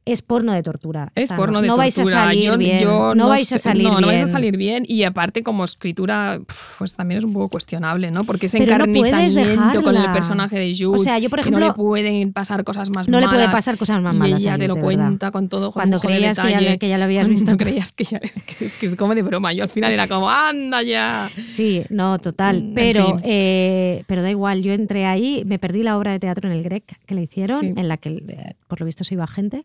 Es 0.04 0.22
porno 0.22 0.52
de 0.52 0.62
tortura. 0.62 1.12
Es 1.14 1.30
porno 1.32 1.54
no. 1.58 1.60
de 1.62 1.68
no 1.68 1.76
vais 1.76 1.98
a 1.98 2.02
tortura. 2.02 2.22
salir 2.24 2.44
Yo- 2.44 2.56
bien. 2.58 2.80
yo 2.80 3.14
no, 3.14 3.28
vais 3.28 3.52
a 3.52 3.58
salir 3.58 3.82
no, 3.84 3.90
bien. 3.90 4.00
no 4.00 4.06
vais 4.06 4.22
a 4.22 4.26
salir 4.26 4.56
bien. 4.56 4.84
Y 4.86 5.02
aparte, 5.02 5.42
como 5.42 5.64
escritura, 5.64 6.40
pues 6.78 6.96
también 6.96 7.18
es 7.18 7.24
un 7.24 7.32
poco 7.32 7.48
cuestionable, 7.50 8.10
¿no? 8.10 8.24
Porque 8.24 8.46
ese 8.46 8.58
encarnizamiento 8.58 9.82
con 9.82 9.96
el 9.96 10.10
personaje 10.12 10.58
de 10.58 10.72
Jude. 10.76 10.96
O 10.96 10.98
sea, 10.98 11.18
yo, 11.18 11.28
por 11.30 11.42
que 11.42 11.50
no 11.50 11.58
ejemplo, 11.58 11.66
le 11.68 11.74
pueden 11.74 12.32
pasar 12.32 12.64
cosas 12.64 12.90
más 12.90 13.08
no 13.08 13.20
le 13.20 13.26
malas. 13.26 13.40
puede 13.42 13.52
pasar 13.54 13.76
cosas 13.78 14.00
más 14.02 14.14
y 14.14 14.18
malas 14.18 14.44
a 14.44 14.48
ella 14.48 14.58
te 14.58 14.68
lo 14.68 14.74
verdad. 14.74 14.84
cuenta 14.86 15.30
con 15.30 15.48
todo 15.48 15.66
con 15.72 15.80
Cuando 15.80 16.00
creías 16.00 16.38
que 16.38 16.50
ya, 16.50 16.58
detalle. 16.58 16.78
que 16.78 16.88
ya 16.88 16.98
lo 16.98 17.04
habías 17.04 17.28
visto. 17.28 17.56
creías 17.56 17.92
que 17.92 18.04
ya 18.04 18.18
es 18.18 18.32
que, 18.42 18.64
es 18.64 18.72
que 18.72 18.86
es 18.86 18.96
como 18.96 19.14
de 19.14 19.22
broma. 19.22 19.52
Yo 19.52 19.64
al 19.64 19.68
final 19.68 19.92
era 19.92 20.08
como, 20.08 20.30
anda 20.30 20.82
ya. 20.82 21.30
Sí, 21.44 21.84
no, 21.90 22.18
total. 22.18 22.62
Mm, 22.62 22.66
en 22.68 22.74
Pero, 22.74 23.06
fin. 23.18 23.20
eh, 23.24 24.04
pero 24.06 24.22
da 24.22 24.30
igual, 24.30 24.62
yo 24.62 24.72
entré 24.72 25.04
ahí, 25.06 25.42
me 25.46 25.58
perdí 25.58 25.82
la 25.82 25.98
obra 25.98 26.12
de 26.12 26.18
teatro 26.18 26.48
en 26.50 26.56
el 26.56 26.62
Grec 26.62 26.84
que 27.06 27.14
le 27.14 27.22
hicieron, 27.22 27.60
Sí. 27.60 27.72
en 27.76 27.88
la 27.88 27.96
que 27.96 28.54
por 28.68 28.80
lo 28.80 28.86
visto 28.86 29.02
se 29.02 29.14
iba 29.14 29.26
gente 29.26 29.64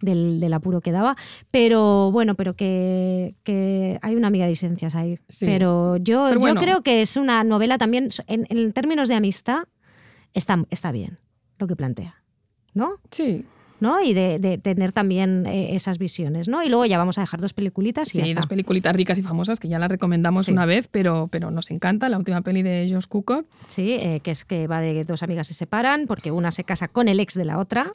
del, 0.00 0.38
del 0.38 0.52
apuro 0.52 0.80
que 0.80 0.92
daba. 0.92 1.16
Pero 1.50 2.12
bueno, 2.12 2.36
pero 2.36 2.54
que, 2.54 3.34
que 3.42 3.98
hay 4.02 4.14
una 4.14 4.28
amiga 4.28 4.44
de 4.44 4.50
licencias 4.52 4.94
ahí. 4.94 5.18
Sí. 5.28 5.46
Pero 5.46 5.96
yo, 5.96 6.26
Pero 6.28 6.46
yo 6.46 6.54
creo 6.54 6.82
que 6.82 7.02
es 7.02 7.16
una 7.16 7.42
novela 7.42 7.78
también, 7.78 8.10
en, 8.26 8.46
en 8.48 8.72
términos 8.72 9.08
de 9.08 9.14
amistad, 9.16 9.64
está, 10.34 10.64
está 10.70 10.92
bien 10.92 11.18
lo 11.58 11.66
que 11.66 11.74
plantea. 11.74 12.22
¿No? 12.74 13.00
Sí, 13.10 13.44
¿no? 13.82 14.00
Y 14.02 14.14
de, 14.14 14.38
de 14.38 14.56
tener 14.56 14.92
también 14.92 15.44
eh, 15.46 15.74
esas 15.74 15.98
visiones, 15.98 16.48
¿no? 16.48 16.62
Y 16.62 16.68
luego 16.70 16.86
ya 16.86 16.96
vamos 16.96 17.18
a 17.18 17.20
dejar 17.20 17.40
dos 17.40 17.52
peliculitas 17.52 18.08
y 18.08 18.12
sí, 18.12 18.18
ya 18.18 18.24
está. 18.24 18.40
dos 18.40 18.46
peliculitas 18.48 18.96
ricas 18.96 19.18
y 19.18 19.22
famosas 19.22 19.60
que 19.60 19.68
ya 19.68 19.78
las 19.78 19.90
recomendamos 19.90 20.46
Sí. 20.46 20.52
una 20.52 20.64
vez, 20.64 20.88
pero, 20.90 21.28
pero 21.30 21.50
nos 21.50 21.70
encanta. 21.70 22.08
La 22.08 22.16
última 22.16 22.40
peli 22.40 22.62
de 22.62 22.88
Josh 22.90 23.06
Cukor. 23.06 23.44
Sí, 23.66 23.92
eh, 24.00 24.20
que 24.22 24.30
es 24.30 24.44
que 24.44 24.66
va 24.68 24.80
de 24.80 25.04
dos 25.04 25.22
amigas 25.22 25.48
se 25.48 25.54
separan 25.54 26.06
porque 26.06 26.30
una 26.30 26.50
se 26.52 26.64
casa 26.64 26.88
con 26.88 27.08
el 27.08 27.20
ex 27.20 27.34
de 27.34 27.44
la 27.44 27.58
otra. 27.58 27.90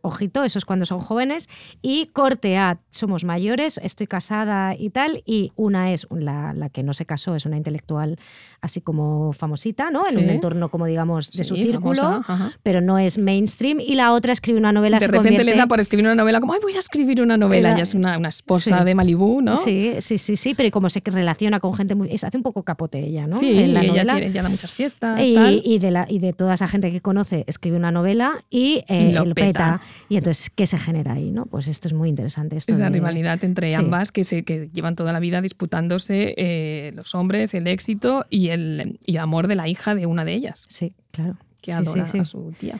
Ojito, 0.00 0.44
eso 0.44 0.58
es 0.58 0.64
cuando 0.64 0.86
son 0.86 1.00
jóvenes. 1.00 1.48
Y 1.82 2.06
corte 2.12 2.56
A, 2.56 2.78
somos 2.90 3.24
mayores, 3.24 3.78
estoy 3.82 4.06
casada 4.06 4.74
y 4.76 4.90
tal. 4.90 5.22
Y 5.26 5.52
una 5.56 5.92
es 5.92 6.06
la, 6.10 6.52
la 6.54 6.68
que 6.68 6.82
no 6.82 6.94
se 6.94 7.04
casó, 7.04 7.34
es 7.34 7.44
una 7.46 7.56
intelectual 7.56 8.16
así 8.60 8.80
como 8.80 9.32
famosita, 9.32 9.90
¿no? 9.90 10.04
En 10.08 10.12
Sí. 10.18 10.24
un 10.24 10.30
entorno 10.30 10.68
como 10.70 10.86
digamos 10.86 11.32
de 11.32 11.42
su 11.44 11.56
círculo, 11.56 12.22
famosa, 12.22 12.52
pero 12.62 12.80
no 12.80 12.98
es 12.98 13.18
mainstream. 13.18 13.80
Y 13.80 13.94
la 13.96 14.12
otra 14.12 14.32
escribe 14.32 14.58
una 14.58 14.70
novela 14.72 14.98
de 14.98 15.06
repente 15.32 15.44
le 15.52 15.56
da 15.56 15.66
por 15.66 15.80
escribir 15.80 16.06
una 16.06 16.14
novela 16.14 16.40
como, 16.40 16.52
ay, 16.52 16.60
voy 16.62 16.74
a 16.74 16.78
escribir 16.78 17.20
una 17.22 17.36
novela. 17.36 17.68
Era- 17.70 17.76
Ya 17.78 17.82
es 17.82 17.94
una, 17.94 18.16
una 18.18 18.28
esposa 18.28 18.78
Sí. 18.78 18.84
de 18.84 18.94
Malibú, 18.94 19.40
¿no? 19.42 19.56
Sí, 19.56 19.94
sí, 20.00 20.18
sí, 20.18 20.36
sí, 20.36 20.54
pero 20.54 20.70
como 20.70 20.88
se 20.90 21.02
relaciona 21.04 21.60
con 21.60 21.74
gente 21.74 21.94
muy... 21.94 22.08
es- 22.12 22.24
hace 22.24 22.36
un 22.36 22.42
poco 22.42 22.62
capote 22.62 22.98
ella, 23.00 23.26
¿no? 23.26 23.38
Sí, 23.38 23.58
En 23.58 23.74
la 23.74 23.80
ella, 23.80 23.88
novela. 23.92 24.12
tiene- 24.14 24.30
ella 24.30 24.42
da 24.42 24.48
muchas 24.48 24.70
fiestas. 24.70 25.26
Y, 25.26 25.34
tal. 25.34 25.62
y 25.64 25.78
de 25.78 25.90
la, 25.90 26.06
y 26.08 26.18
de 26.18 26.32
toda 26.32 26.54
esa 26.54 26.68
gente 26.68 26.90
que 26.92 27.00
conoce, 27.00 27.44
escribe 27.46 27.76
una 27.76 27.90
novela 27.90 28.44
y, 28.50 28.84
eh, 28.88 29.08
Y 29.10 29.12
lo 29.12 29.24
peta. 29.34 29.46
peta. 29.46 29.80
Y 30.08 30.16
entonces, 30.16 30.50
¿qué 30.50 30.66
se 30.66 30.78
genera 30.78 31.14
ahí? 31.14 31.30
¿no? 31.30 31.46
Pues 31.46 31.68
esto 31.68 31.88
es 31.88 31.94
muy 31.94 32.08
interesante. 32.08 32.56
Esto 32.56 32.72
Esa 32.74 32.84
de- 32.84 32.90
rivalidad 32.90 33.42
entre 33.44 33.68
Sí. 33.68 33.74
ambas 33.74 34.12
que, 34.12 34.24
se, 34.24 34.42
que 34.44 34.68
llevan 34.72 34.96
toda 34.96 35.12
la 35.12 35.20
vida 35.20 35.40
disputándose 35.40 36.34
eh, 36.36 36.92
los 36.94 37.14
hombres, 37.14 37.54
el 37.54 37.66
éxito 37.66 38.24
y 38.30 38.48
el, 38.48 38.98
y 39.06 39.12
el 39.16 39.18
amor 39.22 39.46
de 39.48 39.54
la 39.54 39.68
hija 39.68 39.94
de 39.94 40.06
una 40.06 40.24
de 40.24 40.34
ellas, 40.34 40.64
Sí, 40.68 40.92
claro. 41.10 41.36
que 41.60 41.72
adora 41.72 42.06
sí, 42.06 42.12
sí. 42.12 42.18
a 42.18 42.24
su 42.24 42.52
tía, 42.58 42.78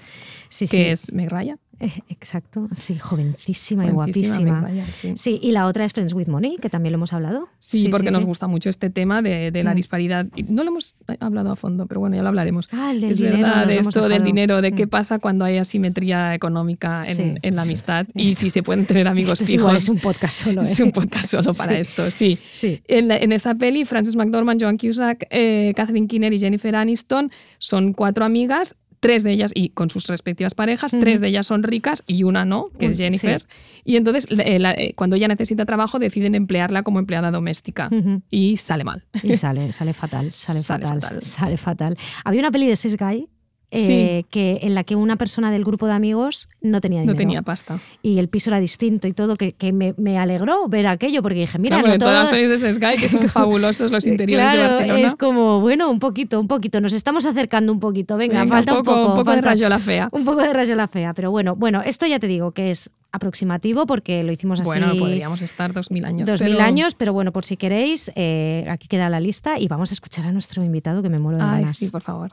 Sí, 0.48 0.66
que 0.68 0.90
es 0.90 1.12
Meg 1.12 1.30
Ryan. 1.30 1.57
Eh, 1.57 1.71
Exacto, 2.08 2.68
sí, 2.76 2.96
jovencísima 2.98 3.86
y 3.86 3.90
guapísima. 3.90 4.70
Sí. 4.92 5.12
Sí, 5.16 5.38
y 5.42 5.52
la 5.52 5.66
otra 5.66 5.84
es 5.84 5.92
Friends 5.92 6.12
with 6.14 6.28
Money, 6.28 6.56
que 6.60 6.68
también 6.70 6.92
lo 6.92 6.96
hemos 6.98 7.12
hablado. 7.12 7.48
Sí, 7.58 7.88
porque 7.88 8.10
nos 8.10 8.24
gusta 8.24 8.46
mucho 8.46 8.70
este 8.70 8.90
tema 8.90 9.22
de, 9.22 9.50
de 9.50 9.62
la 9.64 9.72
Mm. 9.72 9.76
disparidad. 9.76 10.26
No 10.48 10.62
lo 10.64 10.70
hemos 10.70 10.94
hablado 11.20 11.50
a 11.50 11.56
fondo, 11.56 11.86
pero 11.86 12.00
bueno, 12.00 12.16
ya 12.16 12.22
lo 12.22 12.28
hablaremos. 12.28 12.68
Ah, 12.72 12.92
el 12.92 13.00
del 13.00 13.12
es 13.12 13.18
dinero, 13.18 13.38
verdad, 13.38 13.66
de 13.66 13.78
esto 13.78 14.08
del 14.08 14.22
dinero, 14.24 14.62
de 14.62 14.72
qué 14.72 14.86
Mm. 14.86 14.90
pasa 14.90 15.18
cuando 15.18 15.44
hay 15.44 15.58
asimetría 15.58 16.34
económica 16.34 17.04
en, 17.06 17.56
la 17.56 17.62
amistad 17.62 18.06
y 18.14 18.34
si 18.34 18.50
se 18.50 18.62
pueden 18.62 18.86
tener 18.86 19.08
amigos 19.08 19.32
Esto 19.34 19.44
es 19.44 19.50
fijos. 19.50 19.74
es 19.74 19.88
un 19.88 19.98
podcast 19.98 20.42
solo. 20.44 20.62
Es 20.72 20.78
¿eh? 20.80 20.84
un 20.84 20.92
podcast 20.92 21.26
solo 21.30 21.52
para 21.54 21.78
esto, 21.78 22.10
sí. 22.10 22.38
Sí. 22.50 22.80
En, 22.86 23.08
la- 23.08 23.16
en 23.16 23.32
esta 23.32 23.54
peli, 23.54 23.84
Frances 23.84 24.16
McDormand, 24.16 24.60
Joan 24.62 24.78
Cusack, 24.78 25.26
eh, 25.30 25.72
Catherine 25.76 26.06
Keener 26.06 26.32
y 26.32 26.38
Jennifer 26.38 26.74
Aniston 26.76 27.30
son 27.58 27.92
cuatro 27.92 28.24
amigas. 28.24 28.76
Tres 29.03 29.24
de 29.24 29.32
ellas, 29.32 29.50
y 29.53 29.70
con 29.70 29.90
sus 29.90 30.07
respectivas 30.07 30.55
parejas, 30.55 30.92
tres 31.00 31.20
de 31.20 31.26
ellas 31.26 31.44
son 31.48 31.64
ricas 31.64 32.05
y 32.07 32.22
una 32.22 32.44
no, 32.44 32.68
que 32.78 32.86
es 32.86 32.98
Jennifer. 32.98 33.40
sí. 33.40 33.46
Y 33.84 33.96
entonces, 33.96 34.28
eh, 34.30 34.61
la- 34.61 34.74
eh, 34.74 34.92
cuando 34.94 35.16
ella 35.16 35.26
necesita 35.26 35.66
trabajo, 35.66 35.98
deciden 35.98 36.36
emplearla 36.36 36.84
como 36.84 37.00
empleada 37.00 37.32
doméstica. 37.32 37.90
Y 38.30 38.57
sale 38.59 38.84
mal. 38.84 39.05
Y 39.24 39.34
sale, 39.34 39.72
sale 39.72 39.92
fatal, 39.92 40.30
sale, 40.32 40.61
Sale 40.62 40.84
fatal, 40.84 41.00
fatal. 41.03 41.22
sale 41.22 41.57
fatal. 41.57 41.98
Había 42.24 42.40
una 42.42 42.53
peli 42.53 42.68
de 42.68 42.76
Six 42.76 42.96
Guy 42.96 43.28
eh, 43.74 44.24
que, 44.30 44.58
en 44.62 44.74
la 44.74 44.84
que 44.84 44.94
una 44.96 45.16
persona 45.16 45.50
del 45.50 45.64
grupo 45.64 45.86
de 45.86 45.92
amigos 45.94 46.48
no 46.60 46.80
tenía 46.80 47.00
dinero. 47.00 47.14
No 47.14 47.18
tenía 47.18 47.42
pasta. 47.42 47.78
y 48.02 48.18
el 48.18 48.28
piso 48.28 48.50
era 48.50 48.60
distinto 48.60 49.08
y 49.08 49.12
todo, 49.12 49.36
que, 49.36 49.52
que 49.52 49.72
me, 49.72 49.94
me 49.96 50.18
alegró 50.18 50.68
ver 50.68 50.86
aquello, 50.86 51.22
porque 51.22 51.40
dije, 51.40 51.58
mira, 51.58 51.76
Claro, 51.76 51.88
no 51.88 51.94
en 51.94 51.98
todas 52.00 52.14
las 52.14 52.24
todo... 52.24 52.32
pelis 52.40 52.60
de 52.60 52.74
Sky, 52.74 53.00
que 53.00 53.08
son 53.08 53.28
fabulosos 53.28 53.90
los 53.90 54.06
interiores 54.06 54.46
Claro, 54.46 54.62
de 54.62 54.68
Barcelona. 54.68 55.06
es 55.06 55.14
como, 55.14 55.60
bueno, 55.60 55.90
un 55.90 55.98
poquito, 55.98 56.38
un 56.38 56.48
poquito, 56.48 56.80
nos 56.80 56.92
estamos 56.92 57.24
acercando 57.26 57.72
un 57.72 57.80
poquito, 57.80 58.16
venga, 58.16 58.40
Venga, 58.40 58.56
falta 58.56 58.72
un 58.74 58.82
poco, 58.84 58.90
un 58.92 58.96
poco. 59.06 59.12
un 59.12 59.18
poco 59.20 59.30
de 59.30 59.36
falta- 59.38 59.50
rayola 59.50 59.78
fea. 59.78 60.08
Un 60.12 60.24
poco 60.24 60.42
de 60.42 60.52
rayola 60.52 60.86
fea, 60.88 61.14
pero 61.14 61.30
bueno, 61.30 61.56
bueno, 61.56 61.80
esto 61.82 62.06
ya 62.06 62.18
te 62.18 62.26
digo 62.28 62.52
que 62.52 62.70
es 62.70 62.90
aproximativo 63.14 63.86
porque 63.86 64.22
lo 64.22 64.32
hicimos 64.32 64.58
así 64.60 64.66
Bueno, 64.68 64.94
podríamos 64.98 65.42
estar 65.42 65.72
dos 65.74 65.90
mil 65.90 66.04
años. 66.04 66.26
dos 66.26 66.40
mil 66.42 66.52
pero- 66.52 66.64
años, 66.64 66.94
pero 66.94 67.12
bueno, 67.12 67.30
por 67.32 67.44
si 67.44 67.56
queréis, 67.56 68.10
eh, 68.16 68.64
aquí 68.70 68.88
queda 68.88 69.08
la 69.10 69.20
lista 69.20 69.58
y 69.58 69.68
vamos 69.68 69.90
a 69.90 69.94
escuchar 69.94 70.26
a 70.26 70.32
nuestro 70.32 70.62
invitado 70.64 71.02
que 71.02 71.08
me 71.10 71.18
muero 71.18 71.38
de 71.38 71.44
Ay, 71.44 71.60
ganas. 71.62 71.76
sí, 71.76 71.88
por 71.88 72.02
favor. 72.02 72.32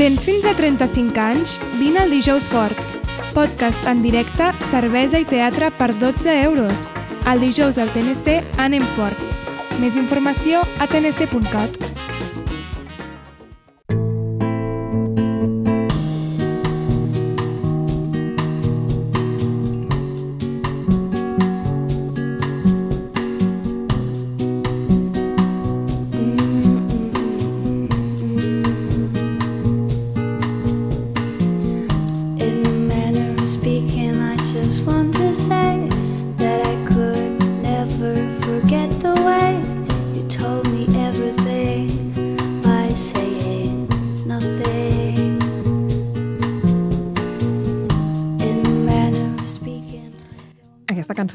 Tens 0.00 0.24
fins 0.24 0.46
a 0.48 0.54
35 0.56 1.20
anys? 1.20 1.58
Vine 1.76 1.98
al 2.00 2.08
Dijous 2.08 2.46
Fort. 2.48 2.78
Podcast 3.34 3.84
en 3.84 4.00
directe, 4.00 4.46
cervesa 4.70 5.20
i 5.20 5.26
teatre 5.28 5.68
per 5.76 5.90
12 5.92 6.38
euros. 6.40 6.86
El 7.28 7.44
dijous 7.44 7.76
al 7.76 7.92
TNC 7.92 8.38
anem 8.56 8.86
forts. 8.96 9.36
Més 9.76 10.00
informació 10.00 10.64
a 10.80 10.88
tnc.cat. 10.88 11.76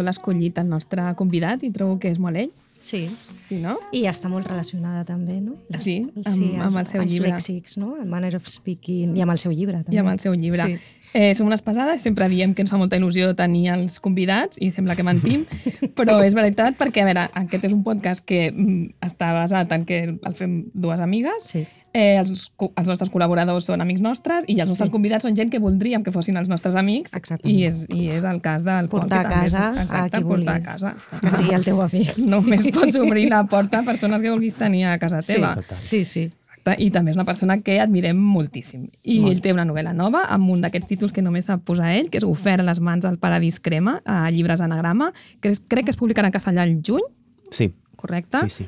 l'ha 0.05 0.13
escollit 0.15 0.57
el 0.61 0.69
nostre 0.69 1.03
convidat 1.19 1.63
i 1.67 1.71
trobo 1.75 1.97
que 1.99 2.11
és 2.13 2.19
molt 2.21 2.37
ell. 2.37 2.51
Sí, 2.85 3.07
Sí, 3.41 3.55
no? 3.61 3.79
i 3.91 4.03
està 4.05 4.29
molt 4.29 4.45
relacionada 4.45 5.03
també, 5.05 5.39
no? 5.41 5.55
Sí, 5.77 6.03
amb- 6.13 6.61
amb 6.67 6.77
el 6.77 6.85
seu 6.85 7.01
els 7.01 7.11
llibre. 7.11 7.31
lèxics, 7.31 7.77
no? 7.81 7.95
El 7.97 8.05
manner 8.05 8.35
of 8.37 8.45
speaking, 8.47 9.15
i 9.17 9.21
amb 9.25 9.31
el 9.33 9.39
seu 9.41 9.51
llibre 9.51 9.79
també. 9.83 9.95
I 9.95 9.99
amb 10.03 10.09
el 10.13 10.19
seu 10.19 10.33
llibre. 10.37 10.65
Sí. 10.65 10.77
Eh, 11.15 11.31
som 11.33 11.47
unes 11.47 11.61
pesades, 11.63 12.01
sempre 12.03 12.27
diem 12.27 12.51
que 12.53 12.59
ens 12.65 12.69
fa 12.73 12.75
molta 12.75 12.97
il·lusió 12.99 13.29
tenir 13.39 13.69
els 13.71 14.01
convidats 14.03 14.59
i 14.59 14.67
sembla 14.73 14.97
que 14.99 15.03
mentim, 15.07 15.45
però 15.95 16.17
és 16.25 16.35
veritat 16.35 16.75
perquè, 16.75 17.05
a 17.05 17.07
veure, 17.07 17.23
aquest 17.39 17.63
és 17.69 17.71
un 17.71 17.85
podcast 17.85 18.25
que 18.27 18.49
mm, 18.51 18.97
està 19.07 19.29
basat 19.31 19.71
en 19.71 19.85
que 19.87 20.01
el 20.19 20.35
fem 20.35 20.65
dues 20.75 20.99
amigues, 20.99 21.47
Sí. 21.47 21.61
eh, 21.95 22.17
els, 22.19 22.49
els 22.59 22.89
nostres 22.91 23.07
col·laboradors 23.13 23.63
són 23.71 23.79
amics 23.79 24.03
nostres 24.03 24.43
i 24.51 24.57
els 24.59 24.67
nostres 24.73 24.91
convidats 24.91 25.23
són 25.23 25.37
gent 25.39 25.53
que 25.53 25.63
voldríem 25.63 26.03
que 26.03 26.11
fossin 26.11 26.35
els 26.35 26.51
nostres 26.51 26.75
amics 26.75 27.15
Exactament. 27.15 27.55
i 27.55 27.63
és, 27.69 27.85
i 27.95 28.09
és 28.11 28.27
el 28.27 28.41
cas 28.43 28.65
del 28.67 28.89
qual 28.91 29.05
Portar 29.07 29.21
a 29.23 29.29
també 29.29 29.45
és- 29.45 29.53
casa 29.55 29.69
a 29.71 29.83
exacte, 29.87 30.17
qui 30.17 30.23
vulguis. 30.27 30.45
portar 30.51 30.59
a 30.59 30.65
casa. 30.73 30.95
Que 31.21 31.35
sigui 31.37 31.55
el 31.55 31.63
teu 31.63 31.79
amic. 31.81 32.17
Només 32.35 32.67
pots 32.75 32.99
obrir 32.99 33.29
la 33.31 33.45
porta 33.47 33.79
a 33.79 33.83
persones 33.87 34.19
que 34.21 34.31
vulguis 34.35 34.55
tenir 34.59 34.83
a 34.91 34.97
casa 34.99 35.21
teva. 35.23 35.55
Sí, 35.81 36.03
sí. 36.03 36.25
Exacte, 36.25 36.44
I 36.79 36.89
també 36.91 37.11
és 37.11 37.17
una 37.19 37.25
persona 37.27 37.59
que 37.61 37.79
admirem 37.79 38.17
moltíssim. 38.17 38.87
I 39.03 39.19
ell 39.29 39.41
té 39.41 39.51
una 39.53 39.65
novel·la 39.69 39.93
nova 39.93 40.23
amb 40.33 40.49
un 40.49 40.61
d'aquests 40.63 40.87
títols 40.89 41.13
que 41.13 41.21
només 41.21 41.45
sap 41.45 41.61
posar 41.63 41.91
ell, 41.93 42.09
que 42.09 42.17
és 42.17 42.25
Ofert 42.25 42.63
a 42.63 42.65
les 42.65 42.79
mans 42.81 43.05
al 43.05 43.19
paradís 43.21 43.59
crema, 43.59 43.99
a 44.05 44.31
llibres 44.31 44.61
anagrama, 44.65 45.11
que 45.41 45.49
és, 45.53 45.61
crec 45.67 45.85
que 45.85 45.93
es 45.93 45.99
publicarà 45.99 46.31
en 46.31 46.33
castellà 46.33 46.63
el 46.65 46.79
juny, 46.81 47.03
Sí, 47.51 47.71
correcte? 47.95 48.39
sí, 48.49 48.63
sí. 48.63 48.67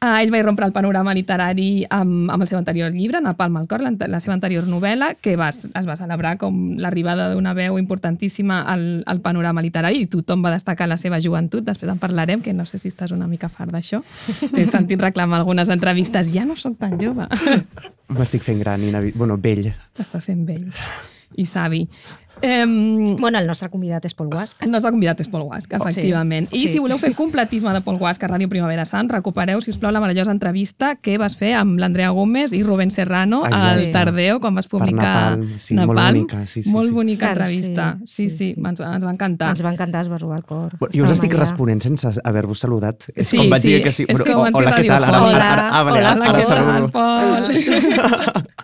Ah, 0.00 0.22
ell 0.22 0.30
va 0.30 0.38
irrompre 0.38 0.66
el 0.66 0.72
panorama 0.72 1.10
literari 1.16 1.82
amb, 1.90 2.28
amb 2.30 2.44
el 2.44 2.48
seu 2.50 2.58
anterior 2.58 2.92
llibre, 2.94 3.18
Napalm 3.24 3.56
al 3.58 3.66
cor, 3.66 3.82
la, 3.82 3.90
la 4.06 4.20
seva 4.22 4.36
anterior 4.36 4.68
novel·la, 4.70 5.14
que 5.18 5.34
va, 5.40 5.48
es 5.50 5.88
va 5.88 5.96
celebrar 5.98 6.36
com 6.38 6.78
l'arribada 6.78 7.32
d'una 7.32 7.54
veu 7.58 7.80
importantíssima 7.82 8.60
al, 8.70 8.86
al 9.10 9.22
panorama 9.24 9.64
literari 9.64 10.04
i 10.04 10.08
tothom 10.10 10.46
va 10.46 10.54
destacar 10.54 10.86
la 10.86 11.00
seva 11.02 11.18
joventut. 11.24 11.66
Després 11.66 11.90
en 11.90 11.98
parlarem, 11.98 12.44
que 12.46 12.54
no 12.54 12.66
sé 12.66 12.78
si 12.78 12.92
estàs 12.92 13.10
una 13.16 13.26
mica 13.26 13.50
fart 13.50 13.74
d'això. 13.74 14.04
T'he 14.54 14.68
sentit 14.70 15.02
reclamar 15.02 15.42
algunes 15.42 15.70
entrevistes. 15.74 16.30
Ja 16.34 16.46
no 16.46 16.54
sóc 16.54 16.78
tan 16.78 16.94
jove. 17.02 17.26
M'estic 18.18 18.46
fent 18.46 18.62
gran, 18.62 18.86
inavi... 18.86 19.12
bueno, 19.18 19.34
vell. 19.42 19.72
Estàs 19.98 20.30
fent 20.30 20.46
vell 20.46 20.70
i 21.36 21.44
savi. 21.46 21.82
Eh, 22.42 22.64
Bueno, 23.18 23.38
el 23.38 23.46
nostre 23.46 23.68
convidat 23.70 24.04
és 24.04 24.14
Pol 24.14 24.28
Guasc. 24.28 24.56
el 24.62 24.70
nostre 24.70 24.90
convidat 24.90 25.20
és 25.20 25.28
Pol 25.28 25.42
Guasc, 25.42 25.72
efectivament. 25.72 26.48
I 26.52 26.66
sí. 26.66 26.74
si 26.74 26.78
voleu 26.78 26.98
fer 26.98 27.14
completisme 27.14 27.72
de 27.72 27.80
Pol 27.80 27.96
Guasc 27.98 28.22
a 28.24 28.28
Ràdio 28.28 28.48
Primavera 28.48 28.84
Sant, 28.84 29.08
recupereu, 29.10 29.60
si 29.60 29.70
us 29.70 29.78
plau, 29.78 29.90
la 29.92 30.00
meravellosa 30.00 30.30
entrevista 30.30 30.94
que 30.96 31.16
vas 31.18 31.36
fer 31.36 31.54
amb 31.54 31.78
l'Andrea 31.80 32.10
Gómez 32.10 32.52
i 32.52 32.62
Rubén 32.62 32.90
Serrano 32.90 33.44
al 33.44 33.52
Exacte. 33.54 33.90
Tardeo, 33.92 34.40
quan 34.40 34.54
vas 34.54 34.66
Per 34.68 34.78
publicar 34.78 35.38
Napalm, 35.38 35.58
sí, 35.58 35.74
molt 35.74 35.98
bonica, 35.98 36.46
sí, 36.46 36.62
sí, 36.62 36.70
molt 36.70 36.88
sí. 36.88 36.94
bonica 36.94 37.26
Tant, 37.26 37.38
entrevista. 37.38 37.98
sí, 38.04 38.06
Sí, 38.06 38.30
sí, 38.30 38.36
sí, 38.38 38.54
sí. 38.54 38.60
Ens, 38.64 38.80
ens 38.80 39.04
va 39.04 39.10
encantar. 39.10 39.50
Ens 39.50 39.64
va 39.64 39.72
encantar, 39.72 40.02
es 40.02 40.10
va 40.12 40.18
robar 40.18 40.38
el 40.38 40.44
cor. 40.44 40.76
Bueno, 40.78 40.92
Jo 40.94 41.04
us 41.04 41.10
estic 41.12 41.32
allà. 41.32 41.40
responent 41.40 41.80
sense 41.82 42.08
haver-vos 42.24 42.58
saludat. 42.60 43.08
És 43.14 43.28
Sí, 43.28 43.36
com 43.38 43.50
vaig 43.50 43.62
sí, 43.62 43.72
dir 43.72 43.82
que 43.82 43.92
sí. 43.92 44.06
Però, 44.06 44.24
com 44.24 44.54
hola, 44.54 44.72
què 44.76 44.86
tal? 44.86 45.04
Ara, 45.04 45.18
antiradiofònic. 45.18 45.42
ara, 45.42 45.68
ara, 45.68 45.82
vale, 45.82 45.98
Hola, 45.98 46.10
ara, 46.10 46.20
Hola, 46.20 46.26
ara 46.28 46.38
què 46.38 46.46
tal, 46.46 46.56
saludo. 46.56 46.90
Pol? 46.92 48.44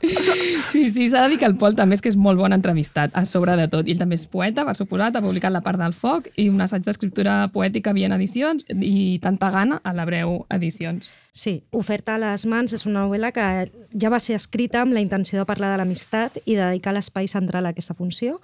Sí, 0.74 0.90
sí, 0.90 1.08
s'ha 1.08 1.22
de 1.24 1.28
dir 1.30 1.38
que 1.38 1.46
el 1.46 1.56
Pol 1.56 1.74
també 1.76 1.94
és 1.94 2.02
que 2.02 2.08
és 2.10 2.16
molt 2.16 2.36
bon 2.38 2.52
entrevistat, 2.52 3.10
a 3.14 3.24
sobre 3.24 3.54
de 3.56 3.63
tot. 3.72 3.88
I 3.88 3.94
ell 3.94 4.00
també 4.00 4.18
és 4.18 4.26
poeta, 4.30 4.64
per 4.66 4.76
suposat, 4.78 5.16
ha 5.16 5.24
publicat 5.24 5.52
La 5.54 5.62
part 5.64 5.80
del 5.80 5.94
foc 5.96 6.30
i 6.36 6.48
un 6.52 6.60
assaig 6.64 6.84
d'escriptura 6.86 7.48
poètica 7.54 7.90
a 7.92 7.96
Vien 7.96 8.12
Edicions 8.16 8.66
i 8.74 9.18
Tanta 9.22 9.50
gana 9.54 9.80
a 9.84 9.92
l'Abreu 9.96 10.44
Edicions. 10.50 11.10
Sí, 11.34 11.64
Oferta 11.74 12.14
a 12.14 12.20
les 12.22 12.44
mans 12.46 12.72
és 12.76 12.84
una 12.86 13.02
novel·la 13.02 13.32
que 13.34 13.44
ja 13.98 14.10
va 14.12 14.20
ser 14.22 14.36
escrita 14.38 14.84
amb 14.84 14.94
la 14.94 15.02
intenció 15.02 15.40
de 15.40 15.46
parlar 15.48 15.72
de 15.72 15.80
l'amistat 15.80 16.38
i 16.44 16.54
de 16.54 16.62
dedicar 16.62 16.94
l'espai 16.94 17.26
central 17.26 17.66
a 17.66 17.72
aquesta 17.74 17.96
funció. 17.98 18.38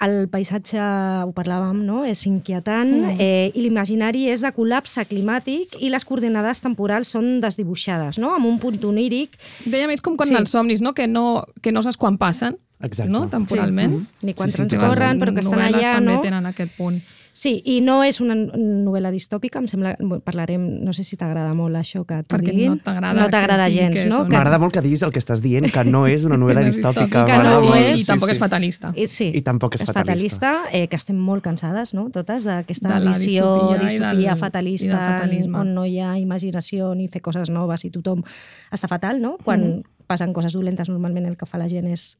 El 0.00 0.30
paisatge, 0.32 0.78
ho 0.80 1.32
parlàvem, 1.36 1.82
no? 1.84 2.04
és 2.08 2.22
inquietant 2.30 2.88
mm. 2.88 3.18
eh, 3.20 3.50
i 3.52 3.66
l'imaginari 3.66 4.28
és 4.32 4.40
de 4.46 4.52
col·lapse 4.56 5.02
climàtic 5.10 5.74
i 5.82 5.90
les 5.92 6.06
coordenades 6.08 6.62
temporals 6.64 7.10
són 7.12 7.40
desdibuixades, 7.42 8.16
no? 8.22 8.30
amb 8.32 8.48
un 8.48 8.56
punt 8.62 8.78
oníric 8.88 9.36
Dèiem, 9.66 9.92
és 9.92 10.00
com 10.00 10.16
quan 10.16 10.30
Sí. 10.30 10.38
els 10.38 10.54
somnis, 10.54 10.80
no? 10.80 10.94
que 10.94 11.10
no, 11.10 11.44
que 11.60 11.74
no 11.74 11.82
saps 11.82 11.98
quan 12.00 12.16
passen, 12.16 12.56
Exacte. 12.82 13.12
no? 13.12 13.28
temporalment. 13.28 13.92
Mhm. 13.92 14.06
ni 14.22 14.34
quan 14.34 14.50
Sí, 14.50 14.58
sí, 14.62 14.66
transcorren, 14.66 15.20
però 15.20 15.34
que 15.34 15.40
estan 15.40 15.58
allà, 15.60 15.94
també 15.94 16.12
no? 16.14 16.20
tenen 16.20 16.46
aquest 16.46 16.76
punt. 16.76 17.02
Sí, 17.32 17.62
i 17.64 17.80
no 17.80 18.02
és 18.02 18.20
una 18.20 18.34
novel·la 18.34 19.12
distòpica, 19.12 19.60
em 19.60 19.68
sembla, 19.68 19.92
parlarem, 20.24 20.82
no 20.82 20.92
sé 20.92 21.04
si 21.04 21.16
t'agrada 21.16 21.54
molt 21.54 21.76
això 21.76 22.04
que 22.04 22.24
t'ho 22.24 22.36
Perquè 22.36 22.50
diguin. 22.50 22.72
no 22.72 22.76
t'agrada 22.78 23.20
no 23.22 23.30
t'agrada 23.30 23.68
gens, 23.70 24.04
no? 24.06 24.24
Que- 24.26 24.32
M'agrada 24.34 24.58
molt 24.58 24.72
que 24.74 24.80
diguis 24.82 25.00
el 25.02 25.12
que 25.12 25.20
estàs 25.20 25.40
dient, 25.40 25.70
que 25.70 25.84
no 25.84 26.08
és 26.08 26.24
una 26.24 26.36
novel·la 26.36 26.64
distòpica. 26.64 27.24
que 27.30 27.38
no 27.38 27.60
molt. 27.62 27.76
és, 27.76 28.00
I 28.00 28.04
tampoc 28.04 28.30
és 28.30 28.38
fatalista. 28.38 28.92
I, 28.96 29.06
sí, 29.06 29.30
I 29.32 29.42
tampoc 29.42 29.76
és 29.76 29.82
és 29.82 29.86
fatalista. 29.86 30.50
fatalista, 30.50 30.76
eh, 30.76 30.88
que 30.88 30.96
estem 30.96 31.16
molt 31.16 31.44
cansades, 31.44 31.94
no? 31.94 32.10
totes, 32.10 32.42
d'aquesta 32.44 32.98
visió, 32.98 33.78
distopia 33.78 34.08
del- 34.10 34.20
i 34.20 34.26
del 34.26 34.36
fatalista, 34.36 35.22
on 35.54 35.72
no 35.74 35.86
hi 35.86 36.00
ha 36.00 36.18
imaginació 36.18 36.94
ni 36.96 37.06
fer 37.06 37.22
coses 37.22 37.48
noves 37.48 37.84
i 37.84 37.90
tothom 37.90 38.24
està 38.72 38.88
fatal, 38.88 39.20
no? 39.22 39.36
Quan 39.44 39.60
Mhm. 39.62 39.82
passen 40.08 40.32
coses 40.32 40.52
dolentes, 40.52 40.88
normalment 40.88 41.26
el 41.28 41.36
que 41.36 41.46
fa 41.46 41.58
la 41.58 41.68
gent 41.68 41.86
és 41.86 42.18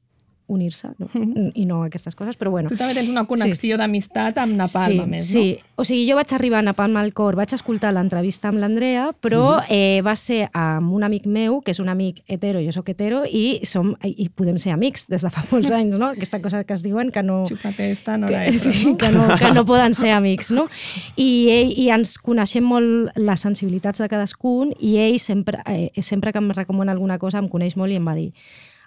unir-se, 0.50 0.92
no? 0.98 1.08
i 1.54 1.64
no 1.68 1.82
aquestes 1.86 2.18
coses, 2.18 2.36
però 2.40 2.52
bueno. 2.52 2.70
Tu 2.70 2.78
també 2.78 2.96
tens 2.98 3.10
una 3.12 3.24
connexió 3.30 3.78
d'amistat 3.80 4.42
amb 4.42 4.58
Napalm, 4.60 4.98
sí, 4.98 5.00
a 5.00 5.08
més, 5.08 5.30
sí. 5.30 5.46
O 5.80 5.86
sigui, 5.88 6.04
jo 6.10 6.18
vaig 6.18 6.34
arribar 6.36 6.60
a 6.60 6.66
Napalm 6.68 6.98
al 7.00 7.14
cor, 7.16 7.38
vaig 7.38 7.54
escoltar 7.56 7.94
l'entrevista 7.96 8.50
amb 8.50 8.60
l'Andrea, 8.62 9.10
però 9.24 9.60
eh, 9.68 10.02
va 10.04 10.14
ser 10.18 10.42
amb 10.52 10.92
un 10.94 11.06
amic 11.06 11.26
meu, 11.30 11.60
que 11.64 11.72
és 11.72 11.80
un 11.80 11.88
amic 11.92 12.20
hetero, 12.28 12.60
jo 12.64 12.74
sóc 12.76 12.92
hetero, 12.92 13.22
i, 13.24 13.62
som, 13.68 13.94
i 14.04 14.28
podem 14.34 14.58
ser 14.60 14.74
amics 14.76 15.08
des 15.10 15.24
de 15.24 15.32
fa 15.32 15.46
molts 15.50 15.72
anys, 15.74 15.96
no? 16.00 16.12
Aquesta 16.14 16.42
cosa 16.44 16.64
que 16.64 16.76
es 16.76 16.84
diuen 16.84 17.10
que 17.14 17.24
no... 17.24 17.30
no? 17.30 17.46
Xupate 17.46 17.90
esta, 17.90 18.16
no 18.18 18.28
la 18.28 18.44
que, 18.44 18.58
sí, 18.58 18.84
no? 18.86 18.96
que, 18.96 19.08
no, 19.10 19.26
que 19.38 19.52
no 19.52 19.64
poden 19.70 19.94
ser 19.94 20.12
amics, 20.12 20.50
no? 20.50 20.66
I, 21.16 21.30
ell, 21.54 21.72
I 21.78 21.88
ens 21.94 22.16
coneixem 22.22 22.66
molt 22.66 23.16
les 23.18 23.46
sensibilitats 23.46 24.02
de 24.02 24.08
cadascun 24.10 24.74
i 24.78 24.96
ell 25.02 25.18
sempre, 25.22 25.62
eh, 25.66 25.90
sempre 26.02 26.32
que 26.32 26.42
em 26.42 26.50
recomana 26.56 26.92
alguna 26.92 27.18
cosa 27.18 27.40
em 27.40 27.48
coneix 27.48 27.76
molt 27.80 27.92
i 27.92 28.00
em 28.00 28.06
va 28.06 28.16
dir 28.18 28.30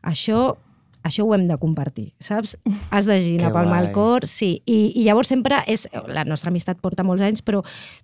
això 0.04 0.54
això 1.04 1.26
ho 1.28 1.34
hem 1.36 1.46
de 1.48 1.58
compartir, 1.62 2.14
saps? 2.24 2.56
Has 2.96 3.08
de 3.10 3.20
girar 3.24 3.52
pel 3.54 3.70
mal 3.70 3.92
cor, 3.96 4.28
sí. 4.28 4.62
I, 4.66 4.94
I 4.96 5.04
llavors 5.08 5.30
sempre 5.32 5.62
és... 5.68 5.88
La 6.14 6.24
nostra 6.28 6.52
amistat 6.52 6.80
porta 6.84 7.04
molts 7.06 7.24
anys, 7.26 7.42
però 7.46 7.62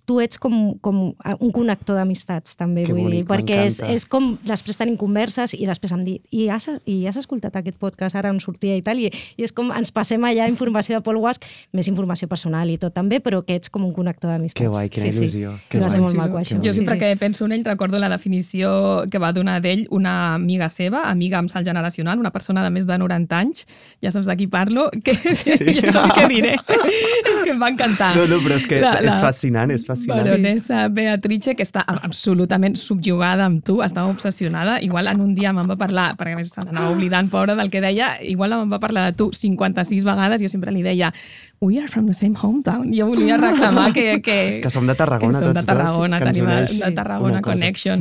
tu 0.08 0.18
ets 0.22 0.38
com, 0.40 0.76
com 0.82 1.00
un 1.12 1.52
connector 1.54 1.96
d'amistats, 1.98 2.56
també, 2.58 2.84
Que 2.86 2.94
vull 2.94 3.10
dir, 3.10 3.22
bonic, 3.24 3.28
perquè 3.30 3.58
és, 3.66 3.80
és 3.84 4.06
com 4.08 4.32
després 4.46 4.78
tenim 4.80 4.96
converses 5.00 5.54
i 5.56 5.66
després 5.68 5.92
em 5.96 6.04
dit 6.06 6.22
i 6.34 6.48
has, 6.52 6.68
i 6.88 7.04
has 7.08 7.18
escoltat 7.20 7.56
aquest 7.60 7.78
podcast 7.80 8.16
ara 8.18 8.30
on 8.32 8.40
sortia 8.42 8.76
i 8.78 8.82
tal, 8.86 8.98
i, 9.00 9.10
i 9.10 9.46
és 9.46 9.52
com 9.56 9.70
ens 9.76 9.92
passem 9.94 10.22
allà 10.26 10.48
informació 10.50 10.98
de 10.98 11.04
Paul 11.06 11.20
Guasc, 11.22 11.44
més 11.76 11.88
informació 11.90 12.28
personal 12.30 12.70
i 12.70 12.78
tot 12.80 12.94
també, 12.96 13.20
però 13.24 13.42
que 13.46 13.56
ets 13.60 13.70
com 13.72 13.84
un 13.86 13.94
connector 13.96 14.32
d'amistats. 14.32 14.60
Que 14.60 14.68
guai, 14.70 14.90
quina 14.92 15.10
il·lusió. 15.12 15.54
Que 15.68 15.78
Que 15.78 15.84
va 15.84 15.90
ser 15.90 16.00
guai. 16.00 16.06
molt 16.08 16.18
maco, 16.18 16.36
Que 16.38 16.42
això. 16.44 16.60
Jo 16.64 16.72
sempre 16.76 16.96
sí, 16.96 17.00
que 17.04 17.16
penso 17.20 17.46
en 17.46 17.52
ell 17.56 17.64
recordo 17.64 17.98
la 17.98 18.08
definició 18.12 19.04
que 19.10 19.18
va 19.22 19.32
donar 19.32 19.60
d'ell 19.62 19.86
una 19.90 20.34
amiga 20.34 20.68
seva, 20.68 21.04
amiga 21.10 21.38
amb 21.38 21.50
salt 21.52 21.66
generacional, 21.66 22.18
una 22.18 22.32
persona 22.34 22.64
de 22.64 22.70
més 22.70 22.86
de 22.90 22.98
90 23.00 23.38
anys, 23.38 23.66
ja 24.02 24.12
saps 24.14 24.28
de 24.28 24.36
qui 24.38 24.48
parlo, 24.50 24.88
que 25.04 25.14
sí. 25.38 25.76
ja 25.78 25.94
saps 25.94 26.14
què 26.16 26.26
diré. 26.30 26.54
és 26.56 27.40
que 27.44 27.54
em 27.54 27.60
va 27.62 27.70
encantar. 27.72 28.12
No, 28.18 28.26
no, 28.30 28.40
però 28.44 28.58
és 28.60 28.66
que 28.70 28.80
és 28.80 29.20
fascinant, 29.22 29.72
és 29.74 29.86
fascinant. 29.88 30.22
Baronessa 30.24 30.86
Beatrice, 30.92 31.54
que 31.58 31.66
està 31.66 31.84
absolutament 31.86 32.76
subjugada 32.80 33.46
amb 33.48 33.64
tu, 33.66 33.80
estava 33.86 34.10
obsessionada. 34.12 34.78
Igual 34.84 35.10
en 35.12 35.22
un 35.24 35.34
dia 35.38 35.54
me'n 35.56 35.70
va 35.70 35.78
parlar, 35.80 36.10
perquè 36.18 36.34
a 36.36 36.40
més 36.40 36.52
se 36.52 36.64
n'anava 36.64 36.94
oblidant, 36.94 37.30
pobra, 37.32 37.56
del 37.58 37.70
que 37.72 37.82
deia, 37.84 38.16
igual 38.26 38.56
me'n 38.58 38.72
va 38.72 38.80
parlar 38.82 39.10
de 39.10 39.16
tu 39.18 39.30
56 39.34 40.04
vegades, 40.06 40.42
jo 40.42 40.50
sempre 40.52 40.74
li 40.74 40.84
deia 40.86 41.12
we 41.60 41.78
are 41.78 41.88
from 41.88 42.06
the 42.06 42.14
same 42.14 42.34
hometown. 42.40 42.90
Jo 42.96 43.06
volia 43.06 43.36
reclamar 43.36 43.92
que... 43.92 44.22
Que, 44.22 44.60
Que 44.62 44.70
som 44.70 44.86
de 44.86 44.94
Tarragona, 44.94 45.32
que 45.32 45.44
som 45.44 45.52
tots 45.52 45.60
de 45.60 45.66
Tarragona, 45.68 46.18
dos, 46.18 46.32
tenim 46.32 46.48
de 46.80 46.92
Tarragona 46.96 47.32
una 47.34 47.42
cosa. 47.42 47.98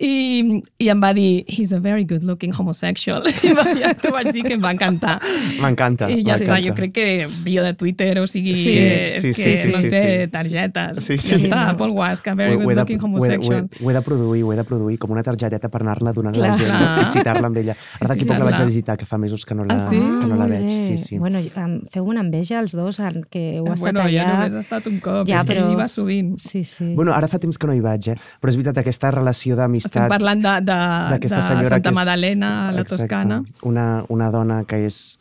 I, 0.00 0.62
I 0.78 0.88
em 0.92 1.00
va 1.02 1.10
dir, 1.12 1.44
he's 1.48 1.72
a 1.72 1.80
very 1.80 2.04
good 2.04 2.22
looking 2.22 2.52
homosexual. 2.54 3.22
I 3.42 3.50
va- 3.52 3.64
ja 3.74 3.94
t'ho 3.98 4.12
vaig 4.14 4.28
dir 4.32 4.44
que 4.46 4.54
em 4.54 4.62
va 4.62 4.70
encantar. 4.70 5.16
M'encanta. 5.60 6.06
I 6.12 6.20
ja 6.22 6.36
està, 6.38 6.58
jo 6.62 6.74
crec 6.76 6.92
que 6.94 7.06
bio 7.42 7.64
de 7.66 7.72
Twitter, 7.74 8.12
o 8.22 8.26
sigui, 8.30 8.54
Sí, 8.54 8.76
és 8.78 9.16
sí, 9.18 9.32
que, 9.32 9.34
sí, 9.34 9.52
sí, 9.58 9.72
no 9.72 9.78
sí, 9.82 9.88
sé, 9.90 10.02
sí. 10.26 10.30
targetes. 10.30 11.00
Sí, 11.04 11.16
sí, 11.18 11.32
ja 11.32 11.38
sí. 11.40 11.48
està, 11.48 11.62
Paul 11.76 11.90
Guasca, 11.96 12.34
very 12.38 12.54
Ho- 12.54 12.60
good 12.62 12.72
he 12.72 12.76
looking 12.78 13.02
homosexual. 13.02 13.66
Ho 13.66 13.74
he, 13.80 13.84
ho 13.84 13.90
he 13.90 13.94
de 13.94 14.02
produir, 14.02 14.44
ho 14.44 14.52
he 14.52 14.56
de 14.60 14.64
produir 14.64 14.98
com 15.02 15.10
una 15.16 15.24
targeteta 15.26 15.68
per 15.68 15.82
anar-la 15.82 16.12
donant 16.14 16.36
a 16.36 16.44
la 16.44 16.52
Clar. 16.54 16.58
gent 16.60 16.70
Clar. 16.76 17.02
i 17.02 17.06
citar-la 17.16 17.46
amb 17.50 17.58
ella. 17.64 17.76
Ara 17.98 18.12
d'aquí 18.12 18.22
Sí, 18.22 18.28
poc 18.30 18.38
la 18.38 18.44
vaig 18.48 18.54
clar. 18.54 18.62
a 18.62 18.70
visitar, 18.70 18.96
que 19.02 19.06
fa 19.06 19.18
mesos 19.18 19.44
que 19.44 19.54
no 19.58 19.64
la, 19.66 19.74
Ah, 19.80 19.88
sí? 19.90 19.98
que 19.98 20.26
no 20.30 20.36
la 20.38 20.46
veig. 20.46 20.68
Sí, 20.70 20.96
sí. 20.98 21.18
Bueno, 21.18 21.38
em 21.42 21.74
feu 21.90 22.06
una 22.06 22.20
enveja 22.22 22.60
als 22.60 22.72
dos, 22.78 23.00
el 23.02 23.26
que 23.26 23.56
heu 23.58 23.66
estat 23.66 23.80
bueno, 23.80 24.06
allà. 24.06 24.22
jo 24.22 24.30
només 24.36 24.54
he 24.54 24.62
estat 24.62 24.86
un 24.86 25.00
cop, 25.02 25.26
Ja, 25.26 25.40
ja, 25.40 25.44
però- 25.44 25.64
però... 25.66 25.72
hi 25.74 25.76
va 25.82 25.88
sovint. 25.90 26.36
Sí, 26.38 26.62
sí. 26.62 26.92
Bueno, 26.94 27.12
ara 27.18 27.26
fa 27.26 27.38
temps 27.42 27.58
que 27.58 27.66
no 27.66 27.74
hi 27.74 27.80
vaig, 27.82 28.08
eh? 28.14 28.16
però 28.40 28.50
és 28.54 28.56
veritat, 28.56 28.78
aquesta 28.78 29.10
relació 29.10 29.56
Estem 29.88 30.12
parlant 30.12 30.44
de, 30.44 30.54
de, 30.68 30.78
de 31.24 31.42
Santa 31.42 31.80
que 31.80 31.90
és... 31.90 31.96
Madalena, 31.96 32.52
a 32.68 32.76
la 32.76 32.84
Exacte. 32.84 33.08
Toscana. 33.08 33.42
Una, 33.68 33.88
una 34.12 34.30
dona 34.34 34.62
que 34.68 34.84
és 34.86 35.18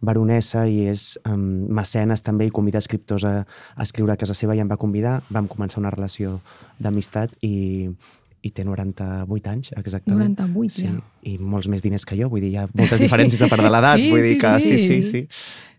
baronessa 0.00 0.64
i 0.68 0.86
és 0.88 1.18
um, 1.28 1.66
mecenes 1.76 2.24
també 2.24 2.46
i 2.48 2.54
convida 2.54 2.80
escriptors 2.80 3.26
a, 3.28 3.34
a 3.44 3.84
escriure 3.84 4.14
a 4.14 4.20
casa 4.20 4.36
seva 4.36 4.56
i 4.56 4.62
em 4.62 4.70
va 4.70 4.80
convidar. 4.80 5.18
Vam 5.28 5.48
començar 5.50 5.80
una 5.82 5.92
relació 5.92 6.38
d'amistat 6.80 7.36
i, 7.44 7.90
i 8.42 8.50
té 8.56 8.64
98 8.64 9.50
anys, 9.50 9.72
exactament. 9.76 10.38
98, 10.38 10.70
sí, 10.72 10.86
ja. 10.86 10.94
I 11.28 11.34
molts 11.36 11.66
més 11.68 11.82
diners 11.84 12.06
que 12.08 12.16
jo, 12.16 12.30
vull 12.32 12.40
dir, 12.40 12.54
hi 12.54 12.56
ha 12.56 12.62
moltes 12.72 12.96
diferències 13.02 13.42
a 13.44 13.48
part 13.52 13.60
de 13.62 13.68
l'edat, 13.68 13.98
Sí, 14.00 14.06
vull 14.10 14.22
dir 14.24 14.34
sí, 14.34 14.40
que 14.40 14.52
sí, 14.60 14.78
sí, 14.78 14.86
sí. 14.86 15.02
sí. 15.02 15.26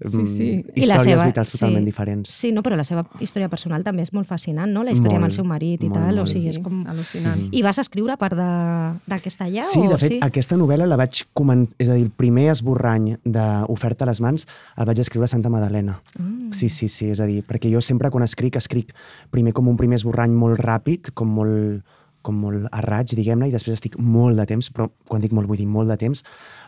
Sí, 0.03 0.18
Mm, 0.18 0.26
sí. 0.26 0.45
I 0.82 0.86
la 0.89 0.95
Històries 0.95 1.03
seva- 1.20 1.26
vitals 1.28 1.51
totalment 1.51 1.84
sí. 1.84 1.86
diferents. 1.86 2.30
Sí, 2.34 2.51
no, 2.51 2.64
però 2.66 2.76
la 2.76 2.84
seva 2.84 3.03
història 3.20 3.49
personal 3.49 3.84
també 3.86 4.01
és 4.01 4.12
molt 4.14 4.26
fascinant, 4.28 4.72
no? 4.74 4.82
La 4.84 4.91
història 4.91 5.18
amb 5.18 5.26
el 5.28 5.30
Molt, 5.30 5.36
seu 5.36 5.45
marit 5.45 5.84
i 5.84 5.89
molt, 5.89 5.99
tal, 5.99 6.14
o 6.14 6.18
molt. 6.24 6.28
sigui, 6.30 6.41
Sí, 6.41 6.49
és 6.49 6.59
com... 6.59 6.80
al·lucinant. 6.89 7.43
I 7.51 7.62
vas 7.62 7.78
escriure 7.78 8.14
a 8.14 8.18
part 8.18 8.34
de- 8.34 8.99
d'aquesta 9.07 9.45
allà? 9.45 9.64
Sí, 9.64 9.78
o... 9.80 9.89
de 9.91 9.97
fet, 10.01 10.18
aquesta 10.26 10.57
novel·la 10.57 10.88
la 10.88 10.97
vaig 10.97 11.22
començar... 11.38 11.76
És 11.78 11.89
a 11.89 11.93
dir, 11.93 12.05
el 12.05 12.09
primer 12.09 12.47
esborrany 12.49 13.12
d'Oferta 13.24 14.05
a 14.05 14.09
les 14.09 14.22
mans 14.22 14.47
el 14.78 14.86
vaig 14.89 14.99
escriure 15.05 15.26
a 15.26 15.28
Santa 15.28 15.49
Madalena. 15.53 15.99
Mm. 16.18 16.51
Sí, 16.51 16.70
sí, 16.70 16.88
sí, 16.89 17.12
és 17.14 17.20
a 17.22 17.26
dir, 17.30 17.43
perquè 17.45 17.70
jo 17.72 17.80
sempre 17.82 18.09
quan 18.09 18.24
escric, 18.26 18.55
escric 18.57 18.93
primer 19.30 19.53
com 19.53 19.68
un 19.70 19.78
primer 19.78 19.97
esborrany 20.01 20.34
molt 20.34 20.57
ràpid, 20.59 21.12
com 21.14 21.30
molt 21.30 21.84
com 22.26 22.38
molt 22.41 22.67
a 22.72 22.82
raig, 22.86 23.15
diguem-ne, 23.17 23.49
i 23.49 23.55
després 23.55 23.80
estic 23.80 23.97
molt 23.99 24.39
de 24.39 24.45
temps, 24.49 24.72
però 24.74 24.89
quan 25.09 25.24
dic 25.24 25.34
molt 25.36 25.49
vull 25.49 25.59
dir 25.61 25.69
molt 25.69 25.91
de 25.91 25.97
temps, 26.01 26.24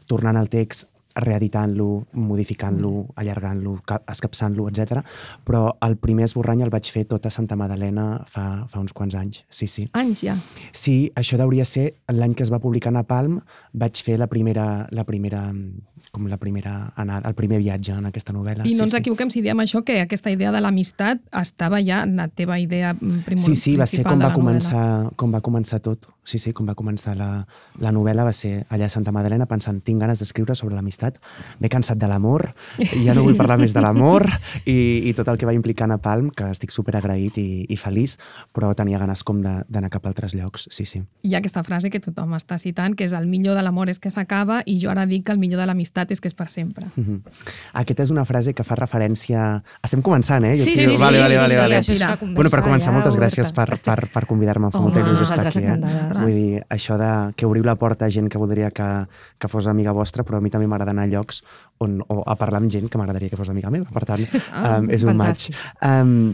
tornant 0.10 0.40
al 0.40 0.52
text, 0.52 0.88
reeditant-lo, 1.16 2.06
modificant-lo, 2.14 3.08
allargant-lo, 3.16 3.78
ca- 3.86 4.02
escapçant-lo, 4.10 4.68
etc. 4.70 5.02
Però 5.46 5.76
el 5.86 5.98
primer 6.02 6.26
esborrany 6.30 6.64
el 6.66 6.72
vaig 6.74 6.90
fer 6.92 7.06
tot 7.10 7.26
a 7.26 7.32
Santa 7.34 7.56
Madalena 7.60 8.24
fa, 8.28 8.66
fa 8.70 8.80
uns 8.82 8.94
quants 8.94 9.16
anys. 9.20 9.44
Sí, 9.50 9.68
sí. 9.68 9.88
Anys 9.94 10.24
ja. 10.28 10.38
Sí, 10.72 11.12
això 11.16 11.40
hauria 11.44 11.66
ser 11.66 11.94
l'any 12.14 12.34
que 12.36 12.44
es 12.44 12.52
va 12.54 12.60
publicar 12.64 12.92
Napalm, 12.94 13.40
vaig 13.74 14.02
fer 14.04 14.18
la 14.20 14.28
primera, 14.28 14.88
la 14.92 15.04
primera, 15.04 15.48
com 16.14 16.28
la 16.30 16.38
primera 16.38 16.94
anada, 16.96 17.28
el 17.30 17.36
primer 17.36 17.58
viatge 17.62 17.94
en 17.98 18.06
aquesta 18.10 18.34
novel·la. 18.34 18.66
I 18.66 18.74
no 18.76 18.84
sí, 18.84 18.88
ens 18.88 18.92
sí. 18.98 19.02
equivoquem 19.02 19.32
si 19.34 19.42
diem 19.42 19.60
això, 19.64 19.84
que 19.86 20.00
aquesta 20.04 20.32
idea 20.34 20.52
de 20.54 20.62
l'amistat 20.62 21.22
estava 21.42 21.80
ja 21.84 22.04
en 22.06 22.16
la 22.20 22.28
teva 22.28 22.60
idea 22.62 22.94
mm, 22.94 23.24
primor, 23.26 23.44
Sí, 23.46 23.56
sí, 23.56 23.76
va 23.80 23.88
ser 23.90 24.04
com 24.04 24.18
va, 24.20 24.30
novel·la. 24.30 24.36
començar, 24.38 24.86
com 25.18 25.34
va 25.34 25.42
començar 25.42 25.80
tot. 25.82 26.06
Sí, 26.24 26.40
sí, 26.40 26.54
com 26.56 26.66
va 26.70 26.74
començar 26.76 27.18
la, 27.20 27.46
la 27.84 27.92
novel·la 27.92 28.24
va 28.24 28.32
ser 28.34 28.66
allà 28.72 28.86
a 28.86 28.90
Santa 28.90 29.12
Madalena 29.12 29.46
pensant 29.46 29.82
tinc 29.84 30.00
ganes 30.00 30.20
d'escriure 30.24 30.56
sobre 30.56 30.76
l'amistat, 30.76 31.18
m'he 31.60 31.70
cansat 31.70 31.98
de 32.00 32.08
l'amor, 32.08 32.46
i 32.80 33.04
ja 33.04 33.14
no 33.14 33.24
vull 33.26 33.36
parlar 33.36 33.58
més 33.60 33.74
de 33.76 33.82
l'amor 33.84 34.24
i, 34.66 35.04
i 35.10 35.14
tot 35.18 35.28
el 35.28 35.38
que 35.38 35.46
va 35.46 35.54
implicar 35.54 35.88
Napalm, 35.92 36.30
que 36.32 36.48
estic 36.54 36.72
super 36.72 36.96
agraït 36.96 37.38
i, 37.42 37.66
i 37.68 37.78
feliç, 37.78 38.16
però 38.56 38.72
tenia 38.74 39.00
ganes 39.02 39.24
com 39.28 39.42
de- 39.44 39.66
d'anar 39.68 39.90
cap 39.92 40.06
a 40.06 40.14
altres 40.14 40.34
llocs, 40.34 40.68
sí, 40.72 40.86
sí. 40.88 41.04
Hi 41.28 41.36
ha 41.36 41.42
aquesta 41.44 41.64
frase 41.68 41.90
que 41.92 42.00
tothom 42.00 42.34
està 42.40 42.58
citant, 42.58 42.96
que 42.96 43.04
és 43.04 43.14
el 43.14 43.28
millor 43.28 43.56
de 43.60 43.64
l'amor 43.68 43.90
és 43.92 44.00
que 44.00 44.10
s'acaba 44.14 44.62
i 44.66 44.78
jo 44.80 44.90
ara 44.94 45.06
dic 45.06 45.26
que 45.28 45.36
el 45.36 45.40
millor 45.44 45.60
de 45.60 45.68
l'amistat 45.68 46.12
és 46.16 46.22
que 46.24 46.32
és 46.32 46.36
per 46.40 46.48
sempre. 46.48 46.88
Mhm. 46.96 47.20
Aquesta 47.84 48.04
és 48.08 48.12
una 48.16 48.24
frase 48.26 48.54
que 48.54 48.64
fa 48.64 48.76
referència... 48.80 49.62
Estem 49.84 50.02
començant, 50.02 50.46
eh? 50.48 50.56
Jo 50.58 50.64
Sí, 50.64 50.72
sí, 50.78 50.86
sí, 50.90 50.98
vale, 51.00 51.20
vale, 51.20 51.36
sí, 51.36 51.42
vale, 51.42 51.54
sí, 51.56 51.60
vale. 51.62 51.78
això 51.82 51.92
és 51.92 52.02
una 52.02 52.16
Bueno, 52.34 52.50
per 52.50 52.62
començar, 52.64 52.92
ja 52.92 52.96
moltes 52.96 53.16
oberta. 53.18 53.36
gràcies 53.42 53.52
per, 53.56 53.68
per, 53.84 54.08
per 54.14 54.26
convidar-me. 54.30 54.68
Em 54.70 54.72
fa 54.72 54.80
molta 54.80 55.00
Home, 55.02 55.10
il·lusió 55.10 55.28
estar 55.28 55.44
nosaltres 55.44 55.58
aquí. 55.58 55.66
Eh? 55.68 56.13
Encantades. 56.14 56.24
Vull 56.24 56.40
dir, 56.40 56.64
això 56.70 56.98
de 57.02 57.34
que 57.36 57.50
obriu 57.50 57.66
la 57.68 57.76
porta 57.76 58.06
a 58.06 58.14
gent 58.14 58.30
que 58.30 58.42
voldria 58.42 58.72
que, 58.72 58.90
que 59.40 59.52
fos 59.52 59.68
amiga 59.68 59.92
vostra, 59.92 60.24
però 60.24 60.38
a 60.38 60.42
mi 60.42 60.54
també 60.54 60.68
m'agrada 60.68 60.96
anar 60.96 61.10
a 61.10 61.12
llocs 61.12 61.44
on, 61.84 62.00
o 62.08 62.24
a 62.26 62.38
parlar 62.40 62.62
amb 62.62 62.72
gent 62.72 62.90
que 62.90 62.98
m'agradaria 62.98 63.30
que 63.30 63.40
fos 63.40 63.50
amiga 63.50 63.74
meva. 63.74 63.90
Per 63.94 64.06
tant, 64.06 64.26
Ah, 64.54 64.80
um, 64.80 64.90
és 64.94 65.04
un 65.04 65.14
fantàstic. 65.14 65.56
Um, 65.82 66.34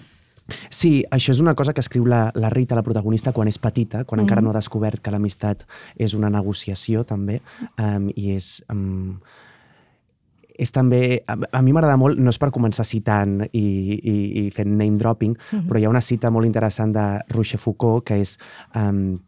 Sí, 0.74 1.04
això 1.14 1.34
és 1.34 1.40
una 1.44 1.54
cosa 1.54 1.76
que 1.78 1.82
escriu 1.84 2.08
la, 2.10 2.32
la 2.34 2.50
Rita, 2.50 2.74
la 2.74 2.82
protagonista, 2.82 3.34
quan 3.36 3.48
és 3.52 3.60
petita, 3.62 4.04
quan 4.04 4.18
mm. 4.18 4.26
encara 4.26 4.42
no 4.42 4.50
ha 4.50 4.58
descobert 4.58 5.04
que 5.04 5.14
l'amistat 5.14 5.66
és 5.94 6.16
una 6.18 6.32
negociació, 6.34 7.04
també, 7.06 7.42
um, 7.78 8.10
i 8.16 8.34
és... 8.34 8.56
Um, 8.74 9.20
és 10.60 10.74
també... 10.76 11.22
A, 11.24 11.38
a 11.56 11.62
mi 11.64 11.72
m'agrada 11.72 11.96
molt, 11.96 12.20
no 12.20 12.34
és 12.34 12.40
per 12.42 12.50
començar 12.52 12.84
citant 12.84 13.38
i, 13.46 13.62
i, 13.64 14.16
i 14.42 14.44
fent 14.52 14.74
name 14.74 15.00
dropping, 15.00 15.38
mm 15.38 15.60
-hmm. 15.60 15.68
però 15.70 15.80
hi 15.80 15.86
ha 15.86 15.94
una 15.94 16.02
cita 16.04 16.30
molt 16.30 16.46
interessant 16.46 16.92
de 16.92 17.06
Rochefoucauld, 17.30 18.04
que 18.04 18.20
és 18.20 18.38
um, 18.76 19.20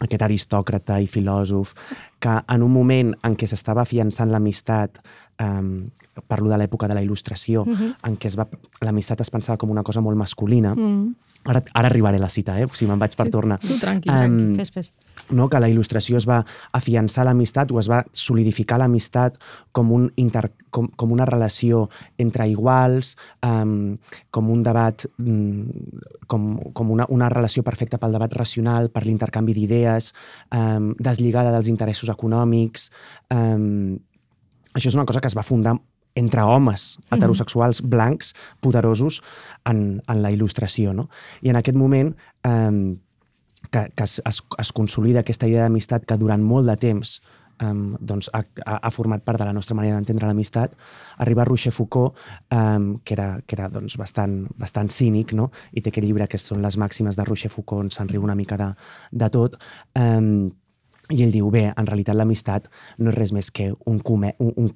aquest 0.00 0.22
aristòcrata 0.22 1.00
i 1.00 1.06
filòsof, 1.06 1.74
que 2.20 2.34
en 2.54 2.62
un 2.62 2.72
moment 2.72 3.14
en 3.24 3.36
què 3.36 3.48
s'estava 3.48 3.82
afiançant 3.82 4.30
l'amistat, 4.32 5.00
um, 5.42 5.88
parlo 6.28 6.50
de 6.50 6.58
l'època 6.60 6.88
de 6.88 6.94
la 6.94 7.02
il·lustració, 7.02 7.64
mm 7.64 7.74
-hmm. 7.74 7.94
en 8.08 8.16
què 8.16 8.46
l'amistat 8.82 9.20
es 9.20 9.30
pensava 9.30 9.58
com 9.58 9.70
una 9.70 9.82
cosa 9.82 10.00
molt 10.00 10.16
masculina, 10.16 10.74
Mm. 10.74 11.14
Ara, 11.46 11.62
ara 11.74 11.88
arribaré 11.88 12.18
a 12.18 12.20
la 12.20 12.28
cita, 12.28 12.58
eh? 12.60 12.64
o 12.64 12.74
sigui, 12.74 12.90
me'n 12.90 12.98
vaig 12.98 13.14
per 13.16 13.26
Sí, 13.26 13.30
tornar. 13.30 13.58
tu 13.60 13.78
tranqui, 13.78 14.08
Em, 14.10 14.56
Fes, 14.56 14.70
fes. 14.70 14.92
no? 15.30 15.48
que 15.48 15.60
la 15.60 15.68
il·lustració 15.68 16.16
es 16.18 16.26
va 16.28 16.44
afiançar 16.72 17.24
l'amistat 17.24 17.70
o 17.72 17.78
es 17.80 17.88
va 17.90 18.04
solidificar 18.12 18.78
l'amistat 18.78 19.38
com, 19.72 19.90
un 19.92 20.10
inter, 20.16 20.52
com, 20.70 20.88
com 20.88 21.12
una 21.12 21.24
relació 21.24 21.88
entre 22.18 22.46
iguals, 22.48 23.16
um, 23.44 23.96
com 24.30 24.50
un 24.50 24.62
debat, 24.62 25.06
um, 25.18 25.68
com, 26.26 26.58
com 26.72 26.90
una, 26.90 27.06
una 27.08 27.28
relació 27.28 27.62
perfecta 27.62 27.98
pel 27.98 28.12
debat 28.12 28.32
racional, 28.32 28.90
per 28.90 29.04
l'intercanvi 29.06 29.54
d'idees, 29.54 30.12
um, 30.52 30.94
deslligada 30.98 31.52
dels 31.52 31.68
interessos 31.68 32.08
econòmics. 32.12 32.90
Um, 33.30 33.98
això 34.74 34.88
és 34.88 34.94
una 34.94 35.06
cosa 35.06 35.20
que 35.20 35.28
es 35.28 35.36
va 35.36 35.42
fundar 35.46 35.76
entre 36.16 36.42
homes 36.42 36.96
heterosexuals 37.12 37.82
blancs 37.82 38.34
poderosos 38.60 39.22
en, 39.68 40.02
en 40.08 40.22
la 40.22 40.32
il·lustració. 40.34 40.94
No? 40.96 41.08
I 41.44 41.52
en 41.52 41.60
aquest 41.60 41.78
moment 41.78 42.14
um, 42.48 42.96
que, 43.70 43.88
que 43.94 44.04
es, 44.04 44.20
es, 44.24 44.42
es 44.58 44.72
consolida 44.72 45.22
aquesta 45.22 45.48
idea 45.48 45.66
d'amistat 45.66 46.06
que 46.08 46.18
durant 46.18 46.42
molt 46.42 46.68
de 46.70 46.76
temps 46.80 47.18
um, 47.62 47.96
doncs, 48.00 48.30
ha, 48.32 48.42
ha, 48.64 48.90
format 48.90 49.24
part 49.24 49.40
de 49.40 49.48
la 49.48 49.54
nostra 49.56 49.76
manera 49.76 49.96
d'entendre 49.96 50.28
l'amistat, 50.28 50.76
arriba 51.22 51.44
Rochefoucauld, 51.44 52.16
um, 52.52 52.96
que 53.04 53.16
era, 53.16 53.28
que 53.46 53.56
era 53.58 53.68
doncs, 53.72 53.96
bastant, 54.00 54.44
bastant 54.58 54.90
cínic, 54.92 55.34
no? 55.36 55.50
i 55.72 55.82
té 55.82 55.92
aquest 55.92 56.06
llibre 56.06 56.28
que 56.30 56.40
són 56.40 56.62
les 56.64 56.78
màximes 56.80 57.16
de 57.16 57.26
Rochefoucauld, 57.28 57.86
on 57.86 57.94
se'n 57.94 58.10
riu 58.12 58.24
una 58.24 58.36
mica 58.38 58.58
de, 58.60 58.70
de 59.12 59.30
tot, 59.32 59.58
um, 59.98 60.48
i 61.10 61.22
ell 61.22 61.32
diu, 61.32 61.50
bé, 61.54 61.68
en 61.70 61.86
realitat 61.86 62.18
l'amistat 62.18 62.66
no 62.98 63.12
és 63.12 63.18
res 63.18 63.32
més 63.32 63.52
que 63.54 63.70
un, 63.86 64.00
comer, 64.02 64.34
un, 64.42 64.52
un, 64.58 64.72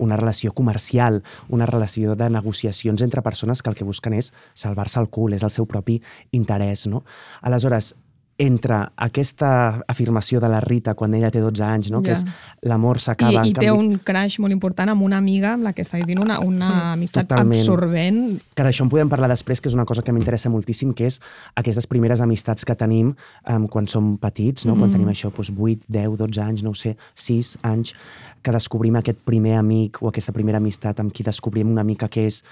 una 0.00 0.16
relació 0.16 0.52
comercial, 0.56 1.22
una 1.48 1.68
relació 1.68 2.16
de 2.16 2.30
negociacions 2.32 3.02
entre 3.04 3.22
persones 3.22 3.62
que 3.62 3.70
el 3.70 3.76
que 3.78 3.86
busquen 3.86 4.16
és 4.16 4.32
salvar-se 4.54 5.00
el 5.00 5.10
cul, 5.12 5.36
és 5.36 5.44
el 5.46 5.52
seu 5.54 5.68
propi 5.68 6.00
interès. 6.32 6.88
No? 6.90 7.04
Aleshores, 7.44 7.94
entre 8.40 8.76
aquesta 8.96 9.82
afirmació 9.86 10.40
de 10.40 10.48
la 10.48 10.62
Rita 10.64 10.94
quan 10.96 11.12
ella 11.14 11.28
té 11.30 11.42
12 11.44 11.60
anys, 11.62 11.90
no? 11.92 12.00
que 12.00 12.14
Ja. 12.14 12.16
és 12.16 12.24
l'amor 12.62 12.96
I, 12.96 13.00
s'acaba... 13.04 13.32
I 13.44 13.50
en 13.50 13.54
té 13.54 13.66
canvi- 13.66 13.78
un 13.78 13.98
crash 13.98 14.38
molt 14.40 14.52
important 14.54 14.88
amb 14.88 15.02
una 15.04 15.18
amiga 15.18 15.52
amb 15.58 15.66
la 15.66 15.74
que 15.76 15.82
està 15.84 15.98
vivint 16.00 16.18
una, 16.22 16.38
una 16.40 16.92
amistat 16.94 17.28
Totalment. 17.28 17.60
absorbent. 17.60 18.40
que 18.54 18.62
d'això 18.64 18.82
en 18.86 18.88
podem 18.88 19.08
parlar 19.12 19.28
després, 19.28 19.60
que 19.60 19.68
és 19.68 19.74
una 19.76 19.84
cosa 19.84 20.02
que 20.02 20.12
m'interessa 20.12 20.48
moltíssim, 20.48 20.94
que 20.94 21.06
és 21.06 21.20
aquestes 21.54 21.86
primeres 21.86 22.20
amistats 22.24 22.64
que 22.64 22.74
tenim 22.74 23.12
um, 23.46 23.68
quan 23.68 23.86
som 23.86 24.16
petits, 24.16 24.64
no? 24.64 24.74
Mm. 24.74 24.78
quan 24.78 24.90
tenim 24.96 25.08
això, 25.12 25.30
doncs, 25.30 25.52
8, 25.52 25.84
10, 25.88 26.16
12 26.16 26.40
anys, 26.40 26.62
no 26.64 26.70
ho 26.70 26.74
sé, 26.74 26.96
6 27.14 27.58
anys, 27.62 27.94
que 28.42 28.50
descobrim 28.52 28.96
aquest 28.96 29.18
primer 29.24 29.58
amic 29.58 30.00
o 30.00 30.08
aquesta 30.08 30.32
primera 30.32 30.56
amistat 30.58 30.98
amb 31.00 31.12
qui 31.12 31.22
descobrim 31.22 31.68
una 31.70 31.84
mica 31.84 32.08
què 32.08 32.24
és 32.26 32.42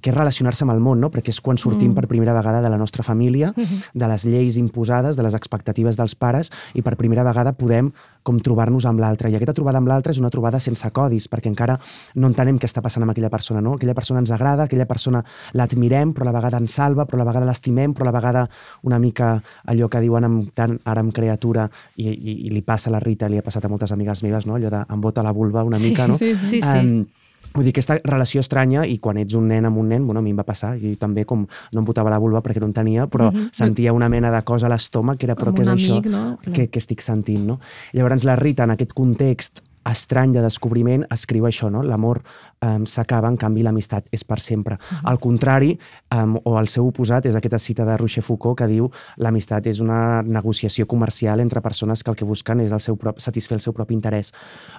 que 0.00 0.10
és 0.10 0.16
relacionar-se 0.16 0.64
amb 0.64 0.74
el 0.74 0.80
món, 0.80 1.00
no? 1.00 1.10
perquè 1.12 1.32
és 1.34 1.40
quan 1.40 1.58
sortim 1.60 1.90
mm. 1.92 1.98
per 1.98 2.08
primera 2.10 2.34
vegada 2.36 2.62
de 2.64 2.70
la 2.72 2.78
nostra 2.80 3.04
família, 3.06 3.52
de 3.56 4.08
les 4.08 4.24
lleis 4.24 4.56
imposades, 4.56 5.16
de 5.16 5.22
les 5.26 5.34
expectatives 5.36 5.96
dels 6.00 6.14
pares, 6.14 6.50
i 6.74 6.82
per 6.82 6.96
primera 6.96 7.24
vegada 7.26 7.52
podem 7.52 7.92
com 8.22 8.38
trobar-nos 8.40 8.84
amb 8.84 9.00
l'altre. 9.00 9.30
I 9.30 9.36
aquesta 9.38 9.54
trobada 9.56 9.80
amb 9.80 9.88
l'altre 9.88 10.12
és 10.12 10.20
una 10.20 10.30
trobada 10.32 10.60
sense 10.60 10.88
codis, 10.92 11.28
perquè 11.32 11.48
encara 11.48 11.78
no 12.20 12.28
entenem 12.28 12.58
què 12.60 12.68
està 12.68 12.82
passant 12.84 13.04
amb 13.04 13.14
aquella 13.14 13.30
persona. 13.32 13.62
No? 13.64 13.74
Aquella 13.78 13.94
persona 13.96 14.20
ens 14.20 14.32
agrada, 14.34 14.66
aquella 14.68 14.86
persona 14.88 15.22
l'admirem, 15.56 16.12
però 16.16 16.26
a 16.26 16.30
la 16.30 16.36
vegada 16.36 16.60
ens 16.60 16.76
salva, 16.76 17.06
però 17.08 17.20
a 17.20 17.24
la 17.24 17.30
vegada 17.30 17.48
l'estimem, 17.48 17.94
però 17.96 18.08
a 18.08 18.10
la 18.10 18.16
vegada 18.18 18.44
una 18.82 18.98
mica 18.98 19.32
allò 19.64 19.88
que 19.88 20.02
diuen 20.04 20.28
amb 20.28 20.50
tant, 20.56 20.76
ara 20.84 21.00
amb 21.00 21.14
criatura, 21.16 21.68
i, 21.96 22.08
i, 22.08 22.36
i 22.48 22.52
li 22.52 22.62
passa 22.62 22.90
a 22.90 22.96
la 22.96 23.00
Rita, 23.00 23.28
li 23.28 23.40
ha 23.40 23.46
passat 23.46 23.64
a 23.64 23.72
moltes 23.72 23.92
amigues 23.96 24.22
meves, 24.26 24.46
no? 24.46 24.58
allò 24.58 24.72
de 24.72 24.84
em 24.84 25.00
bota 25.00 25.24
la 25.24 25.32
vulva 25.32 25.64
una 25.64 25.78
Sí, 25.80 25.90
mica, 25.90 26.06
no? 26.06 26.16
sí, 26.16 26.34
sí, 26.36 26.60
sí. 26.60 26.76
Em, 26.76 27.06
Vull 27.54 27.66
dir, 27.66 27.72
aquesta 27.74 27.98
relació 28.04 28.42
estranya, 28.44 28.84
i 28.86 28.98
quan 29.02 29.18
ets 29.18 29.34
un 29.38 29.48
nen 29.50 29.66
amb 29.66 29.80
un 29.80 29.88
nen, 29.90 30.04
bueno, 30.06 30.20
a 30.20 30.22
mi 30.22 30.30
em 30.34 30.38
va 30.38 30.46
passar, 30.46 30.76
i 30.78 30.94
també 31.00 31.24
com 31.26 31.46
no 31.46 31.82
em 31.82 31.86
botava 31.86 32.12
la 32.12 32.20
vulva 32.22 32.42
perquè 32.44 32.62
no 32.62 32.68
en 32.70 32.76
tenia, 32.76 33.08
però 33.10 33.30
sentia 33.52 33.94
una 33.96 34.08
mena 34.08 34.30
de 34.30 34.42
cosa 34.46 34.68
a 34.68 34.70
l'estómac 34.70 35.18
que 35.18 35.26
era, 35.26 35.34
però 35.38 35.54
què 35.54 35.64
és 35.64 35.72
un 35.72 35.74
això 35.74 35.96
amic, 35.98 36.12
no? 36.12 36.22
que, 36.46 36.68
que 36.70 36.78
estic 36.82 37.02
sentint, 37.02 37.42
no? 37.48 37.58
Llavors 37.96 38.28
la 38.28 38.38
Rita, 38.38 38.68
en 38.68 38.76
aquest 38.76 38.94
context 38.94 39.64
estrany 39.88 40.32
de 40.34 40.42
descobriment, 40.44 41.04
escriu 41.12 41.46
això, 41.48 41.70
no? 41.72 41.82
L'amor 41.86 42.20
um, 42.20 42.84
s'acaba, 42.86 43.30
en 43.32 43.38
canvi 43.40 43.64
l'amistat 43.64 44.10
és 44.12 44.24
per 44.28 44.38
sempre. 44.44 44.76
Al 45.08 45.18
contrari, 45.22 45.72
um, 46.14 46.36
o 46.44 46.56
el 46.60 46.68
seu 46.68 46.86
oposat, 46.86 47.26
és 47.26 47.38
aquesta 47.38 47.58
cita 47.58 47.86
de 47.88 47.96
Rochefoucauld 47.96 48.58
que 48.60 48.68
diu 48.70 48.90
l'amistat 49.18 49.70
és 49.72 49.80
una 49.80 50.20
negociació 50.22 50.86
comercial 50.86 51.40
entre 51.40 51.64
persones 51.64 52.04
que 52.04 52.12
el 52.12 52.18
que 52.20 52.28
busquen 52.28 52.60
és 52.60 52.76
el 52.76 52.84
seu 52.84 53.00
prop, 53.00 53.20
satisfer 53.20 53.56
el 53.56 53.64
seu 53.64 53.76
propi 53.76 53.96
interès. 53.96 54.34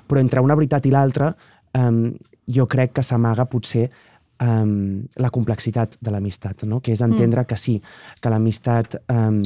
Però 0.08 0.22
entre 0.22 0.46
una 0.46 0.56
veritat 0.56 0.86
i 0.86 0.94
l'altra, 0.94 1.34
um, 1.78 2.12
jo 2.48 2.68
crec 2.68 2.94
que 2.98 3.04
s'amaga 3.04 3.48
potser 3.50 3.90
um, 4.42 5.08
la 5.16 5.30
complexitat 5.30 5.98
de 6.02 6.14
l'amistat, 6.14 6.66
no? 6.68 6.82
que 6.82 6.94
és 6.94 7.02
entendre 7.06 7.44
mm. 7.44 7.50
que 7.50 7.58
sí, 7.60 7.80
que 8.22 8.32
l'amistat 8.34 9.00
um, 9.08 9.42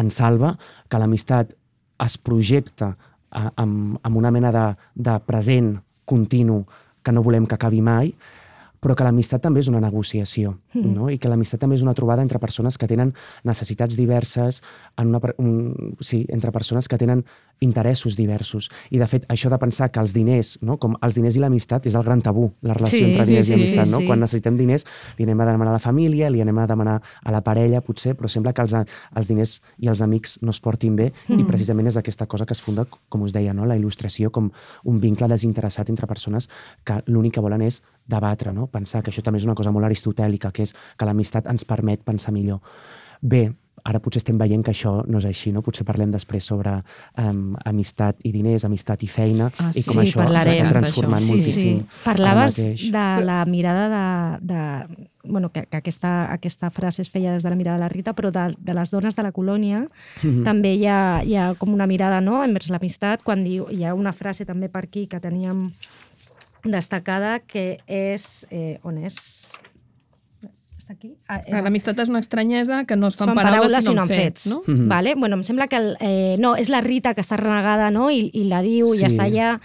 ens 0.00 0.20
salva, 0.20 0.54
que 0.88 1.00
l'amistat 1.00 1.54
es 2.02 2.18
projecta 2.18 2.92
uh, 2.92 3.48
amb, 3.56 3.98
amb 4.02 4.16
una 4.16 4.32
mena 4.34 4.52
de, 4.54 4.68
de 4.94 5.18
present 5.26 5.76
continu 6.04 6.62
que 7.02 7.12
no 7.12 7.22
volem 7.22 7.46
que 7.46 7.58
acabi 7.58 7.82
mai, 7.82 8.12
però 8.82 8.96
que 8.98 9.06
l'amistat 9.06 9.44
també 9.44 9.60
és 9.62 9.68
una 9.70 9.80
negociació, 9.82 10.56
mm. 10.74 10.88
no? 10.90 11.06
i 11.12 11.18
que 11.22 11.30
l'amistat 11.30 11.60
també 11.62 11.78
és 11.78 11.84
una 11.86 11.94
trobada 11.94 12.24
entre 12.24 12.40
persones 12.42 12.78
que 12.78 12.88
tenen 12.90 13.12
necessitats 13.46 13.94
diverses, 13.98 14.58
en 14.98 15.12
una, 15.14 15.20
un, 15.38 15.94
sí, 16.02 16.24
entre 16.34 16.50
persones 16.50 16.90
que 16.90 16.98
tenen 16.98 17.22
interessos 17.62 18.16
diversos. 18.18 18.68
I, 18.90 18.98
de 18.98 19.06
fet, 19.08 19.24
això 19.32 19.50
de 19.52 19.58
pensar 19.62 19.90
que 19.92 20.00
els 20.02 20.12
diners, 20.12 20.56
no? 20.62 20.78
com 20.82 20.96
els 21.00 21.16
diners 21.16 21.38
i 21.38 21.42
l'amistat, 21.42 21.86
és 21.88 21.96
el 21.98 22.04
gran 22.06 22.22
tabú, 22.24 22.50
la 22.66 22.74
relació 22.76 22.98
Sí, 22.98 23.10
entre 23.10 23.26
diners 23.28 23.46
sí, 23.46 23.52
i 23.52 23.54
amistat. 23.54 23.86
sí, 23.86 23.92
no? 23.94 24.02
sí. 24.02 24.08
Quan 24.10 24.20
necessitem 24.20 24.58
diners, 24.58 24.86
li 25.18 25.26
anem 25.28 25.40
a 25.40 25.46
demanar 25.48 25.72
a 25.72 25.78
la 25.78 25.82
família, 25.82 26.30
li 26.30 26.42
anem 26.42 26.58
a 26.58 26.66
demanar 26.66 26.98
a 27.00 27.34
la 27.34 27.42
parella, 27.46 27.80
potser, 27.80 28.16
però 28.18 28.28
sembla 28.28 28.52
que 28.52 28.64
els, 28.66 28.74
els 28.74 29.30
diners 29.30 29.56
i 29.78 29.88
els 29.92 30.02
amics 30.04 30.38
no 30.42 30.50
es 30.50 30.60
portin 30.60 30.96
bé, 30.98 31.12
mm. 31.28 31.40
i 31.40 31.48
precisament 31.48 31.88
és 31.88 31.96
aquesta 32.00 32.26
cosa 32.26 32.46
que 32.46 32.56
es 32.56 32.62
funda, 32.62 32.86
com 33.08 33.22
us 33.22 33.32
deia, 33.32 33.54
no? 33.54 33.66
la 33.66 33.78
il·lustració 33.78 34.30
com 34.30 34.50
un 34.84 35.00
vincle 35.00 35.28
desinteressat 35.30 35.88
entre 35.90 36.06
persones 36.10 36.48
que 36.84 37.00
l'únic 37.06 37.38
que 37.38 37.44
volen 37.44 37.62
és 37.62 37.82
debatre, 38.06 38.52
no? 38.52 38.66
pensar 38.66 39.02
que 39.02 39.12
això 39.12 39.22
també 39.22 39.40
és 39.40 39.46
una 39.48 39.56
cosa 39.58 39.72
molt 39.72 39.86
aristotèlica, 39.88 40.52
que 40.52 40.66
és 40.66 40.74
que 40.98 41.08
l'amistat 41.08 41.48
ens 41.50 41.64
permet 41.64 42.02
pensar 42.04 42.34
millor. 42.34 42.60
Bé, 43.22 43.52
ara 43.84 43.98
potser 44.00 44.20
estem 44.20 44.38
veient 44.38 44.62
que 44.64 44.70
això 44.70 45.02
no 45.06 45.18
és 45.18 45.24
així, 45.26 45.52
no? 45.52 45.62
Potser 45.62 45.84
parlem 45.84 46.10
després 46.10 46.44
sobre 46.44 46.76
um, 47.18 47.56
amistat 47.64 48.20
i 48.24 48.32
diners, 48.32 48.64
amistat 48.64 49.02
i 49.02 49.08
feina, 49.08 49.50
Ah, 49.58 49.70
i 49.74 49.82
com 49.82 49.98
sí, 50.00 50.08
això 50.08 50.26
s'està 50.28 50.68
transformant 50.70 51.22
Sí, 51.22 51.30
moltíssim. 51.32 51.80
Sí. 51.80 52.02
Parlaves 52.04 52.58
ara 52.58 52.68
mateix. 52.68 52.84
de 52.92 53.24
la 53.26 53.44
mirada 53.44 53.88
de... 53.88 54.54
de 54.54 55.08
bueno, 55.24 55.52
que, 55.52 55.66
que 55.70 55.76
aquesta, 55.76 56.32
aquesta 56.32 56.68
frase 56.70 57.02
es 57.02 57.08
feia 57.10 57.32
des 57.32 57.44
de 57.44 57.50
la 57.50 57.54
mirada 57.54 57.76
de 57.76 57.82
la 57.84 57.88
Rita, 57.88 58.12
però 58.12 58.32
de, 58.34 58.56
de 58.58 58.74
les 58.74 58.90
dones 58.90 59.14
de 59.14 59.22
la 59.22 59.30
colònia 59.32 59.86
Mhm. 60.22 60.42
també 60.44 60.74
hi 60.74 60.86
ha, 60.86 61.22
hi 61.24 61.36
ha 61.36 61.54
com 61.58 61.72
una 61.74 61.86
mirada 61.86 62.20
no? 62.20 62.42
envers 62.44 62.70
l'amistat, 62.70 63.22
quan 63.22 63.44
diu, 63.44 63.66
hi 63.70 63.84
ha 63.84 63.94
una 63.94 64.12
frase 64.12 64.44
també 64.44 64.68
per 64.68 64.84
aquí 64.84 65.06
que 65.06 65.20
teníem 65.20 65.70
destacada 66.64 67.40
que 67.40 67.78
és... 67.86 68.46
Eh, 68.50 68.78
on 68.82 68.98
és? 68.98 69.52
Aquí. 70.92 71.14
Ah, 71.26 71.38
eh, 71.40 71.48
Clar, 71.48 71.62
L'amistat 71.64 71.98
és 72.04 72.08
una 72.12 72.20
estranyesa 72.20 72.84
que 72.84 72.96
no 72.96 73.08
es 73.08 73.16
fan, 73.16 73.28
fan 73.32 73.38
paraules, 73.40 73.84
sinó 73.84 74.02
en 74.04 74.08
fets, 74.12 74.46
no? 74.52 74.62
Mhm. 74.66 74.88
Vale? 74.88 75.14
Bueno, 75.16 75.36
em 75.40 75.44
sembla 75.44 75.66
que 75.68 75.76
el, 75.80 75.96
eh, 76.00 76.36
no, 76.38 76.54
és 76.56 76.68
la 76.68 76.80
Rita 76.84 77.14
que 77.14 77.22
està 77.24 77.36
renegada 77.40 77.90
no? 77.90 78.10
I, 78.10 78.30
i 78.34 78.44
la 78.44 78.60
diu 78.62 78.86
Sí. 78.92 79.02
i 79.02 79.06
està 79.08 79.24
allà. 79.24 79.58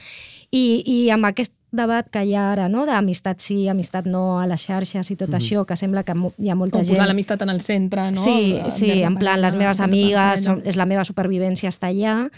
I, 0.52 0.84
I 0.86 1.10
amb 1.12 1.26
aquest 1.28 1.54
debat 1.76 2.08
que 2.10 2.22
hi 2.24 2.34
ha 2.34 2.54
ara, 2.54 2.70
no? 2.70 2.86
d'amistat 2.88 3.42
sí, 3.44 3.68
amistat 3.68 4.06
no, 4.08 4.40
a 4.40 4.46
les 4.48 4.62
xarxes 4.64 5.12
i 5.12 5.18
tot 5.20 5.34
això, 5.36 5.66
que 5.68 5.76
sembla 5.76 6.04
que 6.08 6.14
hi 6.40 6.50
ha 6.50 6.56
molta 6.56 6.80
O 6.80 6.84
gent... 6.84 6.96
posar 6.96 7.08
l'amistat 7.10 7.42
en 7.44 7.50
el 7.50 7.60
centre, 7.62 8.06
no? 8.12 8.22
Sí, 8.24 8.54
De- 8.54 8.72
sí, 8.72 8.88
de- 8.88 9.04
en 9.04 9.18
plan, 9.20 9.42
les 9.42 9.54
meves 9.60 9.82
amigues, 9.84 10.46
són- 10.48 10.62
és 10.64 10.78
la 10.80 10.86
meva 10.88 11.04
supervivència 11.04 11.68
està 11.68 11.90
allà. 11.92 12.30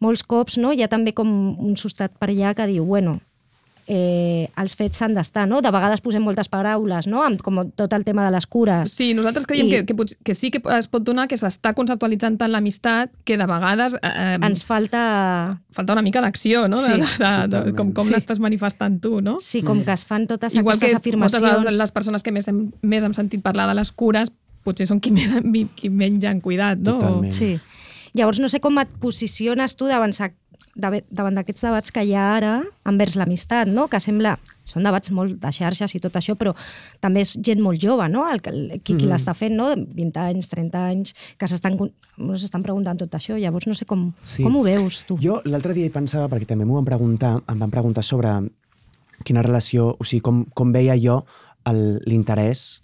Molts 0.00 0.24
cops 0.24 0.56
no? 0.58 0.72
hi 0.72 0.82
ha 0.82 0.88
també 0.88 1.12
com 1.12 1.28
un 1.60 1.76
sostat 1.76 2.16
per 2.18 2.30
allà 2.30 2.54
que 2.54 2.66
diu, 2.66 2.84
bueno, 2.88 3.20
eh, 3.86 4.48
els 4.56 4.74
fets 4.74 4.98
s'han 4.98 5.14
d'estar, 5.14 5.46
no? 5.48 5.60
De 5.60 5.70
vegades 5.70 6.00
posem 6.00 6.22
moltes 6.24 6.48
paraules, 6.48 7.06
no? 7.06 7.22
Amb 7.22 7.42
com 7.44 7.58
tot 7.76 7.92
el 7.92 8.04
tema 8.04 8.24
de 8.24 8.30
les 8.32 8.46
cures. 8.46 8.90
Sí, 8.90 9.12
nosaltres 9.14 9.46
creiem 9.46 9.66
I- 9.66 9.70
que, 9.70 9.80
que, 9.86 9.96
potser- 9.98 10.18
que 10.24 10.34
sí 10.34 10.50
que 10.50 10.62
es 10.78 10.88
pot 10.88 11.04
donar 11.04 11.26
que 11.28 11.36
s'està 11.36 11.74
conceptualitzant 11.74 12.38
tant 12.40 12.50
l'amistat 12.52 13.12
que 13.24 13.36
de 13.36 13.46
vegades 13.46 13.96
eh, 14.02 14.38
Ens 14.40 14.64
falta... 14.64 15.60
falta 15.70 15.92
una 15.92 16.02
mica 16.02 16.20
d'acció, 16.24 16.66
no? 16.68 16.76
Sí, 16.78 16.92
de, 16.92 16.96
de, 16.96 17.02
de, 17.02 17.48
totalment. 17.48 17.76
com 17.76 17.92
com 17.92 18.06
Sí. 18.08 18.14
l'estàs 18.14 18.40
manifestant 18.40 19.00
tu, 19.00 19.20
no? 19.20 19.38
Sí, 19.40 19.62
com 19.62 19.84
que 19.84 19.92
es 19.92 20.04
fan 20.04 20.26
totes 20.26 20.54
Igual 20.54 20.78
que 20.78 20.86
aquestes 20.86 20.94
moltes 20.94 21.02
afirmacions. 21.34 21.42
vegades 21.42 21.76
les 21.78 21.92
persones 21.92 22.22
que 22.22 22.32
més 22.32 22.48
hem, 22.48 22.70
més 22.82 23.04
hem 23.04 23.12
sentit 23.12 23.42
parlar 23.42 23.68
de 23.68 23.74
les 23.74 23.92
cures 23.92 24.32
potser 24.64 24.86
són 24.88 25.00
qui, 25.00 25.10
més, 25.12 25.30
qui 25.76 25.90
menys 25.90 26.24
han 26.24 26.40
cuidat, 26.40 26.78
no? 26.78 26.96
Totalment. 26.98 27.32
Sí. 27.36 27.58
Llavors, 28.14 28.38
no 28.40 28.48
sé 28.48 28.60
com 28.62 28.78
et 28.78 28.88
posiciones 29.02 29.74
tu 29.76 29.84
davant, 29.90 30.12
davant 30.74 31.34
d'aquests 31.38 31.62
debats 31.66 31.92
que 31.94 32.02
hi 32.04 32.14
ha 32.14 32.24
ara 32.36 32.52
envers 32.86 33.16
l'amistat, 33.16 33.68
no? 33.68 33.88
que 33.88 34.00
sembla... 34.00 34.36
Són 34.64 34.80
debats 34.82 35.10
molt 35.12 35.34
de 35.42 35.50
xarxes 35.52 35.92
i 35.92 35.98
tot 36.00 36.14
això, 36.16 36.32
però 36.40 36.54
també 37.04 37.20
és 37.20 37.34
gent 37.36 37.60
molt 37.60 37.76
jove, 37.82 38.06
no? 38.08 38.22
El, 38.32 38.38
que- 38.40 38.48
el, 38.48 38.80
qui, 38.80 38.94
qui 38.96 39.04
l'està 39.10 39.34
fent, 39.36 39.52
no? 39.58 39.66
De 39.76 39.82
20 39.92 40.16
anys, 40.22 40.48
30 40.48 40.84
anys, 40.88 41.12
que 41.36 41.44
s'estan 41.46 41.76
no 41.76 42.38
s'estan 42.40 42.64
preguntant 42.64 42.96
tot 43.02 43.12
això. 43.18 43.36
Llavors, 43.36 43.66
no 43.68 43.74
sé 43.76 43.84
com, 43.84 44.06
Sí. 44.22 44.42
com 44.42 44.56
ho 44.56 44.62
veus, 44.64 45.02
tu. 45.04 45.18
Jo 45.20 45.42
l'altre 45.44 45.74
dia 45.76 45.84
hi 45.84 45.92
pensava, 45.92 46.30
perquè 46.32 46.46
també 46.48 46.64
m'ho 46.64 46.78
van 46.80 46.88
preguntar, 46.88 47.34
em 47.46 47.58
van 47.60 47.70
preguntar 47.70 48.02
sobre 48.08 48.32
quina 49.22 49.42
relació, 49.44 49.90
o 50.00 50.04
sigui, 50.08 50.22
com, 50.24 50.46
com 50.56 50.72
veia 50.72 50.96
jo 50.96 51.20
l'interès 52.08 52.80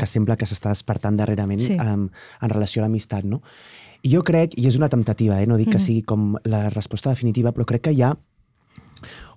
que 0.00 0.06
sembla 0.08 0.36
que 0.40 0.46
s'està 0.48 0.70
despertant 0.72 1.18
darrerament 1.18 1.60
Sí. 1.60 1.74
en, 1.76 2.06
en 2.40 2.50
relació 2.50 2.80
a 2.82 2.86
l'amistat, 2.86 3.24
no? 3.24 3.42
I 4.02 4.14
jo 4.14 4.22
crec, 4.26 4.56
i 4.56 4.66
és 4.68 4.76
una 4.80 4.88
temptativa, 4.88 5.40
eh? 5.40 5.46
no 5.46 5.58
dic 5.60 5.72
que 5.74 5.82
sigui 5.82 6.02
com 6.08 6.34
la 6.48 6.68
resposta 6.72 7.12
definitiva, 7.12 7.52
però 7.52 7.66
crec 7.68 7.88
que 7.88 7.94
hi 7.96 8.02
ha 8.02 8.14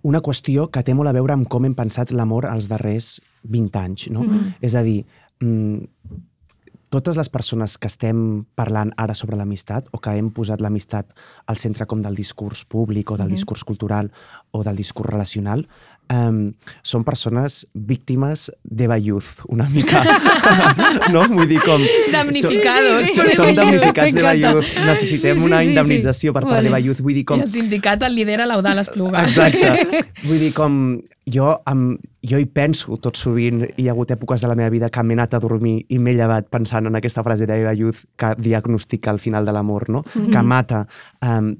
una 0.03 0.21
qüestió 0.23 0.67
que 0.71 0.83
té 0.83 0.95
molt 0.95 1.09
a 1.09 1.15
veure 1.15 1.35
amb 1.35 1.47
com 1.51 1.65
hem 1.65 1.75
pensat 1.75 2.11
l'amor 2.11 2.47
els 2.51 2.67
darrers 2.71 3.17
20 3.43 3.79
anys, 3.79 4.07
no? 4.11 4.25
És 4.61 4.75
a 4.75 4.83
dir, 4.83 5.05
mm, 5.39 5.83
totes 6.93 7.17
les 7.17 7.29
persones 7.33 7.79
que 7.81 7.89
estem 7.89 8.45
parlant 8.53 8.91
ara 9.01 9.15
sobre 9.17 9.37
l'amistat 9.39 9.87
o 9.91 9.97
que 9.97 10.11
hem 10.13 10.29
posat 10.29 10.61
l'amistat 10.61 11.15
al 11.49 11.57
centre 11.57 11.87
com 11.89 12.03
del 12.05 12.13
discurs 12.13 12.65
públic 12.69 13.09
o 13.09 13.17
del 13.17 13.33
discurs 13.33 13.63
cultural 13.65 14.11
o 14.51 14.61
del 14.63 14.77
discurs 14.77 15.09
relacional 15.09 15.65
um, 16.11 16.39
són 16.83 17.03
persones 17.07 17.63
víctimes 17.73 18.49
de 18.63 18.87
Bayuz, 18.87 19.43
una 19.47 19.67
mica. 19.69 20.03
no? 21.13 21.25
Vull 21.31 21.47
dir, 21.49 21.61
com... 21.63 21.83
Damnificados. 22.11 23.07
Som, 23.07 23.13
Sí, 23.13 23.29
sí, 23.29 23.35
som 23.35 23.49
sí. 23.49 23.55
damnificats 23.57 24.15
de. 24.15 24.23
Bayuz. 24.25 24.73
Necessitem 24.85 25.37
Sí, 25.37 25.39
sí, 25.39 25.45
una 25.45 25.59
sí, 25.59 25.65
sí. 25.65 25.73
indemnització 25.73 26.33
per 26.33 26.43
part 26.43 26.57
Vale. 26.57 26.69
de 26.69 26.75
Bayuz. 26.75 27.01
Vull 27.03 27.17
dir, 27.17 27.25
com... 27.29 27.41
I 27.41 27.47
el 27.47 27.51
sindicat 27.53 28.03
el 28.07 28.15
lidera 28.17 28.47
l'Eudal 28.49 28.81
Espluga. 28.83 29.23
Exacte. 29.27 30.03
Vull 30.27 30.39
dir, 30.39 30.53
com 30.55 30.79
jo, 31.29 31.49
amb, 31.69 31.99
jo 32.27 32.39
hi 32.39 32.47
penso 32.51 32.97
tot 33.03 33.19
sovint, 33.19 33.63
hi 33.77 33.87
ha 33.87 33.93
hagut 33.95 34.11
èpoques 34.15 34.43
de 34.43 34.51
la 34.51 34.57
meva 34.59 34.71
vida 34.73 34.89
que 34.93 35.03
m'he 35.03 35.17
anat 35.17 35.37
a 35.37 35.41
dormir 35.43 35.77
i 35.89 35.99
m'he 35.99 36.15
llevat 36.17 36.49
pensant 36.51 36.87
en 36.89 36.99
aquesta 36.99 37.23
frase 37.23 37.47
d'Eva 37.49 37.73
Youth 37.77 38.05
que 38.19 38.33
diagnostica 38.39 39.11
el 39.11 39.19
final 39.23 39.45
de 39.45 39.53
l'amor, 39.55 39.89
no? 39.89 40.03
que 40.03 40.41
mata 40.43 40.85
um, 41.21 41.53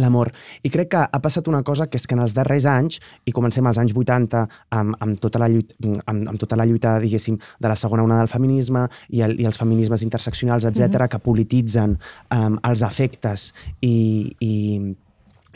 l'amor. 0.00 0.32
I 0.62 0.70
crec 0.72 0.90
que 0.94 1.04
ha 1.04 1.20
passat 1.22 1.48
una 1.48 1.62
cosa 1.62 1.88
que 1.88 1.98
és 2.00 2.06
que 2.06 2.16
en 2.16 2.24
els 2.24 2.34
darrers 2.36 2.66
anys, 2.70 3.00
i 3.24 3.32
comencem 3.32 3.66
als 3.66 3.80
anys 3.82 3.94
80 3.94 4.44
amb, 4.78 4.96
amb, 5.00 5.20
tota, 5.22 5.40
la 5.42 5.48
lluita, 5.48 5.76
amb, 6.06 6.28
amb 6.34 6.40
tota 6.40 6.58
la 6.60 6.66
lluita, 6.68 6.98
diguéssim, 7.02 7.38
de 7.60 7.70
la 7.70 7.76
segona 7.78 8.04
onada 8.06 8.24
del 8.24 8.32
feminisme 8.32 8.86
i, 9.10 9.22
el, 9.26 9.38
i 9.40 9.48
els 9.48 9.58
feminismes 9.60 10.04
interseccionals, 10.06 10.66
etc 10.68 11.08
que 11.10 11.20
polititzen 11.22 11.96
um, 12.34 12.58
els 12.64 12.82
afectes 12.86 13.50
i, 13.80 13.94
i, 14.40 14.54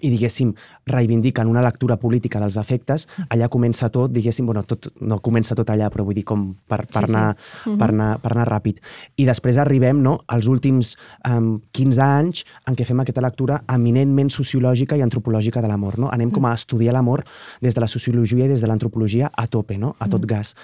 i 0.02 0.10
diguéssim, 0.12 0.52
reivindiquen 0.86 1.48
una 1.48 1.62
lectura 1.64 1.98
política 2.00 2.40
dels 2.40 2.56
efectes, 2.60 3.06
allà 3.28 3.48
comença 3.48 3.88
tot, 3.92 4.12
diguéssim, 4.12 4.46
bueno, 4.46 4.62
tot, 4.68 4.90
no 5.00 5.20
comença 5.24 5.56
tot 5.58 5.70
allà, 5.70 5.90
però 5.92 6.04
vull 6.06 6.16
dir 6.16 6.24
com 6.28 6.50
per, 6.68 6.84
per, 6.86 7.06
Sí, 7.08 7.12
sí. 7.12 7.16
anar, 7.16 7.36
per, 7.78 7.88
anar, 7.90 8.08
per 8.22 8.32
anar 8.32 8.46
ràpid. 8.48 8.80
I 9.16 9.26
després 9.28 9.58
arribem 9.58 10.02
no, 10.02 10.18
als 10.26 10.48
últims 10.50 10.94
um, 11.28 11.58
15 11.72 12.02
anys 12.04 12.44
en 12.68 12.78
què 12.78 12.86
fem 12.88 13.00
aquesta 13.02 13.24
lectura 13.24 13.62
eminentment 13.74 14.30
sociològica 14.34 14.96
i 14.96 15.04
antropològica 15.04 15.62
de 15.64 15.70
l'amor. 15.70 15.98
No? 15.98 16.12
Anem 16.14 16.32
com 16.34 16.46
a 16.46 16.54
estudiar 16.54 16.94
l'amor 16.96 17.24
des 17.64 17.74
de 17.74 17.84
la 17.84 17.90
sociologia 17.90 18.46
i 18.46 18.52
des 18.52 18.62
de 18.62 18.70
l'antropologia 18.70 19.30
a 19.32 19.46
tope, 19.46 19.78
no? 19.78 19.94
a 19.98 20.08
tot 20.08 20.26
gas. 20.28 20.54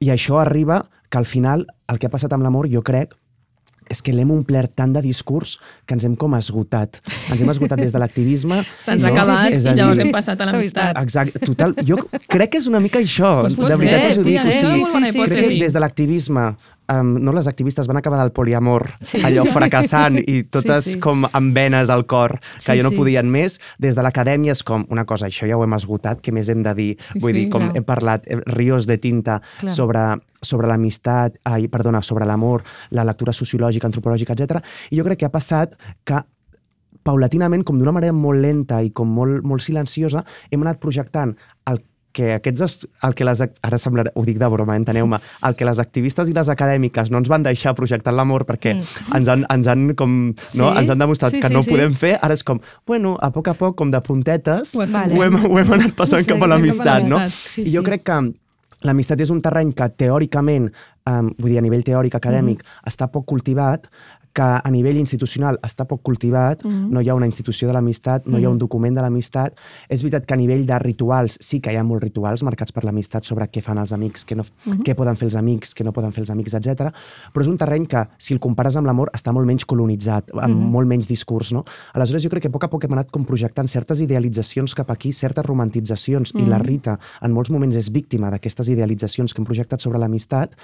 I 0.00 0.10
això 0.14 0.40
arriba 0.40 0.84
que 1.10 1.18
al 1.18 1.26
final 1.26 1.66
el 1.88 1.98
que 1.98 2.08
ha 2.08 2.12
passat 2.12 2.32
amb 2.32 2.42
l'amor, 2.42 2.68
jo 2.72 2.82
crec, 2.82 3.14
és 3.90 4.00
que 4.04 4.14
l'hem 4.14 4.30
omplert 4.34 4.72
tant 4.78 4.92
de 4.94 5.02
discurs 5.04 5.56
que 5.84 5.96
ens 5.96 6.06
hem 6.06 6.14
com 6.20 6.34
esgotat. 6.38 7.00
Ens 7.32 7.40
hem 7.42 7.50
esgotat 7.52 7.82
des 7.82 7.92
de 7.94 8.00
l'activisme. 8.02 8.62
Se'ns 8.84 9.04
no? 9.04 9.10
ha 9.10 9.12
acabat 9.12 9.56
És 9.56 9.66
i 9.66 9.72
a 9.72 9.76
llavors 9.78 10.00
dir, 10.00 10.06
hem 10.06 10.14
passat 10.14 10.40
a 10.40 10.48
l'amistat. 10.50 11.00
Exacte, 11.02 11.42
total. 11.44 11.76
Jo 11.86 11.98
crec 12.28 12.54
que 12.54 12.62
és 12.62 12.68
una 12.70 12.80
mica 12.84 13.02
això. 13.02 13.36
Pot 13.44 13.58
de 13.58 13.80
veritat 13.80 14.06
ser, 14.06 14.12
us 14.12 14.18
ho 14.18 14.24
sí, 14.24 14.30
dic. 14.30 14.40
sí, 14.40 14.48
o 14.48 14.70
sigui, 14.70 14.86
bona 14.92 15.10
sí, 15.10 15.12
sí, 15.12 15.18
crec 15.18 15.34
hipòtesi. 15.34 15.42
que 15.48 15.64
des 15.64 15.76
de 15.76 15.84
l'activisme 15.84 16.46
um, 16.92 17.14
no, 17.22 17.32
les 17.32 17.46
activistes 17.48 17.86
van 17.90 17.96
acabar 18.00 18.20
del 18.20 18.32
poliamor, 18.32 18.90
sí. 19.00 19.20
allò 19.24 19.44
fracassant 19.48 20.18
i 20.20 20.42
totes 20.54 20.84
Sí, 20.84 20.96
sí. 20.96 21.00
com 21.00 21.24
amb 21.30 21.54
venes 21.56 21.90
al 21.90 22.06
cor, 22.10 22.38
que 22.40 22.60
Sí, 22.60 22.76
ja 22.76 22.82
no 22.84 22.90
sí. 22.92 22.98
podien 22.98 23.30
més. 23.30 23.58
Des 23.78 23.96
de 23.96 24.02
l'acadèmia 24.04 24.52
és 24.52 24.62
com 24.66 24.84
una 24.90 25.04
cosa, 25.08 25.26
això 25.30 25.48
ja 25.48 25.56
ho 25.56 25.64
hem 25.64 25.76
esgotat, 25.76 26.20
què 26.24 26.32
més 26.32 26.48
hem 26.52 26.62
de 26.62 26.74
dir? 26.74 26.90
Sí, 27.00 27.18
Vull 27.20 27.32
sí, 27.32 27.38
dir, 27.44 27.48
com 27.52 27.68
clar. 27.68 27.76
hem 27.76 27.84
parlat, 27.88 28.26
eh, 28.28 28.40
rios 28.56 28.86
de 28.86 28.98
tinta 28.98 29.40
Clar. 29.60 29.70
sobre 29.70 30.04
sobre 30.44 30.68
l'amistat, 30.68 31.38
ai, 31.48 31.68
perdona, 31.72 32.02
sobre 32.04 32.26
l'amor, 32.28 32.62
la 32.90 33.04
lectura 33.08 33.32
sociològica, 33.32 33.86
antropològica, 33.88 34.34
etc. 34.36 34.60
I 34.92 34.98
jo 34.98 35.04
crec 35.06 35.22
que 35.22 35.24
ha 35.30 35.32
passat 35.32 35.72
que 36.04 36.18
paulatinament, 37.04 37.64
com 37.64 37.78
d'una 37.80 37.92
manera 37.92 38.12
molt 38.16 38.40
lenta 38.40 38.82
i 38.84 38.90
com 38.96 39.08
molt, 39.08 39.42
molt 39.44 39.64
silenciosa, 39.64 40.24
hem 40.50 40.62
anat 40.64 40.80
projectant 40.80 41.34
el 41.70 41.80
que 42.14 42.30
aquests 42.38 42.62
est- 42.64 42.86
el 43.04 43.14
que 43.18 43.26
les, 43.26 43.42
ara 43.42 43.78
semblarà, 43.82 44.12
ho 44.14 44.22
dic 44.24 44.38
de 44.38 44.48
broma, 44.52 44.76
enteneu-me, 44.78 45.18
el 45.44 45.56
que 45.58 45.66
les 45.66 45.80
activistes 45.82 46.30
i 46.30 46.34
les 46.36 46.48
acadèmiques 46.52 47.10
no 47.10 47.18
ens 47.20 47.28
van 47.32 47.42
deixar 47.42 47.74
projectar 47.74 48.14
l'amor 48.14 48.46
perquè 48.48 48.76
mm. 48.76 49.16
ens, 49.18 49.28
han, 49.32 49.42
ens 49.50 49.68
han 49.72 49.88
com, 49.98 50.14
no, 50.54 50.70
Sí, 50.70 50.78
ens 50.80 50.94
han 50.94 51.02
demostrat 51.02 51.34
sí, 51.34 51.42
que 51.42 51.50
sí, 51.50 51.54
no 51.58 51.64
sí. 51.66 51.74
podem 51.74 51.96
fer, 51.98 52.14
ara 52.22 52.36
és 52.38 52.44
com, 52.46 52.62
bueno, 52.86 53.16
a 53.20 53.32
poc 53.34 53.50
a 53.50 53.56
poc, 53.58 53.74
com 53.82 53.90
de 53.90 54.00
puntetes, 54.06 54.76
Ho 54.78 54.86
Vale. 54.86 55.10
ho, 55.18 55.22
hem, 55.26 55.40
ho 55.50 55.58
hem 55.58 55.72
anat 55.80 55.98
passant 55.98 56.22
Sí, 56.24 56.30
cap 56.30 56.40
a 56.42 56.46
sí, 56.46 56.54
l'amistat, 56.54 57.08
no? 57.10 57.18
l'amistat, 57.18 57.52
sí, 57.58 57.66
I 57.66 57.74
jo 57.74 57.82
sí. 57.82 57.86
crec 57.90 58.06
que 58.06 58.20
l'amistat 58.84 59.20
és 59.24 59.30
un 59.32 59.40
terreny 59.42 59.72
que 59.74 59.88
teòricament, 59.98 60.70
um, 61.08 61.30
vull 61.38 61.50
dir, 61.54 61.58
a 61.58 61.64
nivell 61.64 61.82
teòric, 61.86 62.14
acadèmic, 62.18 62.62
està 62.86 63.08
poc 63.10 63.24
cultivat, 63.30 63.88
que 64.34 64.42
a 64.42 64.70
nivell 64.74 64.98
institucional 64.98 65.60
està 65.62 65.86
poc 65.86 66.02
cultivat, 66.02 66.64
no 66.66 67.00
hi 67.00 67.08
ha 67.08 67.14
una 67.14 67.28
institució 67.30 67.68
de 67.68 67.74
l'amistat, 67.76 68.26
no 68.26 68.40
hi 68.40 68.44
ha 68.44 68.50
un 68.50 68.58
document 68.58 68.96
de 68.96 69.02
l'amistat. 69.04 69.54
És 69.88 70.02
veritat 70.02 70.26
que 70.26 70.34
a 70.34 70.38
nivell 70.38 70.64
de 70.66 70.78
rituals 70.82 71.38
sí 71.40 71.60
que 71.62 71.72
hi 71.72 71.78
ha 71.78 71.84
molts 71.86 72.02
rituals 72.02 72.42
marcats 72.42 72.74
per 72.74 72.82
l'amistat 72.84 73.24
sobre 73.24 73.46
què 73.46 73.62
fan 73.62 73.78
els 73.78 73.94
amics, 73.94 74.26
què, 74.26 74.36
no, 74.36 74.44
què 74.84 74.96
poden 74.98 75.14
fer 75.20 75.28
els 75.28 75.36
amics, 75.38 75.74
què 75.78 75.86
no 75.86 75.92
poden 75.94 76.12
fer 76.12 76.24
els 76.24 76.32
amics, 76.34 76.56
etc. 76.58 76.90
Però 77.32 77.46
és 77.46 77.50
un 77.52 77.58
terreny 77.60 77.86
que, 77.90 78.02
si 78.18 78.34
el 78.34 78.42
compares 78.42 78.74
amb 78.80 78.90
l'amor, 78.90 79.12
està 79.14 79.32
molt 79.32 79.46
menys 79.46 79.66
colonitzat, 79.70 80.34
amb 80.42 80.66
molt 80.74 80.90
menys 80.90 81.06
discurs, 81.10 81.52
no? 81.54 81.62
Aleshores, 81.94 82.26
jo 82.26 82.32
crec 82.32 82.48
que 82.48 82.50
a 82.50 82.54
poc 82.56 82.66
a 82.66 82.72
poc 82.72 82.88
hem 82.88 82.98
anat 82.98 83.14
com 83.14 83.26
projectant 83.28 83.70
certes 83.70 84.02
idealitzacions 84.02 84.74
cap 84.74 84.90
aquí, 84.90 85.12
certes 85.14 85.46
romantitzacions, 85.46 86.34
i 86.34 86.48
la 86.50 86.58
Rita 86.58 86.98
en 87.22 87.32
molts 87.36 87.52
moments 87.54 87.78
és 87.78 87.92
víctima 87.94 88.32
d'aquestes 88.34 88.72
idealitzacions 88.74 89.32
que 89.32 89.42
hem 89.42 89.46
projectat 89.46 89.84
sobre 89.84 90.02
l'amistat, 90.02 90.58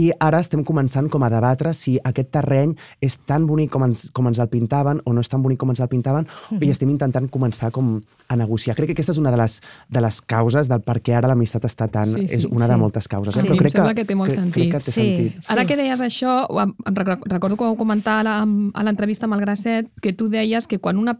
i 0.00 0.10
ara 0.18 0.42
estem 0.42 0.66
començant 0.66 1.06
com 1.12 1.22
a 1.22 1.30
debatre 1.30 1.70
si 1.76 1.98
aquest 2.02 2.32
terreny 2.34 2.74
és 3.00 3.11
tan 3.26 3.46
bonic 3.46 3.70
com 3.70 3.84
ens, 3.84 4.08
com 4.12 4.26
ens 4.28 4.38
el 4.42 4.48
pintaven 4.48 5.00
o 5.04 5.12
no 5.12 5.20
és 5.20 5.28
tan 5.28 5.42
bonic 5.42 5.58
com 5.60 5.70
ens 5.70 5.80
el 5.80 5.88
pintaven, 5.88 6.26
i 6.60 6.70
estem 6.70 6.90
intentant 6.90 7.28
començar 7.30 7.70
com 7.70 8.00
a 8.28 8.36
negociar. 8.36 8.74
Crec 8.76 8.88
que 8.90 8.96
aquesta 8.96 9.12
és 9.12 9.18
una 9.18 9.30
de 9.30 9.36
les, 9.36 9.60
de 9.88 10.00
les 10.00 10.20
causes 10.22 10.68
del 10.68 10.80
per 10.80 11.00
què 11.02 11.14
ara 11.18 11.28
l'amistat 11.28 11.64
està 11.68 11.88
tan... 11.92 12.06
Sí, 12.06 12.26
sí, 12.28 12.34
és 12.40 12.44
una 12.46 12.66
de 12.68 12.74
sí. 12.74 12.80
moltes 12.80 13.08
causes. 13.08 13.34
Sí, 13.34 13.40
eh? 13.40 13.48
Però 13.50 13.58
crec 13.58 13.72
sembla 13.76 13.94
que 13.94 14.04
té 14.04 14.14
molt 14.14 14.30
que, 14.32 14.36
sentit. 14.40 14.70
Crec 14.70 14.72
que 14.72 14.84
té 14.84 14.90
Sí. 14.92 15.02
sentit. 15.02 15.50
Ara 15.52 15.64
que 15.66 15.76
deies 15.76 16.00
això, 16.00 16.46
em 16.62 16.74
em 16.86 16.94
rec- 16.94 17.26
recordo 17.28 17.56
que 17.56 17.64
ho 17.64 17.76
comentar 17.76 18.20
a 18.26 18.82
l'entrevista 18.82 19.26
amb 19.26 19.34
el 19.34 19.40
Grasset, 19.40 19.88
que 20.00 20.12
tu 20.12 20.28
deies 20.28 20.66
que 20.66 20.78
quan 20.78 20.96
una 20.98 21.18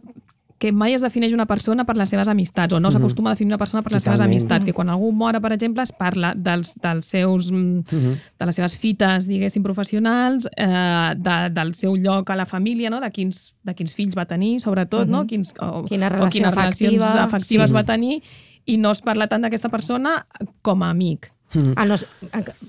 que 0.63 0.71
mai 0.71 0.93
es 0.95 1.03
defineix 1.03 1.33
una 1.35 1.43
persona 1.43 1.83
per 1.83 1.97
les 1.99 2.07
seves 2.13 2.29
amistats, 2.31 2.71
o 2.71 2.79
no 2.79 2.87
s'acostuma 2.93 3.31
a 3.31 3.35
definir 3.35 3.51
una 3.51 3.59
persona 3.59 3.81
per 3.83 3.91
les 3.91 4.05
seves 4.05 4.15
Totalment. 4.15 4.31
amistats, 4.39 4.63
que 4.63 4.71
quan 4.71 4.87
algú 4.93 5.09
mora, 5.11 5.41
per 5.43 5.51
exemple, 5.51 5.83
es 5.83 5.91
parla 5.91 6.31
dels, 6.39 6.71
dels 6.79 7.09
seus, 7.11 7.51
mm, 7.51 8.13
de 8.39 8.47
les 8.47 8.55
seves 8.55 8.77
fites, 8.79 9.27
diguéssim, 9.27 9.63
professionals, 9.63 10.47
eh, 10.55 11.15
de, 11.17 11.35
del 11.51 11.73
seu 11.75 11.97
lloc 11.97 12.29
a 12.29 12.37
la 12.39 12.45
família, 12.45 12.89
no? 12.89 13.01
de, 13.01 13.11
quins, 13.11 13.53
de 13.61 13.75
quins 13.75 13.91
fills 13.93 14.15
va 14.15 14.23
tenir, 14.25 14.61
sobretot, 14.61 15.07
no? 15.07 15.25
quins, 15.27 15.51
o, 15.59 15.83
Quina 15.83 16.07
o 16.07 16.15
relació 16.15 16.39
quines 16.39 16.55
relacions 16.55 17.03
afectiva, 17.03 17.23
afectives 17.25 17.69
sí. 17.69 17.75
va 17.75 17.83
tenir, 17.83 18.21
i 18.65 18.77
no 18.77 18.91
es 18.95 19.01
parla 19.01 19.27
tant 19.27 19.43
d'aquesta 19.43 19.67
persona 19.67 20.15
com 20.61 20.83
a 20.83 20.93
amic. 20.95 21.33
Mm. 21.53 21.73
Ah, 21.75 21.85
no, 21.85 21.93
és- 21.95 22.07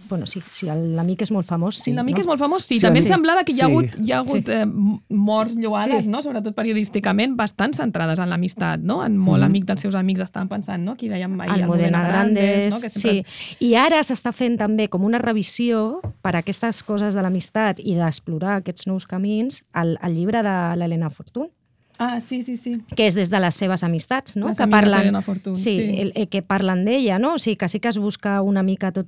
bueno, 0.08 0.26
si, 0.26 0.40
si 0.50 0.66
l'amic 0.66 1.22
és 1.22 1.30
molt 1.30 1.46
famós, 1.46 1.76
sí. 1.76 1.82
Si 1.90 1.92
l'amic 1.92 2.16
no? 2.16 2.20
és 2.20 2.26
molt 2.26 2.40
famós, 2.40 2.62
sí. 2.64 2.76
Sí, 2.76 2.80
També 2.86 3.00
sí. 3.00 3.06
em 3.06 3.12
semblava 3.14 3.44
que 3.44 3.52
hi 3.52 3.60
ha 3.60 3.66
Sí. 3.66 3.70
hagut, 3.72 3.94
hi 4.04 4.12
ha 4.12 4.18
hagut 4.18 4.46
Sí. 4.46 4.52
eh, 4.52 4.66
morts 5.08 5.56
lloades, 5.56 6.04
Sí. 6.04 6.10
no? 6.10 6.20
sobretot 6.22 6.54
periodísticament, 6.54 7.36
bastant 7.36 7.74
centrades 7.74 8.18
en 8.18 8.28
l'amistat. 8.30 8.80
No? 8.80 9.04
En 9.04 9.16
molt 9.16 9.38
Mhm. 9.40 9.44
amic 9.46 9.64
dels 9.64 9.80
seus 9.80 9.94
amics 9.94 10.20
estaven 10.20 10.48
pensant, 10.48 10.82
no? 10.84 10.92
Aquí 10.92 11.08
dèiem 11.08 11.40
ahir, 11.40 11.62
Almudena 11.64 12.02
Grandes, 12.06 12.74
no? 12.74 12.80
que 12.80 12.88
sí. 12.90 13.24
I 13.60 13.74
ara 13.74 14.00
s'està 14.00 14.32
fent 14.32 14.58
també 14.58 14.88
com 14.88 15.04
una 15.04 15.18
revisió 15.18 16.00
per 16.22 16.36
a 16.36 16.38
aquestes 16.40 16.82
coses 16.82 17.14
de 17.14 17.22
l'amistat 17.22 17.78
i 17.80 17.94
d'explorar 17.94 18.56
aquests 18.56 18.86
nous 18.86 19.06
camins 19.06 19.64
al, 19.72 19.98
al 20.02 20.14
llibre 20.14 20.42
de 20.42 20.76
l'Helena 20.76 21.10
Fortun, 21.10 21.48
Ah, 21.98 22.20
sí, 22.20 22.42
sí, 22.42 22.56
sí. 22.56 22.72
que 22.96 23.06
és 23.06 23.14
des 23.14 23.30
de 23.30 23.38
les 23.38 23.54
seves 23.54 23.84
amistats, 23.86 24.34
no? 24.36 24.48
Les 24.50 24.58
que 24.58 24.66
parlen, 24.66 25.14
Fortun, 25.22 25.54
sí, 25.56 25.76
sí. 25.78 25.90
El, 26.02 26.12
el, 26.16 26.28
que 26.28 26.42
parlen 26.42 26.84
d'ella, 26.84 27.20
no? 27.22 27.34
O 27.34 27.38
sigui, 27.38 27.56
que 27.56 27.68
sí 27.68 27.78
que 27.78 27.92
es 27.92 27.98
busca 27.98 28.40
una 28.42 28.64
mica 28.66 28.90
tot 28.92 29.06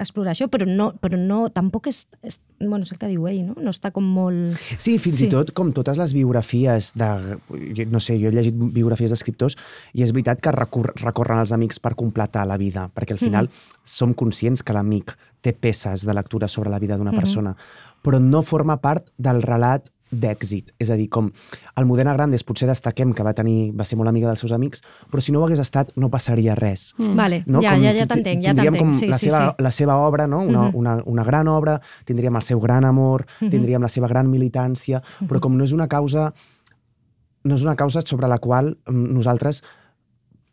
explorar 0.00 0.32
això, 0.32 0.46
però 0.48 0.64
no, 0.64 0.90
però 0.96 1.18
no 1.20 1.42
tampoc 1.52 1.90
és, 1.90 2.06
és, 2.24 2.38
bueno, 2.60 2.86
és 2.86 2.92
el 2.94 2.98
que 3.00 3.10
diu 3.10 3.26
ell, 3.28 3.42
no? 3.50 3.56
No 3.60 3.72
està 3.74 3.90
com 3.92 4.06
molt... 4.06 4.56
Sí, 4.78 4.96
fins 5.02 5.20
Sí. 5.20 5.26
i 5.26 5.32
tot 5.32 5.52
com 5.56 5.74
totes 5.76 5.98
les 6.00 6.14
biografies 6.16 6.92
de... 6.96 7.10
No 7.90 8.00
sé, 8.00 8.16
jo 8.20 8.30
he 8.30 8.34
llegit 8.34 8.56
biografies 8.56 9.12
d'escriptors 9.12 9.58
i 9.92 10.06
és 10.06 10.14
veritat 10.16 10.40
que 10.40 10.54
recor 10.56 10.94
recorren 11.02 11.42
als 11.42 11.52
amics 11.52 11.82
per 11.82 11.94
completar 11.98 12.46
la 12.48 12.56
vida, 12.56 12.88
perquè 12.94 13.18
al 13.18 13.20
final 13.20 13.50
som 13.84 14.14
conscients 14.14 14.62
que 14.64 14.72
l'amic 14.76 15.12
té 15.44 15.52
peces 15.52 16.06
de 16.06 16.14
lectura 16.16 16.48
sobre 16.48 16.70
la 16.70 16.78
vida 16.80 16.96
d'una 16.96 17.12
persona, 17.12 17.54
però 18.02 18.20
no 18.20 18.42
forma 18.42 18.80
part 18.80 19.10
del 19.18 19.42
relat 19.42 19.90
d'èxit. 20.10 20.72
És 20.78 20.90
a 20.90 20.96
dir, 20.96 21.08
com 21.08 21.30
Almudena 21.76 22.12
Grandes 22.14 22.42
potser 22.44 22.66
destaquem 22.68 23.12
que 23.14 23.22
va 23.22 23.32
tenir 23.34 23.72
va 23.78 23.84
ser 23.84 23.96
molt 23.96 24.08
amiga 24.10 24.26
dels 24.28 24.40
seus 24.40 24.52
amics, 24.52 24.82
però 25.10 25.20
si 25.22 25.32
no 25.32 25.40
ho 25.40 25.44
hagués 25.46 25.60
estat 25.62 25.92
no 25.96 26.10
passaria 26.10 26.54
res. 26.54 26.94
Mm. 26.98 27.14
Vale, 27.16 27.42
No? 27.46 27.62
ja, 27.62 27.74
Com 27.74 27.82
ja, 27.84 27.92
ja 27.94 28.06
t'entenc, 28.06 28.42
ja 28.44 28.50
tindríem 28.54 28.74
t'entenc. 28.74 28.78
com 28.78 28.92
Sí, 28.92 29.06
la, 29.06 29.18
sí, 29.18 29.30
seva, 29.30 29.50
sí. 29.56 29.62
la 29.62 29.70
seva 29.70 29.96
obra, 29.98 30.26
no? 30.26 30.40
una, 30.42 30.62
Mhm. 30.68 30.76
una, 30.76 31.02
una 31.06 31.24
gran 31.24 31.48
obra, 31.48 31.80
tindríem 32.04 32.34
el 32.36 32.42
seu 32.42 32.60
gran 32.60 32.84
amor, 32.84 33.26
tindríem 33.38 33.80
la 33.82 33.88
seva 33.88 34.08
gran 34.08 34.28
militància, 34.30 35.02
però 35.28 35.40
com 35.40 35.56
no 35.56 35.64
és 35.64 35.72
una 35.72 35.86
causa 35.88 36.32
no 37.42 37.54
és 37.54 37.62
una 37.62 37.74
causa 37.74 38.02
sobre 38.04 38.28
la 38.28 38.36
qual 38.38 38.76
mm, 38.86 39.14
nosaltres 39.14 39.62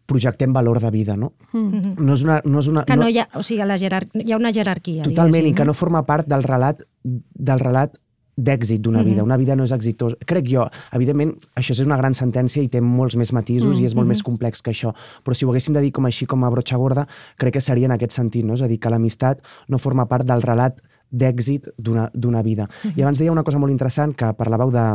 projectem 0.06 0.54
valor 0.54 0.80
de 0.80 0.90
vida, 0.90 1.18
no? 1.18 1.34
Mhm. 1.52 1.96
No 2.00 2.14
és 2.14 2.24
una... 2.24 2.42
No 2.46 2.60
és 2.60 2.68
una 2.68 2.86
Que 2.86 2.96
no 2.96 3.10
hi 3.10 3.18
ha, 3.20 3.28
o 3.36 3.44
sigui, 3.44 3.62
la 3.66 3.78
jerar... 3.78 4.08
hi 4.14 4.32
ha 4.32 4.38
una 4.38 4.54
jerarquia, 4.54 5.04
Totalment, 5.04 5.34
diguéssim, 5.34 5.52
i 5.52 5.56
que 5.58 5.66
no 5.66 5.74
forma 5.74 6.06
part 6.06 6.26
del 6.28 6.44
relat 6.44 6.82
del 7.04 7.60
relat 7.60 7.98
d'èxit 8.38 8.82
d'una 8.82 9.02
vida. 9.04 9.24
Una 9.26 9.38
vida 9.38 9.56
no 9.58 9.66
és 9.66 9.74
exitosa. 9.74 10.16
Crec 10.30 10.46
jo, 10.48 10.68
evidentment, 10.94 11.34
això 11.58 11.74
és 11.74 11.82
una 11.84 11.98
gran 11.98 12.14
sentència 12.14 12.62
i 12.64 12.70
té 12.70 12.82
molts 12.82 13.18
més 13.18 13.34
matisos 13.34 13.82
i 13.82 13.88
és 13.90 13.96
molt 13.98 14.08
més 14.08 14.22
complex 14.24 14.62
que 14.62 14.72
això. 14.72 14.94
Però 15.26 15.36
si 15.36 15.46
ho 15.46 15.50
haguéssim 15.50 15.74
de 15.74 15.82
dir 15.82 15.92
com 15.92 16.06
així, 16.06 16.30
com 16.30 16.46
a 16.46 16.52
brotxa 16.54 16.78
gorda, 16.78 17.08
crec 17.42 17.58
que 17.58 17.66
seria 17.66 17.90
en 17.90 17.98
aquest 17.98 18.14
sentit, 18.14 18.46
no? 18.46 18.54
És 18.54 18.62
a 18.62 18.70
dir, 18.70 18.78
que 18.80 18.94
l'amistat 18.94 19.42
no 19.68 19.82
forma 19.82 20.06
part 20.06 20.28
del 20.28 20.46
relat 20.46 20.80
d'èxit 21.10 21.72
d'una 21.80 22.44
vida. 22.44 22.68
I 22.96 23.02
abans 23.02 23.18
deia 23.18 23.32
una 23.32 23.44
cosa 23.48 23.58
molt 23.58 23.72
interessant, 23.72 24.14
que 24.14 24.34
parlàveu 24.38 24.74
de, 24.76 24.88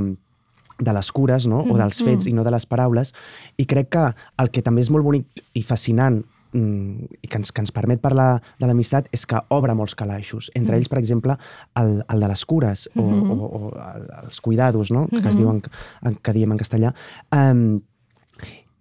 de 0.78 0.92
les 0.92 1.10
cures 1.12 1.46
no? 1.46 1.62
o 1.62 1.78
dels 1.78 2.02
fets 2.04 2.28
i 2.28 2.34
no 2.36 2.44
de 2.44 2.52
les 2.52 2.66
paraules 2.66 3.12
i 3.60 3.66
crec 3.68 3.90
que 3.94 4.04
el 4.42 4.50
que 4.52 4.62
també 4.64 4.84
és 4.84 4.90
molt 4.92 5.06
bonic 5.06 5.42
i 5.58 5.62
fascinant 5.66 6.20
mm, 6.22 6.31
i 6.54 7.28
que 7.28 7.38
ens, 7.40 7.52
que 7.52 7.62
ens 7.64 7.72
permet 7.72 8.00
parlar 8.00 8.42
de 8.60 8.66
l'amistat 8.68 9.06
és 9.12 9.24
que 9.26 9.40
obre 9.48 9.74
molts 9.74 9.94
calaixos. 9.96 10.50
Entre 10.54 10.76
ells, 10.76 10.88
per 10.92 10.98
exemple, 11.00 11.36
el, 11.80 12.02
el 12.08 12.20
de 12.20 12.28
les 12.28 12.44
cures 12.44 12.88
o, 12.96 13.02
o, 13.02 13.38
o 13.46 13.62
el- 13.94 14.08
els 14.24 14.40
cuidados, 14.40 14.90
no? 14.92 15.06
que 15.08 15.28
es 15.28 15.36
diuen, 15.36 15.62
en- 16.02 16.18
que 16.22 16.32
diem 16.36 16.52
en 16.52 16.58
castellà. 16.60 16.92
Um, 17.32 17.80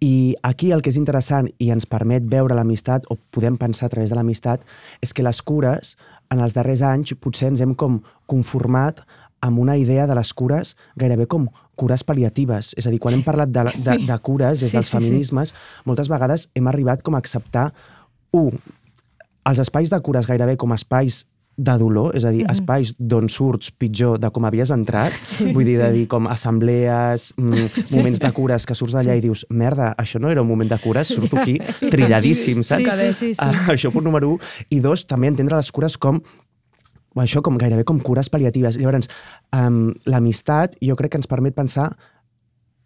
i 0.02 0.34
aquí 0.42 0.72
el 0.74 0.82
que 0.82 0.90
és 0.90 0.98
interessant 0.98 1.48
i 1.62 1.68
ens 1.70 1.86
permet 1.86 2.26
veure 2.26 2.56
l'amistat, 2.58 3.06
o 3.14 3.20
podem 3.30 3.56
pensar 3.62 3.86
a 3.86 3.94
través 3.94 4.10
de 4.10 4.16
l'amistat, 4.18 4.64
és 5.00 5.14
que 5.14 5.22
les 5.22 5.42
cures, 5.46 5.96
en 6.34 6.40
els 6.42 6.56
darrers 6.58 6.82
anys, 6.82 7.14
potser 7.22 7.52
ens 7.52 7.62
hem 7.62 7.76
com 7.78 8.00
conformat 8.26 9.04
amb 9.42 9.60
una 9.60 9.76
idea 9.78 10.08
de 10.08 10.16
les 10.16 10.34
cures 10.34 10.76
gairebé 10.96 11.26
com 11.28 11.48
cures 11.76 12.04
pal·liatives. 12.06 12.74
És 12.78 12.86
a 12.88 12.92
dir, 12.94 13.00
quan 13.02 13.16
hem 13.16 13.24
parlat 13.26 13.50
de, 13.50 13.64
de, 13.64 13.74
Sí. 13.74 14.06
de 14.06 14.18
cures 14.22 14.60
des 14.60 14.70
Sí, 14.70 14.78
dels 14.78 14.88
sí, 14.88 14.98
sí. 14.98 14.98
feminismes, 15.04 15.54
moltes 15.86 16.08
vegades 16.10 16.50
hem 16.56 16.68
arribat 16.68 17.02
com 17.02 17.16
a 17.16 17.18
acceptar, 17.18 17.74
un, 18.32 18.60
els 19.50 19.60
espais 19.60 19.90
de 19.90 20.00
cures 20.00 20.28
gairebé 20.30 20.58
com 20.58 20.72
espais 20.74 21.26
de 21.62 21.74
dolor, 21.78 22.16
és 22.16 22.24
a 22.26 22.30
dir, 22.32 22.46
espais 22.50 22.94
d'on 22.98 23.28
surts 23.30 23.72
pitjor 23.76 24.18
de 24.22 24.30
com 24.32 24.46
havies 24.48 24.72
entrat, 24.72 25.12
Sí, 25.28 25.52
vull 25.54 25.66
dir, 25.68 25.78
de 25.82 25.90
dir 25.92 26.06
com 26.08 26.26
assemblees, 26.32 27.34
mm, 27.38 27.92
moments 27.92 28.22
de 28.24 28.32
cures 28.32 28.66
que 28.66 28.74
surts 28.78 28.94
d'allà 28.96 29.18
i 29.18 29.22
dius, 29.22 29.44
merda, 29.50 29.92
això 30.00 30.18
no 30.22 30.30
era 30.32 30.42
un 30.42 30.48
moment 30.48 30.70
de 30.72 30.78
cures, 30.82 31.08
surto 31.12 31.38
aquí 31.42 31.58
trilladíssim, 31.92 32.64
saps? 32.64 32.88
Sí, 32.90 32.98
sí, 32.98 33.14
sí, 33.14 33.34
sí. 33.34 33.40
Ah, 33.44 33.68
això 33.76 33.92
punt 33.92 34.06
número 34.08 34.30
1. 34.38 34.40
I 34.72 34.80
dos, 34.80 35.06
també 35.06 35.28
entendre 35.28 35.58
les 35.60 35.72
cures 35.76 35.98
com 35.98 36.22
això 37.16 37.42
com 37.42 37.58
gairebé 37.58 37.84
com 37.84 38.00
cures 38.00 38.30
pal·liatives. 38.32 38.78
Llavors, 38.80 39.08
um, 39.54 39.94
l'amistat 40.06 40.78
jo 40.82 40.96
crec 40.96 41.12
que 41.12 41.18
ens 41.18 41.28
permet 41.28 41.54
pensar 41.56 41.92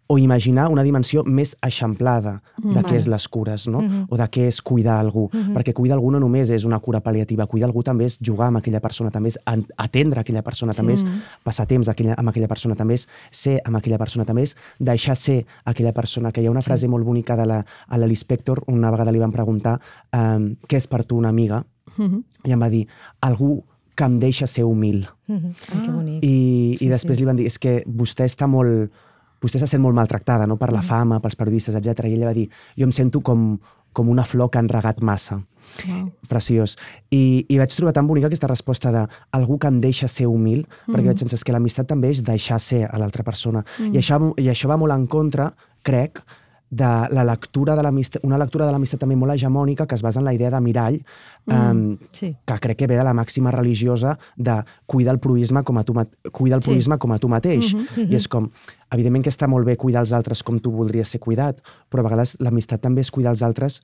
o 0.08 0.18
imaginar 0.18 0.68
una 0.70 0.84
dimensió 0.86 1.24
més 1.26 1.56
eixamplada 1.66 2.36
de 2.62 2.82
què 2.86 2.94
és 2.94 3.08
les 3.10 3.24
cures, 3.26 3.64
no? 3.66 3.80
O 4.08 4.16
de 4.16 4.22
què 4.30 4.44
és 4.46 4.60
cuidar 4.62 5.00
algú. 5.00 5.24
Perquè 5.52 5.72
cuidar 5.74 5.96
algú 5.96 6.12
no 6.12 6.20
només 6.20 6.48
és 6.54 6.62
una 6.64 6.78
cura 6.78 7.00
pal·liativa, 7.02 7.48
cuidar 7.50 7.66
algú 7.66 7.82
també 7.82 8.04
és 8.06 8.16
jugar 8.22 8.46
amb 8.46 8.58
aquella 8.58 8.78
persona, 8.80 9.10
també 9.10 9.28
és 9.34 9.38
en- 9.46 9.66
atendre 9.76 10.20
aquella 10.20 10.42
persona, 10.42 10.72
també 10.72 10.92
és 10.94 11.02
passar 11.42 11.66
temps 11.66 11.88
aquella, 11.88 12.14
amb 12.16 12.28
aquella 12.28 12.46
persona, 12.46 12.76
també 12.76 12.94
és 12.94 13.08
ser 13.32 13.60
amb 13.64 13.76
aquella 13.76 13.98
persona, 13.98 14.24
també 14.24 14.42
és 14.44 14.54
deixar 14.78 15.16
ser 15.16 15.44
aquella 15.64 15.92
persona. 15.92 16.30
Que 16.30 16.40
hi 16.40 16.46
ha 16.46 16.52
una 16.52 16.62
frase 16.62 16.86
molt 16.86 17.04
bonica 17.04 17.34
de 17.36 17.44
la, 17.46 17.64
a 17.88 17.98
la 17.98 18.06
Lispector, 18.06 18.62
una 18.68 18.92
vegada 18.92 19.10
li 19.10 19.18
van 19.18 19.32
preguntar 19.32 19.80
um, 20.14 20.54
què 20.68 20.76
és 20.76 20.86
per 20.86 21.02
tu 21.04 21.16
una 21.18 21.30
amiga, 21.30 21.64
i 22.44 22.52
em 22.52 22.60
va 22.62 22.68
dir, 22.70 22.86
algú 23.22 23.64
que 23.96 24.04
em 24.04 24.18
deixa 24.20 24.46
ser 24.46 24.64
humil. 24.68 25.06
Mhm. 25.26 25.52
Ai, 25.72 25.80
que 25.80 25.90
bonic. 25.90 26.24
I, 26.24 26.76
i 26.80 26.88
després 26.92 27.18
li 27.18 27.26
van 27.26 27.36
dir, 27.36 27.46
és 27.48 27.58
que 27.58 27.82
vostè 27.86 28.28
està 28.28 28.46
molt... 28.46 28.92
Vostè 29.42 29.60
se 29.60 29.66
sent 29.68 29.82
molt 29.82 29.94
maltractada 29.94 30.46
no? 30.48 30.56
per 30.56 30.70
la 30.72 30.80
fama, 30.82 31.18
pels 31.20 31.36
periodistes, 31.36 31.74
etc. 31.76 32.06
I 32.08 32.14
ella 32.16 32.30
va 32.30 32.34
dir, 32.34 32.46
jo 32.74 32.86
em 32.86 32.92
sento 32.92 33.20
com, 33.20 33.58
com 33.92 34.08
una 34.08 34.24
flor 34.24 34.48
que 34.50 34.58
han 34.58 34.68
regat 34.68 35.02
massa. 35.04 35.42
Wow. 35.86 36.06
Preciós. 36.28 36.76
I, 37.12 37.44
I 37.48 37.58
vaig 37.60 37.74
trobar 37.76 37.92
tan 37.92 38.06
bonica 38.08 38.30
aquesta 38.30 38.48
resposta 38.48 38.90
de 38.94 39.04
algú 39.36 39.58
que 39.60 39.68
em 39.68 39.78
deixa 39.80 40.08
ser 40.08 40.26
humil, 40.26 40.64
perquè 40.88 41.04
vaig 41.10 41.20
pensar 41.20 41.36
"És 41.36 41.44
que 41.44 41.52
l'amistat 41.52 41.86
també 41.86 42.10
és 42.10 42.24
deixar 42.24 42.58
ser 42.58 42.86
a 42.88 42.98
l'altra 42.98 43.22
persona. 43.22 43.62
I, 43.78 43.98
això, 43.98 44.18
I 44.40 44.48
això 44.48 44.68
va 44.72 44.78
molt 44.80 44.96
en 44.96 45.06
contra, 45.06 45.52
crec, 45.82 46.22
de 46.70 47.08
la 47.14 47.22
lectura 47.24 47.76
de 47.76 47.82
l'amistat, 47.82 48.24
una 48.26 48.38
lectura 48.38 48.66
de 48.66 48.72
l'amistat 48.72 49.00
també 49.00 49.14
molt 49.16 49.32
hegemònica 49.36 49.86
que 49.86 49.94
es 49.94 50.02
basa 50.02 50.18
en 50.18 50.24
la 50.26 50.34
idea 50.34 50.50
de 50.50 50.60
mirall, 50.60 50.96
um, 51.46 51.96
sí. 52.12 52.34
que 52.44 52.58
crec 52.58 52.78
que 52.78 52.86
ve 52.86 52.96
de 52.96 53.04
la 53.04 53.14
màxima 53.14 53.52
religiosa 53.54 54.18
de 54.36 54.64
cuidar 54.86 55.14
el 55.14 55.20
proisme 55.20 55.62
com 55.62 55.78
a 55.78 55.84
tu, 55.84 55.94
cuidar 56.32 56.58
el 56.58 56.62
Sí. 56.64 56.70
proisme 56.70 56.98
com 56.98 57.12
a 57.12 57.18
tu 57.18 57.28
mateix. 57.28 57.72
I 57.96 58.14
és 58.16 58.26
com, 58.28 58.50
evidentment 58.90 59.22
que 59.22 59.30
està 59.30 59.46
molt 59.46 59.64
bé 59.66 59.76
cuidar 59.76 60.00
els 60.00 60.12
altres 60.12 60.42
com 60.42 60.58
tu 60.58 60.72
voldries 60.72 61.08
ser 61.08 61.20
cuidat, 61.20 61.60
però 61.88 62.00
a 62.00 62.08
vegades 62.08 62.36
l'amistat 62.40 62.80
també 62.80 63.00
és 63.00 63.10
cuidar 63.10 63.30
els 63.30 63.42
altres 63.42 63.80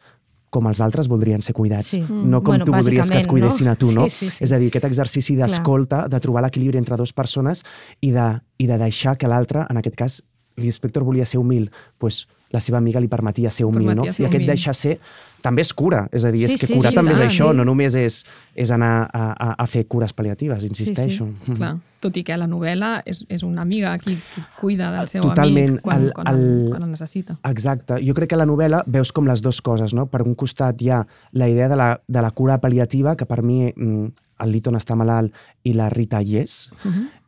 com 0.51 0.67
els 0.69 0.83
altres 0.85 1.09
voldrien 1.09 1.41
ser 1.41 1.55
cuidats. 1.55 1.95
Sí. 1.95 2.01
No 2.03 2.43
com 2.43 2.53
Bueno, 2.59 2.67
tu 2.67 2.73
voldries 2.73 3.09
que 3.11 3.21
et 3.21 3.27
cuidessin 3.27 3.67
no? 3.67 3.73
a 3.73 3.77
tu, 3.77 3.91
no? 3.93 4.09
Sí, 4.11 4.27
sí, 4.27 4.31
sí. 4.31 4.45
És 4.45 4.53
a 4.53 4.59
dir, 4.59 4.69
aquest 4.69 4.85
exercici 4.85 5.35
d'escolta, 5.35 6.09
de 6.09 6.21
trobar 6.21 6.43
l'equilibri 6.43 6.77
entre 6.77 6.99
dues 7.01 7.15
persones 7.15 7.65
i 8.03 8.11
de, 8.11 8.43
i 8.59 8.67
de 8.67 8.77
deixar 8.77 9.17
que 9.17 9.29
l'altre, 9.29 9.65
en 9.71 9.81
aquest 9.81 9.97
cas, 9.97 10.23
l'inspector 10.61 11.05
volia 11.05 11.25
ser 11.25 11.39
humil, 11.41 11.71
doncs 11.99 12.27
la 12.53 12.61
seva 12.61 12.79
amiga 12.79 13.01
li 13.01 13.09
permetia 13.09 13.51
ser 13.51 13.65
humil, 13.67 13.87
Permetia 13.87 14.11
no? 14.11 14.15
ser 14.15 14.25
I 14.25 14.27
aquest 14.29 14.41
humil. 14.43 14.51
deixar 14.53 14.75
ser 14.75 14.99
també 15.43 15.63
és 15.65 15.73
cura, 15.75 16.05
és 16.13 16.25
a 16.25 16.31
dir, 16.31 16.45
Sí, 16.47 16.55
és 16.55 16.61
que 16.61 16.67
sí, 16.69 16.75
curar 16.75 16.91
sí, 16.93 16.97
també 16.97 17.11
clar, 17.17 17.25
és 17.25 17.33
això, 17.33 17.49
sí. 17.51 17.57
no 17.57 17.65
només 17.65 17.95
és, 17.99 18.21
és 18.55 18.71
anar 18.71 19.09
a, 19.13 19.23
a, 19.33 19.55
a 19.59 19.67
fer 19.67 19.87
cures 19.91 20.13
pal·liatives, 20.15 20.63
insisteixo. 20.69 21.27
Mm. 21.47 21.57
Clar, 21.57 21.73
tot 22.03 22.17
i 22.17 22.23
que 22.23 22.37
la 22.39 22.47
novel·la 22.47 23.03
és, 23.07 23.25
és 23.29 23.43
una 23.43 23.63
amiga 23.63 23.97
qui, 23.99 24.15
qui 24.35 24.43
cuida 24.61 24.93
del 24.95 25.09
seu 25.09 25.23
Totalment. 25.27 25.71
amic 25.79 25.83
quan, 25.83 26.05
El- 26.05 26.13
quan, 26.15 26.27
el- 26.31 26.69
quan 26.71 26.83
el 26.87 26.91
necessita. 26.93 27.39
Exacte. 27.51 27.99
Jo 28.07 28.15
crec 28.15 28.31
que 28.31 28.37
la 28.39 28.47
novel·la 28.47 28.85
veus 28.87 29.11
com 29.13 29.27
les 29.27 29.43
dues 29.43 29.61
coses, 29.63 29.95
no? 29.95 30.07
Per 30.07 30.23
un 30.23 30.35
costat 30.39 30.81
hi 30.83 30.91
ha 30.91 31.01
la 31.33 31.49
idea 31.49 31.69
de 31.69 31.77
la, 31.77 32.01
de 32.07 32.23
la 32.23 32.31
cura 32.31 32.61
pal·liativa, 32.61 33.17
que 33.17 33.27
per 33.27 33.43
mi 33.43 33.73
mm, 33.75 34.07
el 34.47 34.53
Liton 34.53 34.77
està 34.79 34.95
malalt 34.95 35.33
i 35.65 35.75
la 35.75 35.89
Rita 35.91 36.21
hi 36.23 36.39
és, 36.43 36.69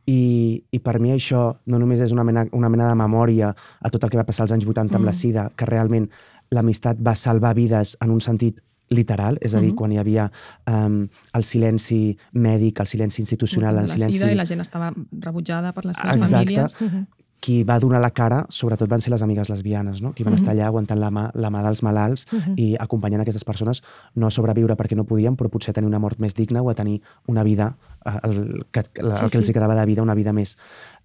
i, 0.06 0.60
i 0.70 0.78
per 0.84 0.98
mi 1.00 1.14
això 1.14 1.46
no 1.66 1.80
només 1.80 2.02
és 2.04 2.12
una 2.12 2.24
mena, 2.24 2.44
una 2.52 2.68
mena 2.68 2.90
de 2.90 2.98
memòria 2.98 3.54
a 3.54 3.90
tot 3.90 4.04
el 4.04 4.12
que 4.12 4.20
va 4.20 4.26
passar 4.28 4.44
als 4.44 4.52
anys 4.56 4.66
80 4.68 4.98
amb 4.98 5.08
la 5.08 5.16
sida, 5.16 5.48
que 5.56 5.68
realment 5.68 6.10
l'amistat 6.52 7.00
va 7.00 7.14
salvar 7.16 7.54
vides 7.56 7.96
en 8.04 8.12
un 8.12 8.20
sentit 8.20 8.60
literal, 8.92 9.38
és 9.40 9.54
a 9.56 9.62
dir, 9.64 9.72
quan 9.74 9.92
hi 9.94 9.98
havia 9.98 10.28
um, 10.68 11.04
el 11.34 11.44
silenci 11.48 12.14
mèdic, 12.36 12.82
el 12.84 12.86
silenci 12.86 13.22
institucional, 13.22 13.78
de 13.78 13.86
el 13.86 13.88
la 13.88 13.96
silenci... 13.96 14.18
sida 14.20 14.32
i 14.32 14.36
la 14.38 14.44
gent 14.44 14.60
estava 14.60 14.92
rebutjada 15.24 15.72
per 15.72 15.86
les 15.88 15.96
seves 15.96 16.20
Exacte. 16.20 16.68
famílies. 16.76 17.23
Qui 17.44 17.58
va 17.68 17.74
donar 17.82 17.98
la 18.00 18.08
cara, 18.16 18.38
sobretot 18.48 18.88
van 18.88 19.02
ser 19.04 19.10
les 19.12 19.20
amigues 19.20 19.50
lesbianes, 19.52 19.98
no? 20.00 20.14
qui 20.16 20.24
van 20.24 20.32
estar 20.32 20.54
allà 20.54 20.64
aguantant 20.70 20.96
la 21.02 21.10
mà, 21.12 21.26
la 21.36 21.50
mà 21.52 21.60
dels 21.66 21.82
malalts 21.84 22.24
i 22.56 22.70
acompanyant 22.80 23.20
aquestes 23.20 23.44
persones 23.44 23.82
no 24.16 24.30
a 24.30 24.32
sobreviure 24.32 24.76
perquè 24.80 24.96
no 24.96 25.04
podien, 25.04 25.36
però 25.36 25.50
potser 25.52 25.74
a 25.74 25.76
tenir 25.76 25.90
una 25.90 26.00
mort 26.00 26.16
més 26.24 26.32
digna 26.38 26.62
o 26.64 26.70
a 26.70 26.74
tenir 26.78 27.02
una 27.28 27.42
vida, 27.44 27.66
eh, 28.06 28.14
el, 28.22 28.64
que, 28.72 28.84
la, 29.02 29.16
Sí, 29.18 29.24
el 29.26 29.30
que 29.34 29.36
els 29.42 29.46
sí. 29.46 29.52
hi 29.52 29.58
quedava 29.58 29.74
de 29.76 29.84
vida, 29.84 30.00
una 30.02 30.14
vida 30.16 30.32
més, 30.32 30.56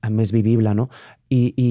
eh, 0.02 0.10
més 0.10 0.32
vivible. 0.32 0.72
No? 0.80 0.88
I, 1.28 1.42
i, 1.60 1.68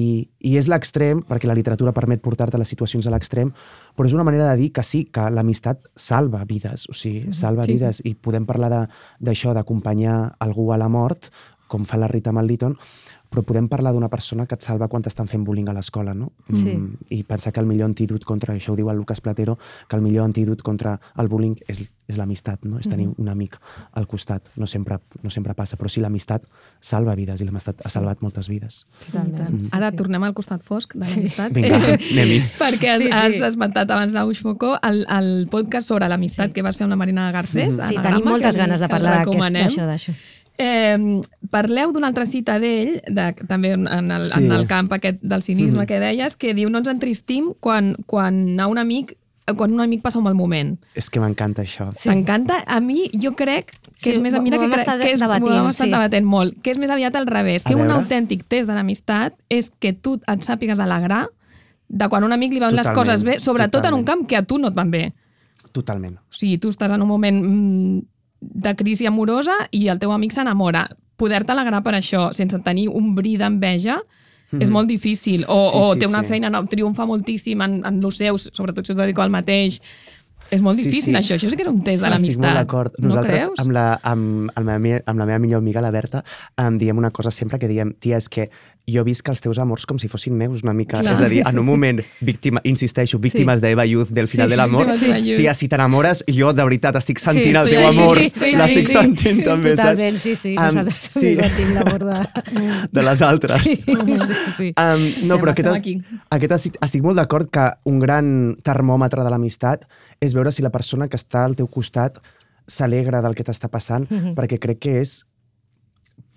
i 0.51 0.53
és 0.61 0.69
l'extrem, 0.69 1.23
perquè 1.25 1.49
la 1.49 1.55
literatura 1.57 1.91
permet 1.91 2.21
portar-te 2.21 2.61
les 2.61 2.69
situacions 2.69 3.07
a 3.09 3.15
l'extrem, 3.15 3.49
però 3.97 4.05
és 4.05 4.13
una 4.13 4.23
manera 4.27 4.51
de 4.51 4.57
dir 4.61 4.69
que 4.71 4.83
sí, 4.85 5.05
que 5.09 5.31
l'amistat 5.33 5.89
salva 5.97 6.43
vides, 6.45 6.85
o 6.89 6.93
sigui, 6.93 7.33
salva 7.33 7.63
Sí, 7.65 7.71
sí. 7.73 7.79
vides, 7.79 8.03
i 8.05 8.13
podem 8.13 8.45
parlar 8.45 8.69
de- 8.69 8.85
d'això, 9.19 9.55
d'acompanyar 9.57 10.35
algú 10.39 10.69
a 10.73 10.77
la 10.77 10.89
mort, 10.93 11.31
com 11.69 11.83
fa 11.85 11.97
la 12.01 12.07
Rita 12.09 12.31
Malliton, 12.33 12.77
però 13.29 13.43
podem 13.45 13.67
parlar 13.69 13.93
d'una 13.93 14.09
persona 14.09 14.45
que 14.49 14.55
et 14.57 14.61
salva 14.65 14.87
quan 14.89 15.03
t'estan 15.05 15.27
fent 15.29 15.43
bullying 15.45 15.69
a 15.69 15.73
l'escola, 15.73 16.13
no? 16.17 16.31
Sí. 16.49 16.73
Mm, 16.75 16.95
I 17.13 17.23
pensar 17.23 17.53
que 17.53 17.59
el 17.59 17.67
millor 17.69 17.85
antídot 17.85 18.23
contra, 18.25 18.55
això 18.55 18.73
ho 18.73 18.75
diu 18.75 18.89
el 18.89 18.97
Lucas 18.97 19.21
Platero, 19.21 19.57
que 19.87 19.95
el 19.95 20.01
millor 20.01 20.25
antídot 20.25 20.61
contra 20.63 20.99
el 21.17 21.27
bullying 21.29 21.55
és, 21.67 21.83
és 22.09 22.17
l'amistat, 22.17 22.63
no? 22.65 22.79
És 22.79 22.89
tenir 22.89 23.07
un 23.17 23.29
amic 23.29 23.59
al 23.93 24.07
costat. 24.07 24.49
No 24.57 24.65
sempre, 24.65 24.97
no 25.21 25.29
sempre 25.29 25.53
passa, 25.53 25.77
però 25.77 25.87
sí, 25.93 26.01
l'amistat 26.01 26.47
salva 26.81 27.13
vides 27.15 27.41
i 27.41 27.45
l'amistat 27.45 27.85
ha 27.85 27.89
salvat 27.93 28.23
moltes 28.25 28.49
vides. 28.49 28.87
Totalment. 29.11 29.61
Sí, 29.61 29.69
Ara 29.77 29.91
sí. 29.91 29.97
tornem 30.01 30.23
al 30.25 30.33
costat 30.33 30.63
fosc 30.65 30.95
de 30.97 31.05
l'amistat. 31.05 31.53
Vinga, 31.53 31.77
anem-hi. 31.85 32.41
Perquè 32.57 32.95
has, 32.95 32.99
Sí, 33.05 33.11
sí. 33.11 33.13
has 33.13 33.39
esmentat 33.51 33.91
abans 33.93 34.13
d'Auix 34.17 34.41
Foucault 34.41 34.81
el, 34.89 35.05
el 35.19 35.47
podcast 35.53 35.87
sobre 35.87 36.09
l'amistat 36.09 36.49
Sí. 36.49 36.53
que 36.57 36.65
vas 36.65 36.77
fer 36.77 36.85
amb 36.89 36.97
la 36.97 37.01
Marina 37.05 37.29
Garcés. 37.31 37.75
Sí, 37.75 37.93
Anagrama, 37.93 38.09
tenim 38.09 38.25
moltes 38.33 38.55
que- 38.55 38.61
ganes 38.65 38.81
de 38.81 38.87
parlar 38.89 39.21
d'això. 39.25 40.17
Eh, 40.61 41.21
parleu 41.49 41.93
d'una 41.95 42.09
altra 42.11 42.25
cita 42.27 42.57
d'ell, 42.59 42.97
de, 43.07 43.29
també 43.47 43.71
en 43.77 43.87
el, 44.11 44.25
Sí. 44.25 44.43
en 44.43 44.51
el 44.51 44.67
camp 44.67 44.91
aquest 44.91 45.21
del 45.23 45.41
cinisme 45.41 45.81
Mhm. 45.83 45.87
que 45.87 45.99
deies, 46.01 46.35
que 46.35 46.53
diu 46.53 46.69
no 46.69 46.79
ens 46.79 46.89
entristim 46.91 47.53
quan, 47.61 47.95
quan 48.05 48.59
a 48.59 48.67
un 48.67 48.77
amic 48.77 49.15
quan 49.57 49.73
un 49.73 49.79
amic 49.81 50.03
passa 50.03 50.19
un 50.19 50.25
mal 50.25 50.35
moment. 50.35 50.77
És 50.93 51.09
que 51.09 51.19
m'encanta 51.19 51.63
això. 51.63 51.91
Sí. 51.95 52.07
T'encanta? 52.07 52.59
A 52.67 52.79
mi, 52.81 53.09
jo 53.19 53.31
crec 53.35 53.71
que 53.71 53.97
Sí, 53.97 54.09
és 54.11 54.19
més... 54.19 54.39
Mira 54.43 54.59
que, 54.59 54.67
crec 54.67 54.77
estar 54.79 54.99
que 54.99 55.11
és, 55.11 55.19
debatint, 55.19 55.49
ho 55.49 55.55
hem 55.63 55.67
estat 55.71 55.87
sí. 55.87 55.91
debatent 55.91 56.23
molt, 56.27 56.61
que 56.61 56.69
és 56.69 56.77
més 56.77 56.89
aviat 56.91 57.15
al 57.15 57.25
revés, 57.25 57.65
A 57.65 57.69
que 57.69 57.73
un 57.75 57.87
veure. 57.87 57.95
autèntic 57.97 58.43
test 58.47 58.67
de 58.69 58.75
l'amistat 58.75 59.33
és 59.49 59.71
que 59.79 59.91
tu 59.93 60.19
et 60.27 60.41
sàpigues 60.45 60.77
alegrar 60.77 61.29
de 61.87 62.07
quan 62.09 62.23
un 62.23 62.31
amic 62.31 62.53
li 62.53 62.59
van 62.59 62.75
les 62.75 62.85
Totalment, 62.85 63.07
coses 63.07 63.23
bé, 63.23 63.39
sobretot 63.39 63.83
en 63.85 63.93
un 63.95 64.03
totalment. 64.05 64.19
camp 64.19 64.27
que 64.27 64.35
a 64.37 64.43
tu 64.43 64.59
no 64.59 64.67
et 64.67 64.75
van 64.75 64.91
bé. 64.91 65.13
Totalment. 65.71 66.17
O 66.17 66.21
sigui, 66.29 66.59
tu 66.59 66.69
estàs 66.69 66.91
en 66.91 67.01
un 67.01 67.07
moment 67.07 67.41
mm, 67.43 68.01
de 68.41 68.75
crisi 68.75 69.05
amorosa 69.05 69.55
i 69.71 69.87
el 69.87 69.99
teu 69.99 70.11
amic 70.11 70.31
s'enamora. 70.31 70.87
Poder-te 71.19 71.51
alegrar 71.51 71.83
per 71.83 71.93
això, 71.97 72.29
sense 72.33 72.59
tenir 72.63 72.87
un 72.89 73.13
bri 73.15 73.35
d'enveja, 73.37 73.99
és 74.59 74.69
molt 74.71 74.87
difícil. 74.87 75.43
O, 75.47 75.57
Mhm. 75.59 75.69
Sí, 75.71 75.77
o 75.77 75.93
sí, 75.93 75.99
té 75.99 76.07
una 76.07 76.23
sí. 76.23 76.29
feina, 76.29 76.49
no, 76.49 76.65
triomfa 76.65 77.05
moltíssim 77.05 77.61
en, 77.61 77.81
en 77.85 77.99
lo 78.01 78.09
seu, 78.11 78.37
sobretot 78.37 78.85
si 78.85 78.93
us 78.93 78.97
dedico 78.97 79.21
al 79.21 79.29
mateix. 79.29 79.81
És 80.49 80.61
molt 80.61 80.75
Sí, 80.79 80.85
difícil, 80.85 81.13
sí. 81.13 81.19
això. 81.21 81.35
Això 81.35 81.49
sí 81.51 81.55
que 81.55 81.61
és 81.61 81.67
un 81.69 81.83
test 81.83 82.01
de 82.01 82.07
Estic 82.07 82.19
l'amistat. 82.19 82.41
molt 82.45 82.55
d'acord. 82.57 82.93
No 82.97 83.07
Nosaltres, 83.09 83.43
creus? 83.43 83.59
amb, 83.59 83.71
la, 83.71 83.99
amb, 84.01 84.49
amb, 84.55 84.65
la 84.65 84.79
meva, 84.79 85.01
amb 85.05 85.19
la 85.19 85.25
meva 85.27 85.37
millor 85.37 85.59
amiga, 85.59 85.81
la 85.81 85.91
Berta, 85.91 86.23
em 86.57 86.77
diem 86.79 86.97
una 86.97 87.11
cosa 87.11 87.29
sempre 87.29 87.59
que 87.59 87.67
diem, 87.67 87.93
tia, 87.99 88.17
és 88.17 88.27
que 88.29 88.49
jo 88.93 89.03
visc 89.03 89.27
els 89.29 89.41
teus 89.41 89.57
amors 89.59 89.85
com 89.85 89.97
si 89.99 90.07
fossin 90.07 90.33
meus 90.37 90.63
una 90.63 90.73
mica. 90.73 90.99
Clar. 90.99 91.13
És 91.13 91.21
a 91.21 91.29
dir, 91.29 91.43
en 91.47 91.59
un 91.59 91.65
moment, 91.65 92.01
víctima, 92.21 92.61
insisteixo, 92.63 93.19
víctimes 93.19 93.59
sí. 93.59 93.65
d'Eva 93.65 93.85
Youth 93.85 94.09
del 94.09 94.27
final 94.27 94.47
Sí, 94.47 94.51
de 94.51 94.57
l'amor, 94.57 94.87
Youth. 94.87 95.37
tia, 95.37 95.53
si 95.53 95.67
t'enamores, 95.67 96.23
jo 96.27 96.53
de 96.53 96.63
veritat 96.63 96.95
estic 96.95 97.19
sentint 97.19 97.55
Sí, 97.55 97.61
el 97.61 97.69
teu 97.69 97.87
amor, 97.87 98.17
sí, 98.17 98.29
sí, 98.29 98.51
l'estic 98.55 98.87
sí, 98.87 98.93
sí. 98.93 98.97
sentint 98.99 99.43
també, 99.43 99.75
Totalment, 99.75 100.11
saps? 100.17 100.21
sí, 100.21 100.35
sí. 100.35 100.49
Em, 100.55 100.75
Nosaltres 100.79 101.09
sí. 101.13 101.35
sentim 101.35 101.73
l'amor 101.73 102.05
de... 102.09 102.19
de 102.99 103.03
les 103.03 103.21
altres. 103.21 103.63
Sí, 103.63 103.75
sí, 103.83 104.33
sí. 104.57 104.73
Um, 104.77 105.05
no, 105.27 105.37
però 105.39 105.51
aquest, 105.53 105.87
aquest 106.31 106.51
estic, 106.59 106.77
estic 106.85 107.03
molt 107.03 107.17
d'acord 107.21 107.49
que 107.49 107.69
un 107.85 107.99
gran 107.99 108.55
termòmetre 108.63 109.23
de 109.23 109.29
l'amistat 109.29 109.85
és 110.21 110.33
veure 110.35 110.51
si 110.51 110.61
la 110.65 110.69
persona 110.71 111.07
que 111.07 111.17
està 111.17 111.45
al 111.45 111.55
teu 111.55 111.67
costat 111.67 112.17
s'alegra 112.69 113.21
del 113.25 113.33
que 113.35 113.43
t'està 113.43 113.69
passant, 113.71 114.05
Mhm. 114.09 114.35
perquè 114.37 114.59
crec 114.59 114.79
que 114.79 114.99
és 115.01 115.25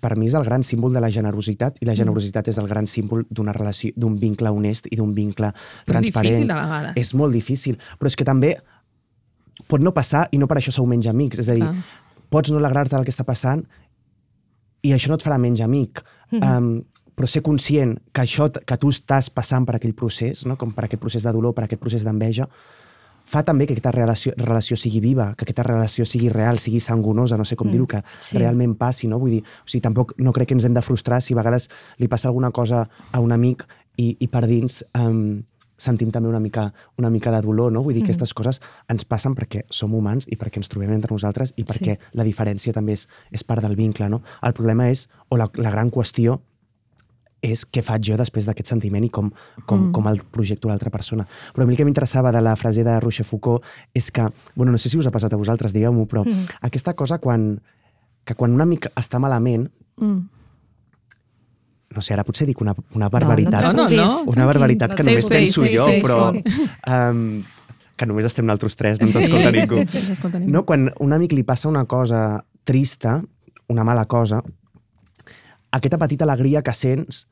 per 0.03 0.17
mi 0.19 0.27
és 0.27 0.35
el 0.35 0.43
gran 0.43 0.65
símbol 0.67 0.93
de 0.93 1.01
la 1.03 1.09
generositat 1.13 1.79
i 1.81 1.87
la 1.87 1.95
generositat 1.95 2.49
és 2.51 2.59
el 2.59 2.67
gran 2.67 2.87
símbol 2.89 3.23
d'una 3.29 3.55
relació, 3.55 3.93
d'un 3.95 4.17
vincle 4.19 4.51
honest 4.51 4.89
i 4.91 4.99
d'un 4.99 5.13
vincle 5.15 5.53
Però 5.53 5.95
és 5.97 6.09
transparent. 6.09 6.33
difícil, 6.33 6.47
de 6.51 6.59
vegades. 6.59 6.97
És 6.99 7.13
molt 7.15 7.33
difícil, 7.33 7.79
però 7.99 8.11
és 8.11 8.19
que 8.19 8.27
també 8.27 8.57
pot 9.71 9.81
no 9.81 9.93
passar 9.95 10.27
i 10.31 10.41
no 10.41 10.49
per 10.49 10.59
això 10.59 10.73
sou 10.75 10.85
menys 10.89 11.07
amics. 11.07 11.39
És 11.39 11.49
a 11.49 11.55
dir, 11.55 11.63
Clar. 11.63 12.01
pots 12.29 12.51
no 12.51 12.59
alegrar-te 12.59 12.95
del 12.95 13.05
que 13.07 13.13
està 13.13 13.23
passant 13.23 13.63
i 14.83 14.91
això 14.91 15.07
no 15.07 15.15
et 15.15 15.23
farà 15.23 15.39
menys 15.39 15.61
amic. 15.63 16.03
Mhm. 16.31 16.43
um, 16.43 16.83
però 17.13 17.27
ser 17.29 17.43
conscient 17.45 17.99
que 18.11 18.23
això 18.23 18.49
que 18.51 18.77
tu 18.81 18.89
estàs 18.89 19.29
passant 19.29 19.67
per 19.67 19.75
aquell 19.77 19.93
procés, 19.93 20.47
no? 20.49 20.57
com 20.57 20.71
per 20.73 20.87
aquest 20.87 20.99
procés 21.01 21.21
de 21.23 21.31
dolor, 21.31 21.53
per 21.53 21.67
aquest 21.67 21.79
procés 21.79 22.03
d'enveja, 22.03 22.47
fa 23.25 23.43
també 23.43 23.65
que 23.65 23.73
aquesta 23.73 23.91
relació, 23.91 24.33
relació 24.37 24.75
sigui 24.77 24.99
viva, 24.99 25.33
que 25.37 25.45
aquesta 25.45 25.63
relació 25.63 26.05
sigui 26.05 26.29
real, 26.29 26.59
sigui 26.59 26.79
sangonosa, 26.83 27.37
no 27.37 27.45
sé 27.45 27.55
com 27.55 27.67
Mm, 27.67 27.71
dir-ho, 27.71 27.87
que 27.87 28.03
sí. 28.19 28.37
realment 28.37 28.75
passi, 28.77 29.07
no? 29.07 29.19
Vull 29.19 29.31
dir, 29.37 29.43
o 29.43 29.67
sigui, 29.67 29.81
tampoc 29.81 30.13
no 30.17 30.33
crec 30.33 30.47
que 30.49 30.53
ens 30.53 30.65
hem 30.65 30.73
de 30.73 30.81
frustrar 30.81 31.21
si 31.21 31.33
a 31.33 31.37
vegades 31.37 31.69
li 31.97 32.07
passa 32.07 32.27
alguna 32.27 32.51
cosa 32.51 32.89
a 33.11 33.19
un 33.19 33.31
amic 33.31 33.65
i, 33.97 34.17
i 34.19 34.27
per 34.27 34.45
dins 34.47 34.83
um, 34.97 35.43
sentim 35.77 36.11
també 36.11 36.29
una 36.29 36.39
mica, 36.39 36.71
una 36.97 37.09
mica 37.09 37.31
de 37.31 37.41
dolor, 37.41 37.71
no? 37.71 37.81
Vull 37.83 37.93
dir, 37.93 38.01
Mm. 38.03 38.05
aquestes 38.05 38.33
coses 38.33 38.61
ens 38.89 39.05
passen 39.05 39.33
perquè 39.35 39.63
som 39.69 39.93
humans 39.93 40.27
i 40.29 40.35
perquè 40.37 40.57
ens 40.57 40.69
trobem 40.69 40.91
entre 40.93 41.13
nosaltres 41.13 41.53
i 41.57 41.63
perquè 41.63 41.97
la 42.13 42.23
diferència 42.23 42.73
també 42.73 42.93
és, 42.93 43.07
és 43.31 43.43
part 43.43 43.61
del 43.61 43.75
vincle, 43.75 44.07
no? 44.09 44.21
El 44.41 44.53
problema 44.53 44.89
és, 44.89 45.09
o 45.29 45.37
la, 45.37 45.49
la 45.55 45.71
gran 45.71 45.89
qüestió 45.89 46.41
és 47.43 47.65
què 47.67 47.83
faig 47.83 48.05
jo 48.07 48.15
després 48.19 48.47
d'aquest 48.47 48.71
sentiment 48.71 49.03
i 49.03 49.09
com, 49.11 49.29
com, 49.67 49.89
mm. 49.89 49.91
com 49.95 50.07
el 50.07 50.21
projecto 50.31 50.71
l'altra 50.71 50.89
persona. 50.93 51.25
Però 51.53 51.65
a 51.65 51.67
mi 51.67 51.75
el 51.75 51.79
que 51.81 51.85
m'interessava 51.85 52.31
de 52.31 52.41
la 52.41 52.55
frase 52.55 52.85
de 52.87 52.93
Rochefoucauld 53.03 53.65
és 53.93 54.09
que, 54.15 54.29
bueno, 54.55 54.71
no 54.71 54.79
sé 54.79 54.89
si 54.89 54.97
us 54.97 55.09
ha 55.09 55.11
passat 55.11 55.35
a 55.35 55.39
vosaltres, 55.39 55.75
digueu-m'ho, 55.75 56.07
però 56.07 56.23
mm. 56.23 56.61
aquesta 56.69 56.95
cosa 56.95 57.19
quan, 57.19 57.57
que 58.23 58.37
quan 58.39 58.55
un 58.55 58.63
amic 58.63 58.89
està 58.95 59.19
malament, 59.19 59.69
Mm. 59.93 60.23
no 61.93 62.01
sé, 62.01 62.15
ara 62.15 62.23
potser 62.25 62.47
dic 62.49 62.61
una, 62.63 62.73
una 62.97 63.05
barbaritat, 63.13 63.67
No, 63.67 63.83
no, 63.83 63.89
no. 63.93 64.23
una 64.31 64.47
barbaritat 64.49 64.95
que 64.97 65.03
només 65.05 65.27
penso 65.29 65.67
jo, 65.69 65.85
però 66.01 66.31
um, 66.33 67.43
que 67.95 68.07
només 68.09 68.25
estem 68.25 68.47
nosaltres 68.47 68.75
tres, 68.79 68.97
no 68.97 69.05
ens 69.05 69.19
escolta 69.21 69.51
ningú. 69.53 69.83
Sí, 69.85 70.01
s'escolta 70.01 70.39
ningú. 70.41 70.49
No, 70.55 70.63
quan 70.65 70.89
un 70.97 71.13
amic 71.13 71.35
li 71.37 71.43
passa 71.45 71.69
una 71.69 71.85
cosa 71.85 72.41
trista, 72.65 73.19
una 73.69 73.85
mala 73.85 74.07
cosa, 74.09 74.41
aquesta 75.73 75.99
petita 76.01 76.25
alegria 76.25 76.63
que 76.65 76.73
sents, 76.73 77.27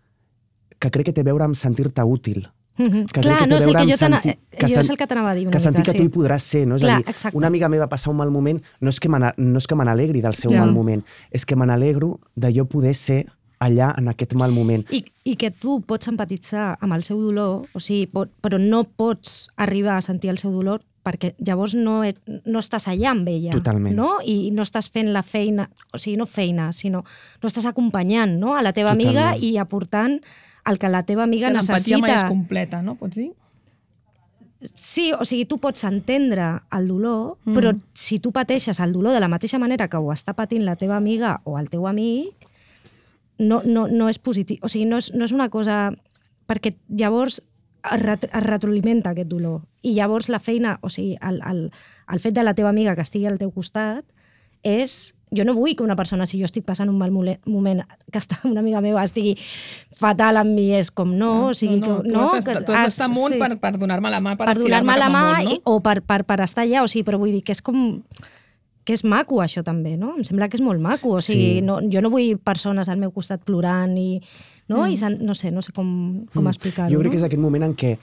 que 0.81 0.89
crec 0.91 1.05
que 1.11 1.13
té 1.13 1.21
a 1.21 1.27
veure 1.29 1.45
amb 1.45 1.55
sentir-te 1.55 2.03
útil. 2.03 2.47
Mhm. 2.77 3.05
Que 3.11 3.21
Clar, 3.21 3.37
que 3.43 3.47
no, 3.47 3.57
és 3.57 3.65
el 3.67 3.73
que 3.75 3.85
jo, 3.91 3.97
sentir- 3.99 4.31
eh, 4.31 4.39
que 4.57 4.67
jo 4.67 4.79
és 4.79 4.89
el 4.89 4.97
que 4.97 5.05
t'anava 5.05 5.31
a 5.31 5.35
dir 5.35 5.43
una 5.45 5.51
que 5.53 5.59
sentir 5.59 5.81
mica, 5.81 5.91
que 5.91 5.97
sí. 5.99 6.03
tu 6.03 6.09
hi 6.09 6.13
podràs 6.23 6.39
ser, 6.41 6.65
no? 6.65 6.75
És 6.77 6.81
Clar, 6.81 6.95
a 6.95 6.97
dir, 6.97 7.09
exacte. 7.09 7.37
una 7.37 7.47
amiga 7.47 7.69
meva 7.69 7.87
passa 7.87 8.09
un 8.09 8.17
mal 8.17 8.31
moment, 8.31 8.61
no 8.79 8.89
és 8.89 8.99
que 8.99 9.09
me 9.09 9.19
n'a- 9.19 9.33
no 9.37 9.57
és 9.59 9.67
que 9.67 9.75
me 9.75 9.85
n'alegri 9.85 10.21
del 10.21 10.33
seu 10.33 10.49
Ja. 10.51 10.59
mal 10.61 10.71
moment, 10.73 11.03
és 11.29 11.45
que 11.45 11.55
me 11.55 11.65
n'alegro 11.67 12.19
de 12.35 12.51
jo 12.55 12.65
poder 12.65 12.95
ser 12.95 13.27
allà 13.59 13.93
en 13.97 14.07
aquest 14.07 14.33
mal 14.33 14.51
moment. 14.51 14.87
I, 14.91 15.05
I 15.23 15.35
que 15.35 15.51
tu 15.51 15.81
pots 15.81 16.07
empatitzar 16.07 16.77
amb 16.81 16.93
el 16.93 17.03
seu 17.03 17.21
dolor, 17.21 17.67
o 17.73 17.79
sigui, 17.79 18.07
pot, 18.07 18.31
però 18.41 18.57
no 18.57 18.83
pots 18.85 19.49
arribar 19.57 19.97
a 19.97 20.01
sentir 20.01 20.31
el 20.31 20.39
seu 20.39 20.49
dolor 20.51 20.81
perquè 21.05 21.35
llavors 21.39 21.75
no, 21.75 22.03
et, 22.03 22.17
no 22.45 22.59
estàs 22.59 22.87
allà 22.87 23.09
amb 23.11 23.27
ella. 23.27 23.51
Totalment. 23.51 23.95
No? 23.95 24.17
I 24.25 24.49
no 24.51 24.63
estàs 24.63 24.89
fent 24.89 25.11
la 25.13 25.21
feina, 25.23 25.69
o 25.93 25.97
sigui, 25.99 26.15
no 26.17 26.25
feina, 26.25 26.71
sinó 26.73 27.03
no 27.43 27.49
estàs 27.49 27.65
acompanyant 27.65 28.39
no? 28.39 28.55
a 28.55 28.61
la 28.63 28.71
teva 28.73 28.91
Totalment. 28.95 29.17
amiga 29.17 29.37
i 29.37 29.57
aportant 29.57 30.21
el 30.65 30.79
que 30.79 30.89
la 30.89 31.03
teva 31.03 31.23
amiga 31.23 31.49
Que 31.49 31.55
l'empatia 31.55 31.97
mai 31.97 32.11
és 32.11 32.15
necessita. 32.15 32.29
completa, 32.29 32.81
no? 32.81 32.95
Pots 32.95 33.17
dir? 33.17 33.31
Sí, 34.61 35.11
o 35.13 35.25
sigui, 35.25 35.47
tu 35.49 35.57
pots 35.57 35.83
entendre 35.87 36.61
el 36.77 36.87
dolor, 36.87 37.39
mm. 37.45 37.55
però 37.57 37.73
si 37.97 38.19
tu 38.21 38.29
pateixes 38.31 38.79
el 38.79 38.93
dolor 38.93 39.15
de 39.15 39.21
la 39.23 39.29
mateixa 39.31 39.57
manera 39.57 39.87
que 39.89 39.97
ho 39.97 40.11
està 40.13 40.35
patint 40.37 40.67
la 40.67 40.77
teva 40.77 40.99
amiga 40.99 41.39
o 41.49 41.57
el 41.57 41.69
teu 41.71 41.87
amic, 41.89 42.47
no, 43.41 43.63
no, 43.65 43.87
no 43.89 44.09
és 44.09 44.19
positiu. 44.21 44.61
O 44.61 44.69
sigui, 44.69 44.85
no 44.85 45.01
és, 45.01 45.11
no 45.17 45.25
és 45.25 45.33
una 45.33 45.49
cosa... 45.49 45.89
Perquè 46.45 46.75
llavors 46.89 47.39
es, 47.39 48.01
ret, 48.01 48.27
es 48.27 48.43
retroalimenta 48.43 49.15
aquest 49.15 49.29
dolor. 49.31 49.63
I 49.81 49.95
llavors 49.95 50.29
la 50.29 50.39
feina, 50.43 50.77
o 50.85 50.89
sigui, 50.93 51.15
el, 51.25 51.41
el, 51.47 51.63
el 52.11 52.21
fet 52.21 52.35
de 52.37 52.43
la 52.43 52.53
teva 52.53 52.69
amiga 52.69 52.93
que 52.95 53.05
estigui 53.05 53.29
al 53.29 53.41
teu 53.41 53.53
costat 53.55 54.05
és... 54.61 55.15
Jo 55.33 55.45
no 55.47 55.53
vull 55.55 55.75
que 55.77 55.83
una 55.83 55.95
persona, 55.95 56.25
si 56.27 56.39
jo 56.41 56.45
estic 56.45 56.65
passant 56.67 56.89
un 56.91 56.97
mal 56.99 57.11
moment, 57.11 57.85
que 58.11 58.19
està 58.19 58.39
una 58.43 58.59
amiga 58.59 58.81
meva 58.83 59.03
estigui 59.07 59.37
fatal 59.95 60.35
amb 60.41 60.51
mi, 60.57 60.73
és 60.75 60.89
com 60.91 61.13
no, 61.15 61.47
o 61.49 61.53
sigui, 61.53 61.79
no, 61.79 61.87
no, 61.87 62.01
que, 62.03 62.09
tu 62.09 62.15
no, 62.17 62.25
has 62.25 62.33
d'estar- 62.45 62.57
que 62.57 62.65
tu 62.67 62.73
has 62.75 62.89
d'estar 62.89 63.05
amunt 63.07 63.33
sí 63.33 63.39
per, 63.39 63.57
per 63.63 63.77
donar-me 63.79 64.11
la 64.11 64.19
mà, 64.19 64.35
per, 64.35 64.49
per 64.51 64.57
donar-me 64.59 64.97
la 64.99 65.07
mà 65.07 65.23
estirar-me 65.23 65.39
cap 65.39 65.47
amunt, 65.47 65.55
i- 65.55 65.61
o 65.63 65.79
per, 65.79 66.01
per, 66.03 66.25
per 66.27 66.39
estar 66.43 66.65
allà, 66.67 66.83
o 66.83 66.87
sigui, 66.91 67.05
però 67.07 67.17
vull 67.21 67.31
dir 67.31 67.43
que 67.47 67.55
és 67.55 67.61
com 67.63 68.01
que 68.83 68.93
és 68.97 69.03
maco 69.05 69.37
això 69.43 69.61
també, 69.63 69.95
no? 69.95 70.15
Em 70.17 70.23
sembla 70.25 70.47
que 70.49 70.57
és 70.57 70.61
molt 70.65 70.81
maco, 70.81 71.11
o 71.15 71.19
sigui, 71.21 71.59
Sí. 71.59 71.61
no, 71.61 71.79
jo 71.85 72.01
no 72.01 72.09
vull 72.09 72.35
persones 72.43 72.89
al 72.89 72.97
meu 72.97 73.11
costat 73.13 73.43
plorant 73.45 73.95
i, 73.95 74.19
no? 74.67 74.87
I 74.87 74.97
sen- 74.97 75.19
no 75.21 75.35
sé, 75.35 75.51
no 75.51 75.61
sé 75.61 75.71
com, 75.71 76.25
com 76.33 76.47
explicar-ho, 76.49 76.89
Mm. 76.89 76.93
Jo 76.95 76.99
crec 76.99 77.05
no? 77.05 77.11
que 77.11 77.17
és 77.17 77.23
aquest 77.29 77.41
moment 77.41 77.63
en 77.63 77.75
què 77.75 77.97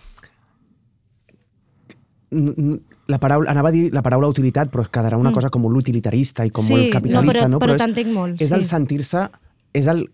la 2.30 3.18
paraula, 3.18 3.50
anava 3.50 3.68
a 3.70 3.72
dir 3.72 3.88
la 3.92 4.02
paraula 4.02 4.28
utilitat, 4.28 4.70
però 4.70 4.84
quedarà 4.90 5.16
una 5.16 5.30
Mm. 5.30 5.34
cosa 5.34 5.50
com 5.50 5.62
l'utilitarista 5.72 6.44
i 6.44 6.50
com 6.50 6.64
Sí, 6.64 6.72
molt 6.72 6.84
no, 6.86 6.90
capitalista, 6.92 7.40
però- 7.46 7.48
no? 7.50 7.58
però 7.58 7.74
és, 7.74 7.82
t'entenc 7.82 8.12
molt, 8.12 8.40
És 8.42 8.52
el 8.52 8.62
sí. 8.64 8.68
sentir-se, 8.70 9.28
és 9.72 9.86
el, 9.86 10.10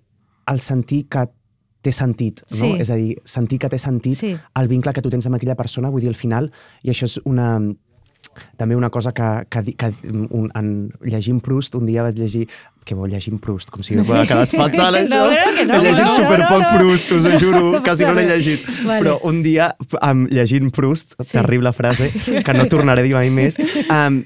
el 0.46 0.60
sentir 0.60 1.08
que 1.08 1.26
té 1.80 1.92
sentit, 1.92 2.40
no? 2.50 2.56
Sí. 2.56 2.72
És 2.80 2.88
a 2.90 2.94
dir, 2.94 3.16
sentir 3.24 3.58
que 3.58 3.68
té 3.68 3.78
sentit 3.78 4.16
Sí. 4.18 4.36
el 4.54 4.68
vincle 4.68 4.92
que 4.92 5.02
tu 5.02 5.10
tens 5.10 5.26
amb 5.26 5.34
aquella 5.36 5.54
persona, 5.54 5.90
vull 5.90 6.00
dir, 6.00 6.08
al 6.08 6.14
final, 6.14 6.50
i 6.82 6.88
això 6.90 7.04
és 7.04 7.20
una, 7.24 7.60
també 8.56 8.76
una 8.76 8.90
cosa 8.90 9.12
que, 9.12 9.46
que, 9.50 9.74
que 9.76 9.92
un, 10.10 10.50
en, 10.54 10.90
llegint 11.02 11.40
Proust, 11.42 11.74
un 11.74 11.86
dia 11.86 12.02
vaig 12.02 12.16
llegir 12.18 12.48
que 12.84 12.94
vol 12.94 13.08
llegir 13.10 13.32
Proust, 13.40 13.70
com 13.72 13.82
si 13.82 13.96
m'ha 13.96 14.24
quedat 14.28 14.50
fatal 14.52 14.94
això. 15.00 15.22
no, 15.24 15.30
no, 15.30 15.78
he 15.78 15.82
llegit 15.86 16.04
no, 16.04 16.16
superpoc 16.16 16.60
no, 16.60 16.68
no. 16.68 16.78
Proust, 16.78 17.12
us 17.16 17.24
ho 17.24 17.38
juro, 17.40 17.62
No 17.72 17.82
quasi 17.86 18.04
no 18.04 18.12
l'he 18.12 18.26
llegit. 18.28 18.66
Vale. 18.84 19.00
Però 19.00 19.18
un 19.24 19.42
dia, 19.42 19.70
amb, 20.02 20.28
llegint 20.30 20.70
Proust, 20.74 21.14
Sí. 21.22 21.32
terrible 21.38 21.72
frase, 21.72 22.10
que 22.44 22.54
no 22.54 22.66
tornaré 22.68 23.00
a 23.00 23.04
dir 23.08 23.14
mai 23.16 23.30
més, 23.30 23.56
um, 23.88 24.20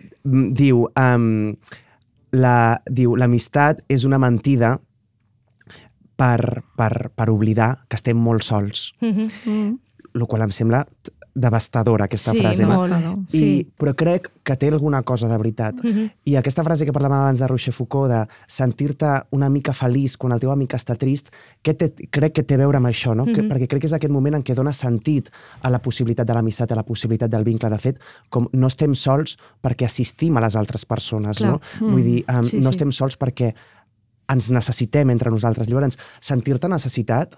diu, 0.52 0.88
um, 0.98 1.54
la, 2.32 2.80
diu, 2.90 3.14
l'amistat 3.16 3.84
és 3.88 4.04
una 4.04 4.18
mentida 4.18 4.74
per, 6.18 6.62
per, 6.76 7.10
per 7.14 7.28
oblidar 7.30 7.84
que 7.88 7.96
estem 7.96 8.18
molt 8.18 8.42
sols, 8.42 8.92
Mhm. 9.00 9.78
el 10.14 10.26
qual 10.26 10.42
em 10.42 10.50
sembla 10.50 10.82
devastadora, 11.38 12.04
aquesta 12.06 12.32
Sí, 12.32 12.38
frase. 12.40 12.66
molt. 12.66 12.92
I, 13.32 13.38
Sí. 13.38 13.68
Però 13.78 13.94
crec 13.94 14.30
que 14.42 14.56
té 14.56 14.68
alguna 14.68 15.02
cosa 15.02 15.28
de 15.28 15.36
veritat. 15.38 15.74
Mhm. 15.82 16.10
I 16.24 16.36
aquesta 16.36 16.64
frase 16.64 16.84
que 16.84 16.92
parlàvem 16.92 17.18
abans 17.20 17.38
de 17.38 17.46
Rochefoucauld, 17.46 18.10
de 18.10 18.26
sentir-te 18.46 19.06
una 19.30 19.48
mica 19.48 19.72
feliç 19.72 20.16
quan 20.16 20.32
el 20.32 20.40
teu 20.40 20.50
amic 20.50 20.74
està 20.74 20.96
trist, 20.96 21.28
que 21.62 21.74
té, 21.74 21.92
crec 22.10 22.32
que 22.34 22.42
té 22.42 22.54
a 22.54 22.58
veure 22.58 22.76
amb 22.78 22.86
això, 22.86 23.14
no? 23.14 23.24
que, 23.24 23.42
Mhm. 23.42 23.48
perquè 23.50 23.68
crec 23.68 23.80
que 23.82 23.86
és 23.86 23.92
aquest 23.92 24.12
moment 24.12 24.34
en 24.36 24.42
què 24.42 24.54
dona 24.54 24.72
sentit 24.72 25.28
a 25.62 25.70
la 25.70 25.80
possibilitat 25.80 26.26
de 26.26 26.34
l'amistat, 26.34 26.72
a 26.72 26.74
la 26.76 26.82
possibilitat 26.84 27.30
del 27.30 27.44
vincle. 27.44 27.70
De 27.70 27.78
fet, 27.78 27.98
com 28.30 28.48
no 28.52 28.66
estem 28.66 28.94
sols 28.94 29.38
perquè 29.62 29.84
assistim 29.86 30.36
a 30.36 30.40
les 30.40 30.56
altres 30.56 30.84
persones, 30.84 31.38
Clar. 31.38 31.52
no? 31.52 31.60
Mm. 31.80 31.92
Vull 31.92 32.02
dir, 32.02 32.24
um, 32.28 32.44
Sí, 32.44 32.58
no 32.60 32.70
estem 32.70 32.90
sols 32.92 33.16
perquè 33.18 33.54
ens 34.28 34.50
necessitem 34.50 35.08
entre 35.10 35.30
nosaltres. 35.30 35.68
Llavors, 35.68 35.96
sentir-te 36.20 36.68
necessitat 36.68 37.36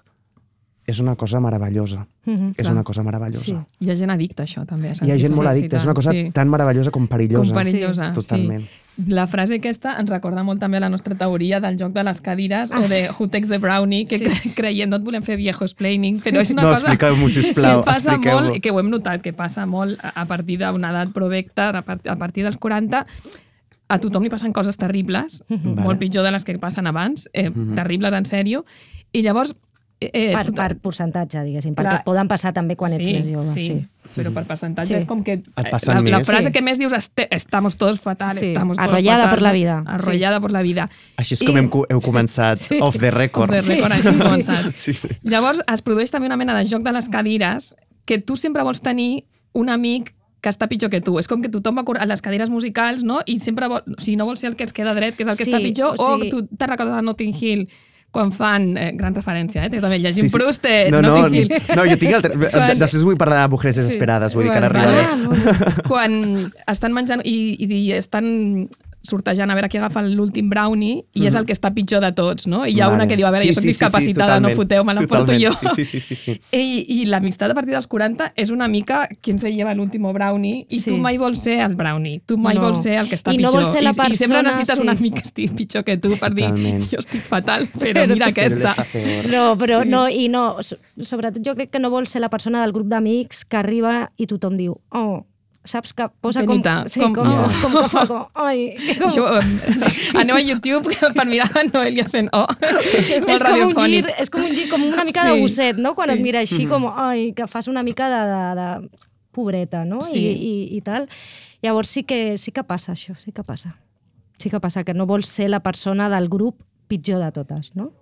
és 0.87 0.99
una 0.99 1.15
cosa 1.15 1.39
meravellosa. 1.41 2.07
Mhm, 2.25 2.49
és 2.51 2.55
clar. 2.57 2.73
una 2.73 2.83
cosa 2.83 3.03
meravellosa. 3.03 3.45
Sí. 3.45 3.85
Hi 3.87 3.91
ha 3.91 3.97
gent 3.97 4.11
addicta 4.11 4.43
a 4.43 4.47
això, 4.47 4.65
també. 4.67 4.93
Hi 5.03 5.11
ha 5.11 5.19
gent 5.19 5.35
molt 5.35 5.49
addicta, 5.49 5.77
és 5.77 5.85
una 5.85 5.95
cosa 5.95 6.11
sí. 6.13 6.31
tan 6.33 6.49
meravellosa 6.51 6.91
com 6.91 7.07
perillosa. 7.07 7.53
Com 7.55 7.63
perillosa, 7.63 8.09
sí. 8.09 8.15
Totalment. 8.15 8.65
La 9.07 9.27
frase 9.27 9.55
aquesta 9.55 9.95
ens 10.01 10.11
recorda 10.11 10.43
molt 10.43 10.59
també 10.61 10.77
a 10.77 10.81
la 10.81 10.89
nostra 10.91 11.15
teoria 11.15 11.61
del 11.61 11.79
joc 11.79 11.93
de 11.93 12.03
les 12.05 12.21
cadires 12.21 12.73
Ah, 12.73 12.79
o 12.81 12.83
de 12.83 12.89
sí. 12.89 13.15
Who 13.19 13.29
Takes 13.29 13.49
the 13.49 13.59
Brownie, 13.59 14.05
que 14.07 14.19
Sí. 14.19 14.25
sí. 14.29 14.51
creiem, 14.55 14.91
no 14.91 14.97
et 14.97 15.03
volem 15.03 15.23
fer 15.23 15.37
viejo 15.37 15.65
explaining, 15.65 16.21
però 16.21 16.41
és 16.41 16.51
una 16.51 16.63
No, 16.63 16.71
cosa 16.71 16.89
expliqueu-m'ho, 16.89 17.29
sisplau, 17.29 17.81
que 17.81 17.87
passa 17.87 18.19
molt, 18.19 18.61
que 18.61 18.71
ho 18.71 18.81
hem 18.81 18.91
notat, 18.91 19.23
que 19.23 19.33
passa 19.33 19.65
molt 19.67 19.99
a 20.03 20.25
partir 20.27 20.59
d'una 20.59 20.91
edat 20.91 21.13
provecta, 21.13 21.71
a 21.71 21.83
part- 21.83 22.07
a 22.09 22.17
partir 22.17 22.43
dels 22.45 22.59
40, 22.59 23.07
a 23.89 23.99
tothom 23.99 24.23
li 24.23 24.29
passen 24.31 24.53
coses 24.53 24.77
terribles, 24.77 25.45
Mhm. 25.49 25.81
molt 25.83 25.99
pitjor 25.99 26.25
de 26.25 26.33
les 26.33 26.45
que 26.45 26.59
passen 26.59 26.87
abans, 26.87 27.29
eh, 27.33 27.51
terribles 27.75 28.13
en 28.13 28.25
sèrio, 28.25 28.65
i 29.13 29.23
llavors... 29.23 29.55
Eh, 30.01 30.33
Per, 30.33 30.47
tot- 30.47 30.57
per 30.57 30.79
percentatge, 30.81 31.43
diguéssim, 31.45 31.75
Clar. 31.75 31.85
perquè 31.93 31.99
et 32.01 32.05
poden 32.07 32.27
passar 32.29 32.55
també 32.57 32.75
quan 32.75 32.93
ets 32.97 33.05
sí, 33.05 33.13
més 33.13 33.27
jove. 33.29 33.53
Sí, 33.53 33.61
Sí. 33.61 33.75
però 34.17 34.33
per 34.33 34.47
percentatge 34.47 34.89
Sí. 34.89 34.95
és 34.95 35.05
com 35.05 35.23
que... 35.23 35.33
Et 35.35 35.43
eh, 35.57 35.65
la, 35.71 35.95
la 35.95 36.01
més. 36.01 36.27
frase 36.27 36.45
Sí. 36.49 36.53
que 36.53 36.63
més 36.63 36.79
dius 36.79 36.93
este, 36.97 37.29
estamos 37.37 37.77
todos 37.77 38.01
fatal, 38.01 38.39
Sí, 38.39 38.47
estamos 38.47 38.79
todos 38.79 38.89
arrollada 38.89 39.25
fatal, 39.25 39.31
por 39.37 39.43
la 39.43 39.53
vida. 39.53 39.83
Arrollada 39.87 40.41
por 40.41 40.53
la 40.53 40.63
vida. 40.63 40.89
Així 41.17 41.35
és 41.35 41.43
com 41.43 41.55
I- 41.55 41.59
hem, 41.61 41.69
co- 41.69 41.87
heu 41.91 42.01
començat, 42.01 42.57
Sí. 42.71 42.79
off 42.81 42.97
the 42.99 43.11
record. 43.11 43.51
Off 43.53 43.67
the 43.67 43.75
record, 43.75 43.93
Sí, 43.93 43.99
així 43.99 44.09
hem 44.09 44.21
sí. 44.21 44.27
començat. 44.27 44.73
Sí, 44.75 44.95
sí. 44.95 45.09
Llavors 45.23 45.61
es 45.71 45.83
produeix 45.83 46.11
també 46.11 46.27
una 46.33 46.37
mena 46.39 46.57
de 46.59 46.65
joc 46.67 46.83
de 46.83 46.93
les 46.93 47.09
cadires 47.11 47.75
que 48.07 48.19
tu 48.19 48.37
sempre 48.37 48.63
vols 48.63 48.81
tenir 48.81 49.27
un 49.53 49.69
amic 49.69 50.15
que 50.41 50.49
està 50.49 50.67
pitjor 50.67 50.89
que 50.89 51.03
tu. 51.03 51.19
És 51.19 51.29
com 51.29 51.43
que 51.43 51.51
tothom 51.51 51.77
va 51.77 51.85
a 52.01 52.07
les 52.07 52.23
cadires 52.23 52.49
musicals, 52.49 53.05
no? 53.05 53.21
I 53.27 53.39
sempre 53.41 53.69
vol, 53.69 53.83
o 53.85 54.01
sigui, 54.01 54.17
no 54.17 54.25
vol 54.25 54.39
ser 54.39 54.49
el 54.49 54.57
que 54.57 54.65
es 54.65 54.73
queda 54.73 54.95
dret, 54.95 55.15
que 55.15 55.25
és 55.25 55.29
el 55.29 55.37
que 55.37 55.45
Sí, 55.45 55.53
està 55.53 55.61
pitjor, 55.61 55.95
o 55.99 56.03
o, 56.03 56.17
sigui- 56.17 56.31
tu 56.31 56.47
te'n 56.57 56.69
recordes 56.71 56.97
de 56.97 57.03
Notting 57.03 57.35
Hill 57.39 57.69
quan 58.11 58.33
fan, 58.35 58.65
eh, 58.77 58.91
gran 58.99 59.15
referència, 59.15 59.65
eh? 59.69 59.71
també 59.81 59.99
llegim 60.03 60.27
Sí, 60.27 60.29
sí. 60.29 60.35
Proust, 60.37 60.65
eh, 60.67 60.89
No, 60.91 61.01
no, 61.01 61.29
Hill. 61.29 61.53
no, 61.77 61.85
jo 61.87 61.97
tinc... 62.01 62.15
Altre... 62.19 62.35
Quan- 62.51 62.79
Després 62.81 63.05
vull 63.07 63.17
parlar 63.21 63.45
de 63.45 63.53
Mujeres 63.53 63.77
Desesperades, 63.79 64.35
vull 64.35 64.49
dir 64.49 64.51
que 64.51 64.59
ara 64.59 64.69
Bueno, 64.69 64.89
arribaré. 64.89 65.07
Ah, 65.07 65.17
no, 65.17 65.77
no. 65.77 65.89
quan 65.89 66.17
estan 66.67 66.93
menjant 66.97 67.23
i, 67.25 67.37
i 67.63 67.93
estan 67.95 68.67
sortejant 69.03 69.51
a 69.51 69.55
veure 69.55 69.69
qui 69.69 69.79
agafa 69.79 70.03
l'últim 70.03 70.49
brownie 70.51 71.05
i 71.15 71.27
és 71.27 71.35
el 71.35 71.47
que 71.47 71.55
està 71.55 71.71
pitjor 71.73 72.01
de 72.05 72.13
tots, 72.13 72.47
no? 72.47 72.67
I 72.67 72.75
hi 72.75 72.81
ha 72.81 72.89
Vale. 72.89 72.97
una 73.01 73.07
que 73.09 73.17
diu, 73.17 73.27
a 73.27 73.31
veure, 73.31 73.43
Sí, 73.43 73.49
jo 73.49 73.55
soc 73.55 73.63
sí, 73.63 73.69
sí, 73.69 73.73
sí, 73.73 73.79
discapacitada, 73.79 74.41
no 74.41 74.51
foteu, 74.51 74.85
me 74.85 74.93
l'emporto 74.95 75.33
jo. 75.33 75.53
Sí, 75.53 75.67
sí, 75.75 75.85
sí, 75.85 76.01
sí, 76.01 76.15
sí. 76.17 76.41
I, 76.53 76.85
i 77.01 77.07
l'amistat 77.07 77.51
a 77.51 77.55
partir 77.55 77.73
dels 77.73 77.87
40 77.87 78.33
és 78.37 78.51
una 78.51 78.69
mica 78.69 79.09
qui 79.23 79.37
se 79.39 79.51
lleva 79.53 79.73
l'últim 79.75 80.03
brownie 80.13 80.67
i 80.69 80.81
Sí. 80.81 80.91
tu 80.91 80.97
mai 80.99 81.17
vols 81.19 81.41
ser 81.41 81.61
el 81.61 81.75
brownie, 81.77 82.21
tu 82.27 82.37
mai 82.39 82.55
No. 82.57 82.63
vols 82.63 82.83
ser 82.83 82.95
el 83.01 83.09
que 83.09 83.17
està 83.17 83.33
I 83.33 83.39
no 83.39 83.49
pitjor. 83.49 83.63
vols 83.63 83.73
ser 83.73 83.83
la 83.83 83.91
I, 83.91 83.93
I 83.93 84.17
sempre 84.17 84.37
persona- 84.37 84.43
necessites 84.43 84.77
sí. 84.77 84.83
un 84.83 84.89
amic 84.91 85.15
que 85.15 85.21
estigui 85.21 85.55
pitjor 85.55 85.85
que 85.85 85.97
tu 85.97 86.11
per 86.19 86.35
dir, 86.35 86.45
Totalment. 86.47 86.83
jo 86.91 86.99
estic 86.99 87.23
fatal, 87.23 87.69
però, 87.79 88.07
mira 88.07 88.27
Però 88.27 88.29
aquesta. 88.29 88.75
l'està 88.77 88.87
peor. 88.93 89.27
No, 89.31 89.57
però 89.57 89.83
Sí. 89.83 89.89
no, 89.89 90.09
i 90.09 90.29
no, 90.29 90.63
so- 90.63 90.77
sobretot 91.01 91.43
jo 91.47 91.55
crec 91.55 91.71
que 91.71 91.79
no 91.81 91.91
vol 91.91 92.07
ser 92.07 92.21
la 92.21 92.29
persona 92.29 92.61
del 92.63 92.73
grup 92.73 92.89
d'amics 92.89 93.45
que 93.45 93.57
arriba 93.57 94.13
i 94.17 94.27
tothom 94.27 94.57
diu, 94.57 94.77
oh, 94.91 95.25
saps 95.65 95.93
que 95.93 96.07
posa 96.21 96.45
com... 96.47 96.63
Sí, 96.89 97.01
com- 97.01 97.15
com, 97.15 97.27
Yeah. 97.29 97.61
com, 97.63 97.75
que 97.77 97.89
fa 97.93 98.07
com... 98.09 98.23
Ai, 98.35 98.75
com, 98.99 99.09
Això, 99.09 99.27
eh, 99.37 100.15
aneu 100.19 100.37
a 100.37 100.41
YouTube 100.41 100.95
per 101.17 101.27
mirar 101.29 101.51
a 101.53 101.65
Noelia 101.69 102.07
fent 102.09 102.31
oh. 102.33 102.47
És 102.63 103.27
és 103.29 103.45
com, 103.45 103.61
un 103.67 103.77
gir, 103.77 104.07
és 104.19 104.33
com 104.33 104.47
un 104.47 104.55
gir, 104.57 104.69
com 104.71 104.87
una 104.89 105.05
mica 105.05 105.27
Sí, 105.27 105.29
de 105.35 105.41
gosset, 105.43 105.77
no? 105.79 105.93
Quan 105.99 106.09
sí. 106.11 106.17
et 106.17 106.25
mira 106.25 106.41
així, 106.41 106.65
com, 106.71 106.89
ai, 106.95 107.31
que 107.37 107.47
fas 107.51 107.69
una 107.69 107.83
mica 107.85 108.09
de, 108.09 108.23
de, 108.31 108.43
de 108.61 109.05
pobreta, 109.37 109.85
no? 109.85 110.01
Sí. 110.03 110.19
I, 110.25 110.33
i, 110.33 110.77
I 110.79 110.81
tal. 110.87 111.09
Llavors 111.63 111.93
sí 111.93 112.03
que, 112.09 112.39
sí 112.41 112.53
que 112.57 112.65
passa 112.65 112.93
això, 112.97 113.15
sí 113.21 113.33
que 113.37 113.45
passa. 113.45 113.77
Sí 114.41 114.49
que 114.49 114.59
passa, 114.65 114.83
que 114.85 114.95
no 114.97 115.05
vols 115.07 115.29
ser 115.29 115.51
la 115.53 115.61
persona 115.61 116.09
del 116.09 116.31
grup 116.33 116.63
pitjor 116.89 117.21
de 117.23 117.31
totes, 117.37 117.75
no? 117.77 117.93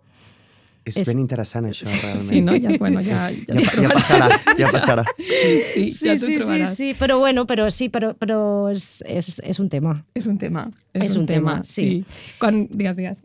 És, 0.89 0.97
És- 1.03 1.07
ben 1.09 1.19
interessant, 1.21 1.67
això, 1.69 1.85
realment. 2.03 2.25
Sí, 2.27 2.41
no? 2.43 2.57
Ja, 2.57 2.75
bueno, 2.79 3.01
ja, 3.05 3.19
ja, 3.47 3.55
Ja, 3.55 3.61
pa- 3.71 3.83
ja 3.83 3.89
passarà, 3.95 4.29
ja 4.59 4.69
passarà. 4.73 5.05
Sí, 5.19 5.91
Sí, 5.93 6.09
ja 6.09 6.17
sí, 6.19 6.27
sí, 6.27 6.37
trobaràs. 6.41 6.75
sí, 6.75 6.93
però 6.99 7.19
bueno, 7.21 7.47
però 7.47 7.69
sí, 7.71 7.89
però, 7.93 8.15
però 8.19 8.41
és, 8.73 9.03
és, 9.07 9.41
és 9.45 9.59
un 9.61 9.69
tema. 9.69 9.99
És 10.15 10.27
un 10.27 10.39
tema. 10.39 10.67
És, 10.95 11.05
És 11.11 11.17
un, 11.17 11.23
un 11.23 11.27
tema, 11.27 11.57
tema, 11.59 11.65
sí. 11.65 11.83
sí. 12.05 12.33
Quan, 12.41 12.67
digues, 12.71 12.97
digues. 12.97 13.23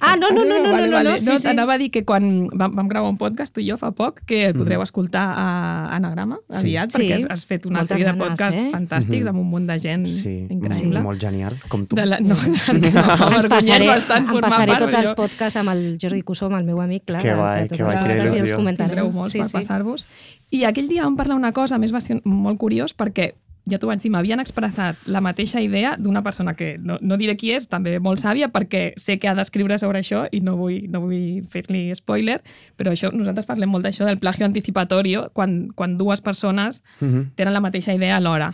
Ah, 0.00 0.16
no, 0.16 0.30
no, 0.30 0.44
no, 0.44 0.58
no, 0.62 0.70
vale, 0.72 0.86
no, 0.86 0.90
no, 0.90 0.96
vale. 0.96 1.10
no, 1.12 1.18
sí, 1.18 1.30
no 1.30 1.36
sí. 1.38 1.48
Anava 1.48 1.74
a 1.74 1.78
dir 1.78 1.90
que 1.90 2.04
quan 2.04 2.48
vam, 2.52 2.74
vam 2.76 2.88
gravar 2.88 3.08
un 3.10 3.18
podcast, 3.18 3.54
tu 3.54 3.60
i 3.60 3.68
jo, 3.70 3.76
fa 3.76 3.90
poc, 3.92 4.20
que 4.26 4.46
el 4.46 4.54
podreu 4.54 4.82
escoltar 4.82 5.24
a 5.36 5.94
Anagrama, 5.96 6.38
Sí. 6.50 6.58
aviat, 6.76 6.90
Sí. 6.92 6.98
perquè 6.98 7.14
has, 7.16 7.26
has 7.30 7.44
fet 7.46 7.66
una 7.66 7.80
Moltes 7.80 7.96
sèrie 8.00 8.12
de 8.12 8.18
podcasts 8.18 8.60
eh? 8.60 8.70
fantàstics 8.72 9.26
amb 9.26 9.38
un 9.40 9.48
munt 9.50 9.66
de 9.66 9.78
gent 9.78 10.06
Sí, 10.06 10.46
increïble. 10.50 11.00
molt 11.02 11.20
genial, 11.20 11.56
com 11.68 11.86
tu. 11.86 11.96
De 11.96 12.06
la, 12.06 12.20
no, 12.20 12.34
és 12.46 12.66
que 12.66 12.76
Ens 12.76 12.92
vergonyeix 12.92 13.48
passaré, 13.48 13.86
bastant 13.88 14.28
em 14.28 14.40
passaré 14.40 14.72
part, 14.72 14.84
tots 14.84 14.96
els 15.02 15.12
podcasts 15.14 15.56
amb 15.56 15.70
el 15.70 15.84
Jordi 16.00 16.22
Cussó, 16.22 16.46
amb 16.46 16.56
el 16.60 16.64
meu 16.64 16.80
amic, 16.80 17.04
clar. 17.06 17.22
Que 17.22 17.34
guai, 17.34 17.68
que 17.68 17.82
guai, 17.82 17.96
quina 17.96 18.24
il·lusió. 18.24 18.76
Tindreu 18.76 19.10
molts 19.12 19.32
Sí, 19.32 19.38
per 19.40 19.48
sí. 19.48 19.52
passar-vos. 19.56 20.06
I 20.50 20.64
aquell 20.64 20.88
dia 20.88 21.02
vam 21.02 21.16
parlar 21.16 21.36
una 21.36 21.52
cosa, 21.52 21.74
a 21.76 21.78
més 21.78 21.92
va 21.94 22.00
ser 22.00 22.20
molt 22.24 22.58
curiós, 22.58 22.94
perquè 22.96 23.32
ja 23.68 23.78
t'ho 23.78 23.88
vaig 23.90 23.98
dir, 24.00 24.10
m'havien 24.14 24.38
expressat 24.40 24.96
la 25.10 25.20
mateixa 25.20 25.60
idea 25.60 25.96
d'una 25.98 26.22
persona 26.22 26.54
que 26.54 26.76
no, 26.78 26.98
no 27.00 27.16
diré 27.18 27.36
qui 27.36 27.50
és, 27.52 27.66
també 27.68 27.98
molt 27.98 28.20
sàvia, 28.22 28.48
perquè 28.54 28.92
sé 28.96 29.18
que 29.18 29.28
ha 29.28 29.34
d'escriure 29.34 29.78
sobre 29.82 29.98
això 30.04 30.26
i 30.30 30.40
no 30.40 30.56
vull, 30.56 30.84
no 30.88 31.00
vull 31.02 31.42
fer-li 31.50 31.88
spoiler, 31.98 32.40
però 32.78 32.92
això 32.94 33.10
nosaltres 33.12 33.46
parlem 33.46 33.68
molt 33.70 33.84
d'això 33.84 34.06
del 34.06 34.18
plagio 34.22 34.46
anticipatorio, 34.46 35.30
quan, 35.32 35.72
quan 35.74 35.96
dues 35.98 36.20
persones 36.20 36.82
Mhm. 37.00 37.32
tenen 37.34 37.52
la 37.54 37.60
mateixa 37.60 37.94
idea 37.94 38.16
alhora. 38.16 38.52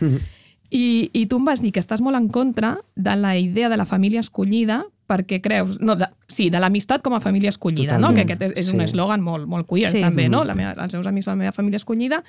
I, 0.70 1.10
I 1.12 1.26
tu 1.28 1.36
em 1.36 1.44
vas 1.44 1.60
dir 1.60 1.70
que 1.72 1.80
estàs 1.80 2.00
molt 2.00 2.16
en 2.16 2.28
contra 2.32 2.78
de 2.96 3.14
la 3.16 3.36
idea 3.36 3.68
de 3.68 3.76
la 3.76 3.84
família 3.84 4.20
escollida 4.20 4.86
perquè 5.06 5.42
creus... 5.44 5.78
No, 5.84 5.96
de, 5.96 6.06
sí, 6.28 6.48
de 6.48 6.58
l'amistat 6.62 7.02
com 7.04 7.12
a 7.12 7.20
família 7.20 7.50
escollida, 7.52 7.98
no? 7.98 8.08
Totalment, 8.08 8.16
que 8.16 8.32
aquest 8.32 8.42
és, 8.56 8.62
és 8.62 8.70
sí. 8.70 8.74
un 8.74 8.80
eslògan 8.80 9.20
molt, 9.20 9.44
molt 9.46 9.68
queer, 9.68 9.90
Sí. 9.92 10.00
també, 10.00 10.30
no? 10.32 10.44
La 10.48 10.54
meva, 10.56 10.72
els 10.72 10.94
meus 10.94 11.06
amics 11.06 11.26
de 11.28 11.32
la 11.32 11.36
meva 11.36 11.52
família 11.52 11.76
escollida, 11.76 12.22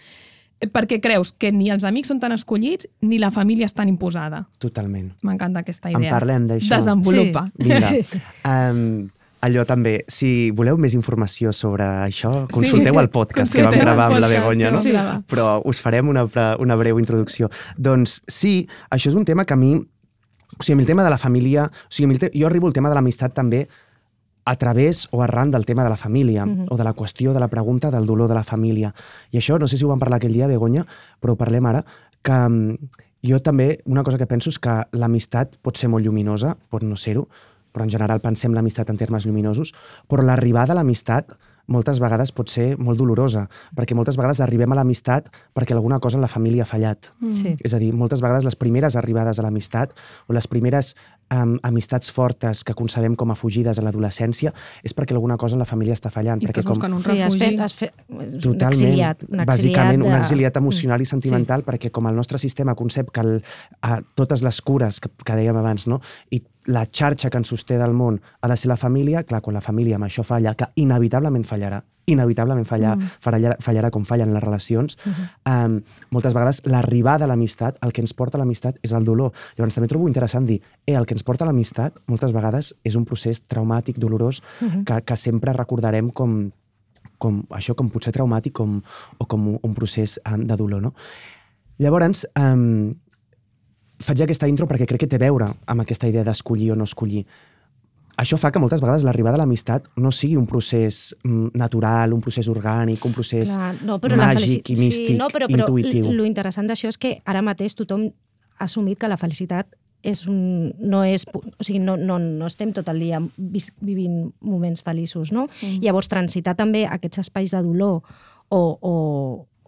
perquè 0.74 1.00
creus 1.04 1.34
que 1.36 1.52
ni 1.52 1.70
els 1.74 1.84
amics 1.84 2.08
són 2.08 2.20
tan 2.24 2.32
escollits 2.32 2.88
ni 3.02 3.20
la 3.20 3.32
família 3.32 3.66
és 3.66 3.74
tan 3.76 3.90
imposada. 3.92 4.46
Totalment. 4.60 5.12
M'encanta 5.22 5.60
aquesta 5.64 5.90
En 5.92 6.00
idea. 6.00 6.12
parlem 6.14 6.48
d'això. 6.48 6.76
Desenvolupa. 6.76 7.48
Sí. 7.58 7.64
Vinga. 7.64 7.90
Sí. 7.90 8.22
Um, 8.48 9.10
allò 9.44 9.66
també, 9.68 10.06
si 10.08 10.52
voleu 10.56 10.78
més 10.80 10.94
informació 10.96 11.52
sobre 11.52 11.84
això, 11.84 12.48
consulteu 12.48 12.94
Sí, 12.94 13.00
el 13.00 13.10
podcast 13.10 13.52
que 13.54 13.62
vam 13.64 13.74
consulteu 13.74 13.88
gravar 13.90 14.06
amb 14.12 14.22
la 14.24 14.30
Begoña, 14.32 14.72
no? 14.72 14.82
gravar. 14.82 15.18
Però 15.28 15.62
us 15.68 15.82
farem 15.84 16.08
una, 16.08 16.24
una 16.60 16.76
breu 16.80 17.00
introducció. 17.00 17.50
Doncs 17.76 18.22
sí, 18.28 18.68
això 18.90 19.10
és 19.12 19.16
un 19.20 19.26
tema 19.26 19.46
que 19.46 19.54
a 19.54 19.58
mi... 19.58 19.76
O 20.54 20.62
sigui, 20.64 20.80
el 20.82 20.86
tema 20.88 21.04
de 21.04 21.10
la 21.10 21.18
família... 21.18 21.66
O 21.66 21.92
sigui, 21.92 22.06
amb 22.06 22.14
el 22.14 22.20
te... 22.20 22.32
jo 22.38 22.48
arribo 22.48 22.68
al 22.68 22.74
tema 22.74 22.88
de 22.88 22.96
l'amistat 22.96 23.34
també 23.34 23.68
a 24.46 24.56
través 24.58 25.08
o 25.12 25.22
arran 25.22 25.52
del 25.52 25.66
tema 25.66 25.84
de 25.84 25.90
la 25.90 25.98
família, 25.98 26.46
Mhm. 26.46 26.66
o 26.70 26.78
de 26.78 26.84
la 26.84 26.94
qüestió 26.94 27.34
de 27.34 27.40
la 27.40 27.48
pregunta 27.48 27.92
del 27.92 28.06
dolor 28.06 28.28
de 28.28 28.36
la 28.36 28.44
família. 28.44 28.94
I 29.32 29.38
això, 29.38 29.60
no 29.60 29.68
sé 29.68 29.78
si 29.78 29.86
ho 29.86 29.88
vam 29.88 30.00
parlar 30.00 30.18
aquell 30.18 30.34
dia, 30.34 30.48
Begoña, 30.48 30.86
però 31.22 31.34
ho 31.34 31.36
parlem 31.38 31.66
ara, 31.66 31.86
que 32.22 32.32
mm, 32.32 32.78
jo 33.24 33.40
també, 33.42 33.82
una 33.86 34.04
cosa 34.04 34.18
que 34.18 34.28
penso 34.28 34.50
és 34.50 34.60
que 34.60 34.84
l'amistat 34.92 35.56
pot 35.62 35.78
ser 35.78 35.90
molt 35.90 36.06
lluminosa, 36.06 36.58
pot 36.70 36.84
no 36.84 36.96
ser-ho, 36.98 37.28
però 37.74 37.84
en 37.84 37.90
general 37.90 38.20
pensem 38.22 38.54
l'amistat 38.54 38.90
en 38.90 38.98
termes 38.98 39.26
lluminosos, 39.26 39.74
però 40.08 40.22
l'arribada 40.24 40.74
a 40.74 40.76
l'amistat 40.76 41.34
moltes 41.68 42.00
vegades 42.04 42.32
pot 42.36 42.50
ser 42.52 42.78
molt 42.78 43.00
dolorosa, 43.00 43.46
perquè 43.76 43.96
moltes 43.96 44.18
vegades 44.20 44.42
arribem 44.44 44.72
a 44.72 44.76
l'amistat 44.76 45.30
perquè 45.56 45.74
alguna 45.74 46.00
cosa 46.00 46.18
en 46.18 46.22
la 46.22 46.28
família 46.28 46.64
ha 46.64 46.70
fallat. 46.70 47.12
Sí. 47.32 47.56
És 47.64 47.74
a 47.74 47.80
dir, 47.80 47.94
moltes 47.94 48.22
vegades 48.22 48.44
les 48.44 48.56
primeres 48.60 48.96
arribades 49.00 49.40
a 49.40 49.44
l'amistat 49.46 49.94
o 50.28 50.34
les 50.34 50.48
primeres 50.48 50.94
um, 51.34 51.56
amistats 51.64 52.12
fortes 52.12 52.64
que 52.68 52.74
concebem 52.76 53.16
com 53.16 53.32
a 53.32 53.36
fugides 53.36 53.80
a 53.80 53.82
l'adolescència 53.86 54.52
és 54.84 54.94
perquè 54.94 55.16
alguna 55.16 55.38
cosa 55.38 55.56
en 55.56 55.64
la 55.64 55.70
família 55.70 55.94
està 55.96 56.12
fallant. 56.12 56.42
I 56.44 56.48
perquè 56.52 56.62
estàs 56.66 56.76
buscant 56.76 56.94
un 56.94 57.00
Sí, 57.00 57.10
has 57.22 57.34
refugi. 57.34 57.46
fet, 57.46 57.60
has 57.60 57.74
fet 57.74 57.94
un 58.10 58.40
Totalment. 58.40 58.74
exiliat. 58.74 59.24
Un 59.24 59.40
exiliat 59.40 59.48
Bàsicament, 59.48 60.02
de... 60.04 60.08
un 60.10 60.16
exiliat 60.20 60.58
emocional 60.58 61.00
i 61.00 61.04
Mm, 61.04 61.14
sentimental, 61.16 61.62
sí. 61.64 61.66
perquè 61.72 61.92
com 61.92 62.08
el 62.08 62.16
nostre 62.16 62.38
sistema 62.38 62.76
concep 62.76 63.10
que 63.12 63.22
el, 63.22 63.44
a, 63.82 64.02
totes 64.16 64.44
les 64.44 64.62
cures 64.62 65.00
que, 65.00 65.10
que 65.24 65.34
dèiem 65.36 65.56
abans, 65.58 65.88
no? 65.88 66.02
i 66.32 66.42
la 66.68 66.86
xarxa 66.86 67.30
que 67.30 67.38
ens 67.38 67.48
sosté 67.48 67.78
del 67.78 67.94
món 67.94 68.22
ha 68.42 68.48
de 68.48 68.56
ser 68.58 68.70
la 68.70 68.78
família, 68.78 69.24
clar, 69.24 69.42
quan 69.42 69.54
la 69.54 69.62
família 69.62 69.96
amb 69.96 70.06
això 70.06 70.24
falla, 70.24 70.54
que 70.56 70.68
inevitablement 70.76 71.44
fallarà, 71.44 71.82
inevitablement 72.06 72.66
fallar, 72.68 72.98
Mm. 72.98 73.10
fallarà, 73.24 73.58
fallarà 73.60 73.90
com 73.92 74.04
fallen 74.06 74.34
les 74.34 74.44
relacions, 74.44 74.98
Mm-hmm. 75.06 75.66
um, 75.66 75.82
moltes 76.12 76.34
vegades 76.34 76.62
l'arribada 76.66 77.26
a 77.26 77.28
l'amistat, 77.28 77.78
el 77.82 77.92
que 77.94 78.02
ens 78.02 78.14
porta 78.14 78.38
a 78.38 78.40
l'amistat 78.40 78.78
és 78.84 78.92
el 78.92 79.04
dolor. 79.06 79.32
Llavors 79.58 79.76
també 79.76 79.88
trobo 79.88 80.08
interessant 80.08 80.46
dir, 80.46 80.62
eh, 80.86 80.96
el 80.96 81.06
que 81.06 81.14
ens 81.16 81.24
porta 81.24 81.44
a 81.46 81.48
l'amistat 81.48 82.00
moltes 82.08 82.32
vegades 82.34 82.74
és 82.84 82.96
un 82.96 83.06
procés 83.06 83.42
traumàtic, 83.48 83.98
dolorós, 83.98 84.42
Mm-hmm. 84.62 84.84
que, 84.86 85.02
que 85.06 85.16
sempre 85.18 85.54
recordarem 85.54 86.10
com, 86.12 86.52
com 87.18 87.46
això 87.52 87.74
com 87.76 87.90
potser 87.90 88.12
traumàtic 88.14 88.52
com, 88.54 88.82
o 89.18 89.26
com 89.26 89.48
un, 89.48 89.60
un 89.64 89.74
procés 89.74 90.20
um, 90.30 90.46
de 90.46 90.56
dolor. 90.58 90.82
No? 90.82 90.94
Llavors, 91.80 92.28
um, 92.40 92.94
faig 94.04 94.24
aquesta 94.24 94.48
intro 94.50 94.68
perquè 94.70 94.88
crec 94.90 95.06
que 95.06 95.10
té 95.10 95.20
a 95.20 95.26
veure 95.26 95.50
amb 95.66 95.84
aquesta 95.84 96.10
idea 96.10 96.24
d'escollir 96.28 96.72
o 96.74 96.78
no 96.80 96.88
escollir. 96.90 97.26
Això 98.20 98.38
fa 98.38 98.52
que 98.54 98.62
moltes 98.62 98.82
vegades 98.84 99.04
l'arribada 99.08 99.40
a 99.40 99.42
l'amistat 99.42 99.88
no 99.98 100.12
sigui 100.14 100.36
un 100.38 100.46
procés 100.46 101.16
mm, 101.24 101.56
natural, 101.58 102.14
un 102.14 102.22
procés 102.22 102.50
orgànic, 102.52 103.06
un 103.10 103.14
procés 103.16 103.56
Clar, 103.56 103.72
no, 103.88 103.98
però 104.04 104.20
màgic 104.20 104.70
i 104.70 104.76
místic, 104.78 105.16
sí, 105.16 105.18
no, 105.18 105.32
però, 105.34 105.48
però 105.50 105.66
intuïtiu. 105.66 106.12
Lo 106.14 106.28
interessant 106.28 106.70
d'això 106.70 106.92
és 106.94 107.00
que 107.02 107.16
ara 107.26 107.42
mateix 107.42 107.74
tothom 107.80 108.06
ha 108.60 108.68
assumit 108.68 109.02
que 109.02 109.10
la 109.10 109.18
felicitat 109.18 109.74
és 110.04 110.26
un, 110.28 110.74
no 110.84 111.02
és... 111.08 111.24
O 111.34 111.64
sigui, 111.64 111.80
no, 111.82 111.96
no, 111.98 112.20
no 112.20 112.52
estem 112.52 112.74
tot 112.76 112.92
el 112.92 113.00
dia 113.02 113.22
vis, 113.38 113.72
vivint 113.82 114.28
moments 114.44 114.84
feliços, 114.86 115.32
no? 115.34 115.48
Mm. 115.64 115.80
Llavors, 115.86 116.12
transitar 116.12 116.54
també 116.60 116.84
aquests 116.86 117.24
espais 117.24 117.56
de 117.56 117.64
dolor 117.66 118.04
o, 118.54 118.62
o, 118.78 118.94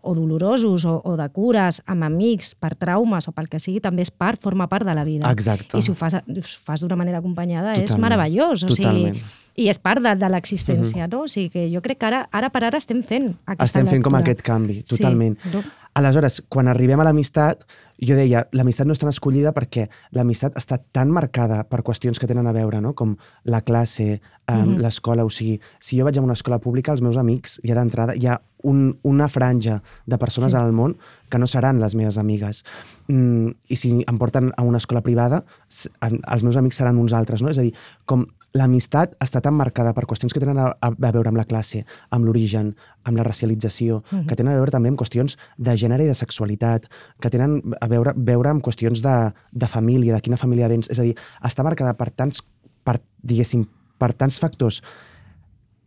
o 0.06 0.14
dolorosos 0.16 0.86
o, 0.86 1.00
o 1.04 1.16
de 1.18 1.26
cures 1.34 1.82
amb 1.90 2.06
amics 2.08 2.54
per 2.56 2.76
traumes 2.80 3.28
o 3.28 3.34
pel 3.36 3.50
que 3.50 3.60
sigui, 3.60 3.82
també 3.84 4.06
és 4.06 4.12
part, 4.14 4.42
forma 4.42 4.68
part 4.72 4.86
de 4.88 4.94
la 4.96 5.04
vida. 5.04 5.32
Exacte. 5.34 5.78
I 5.78 5.82
si 5.82 5.92
ho 5.92 5.98
fas, 5.98 6.16
ho 6.22 6.46
fas 6.46 6.86
d'una 6.86 6.96
manera 7.00 7.20
acompanyada 7.24 7.74
és 7.74 7.90
Totalment. 7.90 8.06
meravellós. 8.06 8.64
O 8.64 8.68
Totalment. 8.72 9.18
sigui, 9.18 9.42
i 9.66 9.70
és 9.72 9.80
part 9.80 10.02
de, 10.04 10.12
de 10.20 10.30
l'existència, 10.30 11.08
no? 11.08 11.24
O 11.24 11.28
sigui 11.32 11.50
que 11.50 11.66
jo 11.72 11.82
crec 11.82 11.98
que 12.02 12.10
ara, 12.10 12.26
ara 12.32 12.50
per 12.52 12.66
ara 12.68 12.78
estem 12.82 13.02
fent 13.04 13.34
aquesta 13.46 13.66
Estem 13.80 13.88
fent 13.88 14.04
com 14.04 14.12
lectura. 14.14 14.32
aquest 14.34 14.46
canvi, 14.46 14.82
totalment. 14.84 15.38
Sí, 15.44 15.54
no? 15.56 15.64
Aleshores, 15.96 16.42
quan 16.52 16.68
arribem 16.68 17.00
a 17.00 17.06
l'amistat, 17.08 17.64
jo 18.02 18.16
deia, 18.16 18.48
l'amistat 18.52 18.88
no 18.88 18.94
és 18.94 19.00
tan 19.00 19.10
escollida 19.10 19.54
perquè 19.56 19.88
l'amistat 20.12 20.56
està 20.60 20.80
tan 20.92 21.12
marcada 21.12 21.64
per 21.70 21.82
qüestions 21.84 22.20
que 22.20 22.28
tenen 22.28 22.48
a 22.48 22.52
veure, 22.56 22.82
no? 22.82 22.94
com 22.94 23.16
la 23.44 23.62
classe, 23.62 24.22
um, 24.52 24.76
Mhm. 24.76 24.82
l'escola, 24.82 25.26
o 25.26 25.30
sigui, 25.30 25.60
si 25.80 25.98
jo 25.98 26.04
vaig 26.06 26.18
a 26.18 26.22
una 26.22 26.34
escola 26.34 26.60
pública, 26.60 26.92
els 26.92 27.02
meus 27.02 27.18
amics, 27.18 27.62
ja 27.64 27.74
d'entrada, 27.76 28.16
hi 28.16 28.28
ha 28.28 28.42
un, 28.64 28.98
una 29.04 29.28
franja 29.30 29.82
de 30.06 30.18
persones 30.18 30.52
Sí. 30.54 30.58
el 30.58 30.72
món 30.74 30.98
que 31.30 31.38
no 31.38 31.48
seran 31.48 31.80
les 31.80 31.96
meves 31.96 32.18
amigues. 32.18 32.64
Mm, 33.08 33.50
I 33.70 33.76
si 33.76 34.04
em 34.08 34.18
porten 34.18 34.52
a 34.58 34.64
una 34.64 34.78
escola 34.78 35.02
privada, 35.02 35.46
els 35.70 36.44
meus 36.44 36.56
amics 36.56 36.76
seran 36.78 36.98
uns 36.98 37.14
altres, 37.14 37.42
no? 37.42 37.50
És 37.50 37.58
a 37.60 37.62
dir, 37.62 37.74
com 38.06 38.26
l'amistat 38.56 39.18
està 39.20 39.42
tan 39.44 39.56
marcada 39.58 39.92
per 39.94 40.06
qüestions 40.08 40.34
que 40.34 40.40
tenen 40.40 40.58
a, 40.62 40.70
a, 40.80 40.92
veure 40.96 41.28
amb 41.28 41.38
la 41.38 41.46
classe, 41.46 41.84
amb 42.16 42.26
l'origen, 42.26 42.74
amb 43.04 43.20
la 43.20 43.26
racialització, 43.28 44.02
Mhm. 44.12 44.28
que 44.28 44.36
tenen 44.36 44.54
a 44.54 44.56
veure 44.56 44.72
també 44.72 44.90
amb 44.90 45.00
qüestions 45.00 45.36
de 45.58 45.76
gènere 45.76 46.06
i 46.06 46.08
de 46.08 46.16
sexualitat, 46.16 46.88
que 47.20 47.30
tenen 47.30 47.62
a 47.82 47.88
veure, 47.88 48.14
veure 48.16 48.50
amb 48.50 48.64
qüestions 48.64 49.02
de, 49.04 49.34
de 49.52 49.68
família, 49.68 50.16
de 50.16 50.22
quina 50.22 50.38
família 50.38 50.70
vens. 50.70 50.90
És 50.90 51.00
a 51.00 51.04
dir, 51.04 51.16
està 51.44 51.64
marcada 51.64 51.94
per 51.98 52.10
tants, 52.12 52.42
per, 52.84 53.02
diguéssim, 53.22 53.68
per 53.98 54.14
tants 54.14 54.40
factors 54.40 54.82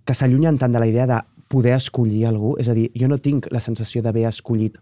que 0.04 0.14
s'allunyen 0.14 0.58
tant 0.58 0.72
de 0.72 0.78
la 0.78 0.86
idea 0.86 1.06
de 1.06 1.20
poder 1.48 1.74
escollir 1.74 2.26
algú. 2.26 2.56
És 2.58 2.68
a 2.68 2.74
dir, 2.74 2.90
jo 2.94 3.08
no 3.08 3.18
tinc 3.18 3.48
la 3.50 3.60
sensació 3.60 4.02
d'haver 4.02 4.26
escollit 4.28 4.78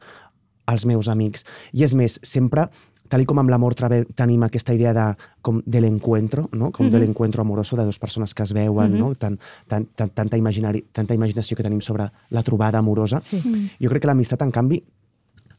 els 0.66 0.84
meus 0.86 1.08
amics. 1.08 1.44
I 1.72 1.84
és 1.84 1.94
més, 1.94 2.18
sempre, 2.22 2.68
tal 3.08 3.24
com 3.26 3.38
amb 3.38 3.50
l'amor 3.50 3.74
tenim 4.14 4.42
aquesta 4.42 4.74
idea 4.74 4.92
de, 4.94 5.16
com 5.42 5.62
de 5.64 5.80
l'encuentro, 5.80 6.48
no? 6.52 6.70
com 6.72 6.88
de 6.90 6.96
Mhm. 6.98 7.04
l'encuentro 7.06 7.42
amoroso 7.42 7.76
de 7.76 7.84
dues 7.84 7.98
persones 7.98 8.34
que 8.34 8.42
es 8.42 8.52
veuen, 8.52 8.92
Mhm. 8.92 8.98
no? 8.98 9.14
Tan, 9.14 9.38
tan, 9.66 9.86
tan, 9.94 10.08
tanta, 10.10 10.36
imaginari, 10.36 10.82
tanta 10.92 11.14
imaginació 11.14 11.56
que 11.56 11.62
tenim 11.62 11.80
sobre 11.80 12.10
la 12.30 12.42
trobada 12.42 12.78
amorosa. 12.78 13.20
Sí. 13.20 13.40
Jo 13.80 13.88
crec 13.88 14.02
que 14.02 14.06
l'amistat, 14.08 14.42
en 14.42 14.50
canvi, 14.50 14.82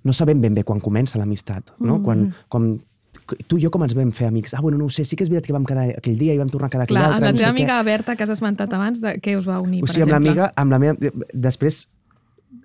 no 0.04 0.14
sabem 0.14 0.40
ben 0.42 0.54
bé 0.54 0.64
quan 0.64 0.80
comença 0.80 1.18
l'amistat, 1.18 1.72
no? 1.80 1.98
Mhm. 1.98 2.04
Quan, 2.04 2.34
quan 2.48 2.78
tu 3.48 3.58
i 3.58 3.62
jo 3.64 3.70
com 3.72 3.84
ens 3.84 3.94
vam 3.96 4.12
fer 4.12 4.28
amics? 4.28 4.54
Ah, 4.54 4.62
bueno, 4.62 4.78
no 4.78 4.86
ho 4.86 4.90
sé, 4.90 5.04
sí 5.04 5.16
que 5.18 5.24
és 5.24 5.30
veritat 5.30 5.48
que 5.48 5.54
vam 5.54 5.66
quedar 5.66 5.90
aquell 5.98 6.18
dia 6.18 6.34
i 6.34 6.38
vam 6.38 6.48
tornar 6.50 6.68
a 6.68 6.70
quedar 6.70 6.84
aquell 6.84 6.96
Clar, 6.98 7.12
altre. 7.12 7.16
amb 7.18 7.26
la 7.26 7.32
no 7.32 7.38
teva 7.38 7.48
sé 7.50 7.54
què. 7.54 7.58
amiga 7.62 7.84
Berta, 7.84 8.16
que 8.16 8.24
has 8.24 8.30
esmentat 8.30 8.72
abans, 8.74 9.02
de 9.02 9.20
què 9.20 9.38
us 9.38 9.46
va 9.48 9.60
unir, 9.60 9.84
O 9.84 9.86
per 9.86 9.94
sigui, 9.96 10.04
amb 10.04 10.26
exemple? 10.26 10.30
l'amiga, 10.30 10.54
amb 10.56 10.72
la 10.72 10.80
meva... 10.80 10.96
Després 11.34 11.90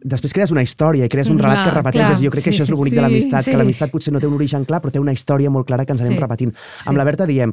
després 0.05 0.33
crees 0.35 0.51
una 0.51 0.63
història 0.63 1.07
i 1.07 1.09
crees 1.09 1.29
un 1.31 1.39
relat 1.39 1.63
clar, 1.63 1.69
que 1.71 1.75
repeteix. 1.79 2.07
clar, 2.09 2.19
jo 2.25 2.31
crec 2.31 2.45
que 2.45 2.53
sí, 2.53 2.57
això 2.59 2.63
és 2.65 2.71
el 2.71 2.77
bonic 2.77 2.93
sí, 2.93 2.97
de 2.97 3.03
l'amistat, 3.03 3.45
sí. 3.45 3.51
que 3.51 3.57
l'amistat 3.57 3.91
potser 3.91 4.13
no 4.13 4.21
té 4.21 4.27
un 4.27 4.35
origen 4.35 4.65
clar, 4.65 4.81
però 4.83 4.91
té 4.93 4.99
una 5.01 5.13
història 5.13 5.51
molt 5.51 5.67
clara 5.67 5.85
que 5.87 5.93
ens 5.93 6.01
anem 6.03 6.15
Sí, 6.17 6.21
repetint. 6.21 6.55
sí. 6.57 6.89
Amb 6.89 6.99
la 6.99 7.05
Berta 7.05 7.27
diem... 7.27 7.53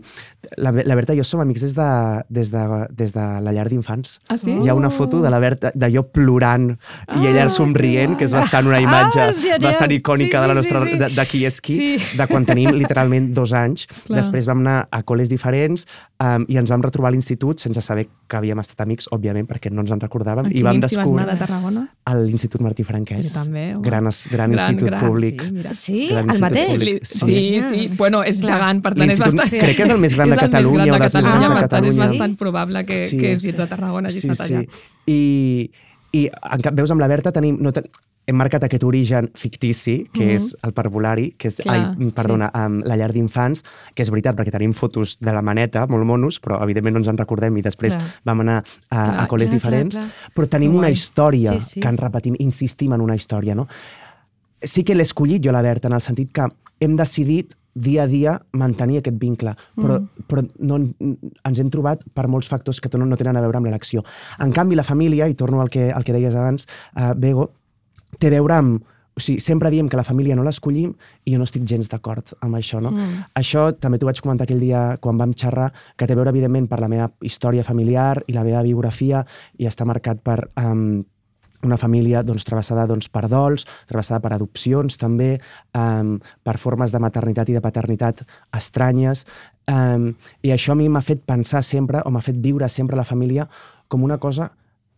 La, 0.58 0.72
la 0.72 0.96
Berta 0.96 1.14
i 1.14 1.18
jo 1.18 1.24
som 1.24 1.40
amics 1.42 1.62
des 1.62 1.76
de, 1.76 1.90
des 2.30 2.52
de, 2.52 2.64
des 2.92 3.14
de 3.14 3.26
la 3.42 3.52
llar 3.54 3.68
d'infants. 3.70 4.20
Ah, 4.30 4.38
sí? 4.38 4.52
Hi 4.52 4.70
ha 4.70 4.74
una 4.76 4.90
foto 4.90 5.22
de 5.22 5.30
la 5.30 5.40
Berta, 5.40 5.72
de 5.76 5.90
jo 5.94 6.04
plorant 6.12 6.72
i 7.16 7.28
ella 7.28 7.46
Ah, 7.46 7.50
somrient, 7.50 8.18
que 8.18 8.26
és 8.26 8.34
bastant 8.34 8.66
una 8.68 8.78
Ah, 8.78 8.82
imatge 8.82 9.30
genial. 9.40 9.62
bastant 9.70 9.92
icònica 9.92 10.42
Sí, 10.42 10.42
de 10.42 10.48
la 10.48 10.54
sí, 10.54 10.58
nostra... 10.60 10.84
sí, 10.84 10.92
sí. 10.92 10.98
de, 11.00 11.10
de 11.16 11.26
qui 11.28 11.46
és 11.46 11.62
qui, 11.62 11.76
Sí. 11.78 12.18
de 12.18 12.28
quan 12.28 12.46
tenim 12.46 12.72
literalment 12.76 13.32
dos 13.34 13.54
anys. 13.54 13.86
Clar. 14.08 14.18
Després 14.20 14.46
vam 14.48 14.60
anar 14.66 14.88
a 14.92 15.04
col·les 15.04 15.30
diferents 15.30 15.86
um, 16.20 16.46
i 16.50 16.58
ens 16.58 16.70
vam 16.70 16.82
retrobar 16.82 17.10
a 17.10 17.12
l'institut 17.12 17.60
sense 17.60 17.82
saber 17.82 18.08
que 18.28 18.38
havíem 18.38 18.60
estat 18.60 18.82
amics, 18.82 19.08
òbviament, 19.12 19.48
perquè 19.48 19.72
no 19.72 19.82
ens 19.82 19.92
en 19.92 20.00
recordàvem. 20.02 20.46
En 20.50 20.56
I 20.58 20.64
vam 20.64 20.80
vas 20.82 20.92
descobrir 20.92 21.24
anar 21.24 21.34
de 21.34 21.40
Tarragona? 21.46 21.88
A 22.10 22.16
l'Institut 22.18 22.62
Martí 22.66 22.84
Franquès. 22.88 23.34
Jo 23.34 23.44
també, 23.44 23.64
home. 23.76 23.84
Gran, 23.86 24.08
es- 24.12 24.28
gran, 24.32 24.54
institut 24.58 24.96
públic. 25.00 25.42
Sí, 25.44 25.52
mira. 25.52 25.74
Sí, 25.74 26.08
Gran 26.10 26.30
el 26.34 26.40
mateix. 26.42 26.70
públic. 26.74 27.06
Sí, 27.06 27.36
sí, 27.36 27.62
sí. 27.70 27.90
Bueno, 27.98 28.24
és 28.24 28.42
Clar. 28.42 28.58
gegant, 28.60 28.82
per 28.86 28.94
tant 28.96 29.10
és 29.10 29.20
bastant... 29.20 29.50
crec 29.50 29.78
que 29.78 29.84
és 29.84 29.90
el 29.96 30.00
més 30.00 30.16
gran 30.18 30.30
de 30.30 30.36
és 30.36 30.42
el 30.42 30.50
més 30.50 30.56
Catalunya 30.56 30.86
gran 30.86 30.90
o 30.90 30.98
de 30.98 31.06
Catalunya, 31.10 31.40
de 31.40 31.54
per 31.60 31.68
tant 31.70 31.86
és 31.86 31.90
Catalunya. 31.94 32.06
bastant 32.10 32.38
probable 32.38 32.86
que, 32.86 32.98
Sí. 32.98 33.18
que 33.18 33.38
si 33.38 33.50
ets 33.50 33.58
de 33.64 33.68
Tarragona 33.68 34.10
hagis 34.10 34.22
Sí, 34.22 34.30
estat 34.30 34.48
sí. 34.48 34.54
allà. 34.56 34.66
I, 35.08 35.72
i 36.12 36.26
en 36.28 36.62
cap, 36.62 36.74
veus, 36.76 36.90
amb 36.92 37.02
la 37.02 37.08
Berta 37.08 37.32
tenim, 37.32 37.58
no, 37.62 37.72
ten- 37.72 37.86
hem 38.30 38.38
marcat 38.38 38.64
aquest 38.68 38.84
origen 38.86 39.32
fictici, 39.36 40.04
que 40.14 40.26
Mhm. 40.26 40.36
és 40.36 40.56
el 40.64 40.74
parvulari, 40.74 41.32
que 41.38 41.48
és, 41.50 41.56
Clar, 41.58 41.76
ai, 41.98 42.12
perdona, 42.14 42.52
amb 42.54 42.86
la 42.86 42.96
llar 42.96 43.12
d'infants, 43.12 43.64
que 43.96 44.04
és 44.04 44.10
veritat, 44.12 44.36
perquè 44.38 44.52
tenim 44.52 44.74
fotos 44.74 45.18
de 45.20 45.34
la 45.34 45.42
maneta, 45.42 45.88
molt 45.88 46.06
monos, 46.06 46.40
però 46.42 46.62
evidentment 46.64 46.94
no 46.94 47.00
ens 47.00 47.08
en 47.10 47.18
recordem 47.18 47.58
i 47.58 47.62
després 47.66 47.98
Clar. 47.98 48.08
vam 48.26 48.40
anar 48.42 48.58
a, 48.60 48.64
Clar, 48.90 49.20
a 49.24 49.28
col·les 49.28 49.50
clar, 49.50 49.60
diferents, 49.60 49.96
clar, 49.96 50.10
però 50.36 50.48
tenim 50.48 50.72
Que 50.72 50.78
una 50.78 50.88
guai. 50.88 50.94
història 50.94 51.60
Sí, 51.60 51.74
sí. 51.74 51.80
que 51.82 51.88
ens 51.90 52.00
repetim, 52.00 52.36
insistim 52.40 52.94
en 52.94 53.02
una 53.02 53.16
història, 53.16 53.56
no? 53.56 53.68
sí 54.62 54.84
que 54.84 54.94
l'he 54.94 55.04
escollit 55.04 55.42
jo, 55.46 55.52
la 55.52 55.62
Berta, 55.62 55.88
en 55.88 55.94
el 55.94 56.02
sentit 56.02 56.32
que 56.36 56.46
hem 56.82 56.96
decidit 56.96 57.54
dia 57.74 58.04
a 58.04 58.08
dia 58.08 58.42
mantenir 58.52 58.98
aquest 59.00 59.18
vincle, 59.22 59.54
però, 59.78 60.00
mm. 60.02 60.26
però 60.28 60.44
no, 60.60 60.80
ens 61.46 61.60
hem 61.62 61.70
trobat 61.72 62.04
per 62.14 62.28
molts 62.28 62.50
factors 62.50 62.82
que 62.82 62.90
no, 62.98 63.06
no 63.06 63.16
tenen 63.16 63.38
a 63.38 63.42
veure 63.42 63.58
amb 63.58 63.70
l'elecció. 63.70 64.04
En 64.40 64.52
canvi, 64.52 64.76
la 64.76 64.84
família, 64.84 65.30
i 65.30 65.36
torno 65.36 65.62
al 65.62 65.70
que, 65.70 65.92
al 65.92 66.04
que 66.04 66.12
deies 66.12 66.36
abans, 66.36 66.68
uh, 66.98 67.14
Bego, 67.16 67.52
té 68.18 68.32
a 68.32 68.38
veure 68.38 68.58
amb... 68.62 68.96
O 69.20 69.22
sigui, 69.22 69.42
sempre 69.44 69.68
diem 69.68 69.90
que 69.92 69.98
la 70.00 70.06
família 70.08 70.36
no 70.38 70.46
l'escollim 70.46 70.94
i 71.28 71.34
jo 71.34 71.40
no 71.42 71.44
estic 71.44 71.66
gens 71.68 71.90
d'acord 71.92 72.32
amb 72.46 72.56
això, 72.56 72.80
no? 72.80 72.94
Mm. 72.96 73.26
Això 73.36 73.66
també 73.76 73.98
t'ho 74.00 74.08
vaig 74.08 74.22
comentar 74.24 74.46
aquell 74.48 74.62
dia 74.64 74.84
quan 75.04 75.20
vam 75.20 75.34
xerrar, 75.36 75.74
que 76.00 76.08
té 76.08 76.16
a 76.16 76.20
veure, 76.20 76.32
evidentment, 76.32 76.70
per 76.72 76.80
la 76.80 76.88
meva 76.88 77.10
història 77.28 77.66
familiar 77.68 78.22
i 78.32 78.38
la 78.38 78.46
meva 78.48 78.64
biografia 78.64 79.26
i 79.60 79.68
està 79.68 79.88
marcat 79.90 80.24
per... 80.24 80.40
Um, 80.56 81.02
una 81.64 81.78
família 81.78 82.22
doncs, 82.24 82.46
travessada 82.48 82.86
doncs, 82.88 83.10
per 83.12 83.26
dols, 83.28 83.66
travessada 83.90 84.22
per 84.24 84.34
adopcions 84.36 84.96
també, 85.00 85.34
um, 85.76 86.18
per 86.44 86.56
formes 86.62 86.94
de 86.94 87.02
maternitat 87.04 87.52
i 87.52 87.58
de 87.58 87.64
paternitat 87.64 88.24
estranyes. 88.56 89.26
Um, 89.68 90.14
I 90.42 90.54
això 90.56 90.74
a 90.74 90.80
mi 90.80 90.88
m'ha 90.90 91.04
fet 91.04 91.26
pensar 91.28 91.64
sempre, 91.68 92.04
o 92.06 92.14
m'ha 92.16 92.24
fet 92.24 92.40
viure 92.40 92.70
sempre 92.70 92.98
la 92.98 93.08
família 93.08 93.50
com 93.90 94.04
una 94.06 94.20
cosa 94.22 94.52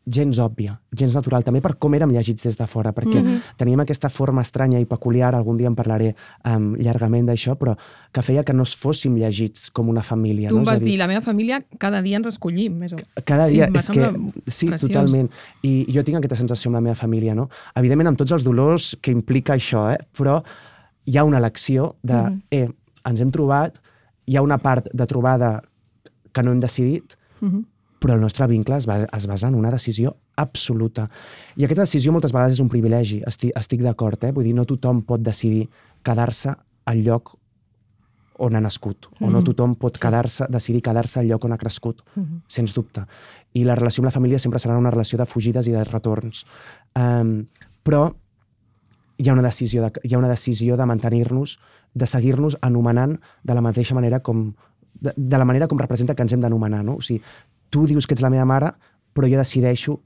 gens 0.05 0.39
òbvia, 0.41 0.79
gens 0.97 1.13
natural, 1.13 1.43
també 1.45 1.61
per 1.61 1.75
com 1.79 1.93
érem 1.93 2.09
llegits 2.09 2.47
des 2.47 2.57
de 2.57 2.65
fora, 2.67 2.91
perquè 2.91 3.21
mm 3.21 3.27
-hmm. 3.27 3.41
teníem 3.57 3.79
aquesta 3.79 4.09
forma 4.09 4.41
estranya 4.41 4.79
i 4.79 4.85
peculiar, 4.85 5.35
algun 5.35 5.57
dia 5.57 5.67
en 5.67 5.75
parlaré 5.75 6.15
um, 6.43 6.75
llargament 6.75 7.27
d'això, 7.27 7.55
però 7.55 7.77
que 8.11 8.21
feia 8.21 8.43
que 8.43 8.53
no 8.53 8.65
fóssim 8.65 9.15
llegits 9.15 9.69
com 9.69 9.89
una 9.89 10.01
família. 10.01 10.49
Tu 10.49 10.55
no? 10.55 10.61
em 10.61 10.65
vas 10.65 10.81
dir, 10.81 10.97
la 10.97 11.07
meva 11.07 11.21
família 11.21 11.61
cada 11.77 12.01
dia 12.01 12.17
ens 12.17 12.27
escollim. 12.27 12.73
Més 12.79 12.93
o... 12.93 12.97
cada 13.23 13.47
Sí, 13.47 13.53
dia, 13.53 13.69
va 13.69 13.79
és 13.79 13.89
que... 13.89 14.13
Sí, 14.47 14.67
preciós. 14.67 14.89
totalment. 14.91 15.29
I 15.61 15.85
jo 15.93 16.03
tinc 16.03 16.17
aquesta 16.17 16.35
sensació 16.35 16.69
amb 16.69 16.75
la 16.75 16.81
meva 16.81 16.95
família, 16.95 17.35
no? 17.35 17.49
Evidentment, 17.75 18.07
amb 18.07 18.17
tots 18.17 18.31
els 18.31 18.43
dolors 18.43 18.97
que 19.01 19.11
implica 19.11 19.53
això, 19.53 19.93
eh? 19.93 19.97
Però 20.17 20.43
hi 21.05 21.17
ha 21.17 21.23
una 21.23 21.37
elecció 21.37 21.95
de, 22.01 22.13
mm 22.13 22.27
-hmm. 22.27 22.41
eh, 22.51 22.69
ens 23.05 23.21
hem 23.21 23.31
trobat, 23.31 23.79
hi 24.25 24.35
ha 24.35 24.41
una 24.41 24.57
part 24.57 24.87
de 24.93 25.05
trobada 25.05 25.61
que 26.31 26.43
no 26.43 26.51
hem 26.51 26.59
decidit, 26.59 27.17
Mhm. 27.41 27.65
Però 28.01 28.15
el 28.17 28.21
nostre 28.23 28.47
vincle 28.49 28.79
es, 28.81 28.87
va, 28.89 29.03
es 29.05 29.27
basa 29.29 29.47
en 29.51 29.55
una 29.55 29.69
decisió 29.69 30.15
absoluta. 30.41 31.05
I 31.55 31.65
aquesta 31.67 31.83
decisió 31.85 32.11
moltes 32.11 32.33
vegades 32.33 32.55
és 32.57 32.63
un 32.63 32.69
privilegi, 32.71 33.19
estic, 33.29 33.51
estic 33.55 33.83
d'acord, 33.85 34.23
eh? 34.25 34.31
vull 34.33 34.47
dir, 34.47 34.55
no 34.57 34.65
tothom 34.65 35.03
pot 35.05 35.21
decidir 35.21 35.67
quedar-se 36.01 36.55
al 36.89 37.03
lloc 37.05 37.35
on 38.41 38.55
ha 38.57 38.61
nascut, 38.63 39.05
o 39.19 39.29
no 39.29 39.37
Mhm. 39.37 39.45
tothom 39.51 39.75
pot 39.77 39.99
quedar-se, 40.01 40.47
decidir 40.49 40.81
quedar-se 40.81 41.19
al 41.19 41.27
lloc 41.27 41.45
on 41.45 41.51
ha 41.53 41.57
crescut, 41.61 42.01
Mhm. 42.15 42.41
sens 42.47 42.73
dubte. 42.73 43.03
I 43.53 43.63
la 43.65 43.75
relació 43.75 44.01
amb 44.01 44.05
la 44.07 44.11
família 44.17 44.39
sempre 44.39 44.57
serà 44.59 44.75
una 44.79 44.89
relació 44.89 45.19
de 45.19 45.27
fugides 45.27 45.67
i 45.67 45.71
de 45.71 45.83
retorns. 45.83 46.45
Um, 46.95 47.45
però 47.85 48.15
hi 49.17 49.29
ha 49.29 49.33
una 49.33 49.43
decisió 49.43 49.83
de, 49.83 49.91
hi 50.03 50.15
ha 50.15 50.17
una 50.17 50.27
decisió 50.29 50.75
de 50.75 50.85
mantenir-nos, 50.87 51.59
de 51.93 52.07
seguir-nos 52.07 52.57
anomenant 52.61 53.19
de 53.43 53.53
la 53.53 53.61
mateixa 53.61 53.93
manera 53.93 54.19
com 54.21 54.55
de, 55.01 55.13
de 55.15 55.37
la 55.37 55.45
manera 55.45 55.67
com 55.67 55.79
representa 55.79 56.13
que 56.13 56.21
ens 56.21 56.33
hem 56.33 56.41
d'anomenar, 56.41 56.83
no? 56.85 56.95
O 56.95 57.01
sigui, 57.01 57.21
tu 57.71 57.87
dius 57.87 58.05
que 58.05 58.13
ets 58.13 58.21
la 58.21 58.29
meva 58.29 58.45
mare, 58.45 58.73
però 59.15 59.25
jo 59.31 59.37
decideixo 59.39 59.99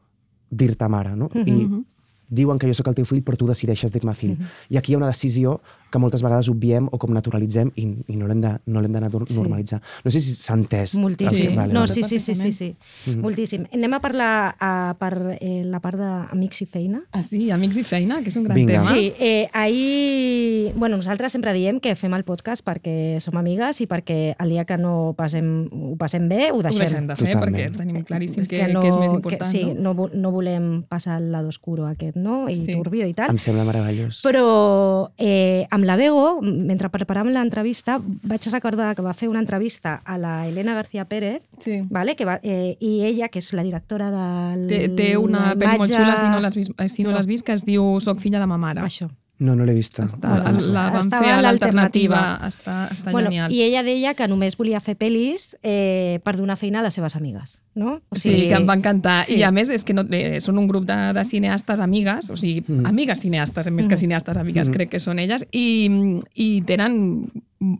dir-te 0.50 0.88
mare, 0.88 1.16
no? 1.18 1.28
I 1.34 1.66
Mhm. 1.66 1.84
diuen 2.30 2.58
que 2.60 2.68
jo 2.68 2.74
sóc 2.74 2.88
el 2.88 2.96
teu 2.96 3.06
fill, 3.06 3.24
però 3.24 3.36
tu 3.38 3.46
decideixes 3.48 3.92
dir-me 3.92 4.14
fill. 4.16 4.38
I 4.70 4.78
aquí 4.78 4.92
hi 4.92 4.96
ha 4.96 4.98
una 4.98 5.08
decisió 5.12 5.60
que 5.96 6.02
moltes 6.04 6.22
vegades 6.26 6.50
obviem 6.52 6.90
o 6.92 7.00
com 7.00 7.14
naturalitzem 7.16 7.72
i, 7.80 7.88
i 8.12 8.18
no 8.20 8.28
l'hem 8.28 8.42
de- 8.44 8.58
no 8.68 8.82
l'hem 8.84 8.92
d'anar 8.92 9.08
a 9.08 9.24
Sí. 9.26 9.38
normalitzar. 9.40 9.82
No 10.04 10.12
sé 10.12 10.20
si 10.20 10.34
s'ha 10.36 10.54
entès. 10.60 10.98
Moltíssim. 11.00 11.56
que- 11.56 11.56
no, 11.74 11.80
vale. 11.82 11.88
sí, 11.88 12.04
sí, 12.04 12.20
sí, 12.20 12.36
sí, 12.36 12.52
sí. 12.52 12.76
Mhm. 13.08 13.22
Moltíssim. 13.22 13.64
Anem 13.74 13.94
a 13.94 14.00
parlar 14.02 14.56
uh, 14.60 14.94
per 15.00 15.38
eh, 15.40 15.64
la 15.64 15.80
part 15.80 15.98
d'amics 15.98 16.62
i 16.62 16.66
feina. 16.66 17.02
Ah, 17.14 17.24
sí, 17.24 17.50
Amics 17.52 17.78
i 17.78 17.84
feina, 17.84 18.22
que 18.22 18.30
és 18.30 18.36
un 18.36 18.44
gran 18.44 18.56
Vinga. 18.58 18.74
tema. 18.74 18.90
Sí, 18.90 19.14
eh, 19.20 19.48
ahir... 19.54 20.74
Bueno, 20.76 20.98
nosaltres 20.98 21.32
sempre 21.32 21.54
diem 21.54 21.80
que 21.80 21.96
fem 21.96 22.14
el 22.18 22.24
podcast 22.28 22.66
perquè 22.66 23.20
som 23.24 23.38
amigues 23.40 23.80
i 23.82 23.88
perquè 23.88 24.36
el 24.40 24.50
dia 24.50 24.66
que 24.66 24.78
no 24.78 25.14
passem, 25.18 25.68
ho 25.72 25.96
passem 25.98 26.28
bé, 26.30 26.52
ho 26.52 26.58
Ho 26.60 26.64
deixem. 26.64 26.86
deixem 26.86 27.08
de 27.08 27.16
fer 27.16 27.32
Totalment. 27.34 27.56
perquè 27.56 27.78
tenim 27.78 28.04
claríssim 28.04 28.42
És 28.42 28.48
que, 28.48 28.58
que, 28.58 28.88
és 28.90 28.98
més 28.98 29.14
important. 29.14 29.40
que, 29.42 29.46
sí, 29.50 29.64
no? 29.76 29.94
no, 29.94 30.10
no 30.14 30.32
volem 30.32 30.84
passar 30.90 31.20
el 31.22 31.32
lado 31.32 31.48
oscuro 31.50 31.88
aquest, 31.88 32.16
no? 32.18 32.50
I 32.50 32.58
Sí. 32.58 32.72
turbio 32.74 33.06
i 33.08 33.14
tal. 33.14 33.30
Em 33.30 33.38
sembla 33.40 33.64
meravellós. 33.64 34.22
Però 34.26 35.12
eh, 35.18 35.66
amb 35.70 35.85
la 35.86 35.96
Bego, 35.96 36.42
mentre 36.42 36.90
preparàvem 36.94 37.32
l'entrevista, 37.34 38.00
vaig 38.02 38.48
recordar 38.52 38.94
que 38.96 39.04
va 39.06 39.14
fer 39.14 39.30
una 39.30 39.40
entrevista 39.44 40.02
a 40.06 40.18
la 40.18 40.48
Elena 40.48 40.76
García 40.76 41.06
Pérez, 41.06 41.44
Sí. 41.58 41.82
vale? 41.90 42.16
que 42.16 42.26
va, 42.26 42.40
eh, 42.44 42.78
i 42.80 43.04
ella, 43.06 43.30
que 43.30 43.40
és 43.40 43.52
la 43.54 43.64
directora 43.64 44.10
del... 44.12 44.68
Té, 44.68 44.90
té 44.90 45.18
una 45.18 45.54
pel·li 45.56 45.78
molt 45.78 45.92
xula, 45.92 46.16
si 46.16 46.30
no 46.30 46.40
l'has 46.40 46.56
vist, 46.56 46.72
eh, 46.80 46.90
si 46.90 47.04
no 47.04 47.16
vist, 47.26 47.46
que 47.46 47.54
es 47.54 47.66
diu 47.66 48.00
Soc 48.00 48.20
filla 48.20 48.40
de 48.40 48.48
ma 48.48 48.58
mare. 48.58 48.82
Això. 48.82 49.10
No, 49.38 49.54
no 49.56 49.66
l'he 49.66 49.74
vista. 49.74 50.06
Està, 50.06 50.30
No 50.50 50.56
vista. 50.56 50.72
la 50.72 50.90
van 50.92 51.00
Estava 51.02 51.24
fer 51.26 51.32
a 51.34 51.42
l'alternativa. 51.42 52.40
Està, 52.48 52.88
està 52.94 53.12
bueno, 53.12 53.28
genial. 53.30 53.52
I 53.52 53.64
ella 53.64 53.84
deia 53.84 54.14
que 54.16 54.28
només 54.32 54.56
volia 54.56 54.80
fer 54.80 54.96
pel·lis 54.98 55.58
eh, 55.62 56.20
per 56.24 56.38
donar 56.38 56.56
feina 56.56 56.80
a 56.80 56.84
les 56.84 56.94
seves 56.96 57.16
amigues, 57.18 57.60
no? 57.76 58.00
O 58.10 58.16
Sí, 58.16 58.48
que 58.48 58.54
em 58.56 58.68
va 58.70 58.76
encantar. 58.76 59.26
Sí. 59.26 59.36
I 59.36 59.44
a 59.44 59.52
més 59.52 59.70
és 59.70 59.84
que 59.84 59.94
no, 59.94 60.06
eh, 60.10 60.40
són 60.40 60.58
un 60.58 60.68
grup 60.68 60.86
de, 60.88 60.96
de 61.14 61.26
cineastes 61.26 61.80
amigues, 61.84 62.30
o 62.30 62.38
sigui, 62.38 62.64
Mm. 62.68 62.86
amigues 62.88 63.20
cineastes, 63.20 63.70
més 63.72 63.88
que 63.90 63.96
Mm. 63.96 64.04
cineastes 64.06 64.38
amigues, 64.38 64.70
Mm. 64.70 64.74
crec 64.74 64.90
que 64.90 65.00
són 65.00 65.20
elles, 65.20 65.46
i, 65.52 65.90
i 66.36 66.62
tenen 66.62 67.30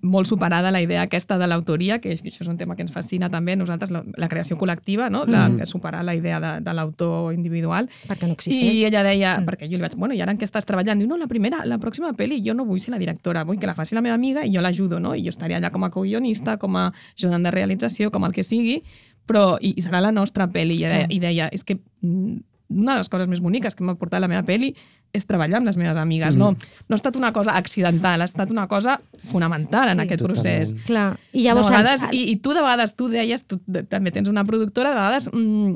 molt 0.02 0.28
superada 0.28 0.72
la 0.72 0.82
idea 0.82 1.04
aquesta 1.06 1.38
de 1.38 1.48
l'autoria, 1.48 2.00
que 2.02 2.14
això 2.16 2.42
és 2.42 2.48
un 2.50 2.58
tema 2.58 2.76
que 2.76 2.82
ens 2.86 2.92
fascina 2.94 3.30
també 3.30 3.54
a 3.54 3.60
nosaltres, 3.60 3.92
la, 3.94 4.04
la 4.18 4.28
creació 4.32 4.58
col·lectiva, 4.58 5.10
no? 5.12 5.26
la, 5.26 5.48
Mm. 5.50 5.66
superar 5.70 6.04
la 6.04 6.16
idea 6.16 6.40
de, 6.40 6.52
de 6.66 6.74
l'autor 6.74 7.34
individual. 7.34 7.90
Perquè 8.08 8.28
no 8.28 8.34
existeix. 8.34 8.74
I 8.80 8.86
ella 8.86 9.04
deia, 9.04 9.36
Mm. 9.40 9.46
perquè 9.46 9.70
jo 9.70 9.78
li 9.78 9.84
vaig, 9.86 9.96
bueno, 9.98 10.14
i 10.16 10.22
ara 10.22 10.32
en 10.32 10.38
què 10.40 10.46
estàs 10.48 10.66
treballant? 10.66 10.98
Diu, 11.00 11.08
no, 11.08 11.18
la 11.18 11.28
primera, 11.28 11.64
la 11.66 11.78
pròxima 11.78 12.14
pel·li, 12.18 12.42
jo 12.46 12.54
no 12.54 12.66
vull 12.66 12.80
ser 12.80 12.92
la 12.92 13.00
directora, 13.00 13.44
vull 13.44 13.60
que 13.60 13.68
la 13.68 13.76
faci 13.76 13.96
la 13.96 14.02
meva 14.02 14.16
amiga 14.16 14.46
i 14.46 14.54
jo 14.56 14.62
l'ajudo, 14.62 15.00
no? 15.00 15.14
I 15.16 15.24
jo 15.24 15.30
estaré 15.30 15.56
allà 15.56 15.72
com 15.72 15.84
a 15.84 15.90
co-guionista, 15.92 16.58
com 16.58 16.76
a 16.76 16.92
ajudant 17.18 17.44
de 17.44 17.52
realització, 17.52 18.12
com 18.12 18.26
el 18.26 18.32
que 18.34 18.44
sigui, 18.44 18.82
però 19.28 19.58
i, 19.62 19.74
i 19.78 19.82
serà 19.82 20.02
la 20.02 20.12
nostra 20.12 20.48
pel·li. 20.48 20.82
I 20.82 20.86
deia, 20.90 21.08
i 21.10 21.20
deia 21.20 21.48
és 21.52 21.64
que 21.64 21.80
mm, 22.02 22.36
una 22.70 22.94
de 22.94 22.98
les 23.04 23.10
coses 23.10 23.28
més 23.30 23.42
boniques 23.42 23.76
que 23.76 23.84
m'ha 23.86 23.94
portat 23.96 24.20
la 24.22 24.28
meva 24.28 24.42
pel·li 24.44 24.72
és 25.16 25.26
treballar 25.26 25.58
amb 25.62 25.68
les 25.70 25.78
meves 25.80 25.98
amigues. 25.98 26.36
Mm. 26.36 26.40
No, 26.40 26.52
no 26.54 26.94
ha 26.94 27.00
estat 27.00 27.16
una 27.16 27.32
cosa 27.34 27.56
accidental, 27.58 28.22
ha 28.22 28.28
estat 28.30 28.52
una 28.52 28.68
cosa 28.68 29.00
fonamental 29.26 29.90
en 29.90 30.00
Sí. 30.00 30.06
aquest 30.06 30.22
Totalment. 30.22 30.44
procés. 30.44 30.74
Clar, 30.86 31.18
i 31.34 31.44
llavors... 31.48 31.70
de 31.70 31.78
vegades, 31.78 32.06
i, 32.12 32.24
I 32.32 32.36
tu 32.38 32.54
de 32.54 32.62
vegades, 32.62 32.96
tu 32.96 33.08
deies, 33.10 33.46
tu 33.48 33.60
també 33.90 34.12
tens 34.12 34.28
una 34.30 34.44
productora, 34.46 34.90
de 34.92 34.96
vegades 34.96 35.30
mm, 35.34 35.76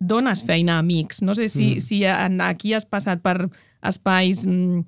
dones 0.00 0.42
feina 0.44 0.76
a 0.76 0.78
amics. 0.84 1.22
No 1.22 1.34
sé 1.34 1.48
si, 1.48 1.76
Mm. 1.76 1.80
si 1.80 2.04
en, 2.04 2.40
aquí 2.40 2.74
has 2.74 2.86
passat 2.86 3.20
per 3.22 3.48
espais 3.82 4.46
mm, 4.46 4.80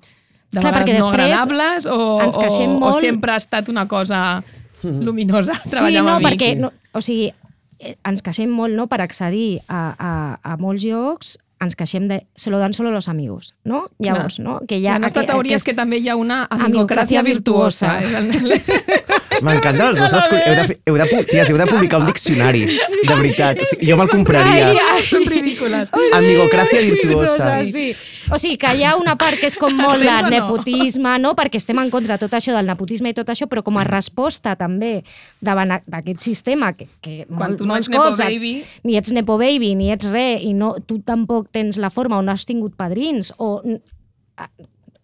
de 0.53 0.59
Clar, 0.61 0.73
vegades 0.73 0.89
perquè 0.93 0.99
no 0.99 1.09
agradables 1.09 1.85
o, 1.85 1.97
o, 2.17 2.29
o 2.29 2.67
molt- 2.79 2.99
sempre 3.01 3.31
ha 3.33 3.37
estat 3.37 3.69
una 3.69 3.87
cosa 3.87 4.43
luminosa 4.83 5.53
Sí, 5.63 5.69
treballar 5.71 6.03
no, 6.03 6.09
amb 6.09 6.25
amics. 6.25 6.41
perquè, 6.43 6.59
no, 6.59 6.71
o 6.93 7.01
sigui, 7.01 7.31
eh, 7.79 7.95
ens 8.05 8.21
queixem 8.21 8.51
molt 8.51 8.75
no, 8.75 8.85
per 8.91 8.99
accedir 9.01 9.61
a, 9.67 9.95
a, 9.97 10.11
a 10.43 10.57
molts 10.57 10.83
llocs, 10.83 11.37
ens 11.63 11.75
queixem 11.75 12.07
de 12.07 12.25
se 12.35 12.49
lo 12.51 12.59
dan 12.59 12.73
solo 12.73 12.91
los 12.91 13.07
amigos, 13.07 13.55
no? 13.63 13.89
Llavors, 13.99 14.39
no? 14.39 14.59
Que 14.67 14.81
Ja, 14.81 14.93
ja, 14.93 14.99
la 14.99 14.99
nostra 15.07 15.23
aquest- 15.23 15.31
teoria 15.33 15.55
és 15.55 15.61
aquest- 15.61 15.65
que 15.65 15.73
també 15.73 15.97
hi 15.97 16.09
ha 16.09 16.15
una 16.15 16.47
Amigocràcia 16.49 17.19
amigocràcia 17.19 17.23
virtuosa. 17.23 17.99
virtuosa. 17.99 18.83
M'encanta 19.43 19.89
els 19.89 19.99
vostres... 19.99 20.27
Heu 20.33 20.55
de, 20.55 20.77
heu, 20.85 20.97
de, 20.97 21.23
ties, 21.29 21.49
heu 21.49 21.57
de 21.57 21.65
publicar 21.67 21.99
un 21.99 22.05
diccionari, 22.07 22.65
de 22.67 23.15
veritat. 23.15 23.59
O 23.59 23.65
sigui, 23.65 23.89
jo 23.89 23.97
me'l 23.99 24.09
compraria. 24.11 24.69
Són 25.07 25.25
ridícules. 25.27 25.91
Amigocràcia 26.15 26.81
virtuosa. 26.85 27.49
Sí. 27.65 27.89
O 28.31 28.37
sigui, 28.39 28.57
que 28.61 28.71
hi 28.77 28.83
ha 28.87 28.93
una 28.95 29.15
part 29.19 29.39
que 29.41 29.49
és 29.49 29.57
com 29.59 29.73
molt 29.75 29.99
de 30.03 30.11
no? 30.11 30.29
nepotisme, 30.31 31.17
no? 31.19 31.33
perquè 31.35 31.59
estem 31.59 31.79
en 31.81 31.89
contra 31.91 32.15
de 32.17 32.23
tot 32.25 32.37
això 32.37 32.53
del 32.55 32.69
nepotisme 32.69 33.11
i 33.11 33.17
tot 33.17 33.27
això, 33.33 33.47
però 33.51 33.63
com 33.65 33.77
a 33.81 33.83
resposta 33.87 34.55
també 34.59 35.03
davant 35.43 35.75
a- 35.75 35.81
d'aquest 35.85 36.21
sistema 36.23 36.71
que, 36.77 36.87
que 37.01 37.25
Quan 37.27 37.51
molt, 37.53 37.59
tu 37.59 37.65
no 37.67 37.75
ets 37.75 37.89
nepo 37.91 38.03
cops 38.05 38.21
baby. 38.23 38.53
ni 38.83 38.95
ets 38.97 39.11
nepo 39.11 39.37
baby, 39.41 39.73
ni 39.75 39.91
ets 39.91 40.07
res, 40.13 40.41
i 40.45 40.53
no, 40.53 40.75
tu 40.85 40.99
tampoc 41.03 41.49
tens 41.53 41.77
la 41.79 41.89
forma 41.93 42.17
o 42.17 42.23
no 42.25 42.33
has 42.33 42.43
tingut 42.49 42.75
padrins, 42.75 43.31
o 43.37 43.61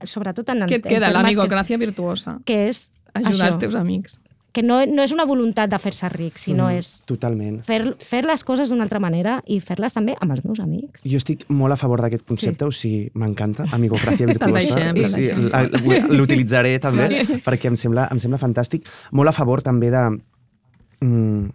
sobretot 0.03 0.47
en, 0.53 0.65
Què 0.69 0.79
et 0.79 0.85
en 0.87 0.91
queda? 0.95 1.11
L'amigocràcia 1.13 1.77
virtuosa. 1.79 2.37
que, 2.45 2.53
que 2.53 2.67
és 2.71 2.89
Ajudar 3.13 3.31
això, 3.33 3.47
els 3.53 3.57
teus 3.59 3.75
amics. 3.75 4.19
que 4.53 4.63
no, 4.65 4.79
no 4.89 5.03
és 5.05 5.11
una 5.13 5.25
voluntat 5.29 5.69
de 5.69 5.77
fer-se 5.81 6.07
ric, 6.09 6.37
sinó 6.41 6.69
Mm, 6.69 6.77
és 6.79 7.03
Totalment. 7.05 7.59
fer, 7.65 7.95
fer 8.01 8.23
les 8.25 8.43
coses 8.43 8.69
d'una 8.71 8.83
altra 8.87 8.99
manera 8.99 9.35
i 9.45 9.59
fer-les 9.61 9.93
també 9.93 10.15
amb 10.19 10.31
els 10.33 10.43
meus 10.45 10.59
amics. 10.59 11.01
Jo 11.05 11.17
estic 11.21 11.43
molt 11.49 11.73
a 11.73 11.77
favor 11.77 12.01
d'aquest 12.01 12.25
concepte, 12.25 12.65
o 12.65 12.71
sigui, 12.71 13.11
m'encanta, 13.13 13.65
amigocràcia 13.71 14.25
virtuosa. 14.33 14.93
Sí, 15.05 15.29
L'utilitzaré 16.09 16.79
també, 16.79 17.25
perquè 17.45 17.69
em 17.69 17.77
sembla, 17.77 18.07
em 18.11 18.17
sembla 18.19 18.39
fantàstic. 18.41 18.87
Molt 19.11 19.29
a 19.29 19.33
favor 19.37 19.61
també 19.61 19.91
de... 19.93 20.03
Mm, 21.05 21.49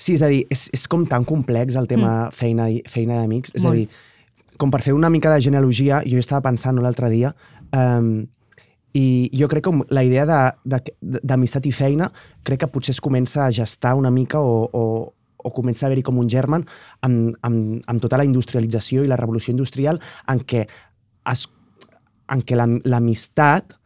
sí, 0.00 0.14
és 0.16 0.22
a 0.24 0.30
dir, 0.32 0.46
és, 0.50 0.66
és 0.72 0.86
com 0.88 1.04
tan 1.06 1.26
complex 1.28 1.76
el 1.76 1.86
tema 1.90 2.30
feina 2.32 2.70
i 2.72 2.80
feina 2.88 3.20
d'amics. 3.20 3.52
És 3.54 3.64
a 3.66 3.68
Molt. 3.68 3.76
dir, 3.78 4.56
com 4.58 4.72
per 4.72 4.80
fer 4.82 4.94
una 4.96 5.10
mica 5.12 5.30
de 5.34 5.40
genealogia, 5.44 6.00
jo 6.08 6.18
estava 6.20 6.40
pensant 6.48 6.80
l'altre 6.80 7.10
dia, 7.12 7.34
um, 7.76 8.24
i 8.96 9.30
jo 9.38 9.46
crec 9.46 9.62
que 9.68 9.84
la 9.94 10.02
idea 10.02 10.24
de- 10.26 10.54
de- 10.64 11.20
d'amistat 11.22 11.66
i 11.66 11.72
feina 11.72 12.08
crec 12.42 12.58
que 12.64 12.66
potser 12.72 12.90
es 12.96 13.00
comença 13.00 13.44
a 13.46 13.50
gestar 13.54 13.94
una 13.94 14.10
mica 14.10 14.40
o, 14.40 14.64
o, 14.72 14.82
o 15.36 15.50
comença 15.54 15.84
a 15.84 15.88
haver-hi 15.88 16.02
com 16.02 16.18
un 16.18 16.28
germen 16.28 16.64
amb, 17.00 17.36
amb, 17.42 17.80
amb 17.86 18.00
tota 18.02 18.18
la 18.18 18.24
industrialització 18.26 19.04
i 19.04 19.08
la 19.08 19.16
revolució 19.20 19.52
industrial 19.54 20.00
en 20.26 20.40
què, 20.42 20.64
es, 21.30 21.46
en 22.28 22.42
què 22.42 22.56
l'am- 22.58 22.80
l'amistat 22.84 23.76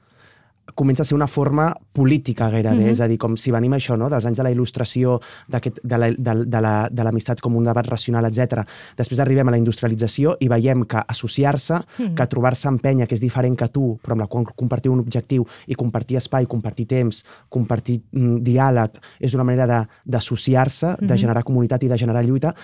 comença 0.74 1.03
a 1.03 1.05
ser 1.05 1.15
una 1.15 1.27
forma 1.27 1.77
política 1.93 2.49
gairebé, 2.51 2.77
Mhm. 2.85 2.89
és 2.91 3.01
a 3.01 3.07
dir, 3.09 3.19
com 3.19 3.36
si 3.36 3.51
venim 3.51 3.73
això, 3.73 3.97
no? 3.99 4.09
dels 4.09 4.24
anys 4.27 4.39
de 4.39 4.43
la 4.45 4.51
il·lustració, 4.51 5.20
de 5.47 5.99
la- 5.99 6.11
de, 6.11 6.45
de, 6.47 6.61
la- 6.61 6.89
de 6.91 7.05
l'amistat 7.05 7.41
com 7.41 7.55
un 7.57 7.65
debat 7.65 7.86
racional, 7.86 8.24
etc. 8.24 8.66
Després 8.97 9.20
arribem 9.20 9.47
a 9.49 9.51
la 9.51 9.59
industrialització 9.59 10.36
i 10.41 10.49
veiem 10.49 10.85
que 10.85 10.97
associar-se, 11.07 11.74
Mhm. 11.99 12.15
que 12.15 12.27
trobar-se 12.27 12.69
en 12.69 12.78
penya 12.78 13.07
que 13.07 13.15
és 13.15 13.20
diferent 13.20 13.57
que 13.59 13.69
tu, 13.69 13.99
però 14.03 14.12
amb 14.12 14.23
la 14.23 14.27
qual 14.27 14.47
compartir 14.57 14.91
un 14.91 15.01
objectiu 15.01 15.47
i 15.66 15.74
compartir 15.74 16.16
espai, 16.16 16.47
compartir 16.47 16.86
temps, 16.86 17.24
compartir 17.49 18.01
mm, 18.12 18.39
diàleg, 18.43 18.91
és 19.20 19.35
una 19.35 19.45
manera 19.45 19.66
de- 19.66 19.89
d'associar-se, 20.07 20.86
de, 20.99 21.07
de 21.07 21.15
Mhm. 21.15 21.19
generar 21.20 21.45
comunitat 21.45 21.82
i 21.82 21.89
de 21.89 21.99
generar 21.99 22.24
lluita. 22.24 22.55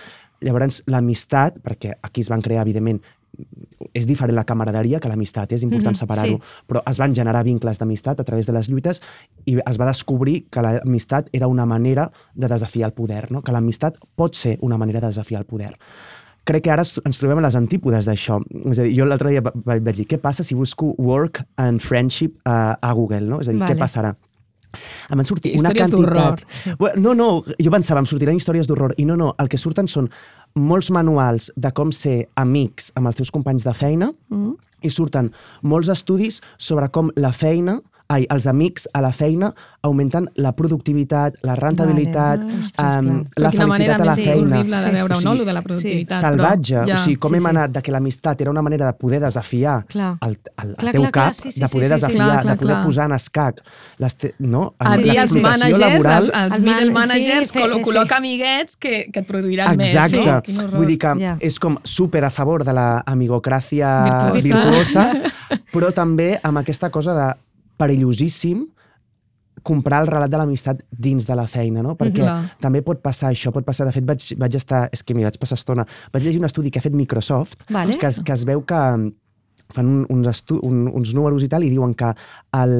Llavors, 0.41 0.81
l'amistat, 0.87 1.59
perquè 1.61 1.93
aquí 2.01 2.21
es 2.21 2.29
van 2.29 2.41
crear, 2.41 2.63
evidentment, 2.63 3.01
és 3.93 4.05
diferent 4.07 4.35
la 4.35 4.43
camaraderia 4.45 4.99
que 4.99 5.09
l'amistat, 5.09 5.51
eh? 5.51 5.55
és 5.55 5.63
important 5.63 5.95
Mhm, 5.95 5.99
separar-ho, 5.99 6.37
sí. 6.37 6.63
però 6.67 6.81
es 6.89 6.97
van 6.99 7.13
generar 7.15 7.43
vincles 7.43 7.79
d'amistat 7.79 8.19
a 8.19 8.23
través 8.23 8.45
de 8.47 8.53
les 8.53 8.69
lluites 8.69 9.01
i 9.45 9.57
es 9.65 9.77
va 9.79 9.85
descobrir 9.87 10.47
que 10.49 10.61
l'amistat 10.61 11.29
era 11.33 11.47
una 11.47 11.65
manera 11.65 12.11
de 12.35 12.47
desafiar 12.47 12.87
el 12.89 12.93
poder, 12.93 13.31
no? 13.31 13.41
que 13.41 13.51
l'amistat 13.51 13.97
pot 14.15 14.35
ser 14.35 14.57
una 14.61 14.77
manera 14.77 14.99
de 15.01 15.07
desafiar 15.07 15.41
el 15.41 15.45
poder. 15.45 15.75
Crec 16.43 16.63
que 16.63 16.71
ara 16.71 16.81
ens 17.05 17.17
trobem 17.19 17.37
a 17.37 17.41
les 17.41 17.55
antípodes 17.55 18.07
d'això. 18.07 18.39
És 18.71 18.79
a 18.79 18.83
dir, 18.83 18.95
jo 18.97 19.05
l'altre 19.05 19.29
dia 19.29 19.41
va- 19.45 19.51
va- 19.53 19.77
vaig 19.79 19.95
dir, 19.95 20.07
què 20.07 20.17
passa 20.17 20.43
si 20.43 20.55
busco 20.55 20.95
work 20.97 21.43
and 21.57 21.79
friendship 21.79 22.39
a, 22.45 22.77
a 22.81 22.91
Google? 22.93 23.21
No? 23.29 23.39
És 23.41 23.47
a 23.47 23.51
dir, 23.51 23.59
Vale. 23.61 23.75
què 23.75 23.77
passarà? 23.77 24.15
Em 25.11 25.17
van 25.19 25.25
sortir 25.25 25.51
una 25.59 25.69
Històries 25.69 25.89
quantitat... 25.91 26.97
No, 26.97 27.13
no, 27.13 27.43
jo 27.59 27.69
pensava, 27.73 27.99
em 27.99 28.05
sortiran 28.07 28.35
històries 28.39 28.65
d'horror, 28.69 28.93
i 28.97 29.05
no, 29.05 29.17
no, 29.19 29.33
el 29.37 29.49
que 29.51 29.57
surten 29.59 29.85
són 29.91 30.09
molts 30.55 30.89
manuals 30.91 31.51
de 31.55 31.71
com 31.71 31.91
ser 31.91 32.29
amics 32.35 32.91
amb 32.95 33.07
els 33.07 33.15
teus 33.15 33.31
companys 33.31 33.63
de 33.63 33.73
feina, 33.73 34.11
Mm. 34.29 34.55
i 34.81 34.89
surten 34.89 35.31
molts 35.61 35.89
estudis 35.89 36.41
sobre 36.57 36.89
com 36.89 37.11
la 37.15 37.31
feina 37.31 37.81
ai, 38.11 38.25
els 38.33 38.45
amics 38.51 38.89
a 38.93 38.99
la 39.01 39.13
feina 39.15 39.53
augmenten 39.87 40.27
la 40.35 40.51
productivitat, 40.53 41.37
la 41.47 41.55
rentabilitat, 41.57 42.43
Vale. 42.43 42.59
Ostres, 42.65 42.97
um, 42.99 43.23
clar. 43.23 43.43
La 43.45 43.51
quina 43.51 43.67
manera 43.67 43.95
felicitat 43.95 44.01
a 44.01 44.05
la 44.05 44.15
més 44.15 44.25
feina. 44.27 44.57
horrible 44.57 44.81
de 44.85 44.91
veure-ho, 44.91 45.17
O 45.17 45.21
no? 45.21 45.33
Lo 45.35 45.45
de 45.45 45.53
la 45.53 45.61
productivitat. 45.63 46.21
salvatge. 46.21 46.75
Però, 46.83 46.93
o 46.93 46.97
sigui, 47.05 47.15
com 47.15 47.31
Sí, 47.31 47.37
hem 47.37 47.43
sí. 47.43 47.49
anat 47.49 47.71
de 47.71 47.81
que 47.81 47.91
l'amistat 47.91 48.41
era 48.41 48.51
una 48.51 48.61
manera 48.61 48.85
de 48.85 48.93
poder 48.93 49.21
desafiar 49.21 49.85
Clar. 49.87 50.17
el, 50.21 50.37
el, 50.61 50.69
el 50.69 50.75
Clar, 50.75 50.91
teu 50.91 51.01
clar, 51.01 51.11
clar, 51.11 51.25
cap, 51.31 51.33
sí, 51.33 51.51
sí, 51.51 51.59
de 51.61 51.67
sí, 51.67 51.73
poder 51.73 51.87
sí, 51.87 51.93
sí. 51.93 52.01
desafiar, 52.01 52.27
Clar, 52.27 52.41
clar, 52.41 52.53
de 52.53 52.59
poder 52.61 52.75
clar. 52.75 52.85
posar 52.85 53.05
en 53.05 53.11
escac 53.13 53.61
les 53.97 54.15
te, 54.17 54.35
no? 54.39 54.73
a 54.77 54.97
dir 54.97 55.09
als 55.17 55.31
l'explotació 55.33 55.41
managers, 55.41 55.79
laboral. 55.79 56.23
Els 56.43 56.59
man- 56.59 56.61
middle 56.61 56.91
managers, 56.91 57.47
sí, 57.47 57.53
sí, 57.53 57.59
fe- 57.59 57.81
col·loca 57.81 58.07
sí. 58.07 58.13
amiguets 58.17 58.75
que, 58.75 59.09
que 59.11 59.19
et 59.21 59.25
produiran 59.27 59.79
Exacte. 59.81 60.19
més. 60.19 60.41
Quin 60.43 60.59
horror. 60.59 60.77
Vull 60.77 60.87
dir 60.87 60.97
que 60.99 61.15
Ja. 61.19 61.37
és 61.39 61.57
com 61.59 61.77
super 61.83 62.23
a 62.25 62.29
favor 62.29 62.63
de 62.63 62.73
la 62.73 63.03
amigocràcia 63.05 64.31
Virtuosa. 64.33 65.11
virtuosa, 65.11 65.13
però 65.73 65.91
també 65.93 66.39
amb 66.43 66.57
aquesta 66.59 66.89
cosa 66.91 67.13
de 67.15 67.33
perillosíssim 67.81 68.67
comprar 69.65 70.01
el 70.01 70.09
relat 70.09 70.31
de 70.31 70.39
l'amistat 70.41 70.79
dins 70.89 71.27
de 71.27 71.35
la 71.37 71.45
feina, 71.49 71.83
no? 71.85 71.93
Perquè 71.99 72.23
Clar. 72.23 72.37
també 72.63 72.81
pot 72.85 73.01
passar 73.03 73.29
això, 73.29 73.51
pot 73.53 73.65
passar... 73.67 73.85
De 73.85 73.93
fet, 73.93 74.05
vaig, 74.07 74.23
vaig 74.41 74.55
estar... 74.57 74.87
És 74.95 75.03
que 75.05 75.13
m'hi 75.13 75.25
vaig 75.27 75.37
passar 75.41 75.59
estona. 75.59 75.85
Vaig 76.13 76.25
llegir 76.25 76.41
un 76.41 76.49
estudi 76.49 76.71
que 76.73 76.81
ha 76.81 76.85
fet 76.85 76.95
Microsoft, 76.97 77.67
Vale. 77.69 77.97
que, 77.99 78.09
es, 78.09 78.21
que 78.25 78.33
es 78.33 78.45
veu 78.47 78.63
que 78.65 78.79
fan 79.71 79.91
un, 79.91 80.05
uns, 80.09 80.31
estu, 80.31 80.57
un, 80.65 80.87
uns 80.89 81.13
números 81.13 81.45
i 81.45 81.51
tal, 81.51 81.63
i 81.67 81.69
diuen 81.69 81.93
que 81.97 82.09
el, 82.57 82.73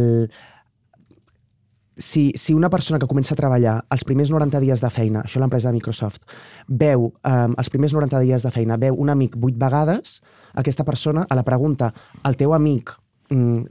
si, 2.02 2.32
si 2.36 2.54
una 2.54 2.70
persona 2.70 3.00
que 3.00 3.08
comença 3.08 3.36
a 3.36 3.40
treballar 3.40 3.78
els 3.94 4.04
primers 4.08 4.32
90 4.34 4.60
dies 4.64 4.82
de 4.84 4.90
feina, 4.92 5.24
això 5.26 5.40
l'empresa 5.40 5.70
de 5.70 5.78
Microsoft, 5.78 6.26
veu 6.68 7.12
um, 7.12 7.56
els 7.58 7.72
primers 7.72 7.94
90 7.96 8.24
dies 8.26 8.48
de 8.48 8.52
feina, 8.52 8.80
veu 8.82 8.98
un 8.98 9.14
amic 9.14 9.38
8 9.38 9.60
vegades, 9.62 10.20
aquesta 10.58 10.86
persona, 10.88 11.26
a 11.30 11.38
la 11.38 11.46
pregunta, 11.48 11.94
el 12.28 12.36
teu 12.40 12.56
amic 12.58 12.92
mm, 12.92 13.01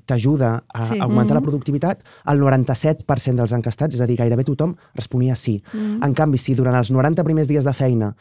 t'ajuda 0.07 0.65
a 0.69 0.85
Sí. 0.87 0.99
augmentar 0.99 1.35
la 1.35 1.41
productivitat, 1.41 2.03
el 2.27 2.41
97% 2.41 3.37
dels 3.37 3.53
encastats, 3.53 3.95
és 3.95 4.01
a 4.01 4.07
dir, 4.07 4.17
gairebé 4.17 4.45
tothom, 4.45 4.75
responia 4.95 5.37
sí. 5.37 5.63
Mm. 5.73 6.03
En 6.05 6.15
canvi, 6.15 6.39
si 6.39 6.55
durant 6.55 6.77
els 6.77 6.91
90 6.91 7.25
primers 7.25 7.49
dies 7.49 7.65
de 7.65 7.73
feina 7.73 8.17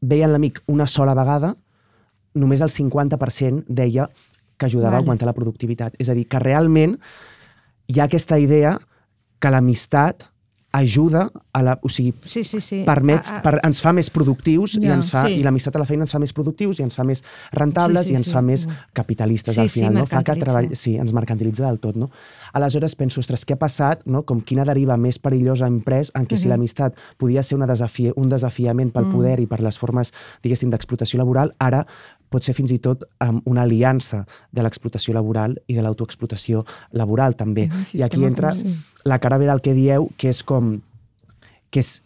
veien 0.00 0.32
l'amic 0.32 0.62
una 0.66 0.86
sola 0.86 1.14
vegada, 1.14 1.54
només 2.34 2.60
el 2.60 2.70
50% 2.70 3.64
deia 3.68 4.08
que 4.56 4.66
ajudava 4.66 4.92
Vale. 4.92 4.96
a 4.96 5.00
augmentar 5.00 5.26
la 5.26 5.34
productivitat. 5.34 5.94
És 5.98 6.08
a 6.08 6.14
dir, 6.14 6.26
que 6.28 6.38
realment 6.38 6.98
hi 7.88 8.00
ha 8.00 8.04
aquesta 8.04 8.38
idea 8.38 8.78
que 9.38 9.50
l'amistat 9.50 10.29
ajuda 10.72 11.30
a 11.52 11.62
la... 11.62 11.78
O 11.82 11.88
sigui, 11.88 12.14
Sí, 12.22 12.44
sí, 12.44 12.60
sí. 12.60 12.82
permet, 12.86 13.26
A- 13.26 13.38
a- 13.38 13.42
per, 13.42 13.56
ens 13.66 13.80
fa 13.82 13.92
més 13.92 14.10
productius 14.10 14.76
i, 14.78 14.84
Ja, 14.86 14.94
ens 14.94 15.10
fa, 15.10 15.24
sí. 15.26 15.38
i 15.40 15.42
l'amistat 15.42 15.74
a 15.76 15.80
la 15.82 15.86
feina 15.88 16.04
ens 16.06 16.12
fa 16.14 16.20
més 16.22 16.32
productius 16.32 16.78
i 16.78 16.84
ens 16.86 16.94
fa 16.94 17.04
més 17.04 17.24
rentables 17.52 18.06
Sí, 18.06 18.12
sí, 18.12 18.12
i 18.14 18.16
ens 18.20 18.26
sí. 18.30 18.32
fa 18.36 18.42
més 18.42 18.66
capitalistes 18.94 19.54
Sí, 19.56 19.60
al 19.60 19.68
sí, 19.70 19.80
final. 19.80 19.94
no? 20.02 20.06
Fa 20.06 20.22
que 20.22 20.36
treball, 20.38 20.68
sí, 20.76 20.96
ens 20.96 21.12
mercantilitza 21.12 21.66
del 21.66 21.80
tot. 21.82 21.96
No? 21.96 22.10
Aleshores 22.52 22.94
penso, 22.94 23.20
ostres, 23.20 23.44
què 23.46 23.54
ha 23.54 23.60
passat? 23.60 24.06
No? 24.06 24.22
Com 24.22 24.40
quina 24.40 24.64
deriva 24.64 24.96
més 24.96 25.18
perillosa 25.18 25.66
hem 25.66 25.80
pres 25.82 26.12
en 26.14 26.26
què 26.30 26.38
si 26.38 26.48
l'amistat 26.48 26.94
podia 27.18 27.42
ser 27.42 27.56
una 27.58 27.66
desafi 27.66 28.12
un 28.16 28.28
desafiament 28.28 28.92
pel 28.94 29.10
poder 29.10 29.40
i 29.40 29.46
per 29.46 29.60
les 29.60 29.78
formes, 29.78 30.12
diguéssim, 30.42 30.70
d'explotació 30.70 31.18
laboral, 31.18 31.54
ara 31.58 31.86
pot 32.30 32.46
ser 32.46 32.54
fins 32.54 32.72
i 32.72 32.78
tot 32.82 33.04
um, 33.24 33.40
una 33.50 33.64
aliança 33.66 34.22
de 34.54 34.62
l'explotació 34.62 35.14
laboral 35.16 35.56
i 35.66 35.76
de 35.76 35.82
l'autoexplotació 35.82 36.62
laboral 36.96 37.34
també. 37.36 37.66
Mhm, 37.66 37.98
I 37.98 38.04
aquí 38.06 38.22
entra 38.24 38.54
la 39.04 39.18
cara 39.18 39.38
B 39.38 39.48
del 39.48 39.60
que 39.60 39.74
dieu, 39.74 40.10
que 40.16 40.30
és 40.30 40.44
com 40.46 40.78
que 41.70 41.82
és, 41.82 42.00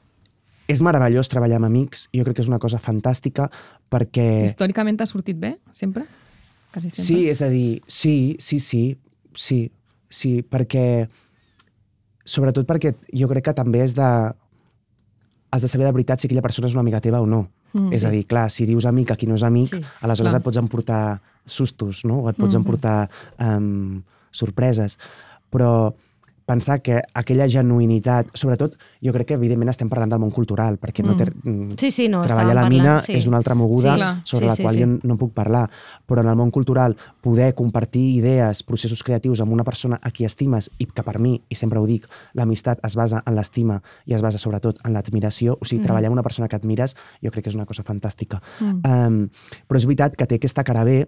és 0.68 0.80
meravellós 0.84 1.28
treballar 1.32 1.58
amb 1.60 1.68
amics, 1.68 2.08
jo 2.14 2.24
crec 2.24 2.38
que 2.38 2.44
és 2.44 2.50
una 2.50 2.60
cosa 2.62 2.80
fantàstica 2.80 3.48
perquè... 3.92 4.44
Històricament 4.48 5.00
t'ha 5.00 5.08
sortit 5.08 5.38
bé, 5.40 5.56
sempre? 5.72 6.06
Quasi 6.72 6.90
sempre? 6.90 7.04
Sí, 7.04 7.18
és 7.32 7.42
a 7.44 7.50
dir, 7.52 7.82
sí, 7.88 8.36
sí, 8.38 8.60
sí, 8.60 8.84
sí, 9.34 9.60
sí, 10.08 10.38
perquè... 10.42 11.08
Sobretot 12.24 12.64
perquè 12.64 12.94
jo 13.12 13.28
crec 13.28 13.50
que 13.50 13.56
també 13.56 13.82
és 13.84 13.96
de... 13.96 14.08
Has 15.52 15.62
de 15.62 15.68
saber 15.68 15.86
de 15.86 15.92
veritat 15.92 16.20
si 16.20 16.26
aquella 16.26 16.42
persona 16.42 16.70
és 16.70 16.74
una 16.74 16.82
amiga 16.82 17.02
teva 17.04 17.20
o 17.22 17.28
no. 17.28 17.44
Mm, 17.74 17.92
és 17.92 18.04
a 18.06 18.10
dir, 18.10 18.24
clar, 18.26 18.48
si 18.50 18.64
dius 18.66 18.86
amic 18.86 19.10
a 19.10 19.16
qui 19.18 19.26
no 19.26 19.34
és 19.34 19.42
amic, 19.42 19.68
Sí, 19.74 19.80
aleshores 20.00 20.30
clar. 20.32 20.40
et 20.40 20.44
pots 20.44 20.56
emportar 20.60 21.20
sustos, 21.44 22.04
no? 22.04 22.20
O 22.22 22.28
et 22.30 22.36
pots 22.36 22.54
Mhm. 22.54 22.62
emportar 22.62 23.10
um, 23.40 24.02
sorpreses. 24.30 24.98
Però 25.50 25.92
pensar 26.46 26.82
que 26.82 27.00
aquella 27.14 27.46
genuïnitat, 27.48 28.28
sobretot, 28.36 28.74
jo 29.00 29.12
crec 29.12 29.28
que 29.28 29.34
evidentment 29.38 29.70
estem 29.72 29.88
parlant 29.88 30.10
del 30.12 30.20
món 30.20 30.30
cultural, 30.30 30.76
perquè 30.78 31.02
no 31.04 31.16
té, 31.16 31.24
mm, 31.30 31.78
Sí, 31.80 31.90
sí, 31.90 32.08
no, 32.08 32.20
treballar 32.20 32.54
la 32.54 32.68
mina 32.68 32.84
parlant, 32.96 33.06
sí. 33.06 33.14
és 33.14 33.26
una 33.26 33.38
altra 33.38 33.54
moguda 33.54 33.94
Sí, 33.94 33.96
clar. 33.96 34.20
sobre 34.24 34.44
Sí, 34.44 34.48
la 34.50 34.56
sí, 34.56 34.62
qual 34.62 34.74
sí. 34.74 34.80
jo 34.82 34.86
no 35.02 35.16
puc 35.16 35.32
parlar. 35.32 35.70
Però 36.06 36.20
en 36.20 36.28
el 36.28 36.36
món 36.36 36.50
cultural, 36.50 36.96
poder 37.22 37.54
compartir 37.54 38.16
idees, 38.18 38.62
processos 38.62 39.02
creatius 39.02 39.40
amb 39.40 39.52
una 39.52 39.64
persona 39.64 39.98
a 40.02 40.10
qui 40.10 40.24
estimes 40.24 40.70
i 40.78 40.86
que 40.86 41.02
per 41.02 41.18
mi, 41.18 41.40
i 41.48 41.54
sempre 41.54 41.78
ho 41.78 41.86
dic, 41.86 42.06
l'amistat 42.34 42.78
es 42.84 42.94
basa 42.94 43.22
en 43.26 43.34
l'estima 43.34 43.80
i 44.06 44.14
es 44.14 44.20
basa 44.22 44.38
sobretot 44.38 44.78
en 44.84 44.92
l'admiració, 44.92 45.56
o 45.60 45.64
sigui, 45.64 45.80
Mm. 45.80 45.84
treballar 45.86 46.06
amb 46.08 46.12
una 46.14 46.22
persona 46.22 46.46
que 46.48 46.56
admires 46.56 46.94
jo 47.22 47.30
crec 47.30 47.44
que 47.44 47.50
és 47.50 47.56
una 47.56 47.66
cosa 47.66 47.82
fantàstica. 47.82 48.40
Mm. 48.60 48.80
Um, 48.84 49.30
però 49.68 49.76
és 49.76 49.86
veritat 49.86 50.14
que 50.16 50.26
té 50.26 50.34
aquesta 50.36 50.62
cara 50.64 50.84
B 50.84 51.06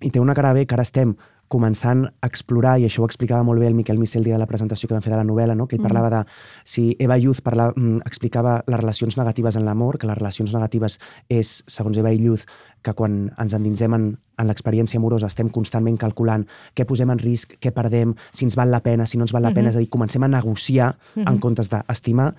i 0.00 0.10
té 0.10 0.18
una 0.18 0.34
cara 0.34 0.52
B 0.52 0.66
que 0.66 0.74
ara 0.74 0.82
estem 0.82 1.14
començant 1.52 2.06
a 2.08 2.28
explorar, 2.30 2.78
i 2.80 2.86
això 2.88 3.04
ho 3.04 3.08
explicava 3.08 3.44
molt 3.44 3.60
bé 3.60 3.68
el 3.68 3.76
Miquel 3.76 4.00
Missé 4.00 4.18
el 4.18 4.24
dia 4.24 4.38
de 4.38 4.40
la 4.40 4.48
presentació 4.48 4.88
que 4.88 4.96
vam 4.96 5.04
fer 5.04 5.12
de 5.12 5.18
la 5.20 5.26
novel·la, 5.28 5.56
no? 5.58 5.68
que 5.68 5.76
ell 5.76 5.84
parlava 5.84 6.10
de... 6.12 6.22
Si 6.64 6.84
Eva 7.02 7.18
Youth 7.20 7.42
parla, 7.44 7.70
mm, 7.74 8.02
explicava 8.08 8.60
les 8.66 8.80
relacions 8.80 9.18
negatives 9.20 9.58
en 9.60 9.66
l'amor, 9.68 10.00
que 10.00 10.08
les 10.08 10.18
relacions 10.18 10.54
negatives 10.56 10.98
és, 11.28 11.58
segons 11.68 11.98
Eva 12.00 12.12
Youth, 12.16 12.46
que 12.82 12.94
quan 12.98 13.26
ens 13.38 13.54
endinsem 13.54 13.94
en, 13.94 14.06
en 14.40 14.48
l'experiència 14.48 14.98
amorosa 14.98 15.28
estem 15.30 15.50
constantment 15.54 15.98
calculant 16.00 16.46
què 16.74 16.86
posem 16.88 17.12
en 17.14 17.20
risc, 17.20 17.56
què 17.62 17.72
perdem, 17.74 18.16
si 18.34 18.46
ens 18.48 18.56
val 18.58 18.72
la 18.74 18.82
pena, 18.82 19.06
si 19.06 19.20
no 19.20 19.26
ens 19.26 19.34
val 19.34 19.46
la 19.46 19.52
pena, 19.54 19.70
és 19.70 19.78
a 19.78 19.82
dir, 19.82 19.90
comencem 19.92 20.24
a 20.24 20.30
negociar 20.32 20.94
en 21.22 21.38
comptes 21.42 21.70
d'estimar. 21.72 22.32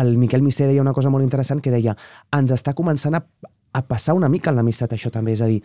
El 0.00 0.16
Miquel 0.18 0.42
Missé 0.42 0.66
deia 0.66 0.82
una 0.82 0.96
cosa 0.96 1.12
molt 1.12 1.24
interessant 1.24 1.62
que 1.62 1.74
deia 1.74 1.96
ens 2.34 2.56
està 2.56 2.74
començant 2.74 3.14
a, 3.16 3.22
a 3.76 3.82
passar 3.86 4.16
una 4.16 4.30
mica 4.32 4.50
en 4.50 4.58
l'amistat 4.58 4.96
això 4.96 5.12
també, 5.12 5.36
és 5.36 5.44
a 5.44 5.50
dir, 5.50 5.60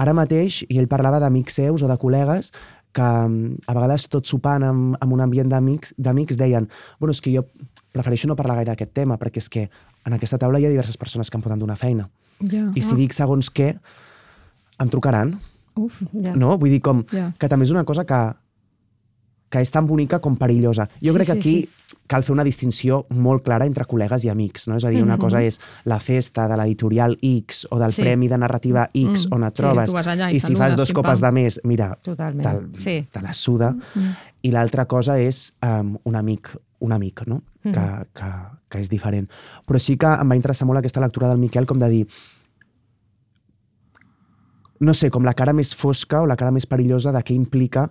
ara 0.00 0.14
mateix, 0.16 0.62
i 0.68 0.78
ell 0.80 0.88
parlava 0.90 1.20
d'amics 1.22 1.58
seus 1.60 1.84
o 1.84 1.88
de 1.90 1.96
col·legues 2.00 2.52
que 2.96 3.02
mm, 3.06 3.66
a 3.70 3.74
vegades 3.76 4.08
tot 4.10 4.26
sopant 4.26 4.64
amb, 4.66 4.96
amb 5.00 5.12
un 5.14 5.20
ambient 5.22 5.50
d'amics 5.50 6.38
deien, 6.40 6.66
bueno, 6.98 7.12
és 7.14 7.20
que 7.22 7.32
jo 7.34 7.44
prefereixo 7.94 8.28
no 8.30 8.36
parlar 8.38 8.56
gaire 8.60 8.72
d'aquest 8.72 8.92
tema, 8.96 9.18
perquè 9.18 9.42
és 9.42 9.48
que 9.50 9.68
en 10.06 10.16
aquesta 10.16 10.38
taula 10.38 10.58
hi 10.60 10.66
ha 10.66 10.72
diverses 10.72 10.96
persones 10.98 11.30
que 11.30 11.38
em 11.38 11.42
poden 11.44 11.58
donar 11.60 11.76
feina. 11.78 12.08
Ja. 12.40 12.70
I 12.74 12.82
si 12.82 12.96
dic 12.96 13.12
segons 13.12 13.50
què, 13.52 13.74
em 14.80 14.88
trucaran, 14.88 15.36
Uf. 15.76 16.00
Ja. 16.12 16.32
no? 16.34 16.56
Vull 16.58 16.70
dir, 16.72 16.80
com 16.80 17.04
Ja. 17.12 17.32
que 17.38 17.48
també 17.48 17.66
és 17.66 17.70
una 17.74 17.84
cosa 17.84 18.04
que, 18.08 18.20
que 19.50 19.58
és 19.60 19.70
tan 19.74 19.84
bonica 19.86 20.20
com 20.22 20.36
perillosa. 20.38 20.86
Jo 21.02 21.10
Sí, 21.12 21.16
crec 21.18 21.26
que 21.26 21.32
sí, 21.34 21.38
aquí 21.40 22.04
cal 22.06 22.22
fer 22.22 22.32
una 22.32 22.44
distinció 22.46 23.04
molt 23.10 23.42
clara 23.42 23.66
entre 23.66 23.84
col·legues 23.84 24.24
i 24.24 24.28
amics, 24.30 24.68
no? 24.70 24.76
És 24.78 24.84
a 24.84 24.90
dir, 24.90 25.02
una 25.02 25.18
cosa 25.18 25.42
és 25.42 25.58
la 25.84 25.98
festa 25.98 26.46
de 26.48 26.56
l'editorial 26.56 27.16
X 27.20 27.66
o 27.70 27.78
del 27.78 27.90
Sí. 27.92 28.02
premi 28.02 28.28
de 28.28 28.38
narrativa 28.38 28.88
X 28.94 29.26
Mm, 29.26 29.34
on 29.34 29.44
et 29.44 29.56
sí, 29.56 29.62
trobes 29.62 29.92
allà 29.94 30.30
i 30.32 30.36
i 30.36 30.40
si 30.40 30.54
fas 30.54 30.76
dos 30.76 30.92
copes 30.92 31.20
de 31.20 31.30
més, 31.32 31.60
mira, 31.64 31.98
Totalment, 32.02 32.46
te'l- 32.46 32.76
sí. 32.78 33.06
te 33.10 33.20
la 33.22 33.32
suda. 33.34 33.72
Mm. 33.94 34.10
I 34.42 34.50
l'altra 34.52 34.86
cosa 34.86 35.18
és 35.20 35.52
um, 35.62 35.98
un 36.04 36.16
amic, 36.16 36.56
un 36.80 36.92
amic, 36.92 37.26
no? 37.26 37.42
Mm. 37.64 37.72
Que, 37.72 38.06
que, 38.14 38.32
que 38.70 38.78
és 38.80 38.88
diferent. 38.88 39.28
Però 39.66 39.78
sí 39.78 39.96
que 39.96 40.06
em 40.06 40.30
va 40.30 40.36
interessar 40.36 40.66
molt 40.66 40.78
aquesta 40.78 41.00
lectura 41.00 41.28
del 41.28 41.38
Miquel 41.38 41.66
com 41.66 41.76
de 41.78 41.88
dir 41.88 42.06
no 44.80 44.94
sé, 44.94 45.10
com 45.10 45.24
la 45.26 45.34
cara 45.36 45.52
més 45.52 45.74
fosca 45.76 46.22
o 46.22 46.26
la 46.26 46.36
cara 46.40 46.50
més 46.54 46.64
perillosa 46.66 47.12
de 47.12 47.20
què 47.20 47.34
implica 47.36 47.90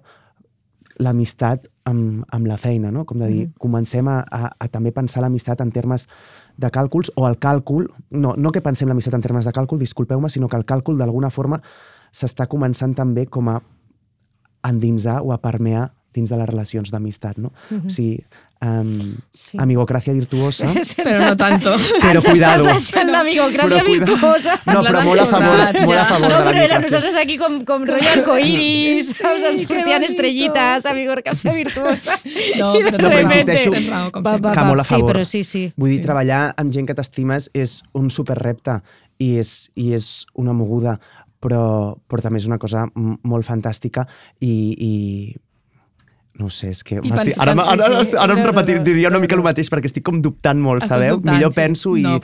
l'amistat 1.00 1.70
amb, 1.88 2.26
amb 2.36 2.48
la 2.48 2.58
feina, 2.60 2.92
no? 2.92 3.06
Com 3.08 3.22
de 3.22 3.28
dir, 3.32 3.44
comencem 3.60 4.08
a, 4.12 4.20
a, 4.22 4.50
a 4.52 4.68
també 4.72 4.92
pensar 4.96 5.24
l'amistat 5.24 5.62
en 5.64 5.72
termes 5.72 6.08
de 6.60 6.70
càlculs 6.76 7.12
o 7.16 7.26
el 7.28 7.40
càlcul, 7.40 7.88
no, 8.12 8.36
no 8.36 8.52
que 8.52 8.64
pensem 8.64 8.90
l'amistat 8.92 9.16
en 9.16 9.24
termes 9.24 9.48
de 9.48 9.56
càlcul, 9.56 9.80
disculpeu-me, 9.80 10.30
sinó 10.30 10.52
que 10.52 10.60
el 10.60 10.68
càlcul 10.68 11.00
d'alguna 11.00 11.32
forma 11.32 11.62
s'està 12.12 12.50
començant 12.52 12.96
també 12.98 13.26
com 13.32 13.48
a 13.50 13.62
endinsar 14.68 15.22
o 15.24 15.32
a 15.32 15.40
permear 15.40 15.88
dins 16.14 16.30
de 16.30 16.38
les 16.38 16.48
relacions 16.49 16.91
d'amistat, 16.91 17.38
no? 17.38 17.52
O 17.72 17.90
sigui, 17.90 18.23
um, 18.65 19.15
Sí. 19.31 19.57
amigocràcia 19.61 20.11
virtuosa, 20.14 20.65
Però 20.98 21.14
no 21.30 21.36
tanto. 21.38 21.76
però 22.02 22.15
Ens 22.19 22.26
cuidado. 22.26 22.65
estàs 22.65 22.73
deixant 22.91 23.11
l'amigocràcia 23.14 23.84
virtuosa. 23.86 24.56
No, 24.65 24.80
Ens 24.81 24.90
però 24.90 25.03
molt 25.06 25.22
a 25.22 25.26
favor, 25.27 25.53
ensorrat, 25.60 25.80
molt 25.86 25.94
a 25.94 26.02
ja. 26.02 26.06
favor 26.10 26.30
No, 26.30 26.38
de 26.40 26.49
però 26.49 26.64
era 26.65 26.80
nosaltres 26.84 27.15
aquí 27.15 27.38
com, 27.38 27.60
com 27.64 27.86
rollo 27.88 28.10
arcoiris, 28.15 29.14
saps? 29.15 29.44
Ens 29.52 29.64
sortien 29.68 30.03
estrellites, 30.03 30.86
amigocràcia 30.91 31.53
virtuosa. 31.56 32.18
No, 32.60 32.73
però 32.86 32.98
No, 32.99 33.10
però 33.10 33.22
insisteixo 33.23 33.72
raó, 33.72 34.10
Va, 34.11 34.34
sempre. 34.34 34.49
va, 34.49 34.52
que 34.52 34.60
va. 34.60 34.68
molt 34.68 34.81
a 34.81 34.84
favor. 34.84 35.07
Sí, 35.07 35.14
però 35.14 35.26
sí, 35.26 35.44
sí. 35.44 35.64
Vull 35.77 35.94
dir, 35.95 36.02
treballar 36.03 36.53
amb 36.57 36.73
gent 36.73 36.88
que 36.90 36.95
t'estimes 36.98 37.49
és 37.53 37.80
un 37.94 38.10
superrepte 38.10 38.81
i 39.19 39.38
és, 39.40 39.69
i 39.76 39.94
és 39.94 40.26
una 40.36 40.53
moguda, 40.56 40.98
però, 41.40 41.95
però 42.10 42.22
també 42.23 42.40
és 42.41 42.48
una 42.48 42.57
cosa 42.60 42.86
molt 42.94 43.45
fantàstica 43.48 44.03
i, 44.40 44.52
i 44.76 44.91
no 46.40 46.45
ho 46.48 46.49
sé, 46.49 46.70
és 46.72 46.84
que... 46.84 46.95
I 47.03 47.11
pens- 47.11 47.36
ara, 47.38 47.53
penso- 47.53 47.70
ara, 47.74 47.86
ara, 47.86 48.03
sí, 48.06 48.11
sí. 48.11 48.18
ara 48.18 48.34
em 48.34 48.40
No, 48.40 48.45
repetir, 48.48 48.78
no, 48.78 48.84
diria 48.88 49.10
una 49.11 49.20
mica 49.20 49.36
el 49.36 49.44
mateix 49.44 49.70
perquè 49.70 49.86
estic 49.91 50.03
com 50.07 50.22
dubtant 50.24 50.57
molt, 50.60 50.82
Estàs 50.82 50.95
sabeu? 50.95 51.18
dubtant, 51.18 51.36
Millor 51.36 51.52
sí. 51.52 51.60
penso 51.60 51.95
i 51.98 52.02
No, 52.07 52.18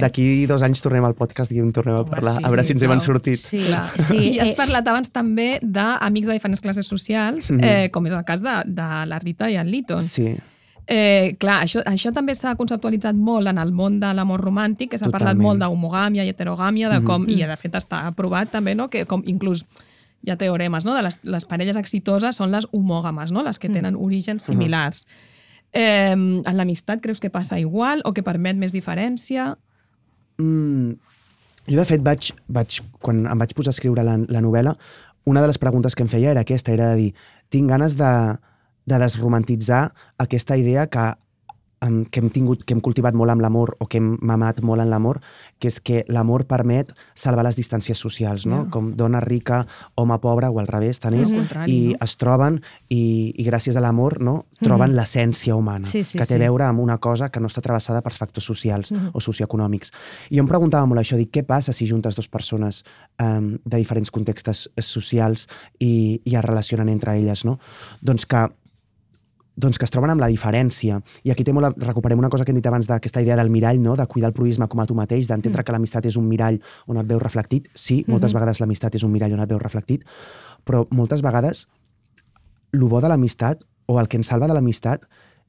d'aquí 0.00 0.46
dos 0.46 0.62
anys 0.62 0.80
tornem 0.80 1.04
al 1.04 1.14
podcast 1.18 1.50
i 1.52 1.58
en 1.58 1.72
tornem 1.72 1.96
a 1.98 2.04
parlar, 2.04 2.36
sí, 2.38 2.44
a 2.44 2.48
veure 2.48 2.62
sí, 2.62 2.68
si 2.68 2.72
ens 2.78 2.82
hem 2.86 2.92
en 2.92 3.00
sortit. 3.00 3.36
Sí, 3.36 3.58
Clar. 3.66 3.90
sí. 4.08 4.16
I 4.36 4.38
has 4.40 4.52
eh, 4.52 4.56
parlat 4.56 4.86
abans 4.88 5.10
també 5.10 5.58
d'amics 5.62 6.28
de 6.28 6.32
diferents 6.38 6.60
classes 6.62 6.86
socials, 6.86 7.50
Mhm. 7.50 7.64
eh, 7.64 7.88
com 7.90 8.06
és 8.06 8.12
el 8.12 8.24
cas 8.24 8.40
de, 8.42 8.54
de 8.66 8.88
la 9.06 9.18
Rita 9.18 9.50
i 9.50 9.56
el 9.56 9.70
Liton. 9.70 10.02
Sí, 10.02 10.36
Eh, 10.88 11.34
clar, 11.40 11.64
això, 11.64 11.80
això 11.82 12.12
també 12.14 12.32
s'ha 12.38 12.52
conceptualitzat 12.54 13.16
molt 13.18 13.48
en 13.50 13.58
el 13.58 13.72
món 13.74 13.98
de 13.98 14.06
l'amor 14.14 14.38
romàntic, 14.40 14.90
que 14.92 14.98
s'ha 15.00 15.10
parlat 15.10 15.34
molt 15.36 15.58
d'homogàmia 15.58 16.22
i 16.22 16.28
heterogàmia, 16.30 16.88
de 16.88 17.00
com, 17.02 17.24
Mhm. 17.24 17.28
i 17.34 17.42
de 17.42 17.56
fet 17.56 17.72
està 17.74 18.04
aprovat 18.06 18.52
també, 18.52 18.76
no? 18.76 18.86
que 18.88 19.04
com 19.04 19.20
inclús 19.26 19.64
hi 20.26 20.34
ha 20.34 20.36
teoremes, 20.40 20.84
no? 20.84 20.94
de 20.96 21.04
les, 21.06 21.20
les 21.22 21.46
parelles 21.46 21.78
exitoses 21.78 22.36
són 22.40 22.50
les 22.50 22.66
homògames, 22.74 23.30
no? 23.32 23.44
les 23.46 23.60
que 23.62 23.70
tenen 23.70 23.94
orígens 23.94 24.48
similars. 24.50 25.06
Eh, 25.72 26.12
en 26.12 26.56
l'amistat 26.58 27.02
creus 27.04 27.22
que 27.22 27.30
passa 27.30 27.60
igual 27.62 28.02
o 28.04 28.12
que 28.16 28.24
permet 28.26 28.58
més 28.58 28.74
diferència? 28.74 29.52
Mm, 30.42 30.96
jo, 31.68 31.76
de 31.78 31.86
fet, 31.86 32.02
vaig, 32.02 32.32
vaig, 32.48 32.80
quan 33.02 33.24
em 33.30 33.38
vaig 33.38 33.54
posar 33.54 33.70
a 33.70 33.76
escriure 33.76 34.02
la, 34.06 34.16
la 34.18 34.42
novel·la, 34.42 34.74
una 35.26 35.42
de 35.42 35.50
les 35.50 35.58
preguntes 35.62 35.94
que 35.94 36.04
em 36.06 36.10
feia 36.10 36.34
era 36.34 36.42
aquesta, 36.46 36.74
era 36.74 36.90
de 36.92 37.00
dir, 37.00 37.08
tinc 37.50 37.70
ganes 37.70 37.96
de, 37.98 38.10
de 38.86 38.98
desromantitzar 39.02 39.88
aquesta 40.22 40.58
idea 40.58 40.86
que, 40.90 41.06
que 42.10 42.20
hem 42.20 42.30
tingut, 42.30 42.64
que 42.64 42.74
hem 42.74 42.80
cultivat 42.80 43.14
molt 43.14 43.30
amb 43.32 43.42
l'amor 43.44 43.74
o 43.80 43.86
que 43.86 43.98
hem 44.00 44.16
mamat 44.20 44.60
molt 44.62 44.82
en 44.82 44.90
l'amor, 44.90 45.20
que 45.58 45.68
és 45.68 45.80
que 45.80 46.04
l'amor 46.08 46.46
permet 46.46 46.92
salvar 47.14 47.44
les 47.46 47.56
distàncies 47.56 47.98
socials, 47.98 48.46
no? 48.46 48.64
Ja. 48.64 48.70
Com 48.74 48.92
dona 48.96 49.20
rica, 49.20 49.66
home 49.94 50.18
pobre 50.22 50.48
o 50.48 50.58
al 50.60 50.66
revés, 50.68 51.00
tant 51.00 51.14
és, 51.14 51.32
i 51.32 51.78
no? 51.94 51.98
es 52.04 52.16
troben 52.20 52.60
i, 52.88 53.32
i 53.36 53.44
gràcies 53.46 53.76
a 53.76 53.80
l'amor 53.84 54.20
no, 54.22 54.36
troben 54.62 54.94
l'essència 54.96 55.54
humana, 55.56 55.86
Sí, 55.86 56.04
sí, 56.04 56.18
que 56.18 56.24
té 56.26 56.34
sí. 56.34 56.40
a 56.40 56.44
veure 56.46 56.64
amb 56.68 56.80
una 56.80 56.98
cosa 56.98 57.30
que 57.30 57.40
no 57.40 57.46
està 57.48 57.62
travessada 57.62 58.02
per 58.02 58.12
factors 58.12 58.44
socials 58.46 58.92
Mhm. 58.92 59.10
o 59.14 59.20
socioeconòmics. 59.20 59.92
I 60.30 60.36
jo 60.36 60.42
em 60.42 60.48
preguntava 60.48 60.86
molt 60.86 61.00
això, 61.00 61.16
dic, 61.16 61.30
què 61.32 61.42
passa 61.46 61.72
si 61.72 61.86
juntes 61.86 62.14
dues 62.16 62.28
persones 62.28 62.84
um, 63.20 63.58
de 63.64 63.76
diferents 63.76 64.10
contextes 64.10 64.68
socials 64.80 65.46
i, 65.78 66.20
i 66.24 66.34
es 66.36 66.44
relacionen 66.44 66.88
entre 66.88 67.16
elles, 67.18 67.44
no? 67.44 67.58
Doncs 68.02 68.26
que 68.26 68.48
doncs 69.56 69.78
que 69.80 69.86
es 69.86 69.90
troben 69.90 70.10
amb 70.12 70.20
la 70.20 70.28
diferència. 70.28 70.98
I 71.24 71.30
aquí 71.32 71.42
té 71.44 71.52
molt, 71.56 71.66
a- 71.70 71.86
recuperem 71.86 72.18
una 72.18 72.28
cosa 72.28 72.44
que 72.44 72.52
hem 72.52 72.56
dit 72.60 72.66
abans 72.68 72.86
d'aquesta 72.86 73.22
idea 73.22 73.36
del 73.36 73.48
mirall, 73.50 73.80
no? 73.80 73.96
de 73.96 74.06
cuidar 74.06 74.28
el 74.28 74.34
proisme 74.36 74.68
com 74.68 74.80
a 74.80 74.86
tu 74.86 74.94
mateix, 74.94 75.28
d'entendre 75.28 75.64
que 75.64 75.72
l'amistat 75.72 76.04
és 76.06 76.16
un 76.20 76.28
mirall 76.28 76.60
on 76.86 76.98
et 77.00 77.06
veus 77.08 77.22
reflectit. 77.22 77.68
Sí, 77.74 78.04
moltes 78.06 78.34
vegades 78.36 78.60
l'amistat 78.60 78.94
és 78.94 79.02
un 79.02 79.10
mirall 79.12 79.32
on 79.32 79.40
et 79.40 79.48
veus 79.48 79.62
reflectit, 79.62 80.04
però 80.64 80.84
moltes 80.90 81.22
vegades 81.22 81.66
el 82.72 82.80
bo 82.84 83.00
de 83.00 83.08
l'amistat 83.08 83.64
o 83.86 84.00
el 84.00 84.08
que 84.08 84.18
ens 84.18 84.26
salva 84.28 84.46
de 84.50 84.54
l'amistat 84.54 85.06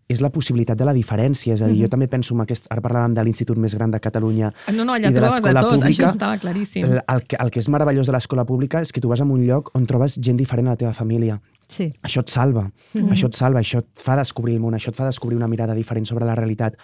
és 0.08 0.22
la 0.24 0.30
possibilitat 0.32 0.78
de 0.80 0.86
la 0.88 0.94
diferència. 0.96 1.54
És 1.58 1.62
a 1.62 1.68
dir, 1.68 1.82
jo 1.84 1.90
també 1.92 2.08
penso 2.08 2.34
en 2.34 2.40
aquest... 2.46 2.70
Ara 2.72 2.80
parlàvem 2.80 3.14
de 3.18 3.24
l'Institut 3.28 3.58
més 3.60 3.74
gran 3.76 3.92
de 3.92 4.00
Catalunya 4.00 4.54
No, 4.72 4.86
no, 4.86 4.94
allà 4.96 5.10
i 5.10 5.14
de 5.14 5.20
l'escola 5.20 5.64
pública. 5.66 5.90
això 5.90 6.08
estava 6.14 6.38
claríssim. 6.40 6.86
El, 6.88 7.02
el, 7.04 7.24
que, 7.28 7.36
el 7.44 7.52
que 7.52 7.60
és 7.60 7.68
meravellós 7.68 8.08
de 8.08 8.14
l'escola 8.16 8.46
pública 8.48 8.80
és 8.80 8.94
que 8.96 9.02
tu 9.04 9.10
vas 9.12 9.20
a 9.20 9.26
un 9.28 9.44
lloc 9.46 9.74
on 9.76 9.86
trobes 9.86 10.16
gent 10.24 10.38
diferent 10.40 10.70
a 10.72 10.78
la 10.78 10.80
teva 10.80 10.94
família. 10.96 11.42
Sí. 11.68 11.90
Això 12.08 12.24
et 12.24 12.32
salva, 12.32 12.64
això 13.12 13.28
et 13.28 13.36
salva, 13.36 13.60
això 13.60 13.82
et 13.84 14.00
fa 14.00 14.16
descobrir 14.16 14.56
el 14.56 14.62
món, 14.64 14.78
això 14.78 14.94
et 14.94 14.98
fa 14.98 15.08
descobrir 15.10 15.36
una 15.36 15.50
mirada 15.52 15.76
diferent 15.76 16.08
sobre 16.08 16.26
la 16.26 16.36
realitat. 16.40 16.78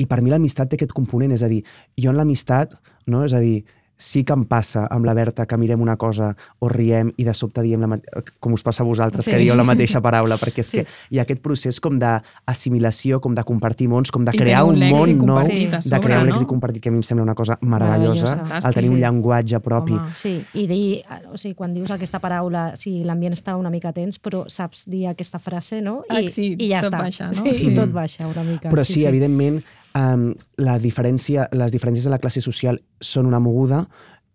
I 0.00 0.06
per 0.08 0.22
mi 0.24 0.32
l'amistat 0.32 0.72
té 0.72 0.78
aquest 0.78 0.94
component, 0.96 1.34
és 1.36 1.44
a 1.44 1.50
dir, 1.52 1.60
jo 2.00 2.10
en 2.10 2.16
l'amistat, 2.16 2.78
no? 3.12 3.24
és 3.26 3.36
a 3.36 3.42
dir, 3.44 3.60
sí 3.96 4.24
que 4.24 4.32
em 4.32 4.44
passa 4.44 4.86
amb 4.90 5.04
la 5.06 5.14
Berta 5.14 5.46
que 5.46 5.56
mirem 5.56 5.80
una 5.80 5.96
cosa 5.96 6.36
o 6.58 6.68
riem 6.68 7.12
i 7.16 7.24
de 7.24 7.34
sobte 7.34 7.62
diem, 7.62 7.80
la 7.80 7.86
mate- 7.86 8.08
com 8.40 8.52
us 8.52 8.62
passa 8.62 8.82
a 8.82 8.86
vosaltres, 8.86 9.24
Sí. 9.24 9.30
que 9.30 9.38
dieu 9.38 9.54
la 9.54 9.62
mateixa 9.64 10.00
paraula, 10.00 10.36
perquè 10.38 10.58
és 10.60 10.66
Sí. 10.66 10.78
que 10.78 10.86
hi 11.10 11.18
ha 11.18 11.22
aquest 11.22 11.40
procés 11.40 11.78
com 11.80 11.98
d'assimilació, 11.98 13.20
com 13.20 13.34
de 13.34 13.44
compartir 13.44 13.88
mons, 13.88 14.10
com 14.10 14.24
de 14.24 14.32
crear 14.32 14.64
un 14.64 14.74
un 14.82 14.90
món 14.90 15.16
nou, 15.26 15.36
a 15.38 15.44
de 15.44 16.00
crear 16.00 16.22
un 16.22 16.28
no? 16.28 16.34
lèxic 16.34 16.46
compartit, 16.46 16.82
que 16.82 16.88
a 16.88 16.92
mi 16.92 16.98
em 16.98 17.02
sembla 17.02 17.22
una 17.22 17.34
cosa 17.34 17.58
meravellosa, 17.60 18.36
Meravellosa. 18.36 18.68
el 18.68 18.74
tenir 18.74 18.90
un 18.90 18.96
Sí. 18.96 19.02
llenguatge 19.02 19.60
propi. 19.60 19.92
Home. 19.92 20.14
Sí, 20.14 20.44
i 20.54 20.66
dir, 20.66 21.02
o 21.32 21.38
sigui, 21.38 21.54
quan 21.54 21.74
dius 21.74 21.90
aquesta 21.90 22.18
paraula, 22.18 22.74
sí, 22.76 23.04
l'ambient 23.04 23.34
està 23.34 23.56
una 23.56 23.70
mica 23.70 23.92
tens, 23.92 24.20
però 24.20 24.48
saps 24.48 24.86
dir 24.88 25.06
aquesta 25.06 25.38
frase, 25.38 25.80
no? 25.82 26.02
I, 26.10 26.26
Ah, 26.26 26.28
sí, 26.30 26.56
i 26.58 26.68
ja 26.70 26.80
tot 26.80 26.92
està. 26.92 26.98
baixa, 26.98 27.26
no? 27.28 27.34
Sí, 27.34 27.56
Sí. 27.56 27.74
tot 27.74 27.92
baixa 27.92 28.26
una 28.26 28.42
mica. 28.42 28.70
Però 28.70 28.84
sí, 28.84 28.94
sí 28.94 29.06
evidentment, 29.06 29.62
um, 29.98 30.32
la 30.58 30.78
diferència, 30.78 31.48
les 31.52 31.72
diferències 31.72 32.04
de 32.06 32.12
la 32.12 32.18
classe 32.22 32.40
social 32.44 32.80
són 33.00 33.26
una 33.26 33.40
moguda 33.40 33.84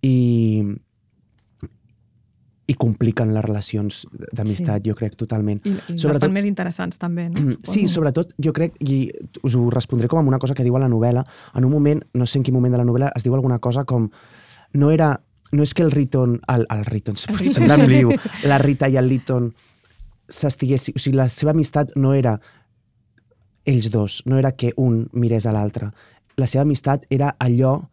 i, 0.06 0.64
i 2.68 2.76
compliquen 2.76 3.32
les 3.34 3.46
relacions 3.46 4.02
d'amistat, 4.36 4.82
sí. 4.84 4.90
jo 4.90 4.96
crec, 5.00 5.16
totalment. 5.20 5.62
I, 5.64 5.72
i 5.72 5.76
Sobretot- 5.96 6.18
bastant 6.18 6.34
més 6.36 6.48
interessants 6.50 7.00
també, 7.00 7.30
no? 7.30 7.40
Mm, 7.40 7.62
Sí, 7.64 7.88
sobretot 7.88 8.34
jo 8.44 8.52
crec, 8.54 8.76
i 8.84 9.08
us 9.48 9.56
ho 9.56 9.70
respondré 9.72 10.10
com 10.12 10.20
amb 10.20 10.28
una 10.34 10.40
cosa 10.40 10.54
que 10.58 10.66
diu 10.68 10.76
a 10.76 10.82
la 10.84 10.90
novel·la, 10.92 11.24
en 11.56 11.66
un 11.66 11.72
moment, 11.72 12.04
no 12.14 12.28
sé 12.28 12.42
en 12.42 12.44
quin 12.44 12.54
moment 12.58 12.76
de 12.76 12.82
la 12.82 12.88
novel·la, 12.88 13.14
es 13.16 13.24
diu 13.24 13.34
alguna 13.38 13.60
cosa 13.60 13.86
com 13.86 14.10
no 14.74 14.92
era 14.92 15.14
no 15.54 15.64
és 15.64 15.72
que 15.74 15.82
el 15.86 15.92
Riton, 15.92 16.42
el, 16.52 16.66
el 16.70 16.84
Riton, 16.86 17.16
sembla 17.16 17.78
un 17.80 17.88
liu, 17.88 18.12
la 18.44 18.58
Rita 18.60 18.90
i 18.92 18.98
el 19.00 19.08
Liton 19.08 19.54
s'estiguessin, 20.28 20.98
o 20.98 21.00
sigui, 21.00 21.16
la 21.16 21.30
seva 21.32 21.54
amistat 21.56 21.94
no 21.96 22.12
era 22.14 22.34
ells 23.68 23.92
dos, 23.92 24.22
no 24.26 24.40
era 24.40 24.54
que 24.56 24.72
un 24.80 25.10
mirés 25.12 25.46
a 25.46 25.52
l'altre. 25.54 25.92
La 26.38 26.48
seva 26.48 26.64
amistat 26.64 27.06
era 27.12 27.36
allò 27.40 27.90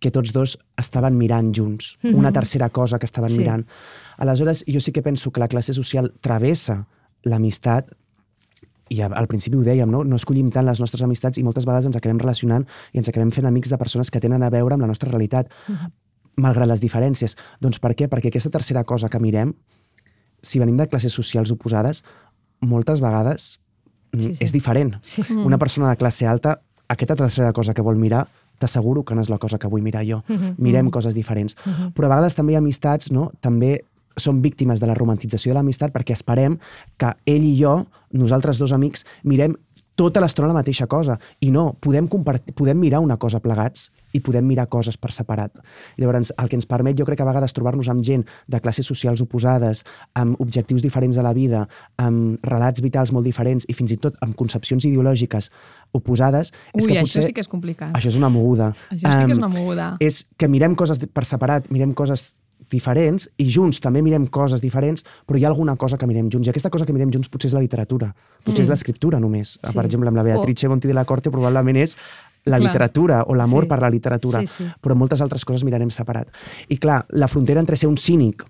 que 0.00 0.10
tots 0.10 0.32
dos 0.32 0.58
estaven 0.80 1.16
mirant 1.16 1.52
junts, 1.54 1.96
Mhm. 2.02 2.14
una 2.18 2.32
tercera 2.32 2.68
cosa 2.70 2.98
que 2.98 3.06
estaven 3.06 3.30
Sí. 3.30 3.38
mirant. 3.38 3.66
Aleshores, 4.18 4.64
jo 4.66 4.80
sí 4.80 4.92
que 4.92 5.02
penso 5.02 5.30
que 5.30 5.40
la 5.40 5.48
classe 5.48 5.72
social 5.72 6.12
travessa 6.20 6.86
l'amistat 7.22 7.90
i 8.90 9.00
al 9.00 9.26
principi 9.26 9.56
ho 9.56 9.62
dèiem, 9.64 9.88
no? 9.88 10.04
no 10.04 10.16
escollim 10.16 10.50
tant 10.50 10.66
les 10.66 10.78
nostres 10.80 11.02
amistats 11.02 11.38
i 11.38 11.42
moltes 11.42 11.64
vegades 11.64 11.86
ens 11.86 11.96
acabem 11.96 12.18
relacionant 12.18 12.66
i 12.92 12.98
ens 12.98 13.08
acabem 13.08 13.30
fent 13.32 13.46
amics 13.46 13.70
de 13.70 13.78
persones 13.78 14.10
que 14.10 14.20
tenen 14.20 14.42
a 14.42 14.50
veure 14.50 14.74
amb 14.74 14.82
la 14.82 14.86
nostra 14.86 15.08
realitat, 15.10 15.48
malgrat 16.36 16.68
les 16.68 16.80
diferències. 16.82 17.34
Doncs 17.60 17.78
per 17.80 17.94
què? 17.94 18.08
Perquè 18.08 18.28
aquesta 18.28 18.50
tercera 18.50 18.84
cosa 18.84 19.08
que 19.08 19.18
mirem, 19.18 19.54
si 20.42 20.58
venim 20.58 20.76
de 20.76 20.86
classes 20.86 21.12
socials 21.12 21.50
oposades, 21.50 22.02
moltes 22.60 23.00
vegades 23.00 23.58
mm, 23.58 23.63
Sí, 24.18 24.34
sí. 24.34 24.36
és 24.44 24.52
diferent. 24.52 24.94
Sí. 25.02 25.22
Una 25.30 25.58
persona 25.58 25.90
de 25.90 25.96
classe 25.96 26.26
alta, 26.26 26.60
aquesta 26.88 27.16
tercera 27.16 27.52
cosa 27.52 27.74
que 27.74 27.82
vol 27.82 27.96
mirar, 27.96 28.26
t'asseguro 28.58 29.04
que 29.04 29.14
no 29.14 29.22
és 29.24 29.30
la 29.30 29.38
cosa 29.38 29.58
que 29.58 29.68
vull 29.68 29.82
mirar 29.82 30.04
jo. 30.06 30.22
Mhm. 30.28 30.54
Mirem 30.58 30.90
coses 30.90 31.14
diferents. 31.14 31.56
Però 31.94 32.06
a 32.06 32.14
vegades 32.14 32.34
també 32.34 32.52
hi 32.52 32.56
ha 32.56 32.62
amistats, 32.62 33.10
no? 33.10 33.32
també 33.40 33.80
som 34.16 34.40
víctimes 34.42 34.80
de 34.80 34.86
la 34.86 34.94
romantització 34.94 35.50
de 35.50 35.58
l'amistat 35.58 35.92
perquè 35.92 36.14
esperem 36.14 36.58
que 36.96 37.10
ell 37.26 37.44
i 37.44 37.56
jo, 37.58 37.86
nosaltres 38.12 38.58
dos 38.58 38.72
amics, 38.72 39.04
mirem 39.24 39.56
tota 39.94 40.22
l'estona 40.22 40.50
la 40.50 40.56
mateixa 40.56 40.86
cosa. 40.90 41.18
I 41.40 41.50
no, 41.54 41.72
podem, 41.80 42.08
podem 42.08 42.78
mirar 42.78 43.00
una 43.04 43.16
cosa 43.20 43.40
plegats 43.40 43.90
i 44.14 44.20
podem 44.22 44.46
mirar 44.46 44.68
coses 44.70 44.96
per 45.00 45.10
separat. 45.12 45.58
Llavors, 45.98 46.30
el 46.38 46.50
que 46.50 46.54
ens 46.58 46.68
permet, 46.70 46.96
jo 46.98 47.06
crec 47.06 47.18
que 47.18 47.24
a 47.24 47.28
vegades 47.28 47.54
trobar-nos 47.56 47.90
amb 47.90 48.04
gent 48.06 48.22
de 48.50 48.60
classes 48.62 48.86
socials 48.86 49.22
oposades, 49.24 49.82
amb 50.14 50.38
objectius 50.42 50.84
diferents 50.84 51.18
de 51.18 51.24
la 51.26 51.34
vida, 51.34 51.64
amb 51.98 52.38
relats 52.46 52.82
vitals 52.84 53.10
molt 53.14 53.26
diferents 53.26 53.66
i 53.68 53.74
fins 53.74 53.96
i 53.96 53.98
tot 53.98 54.18
amb 54.22 54.38
concepcions 54.38 54.86
ideològiques 54.86 55.50
oposades, 55.94 56.52
és 56.72 56.84
Ui, 56.84 56.92
que 56.92 57.00
això 57.00 57.08
potser... 57.08 57.26
sí 57.26 57.34
que 57.34 57.42
és 57.42 57.50
complicat. 57.50 57.90
Això 57.94 58.12
és 58.12 58.18
una 58.20 58.30
moguda. 58.30 58.70
Això 58.94 59.02
sí 59.02 59.26
que 59.26 59.34
és 59.34 59.42
una 59.42 59.50
moguda. 59.50 59.90
És 60.02 60.24
que 60.38 60.50
mirem 60.50 60.78
coses 60.78 61.02
per 61.10 61.26
separat, 61.26 61.70
mirem 61.74 61.94
coses 61.98 62.32
diferents 62.70 63.28
i 63.38 63.48
junts 63.50 63.80
també 63.80 64.02
mirem 64.02 64.26
coses 64.26 64.60
diferents, 64.60 65.04
però 65.26 65.38
hi 65.38 65.44
ha 65.44 65.48
alguna 65.48 65.76
cosa 65.76 65.96
que 65.98 66.06
mirem 66.06 66.28
junts. 66.30 66.46
I 66.46 66.50
aquesta 66.50 66.70
cosa 66.70 66.86
que 66.86 66.92
mirem 66.92 67.10
junts 67.12 67.28
potser 67.28 67.48
és 67.48 67.54
la 67.54 67.60
literatura, 67.60 68.14
potser 68.44 68.62
és 68.64 68.68
l'escriptura 68.72 69.20
només. 69.20 69.58
Sí. 69.62 69.72
Per 69.74 69.84
exemple, 69.84 70.08
amb 70.08 70.16
la 70.16 70.22
Beatrice 70.22 70.68
Bonti 70.68 70.88
de 70.88 70.94
la 70.94 71.04
Corte 71.04 71.30
probablement 71.30 71.76
és 71.76 71.96
la 72.44 72.58
Clar. 72.58 72.66
literatura 72.68 73.22
o 73.26 73.34
l'amor 73.34 73.64
Sí. 73.64 73.68
per 73.68 73.80
la 73.80 73.88
literatura, 73.90 74.40
Sí, 74.40 74.46
sí. 74.46 74.64
però 74.82 74.94
moltes 74.94 75.20
altres 75.22 75.44
coses 75.44 75.64
mirarem 75.64 75.90
separat. 75.90 76.28
I 76.68 76.76
clar, 76.76 77.06
la 77.10 77.26
frontera 77.28 77.60
entre 77.60 77.76
ser 77.76 77.88
un 77.88 77.96
cínic 77.96 78.44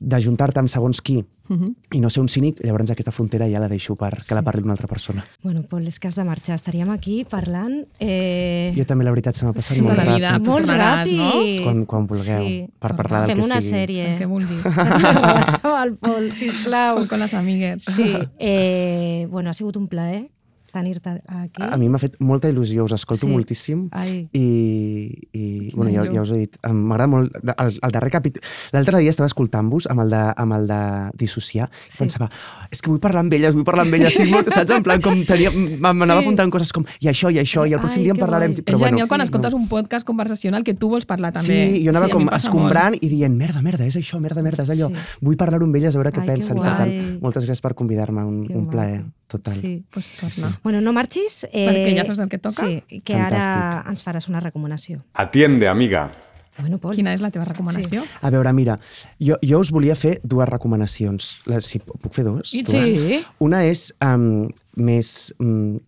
d'ajuntar-te 0.00 0.58
amb 0.60 0.68
segons 0.68 1.00
qui 1.02 1.24
Mhm. 1.50 1.74
i 1.92 1.98
no 1.98 2.08
ser 2.10 2.20
un 2.22 2.28
cínic, 2.28 2.60
llavors 2.62 2.90
aquesta 2.92 3.10
frontera 3.10 3.48
ja 3.50 3.58
la 3.58 3.66
deixo 3.68 3.96
per 3.96 4.22
que 4.24 4.34
la 4.36 4.42
parli 4.42 4.62
una 4.62 4.72
altra 4.72 4.86
persona. 4.86 5.24
Bueno, 5.42 5.64
Pol, 5.64 5.84
és 5.88 5.98
que 5.98 6.06
has 6.06 6.14
de 6.14 6.22
marxar. 6.22 6.54
Estaríem 6.54 6.88
aquí 6.90 7.24
parlant... 7.24 7.88
Eh... 7.98 8.72
Jo 8.76 8.84
també, 8.86 9.02
la 9.04 9.10
veritat, 9.10 9.34
se 9.34 9.44
m'ha 9.44 9.52
passat 9.52 9.76
Sí. 9.76 9.82
molt 9.82 9.96
La 9.98 10.04
vida, 10.14 10.30
ràpid. 10.38 10.46
Molt 10.46 10.64
tornaràs, 10.64 11.12
no? 11.12 11.32
ràpid. 11.32 11.64
Quan, 11.64 11.84
quan 11.86 12.06
vulgueu, 12.06 12.44
Sí. 12.46 12.68
per 12.78 12.94
parlar 12.94 13.26
del 13.26 13.30
Fem 13.34 13.40
que 13.40 13.46
una 13.50 13.60
sigui. 13.60 13.74
sèrie. 13.74 14.12
El 14.12 14.18
que 14.18 14.26
vulguis. 14.26 14.64
El 15.84 15.96
Pol, 15.96 16.32
sisplau. 16.34 17.06
Con 17.08 17.18
les 17.18 17.34
amigues. 17.34 17.82
Sí, 17.82 18.14
eh, 18.38 19.26
bueno, 19.28 19.50
ha 19.50 19.54
sigut 19.54 19.76
un 19.76 19.88
plaer. 19.88 20.30
Tenir-te 20.70 21.20
aquí. 21.26 21.62
A 21.62 21.76
mi 21.76 21.88
m'ha 21.88 21.98
fet 21.98 22.16
molta 22.20 22.48
il·lusió, 22.50 22.84
us 22.84 22.92
escolto 22.92 23.26
Sí. 23.26 23.32
moltíssim 23.32 23.88
Ai. 23.92 24.28
i, 24.32 25.28
i 25.32 25.70
bueno, 25.74 25.90
ja, 25.92 26.04
ja 26.12 26.22
us 26.22 26.30
he 26.30 26.38
dit, 26.46 26.56
m'agrada 26.66 27.06
molt 27.10 27.34
el, 27.36 27.78
el 27.82 27.90
darrer 27.92 28.10
capítol, 28.10 28.42
l'altre 28.72 28.98
dia 28.98 29.10
estava 29.10 29.26
escoltant-vos 29.30 29.86
amb, 29.90 30.00
el 30.04 30.10
de, 30.10 30.22
amb 30.36 30.52
el 30.56 30.66
de 30.70 30.80
dissociar 31.20 31.68
i 31.70 31.90
Sí. 31.92 31.98
pensava, 31.98 32.26
"Oh, 32.30 32.66
és 32.70 32.80
que 32.82 32.90
vull 32.90 33.00
parlar 33.00 33.20
amb 33.24 33.32
elles, 33.32 33.54
vull 33.54 33.64
parlar 33.64 33.84
amb 33.86 33.94
elles, 33.94 34.14
estic 34.14 34.30
molt, 34.30 34.48
saps, 34.48 34.70
en 34.70 34.82
plan 34.82 35.00
com 35.00 35.24
tenia, 35.24 35.50
m'anava 35.50 36.20
Sí. 36.20 36.26
apuntant 36.26 36.50
coses 36.50 36.72
com 36.72 36.84
i 37.00 37.06
això 37.08 37.30
i 37.32 37.38
això 37.38 37.68
i 37.68 37.72
el 37.72 37.80
pròxim 37.80 37.98
Ai, 37.98 38.04
dia 38.04 38.12
en 38.12 38.18
parlarem, 38.18 38.52
guai. 38.52 38.62
però 38.62 38.74
és 38.76 38.80
genial 38.80 38.92
bueno, 38.94 39.08
quan 39.08 39.20
sí, 39.20 39.24
escoltes 39.24 39.50
no. 39.52 39.56
un 39.58 39.68
podcast 39.68 40.06
conversacional 40.06 40.64
que 40.64 40.74
tu 40.74 40.88
vols 40.88 41.04
parlar 41.06 41.32
també. 41.32 41.72
Sí, 41.78 41.84
jo 41.84 41.90
anava 41.90 42.06
mi 42.06 42.12
com 42.12 42.28
escombrant 42.32 42.94
i 43.00 43.08
dient, 43.08 43.36
merda, 43.36 43.60
merda, 43.62 43.84
és 43.86 43.96
això, 43.96 44.20
merda, 44.20 44.42
merda, 44.42 44.62
és 44.62 44.70
allò. 44.70 44.88
Sí. 44.88 45.16
Vull 45.20 45.36
parlar-ho 45.36 45.64
amb 45.64 45.76
elles, 45.76 45.94
a 45.94 45.98
veure 45.98 46.12
què 46.12 46.20
Ai, 46.20 46.26
que 46.26 46.32
pensen. 46.32 46.56
Per 46.56 46.76
tant, 46.76 47.20
moltes 47.22 47.44
gràcies 47.46 47.60
per 47.60 47.74
convidar-me, 47.74 48.22
un, 48.24 48.46
Que 48.46 48.54
un 48.54 48.66
plaer 48.68 49.04
total. 49.26 49.54
Sí. 49.60 49.66
molt. 49.68 49.84
Pues 49.92 50.10
torna. 50.20 50.59
Bueno, 50.62 50.80
no 50.80 50.92
marxis. 50.92 51.44
Eh, 51.52 51.66
Perquè 51.68 51.94
ja 51.96 52.04
saps 52.04 52.18
el 52.20 52.28
que 52.28 52.38
toca. 52.38 52.66
Sí, 52.66 53.00
que 53.04 53.14
ara 53.16 53.38
Fantàstic. 53.40 53.90
ens 53.90 54.04
faràs 54.04 54.28
una 54.28 54.40
recomanació. 54.40 55.02
Atiende, 55.14 55.68
amiga. 55.68 56.10
Bueno, 56.58 56.76
Pol. 56.78 56.92
Quina 56.94 57.14
és 57.14 57.22
la 57.24 57.30
teva 57.32 57.46
recomanació? 57.46 58.02
A 58.20 58.28
veure, 58.28 58.52
mira, 58.52 58.74
jo, 59.18 59.38
jo 59.40 59.60
us 59.62 59.70
volia 59.72 59.94
fer 59.96 60.18
dues 60.22 60.48
recomanacions. 60.50 61.38
Les, 61.48 61.64
si 61.64 61.78
puc 61.80 62.10
fer 62.12 62.24
dues? 62.26 62.52
I- 62.52 62.62
Dues? 62.62 62.90
sí. 62.90 63.20
Una 63.38 63.62
és 63.64 63.94
um, 64.04 64.50
més, 64.76 65.32
um, 65.40 65.78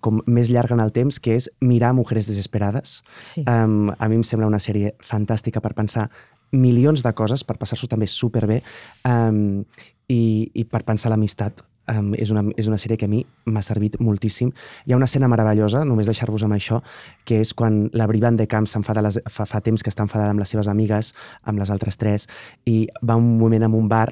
com 0.00 0.22
més 0.26 0.48
llarga 0.48 0.72
en 0.78 0.80
el 0.80 0.92
temps, 0.96 1.18
que 1.20 1.34
és 1.36 1.50
Mirar 1.60 1.92
Mujeres 1.92 2.26
Desesperades. 2.30 3.02
Sí. 3.18 3.44
Um, 3.44 3.90
a 3.98 4.08
mi 4.08 4.16
em 4.16 4.24
sembla 4.24 4.46
una 4.48 4.62
sèrie 4.62 4.94
fantàstica 5.04 5.60
per 5.60 5.74
pensar 5.74 6.08
milions 6.52 7.02
de 7.02 7.12
coses, 7.12 7.44
per 7.44 7.58
passar-s'ho 7.58 7.88
també 7.90 8.06
superbé 8.08 8.62
um, 9.04 9.64
i, 10.08 10.48
i 10.54 10.64
per 10.64 10.84
pensar 10.86 11.10
l'amistat. 11.12 11.60
Um, 11.86 12.14
és, 12.18 12.32
una, 12.34 12.42
és 12.58 12.66
una 12.66 12.80
sèrie 12.82 12.98
que 12.98 13.06
a 13.06 13.10
mi 13.10 13.20
m'ha 13.46 13.62
servit 13.62 14.00
moltíssim. 14.02 14.48
Hi 14.86 14.92
ha 14.92 14.96
una 14.98 15.06
escena 15.06 15.28
meravellosa, 15.30 15.84
només 15.86 16.08
deixar-vos 16.10 16.42
amb 16.42 16.56
això, 16.56 16.80
que 17.24 17.38
és 17.44 17.52
quan 17.54 17.84
la 17.94 18.08
Bri 18.10 18.18
Van 18.24 18.34
de 18.34 18.48
Camp 18.50 18.66
s'enfada, 18.66 19.04
fa, 19.30 19.46
fa 19.46 19.60
temps 19.62 19.86
que 19.86 19.92
està 19.92 20.02
enfadada 20.02 20.34
amb 20.34 20.42
les 20.42 20.50
seves 20.50 20.66
amigues, 20.66 21.12
amb 21.46 21.62
les 21.62 21.70
altres 21.70 22.00
tres, 22.00 22.26
i 22.66 22.88
va 23.06 23.14
un 23.14 23.36
moment 23.38 23.68
en 23.68 23.78
un 23.78 23.86
bar 23.86 24.08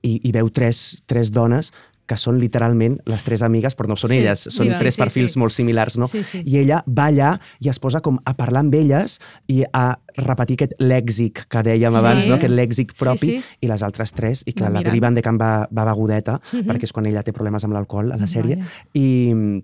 i, 0.00 0.16
i 0.24 0.32
veu 0.32 0.48
tres, 0.48 1.02
tres 1.04 1.28
dones 1.36 1.68
que 2.10 2.16
són 2.18 2.40
literalment 2.42 2.96
les 3.06 3.22
tres 3.26 3.44
amigues, 3.46 3.76
però 3.78 3.86
no 3.92 3.96
són 4.00 4.10
Sí, 4.10 4.18
elles, 4.18 4.42
són 4.50 4.66
sí, 4.70 4.78
tres 4.80 4.96
sí, 4.98 5.02
perfils 5.04 5.36
sí. 5.36 5.38
molt 5.38 5.54
similars, 5.54 5.96
no? 6.02 6.08
Sí, 6.10 6.24
sí. 6.26 6.42
I 6.44 6.58
ella 6.64 6.80
va 6.88 7.06
allà 7.12 7.30
i 7.62 7.70
es 7.70 7.78
posa 7.78 8.00
com 8.02 8.18
a 8.26 8.34
parlar 8.38 8.64
amb 8.64 8.74
elles 8.74 9.18
i 9.46 9.62
a 9.72 9.84
repetir 10.18 10.58
aquest 10.58 10.74
lèxic 10.82 11.44
que 11.48 11.62
dèiem 11.70 11.92
Sí. 11.94 11.98
abans, 12.02 12.26
no? 12.26 12.34
aquest 12.40 12.52
lèxic 12.54 12.94
propi, 12.98 13.26
Sí, 13.26 13.38
sí. 13.38 13.56
i 13.60 13.70
les 13.70 13.82
altres 13.86 14.12
tres, 14.12 14.42
i 14.46 14.52
que 14.52 14.64
Va 14.64 14.70
la 14.70 14.82
Van 15.00 15.14
de 15.14 15.22
Camp 15.22 15.40
va, 15.40 15.68
va 15.70 15.84
begudeta, 15.84 16.40
Mhm. 16.52 16.66
perquè 16.66 16.84
és 16.84 16.92
quan 16.92 17.06
ella 17.06 17.22
té 17.22 17.32
problemes 17.32 17.64
amb 17.64 17.72
l'alcohol 17.74 18.10
a 18.12 18.16
la 18.16 18.26
sèrie, 18.26 18.56
Vaja. 18.56 18.86
i, 18.94 19.62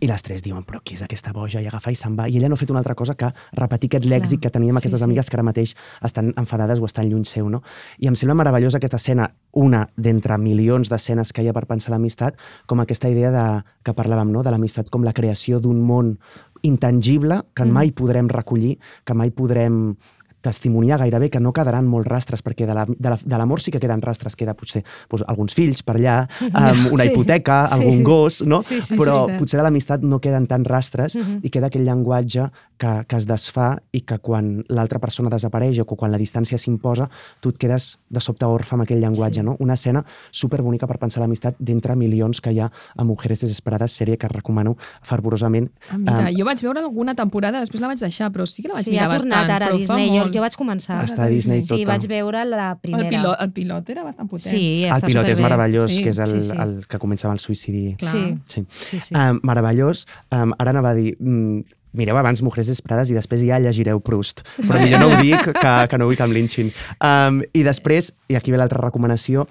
i 0.00 0.06
les 0.06 0.22
tres 0.22 0.42
diuen, 0.42 0.62
però 0.64 0.80
qui 0.84 0.94
és 0.94 1.02
aquesta 1.02 1.32
boja? 1.32 1.60
I 1.62 1.66
agafa 1.66 1.90
i 1.90 1.96
se'n 1.96 2.16
va. 2.18 2.28
I 2.28 2.36
ella 2.36 2.48
no 2.48 2.54
ha 2.54 2.60
fet 2.60 2.70
una 2.70 2.80
altra 2.80 2.94
cosa 2.94 3.14
que 3.14 3.30
repetir 3.52 3.88
aquest 3.88 4.04
lèxic 4.04 4.40
Clar. 4.40 4.50
que 4.50 4.58
teníem 4.58 4.74
Sí, 4.76 4.78
aquestes 4.84 5.00
sí. 5.00 5.04
amigues 5.04 5.30
que 5.30 5.36
ara 5.36 5.42
mateix 5.42 5.74
estan 6.02 6.32
enfadades 6.36 6.80
o 6.80 6.84
estan 6.84 7.08
lluny 7.08 7.24
seu, 7.24 7.48
no? 7.48 7.62
I 7.98 8.06
em 8.08 8.14
sembla 8.14 8.34
meravellosa 8.34 8.76
aquesta 8.78 8.96
escena, 8.96 9.30
una 9.52 9.88
d'entre 9.96 10.36
milions 10.38 10.88
d'escenes 10.90 11.32
que 11.32 11.42
hi 11.42 11.48
ha 11.48 11.52
per 11.56 11.66
pensar 11.66 11.92
l'amistat, 11.92 12.36
com 12.66 12.80
aquesta 12.80 13.08
idea 13.08 13.30
de, 13.30 13.62
que 13.82 13.94
parlàvem, 13.94 14.30
no? 14.30 14.42
de 14.42 14.50
l'amistat 14.50 14.90
com 14.90 15.02
la 15.04 15.12
creació 15.14 15.60
d'un 15.60 15.80
món 15.80 16.18
intangible 16.62 17.42
que 17.54 17.64
Mm. 17.64 17.72
mai 17.72 17.90
podrem 17.92 18.28
recollir, 18.28 18.78
que 19.04 19.14
mai 19.14 19.30
podrem 19.30 19.96
testimoniar 20.40 20.98
gairebé 20.98 21.30
que 21.30 21.40
no 21.40 21.52
quedaran 21.52 21.86
molts 21.86 22.08
rastres, 22.08 22.42
perquè 22.44 22.66
de 22.66 22.74
la- 22.74 22.86
de 22.86 23.10
la- 23.10 23.18
de 23.24 23.38
l'amor 23.38 23.60
sí 23.60 23.70
que 23.70 23.80
queden 23.80 24.00
rastres, 24.02 24.36
queda 24.36 24.54
potser 24.54 24.84
doncs, 25.10 25.24
alguns 25.26 25.54
fills 25.54 25.82
per 25.82 25.96
allà, 25.96 26.28
um, 26.86 26.92
una 26.92 27.02
Sí. 27.04 27.10
hipoteca, 27.10 27.66
Sí. 27.68 27.74
algun 27.74 28.02
gos, 28.02 28.42
no? 28.46 28.62
Sí, 28.62 28.80
sí, 28.82 28.96
Però 28.96 29.26
sí, 29.26 29.32
sí. 29.32 29.38
potser 29.38 29.58
de 29.58 29.64
l'amistat 29.64 30.02
no 30.02 30.20
queden 30.20 30.46
tants 30.46 30.68
rastres 30.68 31.16
Mhm. 31.16 31.40
i 31.42 31.50
queda 31.50 31.66
aquell 31.66 31.84
llenguatge 31.84 32.50
que, 32.78 33.04
que 33.08 33.16
es 33.16 33.26
desfà 33.26 33.78
i 33.92 34.02
que 34.02 34.18
quan 34.18 34.64
l'altra 34.68 34.98
persona 34.98 35.30
desapareix 35.30 35.78
o 35.80 35.84
quan 35.86 36.12
la 36.12 36.18
distància 36.18 36.58
s'imposa, 36.58 37.08
tu 37.40 37.48
et 37.48 37.56
quedes 37.58 37.98
de 38.08 38.20
sobte 38.20 38.44
orfe 38.44 38.74
amb 38.74 38.82
aquell 38.82 39.00
llenguatge, 39.00 39.40
Sí. 39.40 39.42
no? 39.42 39.56
Una 39.58 39.74
escena 39.74 40.04
superbonica 40.30 40.86
per 40.86 40.98
pensar 40.98 41.20
l'amistat 41.22 41.56
d'entre 41.58 41.96
milions 41.96 42.40
que 42.40 42.52
hi 42.52 42.60
ha 42.60 42.70
a 42.96 43.04
Mujeres 43.04 43.40
Desesperades, 43.40 43.90
sèrie 43.98 44.16
que 44.18 44.28
recomano 44.28 44.76
fervorosament. 45.02 45.70
Ah, 45.90 45.96
mira, 45.98 46.28
Um, 46.30 46.36
jo 46.36 46.44
vaig 46.44 46.60
veure 46.62 46.80
alguna 46.80 47.14
temporada, 47.14 47.60
després 47.60 47.80
la 47.80 47.88
vaig 47.88 47.98
deixar, 47.98 48.30
però 48.32 48.46
sí 48.46 48.62
que 48.62 48.68
la 48.68 48.74
vaig 48.74 48.84
Sí, 48.84 48.90
mirar 48.90 49.10
ha 49.10 49.18
tornat 49.18 49.38
bastant. 49.38 49.50
ara 49.62 49.66
a 49.66 49.76
Disney. 49.76 50.08
Jo, 50.08 50.24
molt. 50.24 50.34
Jo 50.36 50.44
vaig 50.44 50.56
començar. 50.60 51.00
Està 51.04 51.24
a 51.24 51.30
Disney 51.32 51.62
Sí, 51.64 51.72
tota. 51.72 51.90
vaig 51.94 52.06
veure 52.10 52.44
la 52.48 52.74
primera. 52.80 53.04
El 53.08 53.14
pilot, 53.16 53.40
el 53.42 53.52
pilot 53.56 53.90
era 53.96 54.04
bastant 54.04 54.28
potent. 54.30 54.52
Sí, 54.54 54.84
el 54.84 54.92
està 54.92 55.06
pilot 55.08 55.26
és 55.32 55.38
superbé. 55.40 55.48
meravellós, 55.56 55.90
Sí, 55.92 56.02
que 56.04 56.10
és 56.12 56.18
el, 56.22 56.28
sí, 56.36 56.42
sí. 56.50 56.56
el 56.62 56.76
que 56.86 56.98
comença 57.02 57.26
amb 57.28 57.34
el 57.38 57.42
suïcidi. 57.42 57.96
Clar. 57.98 58.12
Sí, 58.12 58.22
Sí. 58.44 58.66
sí, 58.70 59.00
sí. 59.08 59.14
Um, 59.16 59.40
meravellós. 59.42 60.06
Um, 60.30 60.52
ara 60.58 60.70
anava 60.76 60.90
a 60.94 60.94
dir... 60.94 61.16
Mm, 61.18 61.64
mireu 61.96 62.18
abans 62.20 62.42
Mujeres 62.44 62.66
Desesperades 62.68 63.08
i 63.08 63.14
després 63.16 63.40
ja 63.40 63.56
llegireu 63.58 64.02
Proust. 64.04 64.42
Però 64.60 64.76
millor 64.82 65.00
no 65.00 65.06
ho 65.14 65.20
dic, 65.22 65.46
que, 65.48 65.70
que 65.88 65.96
no 65.96 66.04
vull 66.04 66.16
que 66.18 66.26
em 66.26 66.32
linxin. 66.34 66.68
Um, 67.00 67.38
I 67.56 67.62
després, 67.64 68.10
i 68.28 68.36
aquí 68.36 68.52
ve 68.52 68.58
l'altra 68.60 68.82
recomanació, 68.82 69.46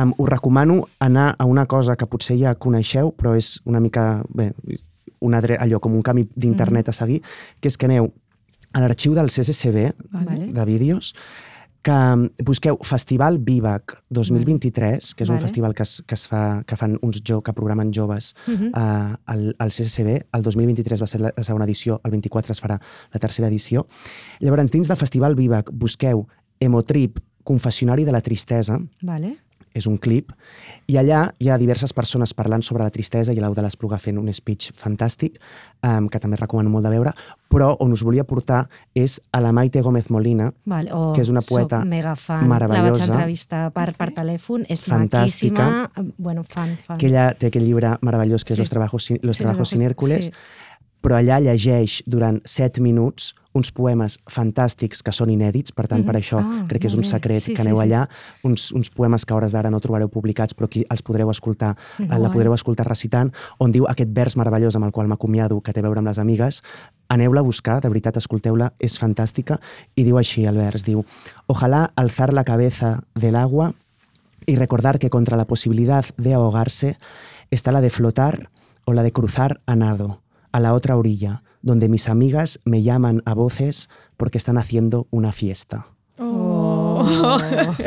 um, 0.00 0.14
us 0.16 0.30
recomano 0.30 0.86
anar 0.98 1.34
a 1.36 1.44
una 1.44 1.66
cosa 1.68 1.96
que 2.00 2.06
potser 2.08 2.38
ja 2.40 2.54
coneixeu, 2.54 3.12
però 3.12 3.34
és 3.36 3.58
una 3.68 3.80
mica... 3.84 4.22
Bé, 4.32 4.54
una, 5.20 5.42
allò 5.60 5.76
com 5.84 5.92
un 5.92 6.00
camí 6.00 6.24
d'internet 6.34 6.88
a 6.88 6.92
seguir, 6.96 7.20
que 7.60 7.68
és 7.68 7.76
que 7.76 7.84
aneu 7.84 8.14
a 8.72 8.80
l'arxiu 8.80 9.14
del 9.14 9.30
CCCB 9.30 9.94
Vale. 10.10 10.52
de 10.52 10.64
vídeos 10.64 11.14
que 11.82 11.90
mm, 11.92 12.44
busqueu 12.44 12.76
Festival 12.84 13.38
Vivac 13.38 14.02
2023, 14.10 15.14
que 15.14 15.24
és 15.24 15.30
un 15.30 15.36
Vale. 15.38 15.46
festival 15.46 15.74
que 15.74 15.82
es, 15.82 16.02
que 16.06 16.14
es 16.14 16.26
fa, 16.28 16.62
que 16.68 16.76
fan 16.76 16.98
uns 17.00 17.22
jo, 17.26 17.40
que 17.42 17.54
programen 17.56 17.90
joves 17.94 18.34
Mhm. 18.46 18.68
uh, 18.74 19.16
al, 19.24 19.54
al 19.58 19.70
CCCB. 19.72 20.26
El 20.32 20.42
2023 20.42 21.00
va 21.02 21.06
ser 21.06 21.20
la, 21.22 21.32
la 21.36 21.42
segona 21.44 21.64
edició, 21.64 22.00
el 22.04 22.10
24 22.10 22.52
es 22.52 22.60
farà 22.62 22.78
la 23.12 23.18
tercera 23.20 23.48
edició. 23.48 23.86
Llavors, 24.40 24.70
dins 24.70 24.88
de 24.88 24.96
Festival 24.96 25.34
Vivac, 25.36 25.70
busqueu 25.72 26.26
Emotrip, 26.60 27.18
Confessionari 27.44 28.04
de 28.04 28.12
la 28.12 28.20
Tristesa, 28.20 28.78
Vale. 29.00 29.38
És 29.74 29.86
un 29.86 29.96
clip, 29.98 30.32
i 30.86 30.96
allà 30.98 31.32
hi 31.38 31.48
ha 31.48 31.56
diverses 31.58 31.92
persones 31.92 32.34
parlant 32.34 32.62
sobre 32.62 32.82
la 32.82 32.90
tristesa 32.90 33.32
i 33.32 33.36
l'Auda 33.40 33.62
l'Espluga 33.62 33.98
fent 33.98 34.18
un 34.18 34.32
speech 34.34 34.72
fantàstic, 34.74 35.36
um, 35.86 36.08
que 36.08 36.18
també 36.18 36.36
recomano 36.36 36.70
molt 36.70 36.84
de 36.84 36.90
veure, 36.90 37.12
però 37.50 37.76
on 37.80 37.92
us 37.92 38.02
volia 38.02 38.24
portar 38.24 38.68
és 38.94 39.20
a 39.32 39.40
la 39.40 39.52
Maite 39.52 39.80
Gómez 39.82 40.10
Molina, 40.10 40.52
Vale. 40.64 40.90
Oh, 40.92 41.12
que 41.12 41.20
és 41.22 41.28
una 41.28 41.40
poeta 41.42 41.84
mega 41.84 42.16
fan. 42.16 42.48
meravellosa. 42.48 42.82
La 42.82 42.90
vaig 42.90 43.10
entrevistar 43.10 43.70
per, 43.72 43.92
per 43.96 44.10
telèfon. 44.14 44.64
És 44.68 44.84
Fantàstica. 44.88 45.64
maquíssima. 45.94 46.14
Bueno, 46.18 46.42
fan, 46.44 46.76
fan. 46.86 46.98
que 46.98 47.06
ella 47.06 47.32
té 47.34 47.46
aquest 47.48 47.64
llibre 47.64 47.96
meravellós 48.02 48.44
que 48.44 48.52
és 48.54 48.58
Sí. 48.58 48.62
Los 48.62 48.70
trabajos, 48.70 49.04
sin- 49.04 49.18
los 49.22 49.36
Sí, 49.36 49.42
trabajos 49.44 49.68
sin 49.70 49.82
Hércules, 49.82 50.26
sí. 50.26 50.32
Però 51.02 51.16
allà 51.16 51.38
llegeix 51.40 52.02
durant 52.06 52.40
set 52.44 52.78
minuts 52.78 53.34
uns 53.52 53.72
poemes 53.72 54.18
fantàstics 54.30 55.02
que 55.02 55.10
són 55.10 55.30
inèdits, 55.30 55.72
per 55.74 55.88
tant, 55.88 56.04
per 56.06 56.14
Mhm. 56.14 56.20
això 56.22 56.38
Ah, 56.38 56.66
crec 56.68 56.82
que 56.82 56.86
és 56.86 56.94
molt 56.94 57.04
un 57.06 57.10
secret 57.10 57.42
Sí, 57.42 57.54
que 57.54 57.62
sí, 57.62 57.68
aneu 57.68 57.78
sí. 57.78 57.82
allà, 57.82 58.08
uns, 58.44 58.70
uns 58.72 58.90
poemes 58.90 59.24
que 59.26 59.32
a 59.32 59.36
hores 59.36 59.50
d'ara 59.52 59.70
no 59.70 59.80
trobareu 59.80 60.08
publicats, 60.08 60.54
però 60.54 60.68
que 60.68 60.84
els 60.88 61.02
podreu 61.02 61.30
escoltar, 61.30 61.76
eh, 61.98 62.06
la 62.06 62.18
Guai. 62.18 62.30
podreu 62.32 62.54
escoltar 62.54 62.86
recitant, 62.86 63.32
on 63.58 63.72
diu 63.72 63.86
aquest 63.88 64.10
vers 64.12 64.36
meravellós 64.36 64.76
amb 64.76 64.84
el 64.84 64.92
qual 64.92 65.08
m'acomiado, 65.08 65.60
que 65.62 65.72
té 65.72 65.80
a 65.80 65.82
veure 65.82 65.98
amb 65.98 66.08
les 66.08 66.18
amigues, 66.18 66.62
aneu-la 67.08 67.40
a 67.40 67.42
buscar, 67.42 67.80
de 67.80 67.88
veritat, 67.88 68.16
escolteu-la, 68.16 68.72
és 68.78 68.98
fantàstica, 69.00 69.58
i 69.96 70.04
diu 70.04 70.16
així 70.16 70.44
el 70.44 70.56
vers, 70.56 70.84
diu 70.84 71.04
Ojalá 71.48 71.90
alzar 71.96 72.32
la 72.32 72.44
cabeza 72.44 73.02
del 73.16 73.34
agua 73.34 73.74
y 74.46 74.54
recordar 74.56 74.98
que 75.00 75.10
contra 75.10 75.36
la 75.36 75.46
posibilidad 75.46 76.04
de 76.16 76.34
ahogarse 76.34 76.98
está 77.50 77.72
la 77.72 77.80
de 77.80 77.90
flotar 77.90 78.50
o 78.84 78.92
la 78.92 79.02
de 79.02 79.10
cruzar 79.12 79.60
a 79.66 79.74
nado, 79.74 80.20
a 80.52 80.60
la 80.60 80.74
otra 80.74 80.96
orilla, 80.96 81.42
donde 81.62 81.88
mis 81.88 82.08
amigas 82.08 82.58
me 82.64 82.82
llaman 82.82 83.22
a 83.24 83.34
voces 83.34 83.88
porque 84.16 84.38
están 84.38 84.58
haciendo 84.58 85.06
una 85.10 85.32
fiesta. 85.32 85.86
Oh. 86.18 87.38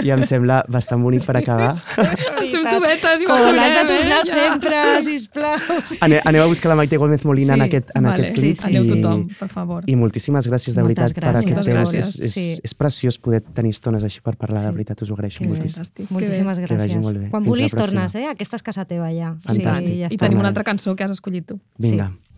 I 0.03 0.10
em 0.10 0.23
sembla 0.26 0.64
bastant 0.68 1.03
bonic 1.03 1.22
per 1.26 1.35
acabar. 1.38 1.76
Estem 1.77 2.64
tubetes 2.65 3.22
i 3.22 3.27
Com 3.30 3.44
l'has 3.53 3.76
de 3.76 3.84
tornar 3.91 4.22
ja. 4.26 4.26
sempre, 4.26 4.80
sisplau. 5.06 5.60
Ane, 6.02 6.18
aneu 6.26 6.41
a 6.41 6.48
buscar 6.49 6.72
la 6.72 6.77
Maite 6.80 6.98
Gómez 6.98 7.23
Molina 7.30 7.53
en 7.53 7.61
aquest, 7.68 7.91
en 7.94 8.07
vale. 8.07 8.15
aquest 8.23 8.35
clip. 8.40 8.57
Sí, 8.57 8.64
sí. 8.64 8.72
Aneu 8.72 8.88
tothom, 8.90 9.27
per 9.38 9.49
favor. 9.53 9.85
I 9.85 9.95
moltíssimes 9.99 10.49
gràcies, 10.49 10.73
de 10.73 10.81
Moltes 10.81 11.14
veritat, 11.14 11.14
per 11.14 11.23
gràcies. 11.30 11.45
aquest 11.45 11.56
Moltes 11.60 11.73
temps. 11.73 11.94
gràcies. 11.94 12.10
És, 12.10 12.19
és, 12.26 12.34
Sí. 12.34 12.60
és 12.64 12.73
preciós 12.73 13.19
poder 13.19 13.41
tenir 13.41 13.69
estones 13.77 14.03
així 14.03 14.22
per 14.22 14.35
parlar, 14.35 14.61
Sí. 14.64 14.65
de 14.68 14.72
veritat, 14.80 15.02
us 15.06 15.11
ho 15.11 15.14
agraeixo 15.14 15.40
Que 15.40 15.49
moltíssim. 15.52 15.84
Fantàstic. 15.84 16.10
Moltíssimes 16.10 16.57
Que 16.60 16.65
vagi 16.65 16.76
gràcies. 16.90 17.02
molt 17.03 17.18
bé. 17.19 17.30
Quan 17.30 17.44
Fins 17.44 17.49
vulguis 17.53 17.76
tornes, 17.76 18.15
eh? 18.15 18.26
Aquesta 18.34 18.56
és 18.56 18.64
casa 18.64 18.85
teva 18.85 19.11
ja. 19.14 19.35
Fantàstic. 19.45 19.95
ja 19.99 20.07
I 20.10 20.18
tenim 20.18 20.40
una 20.40 20.48
altra 20.49 20.64
cançó 20.64 20.95
que 20.95 21.03
has 21.03 21.11
escollit 21.11 21.45
tu. 21.45 21.60
Vinga. 21.77 22.11
Sí. 22.18 22.32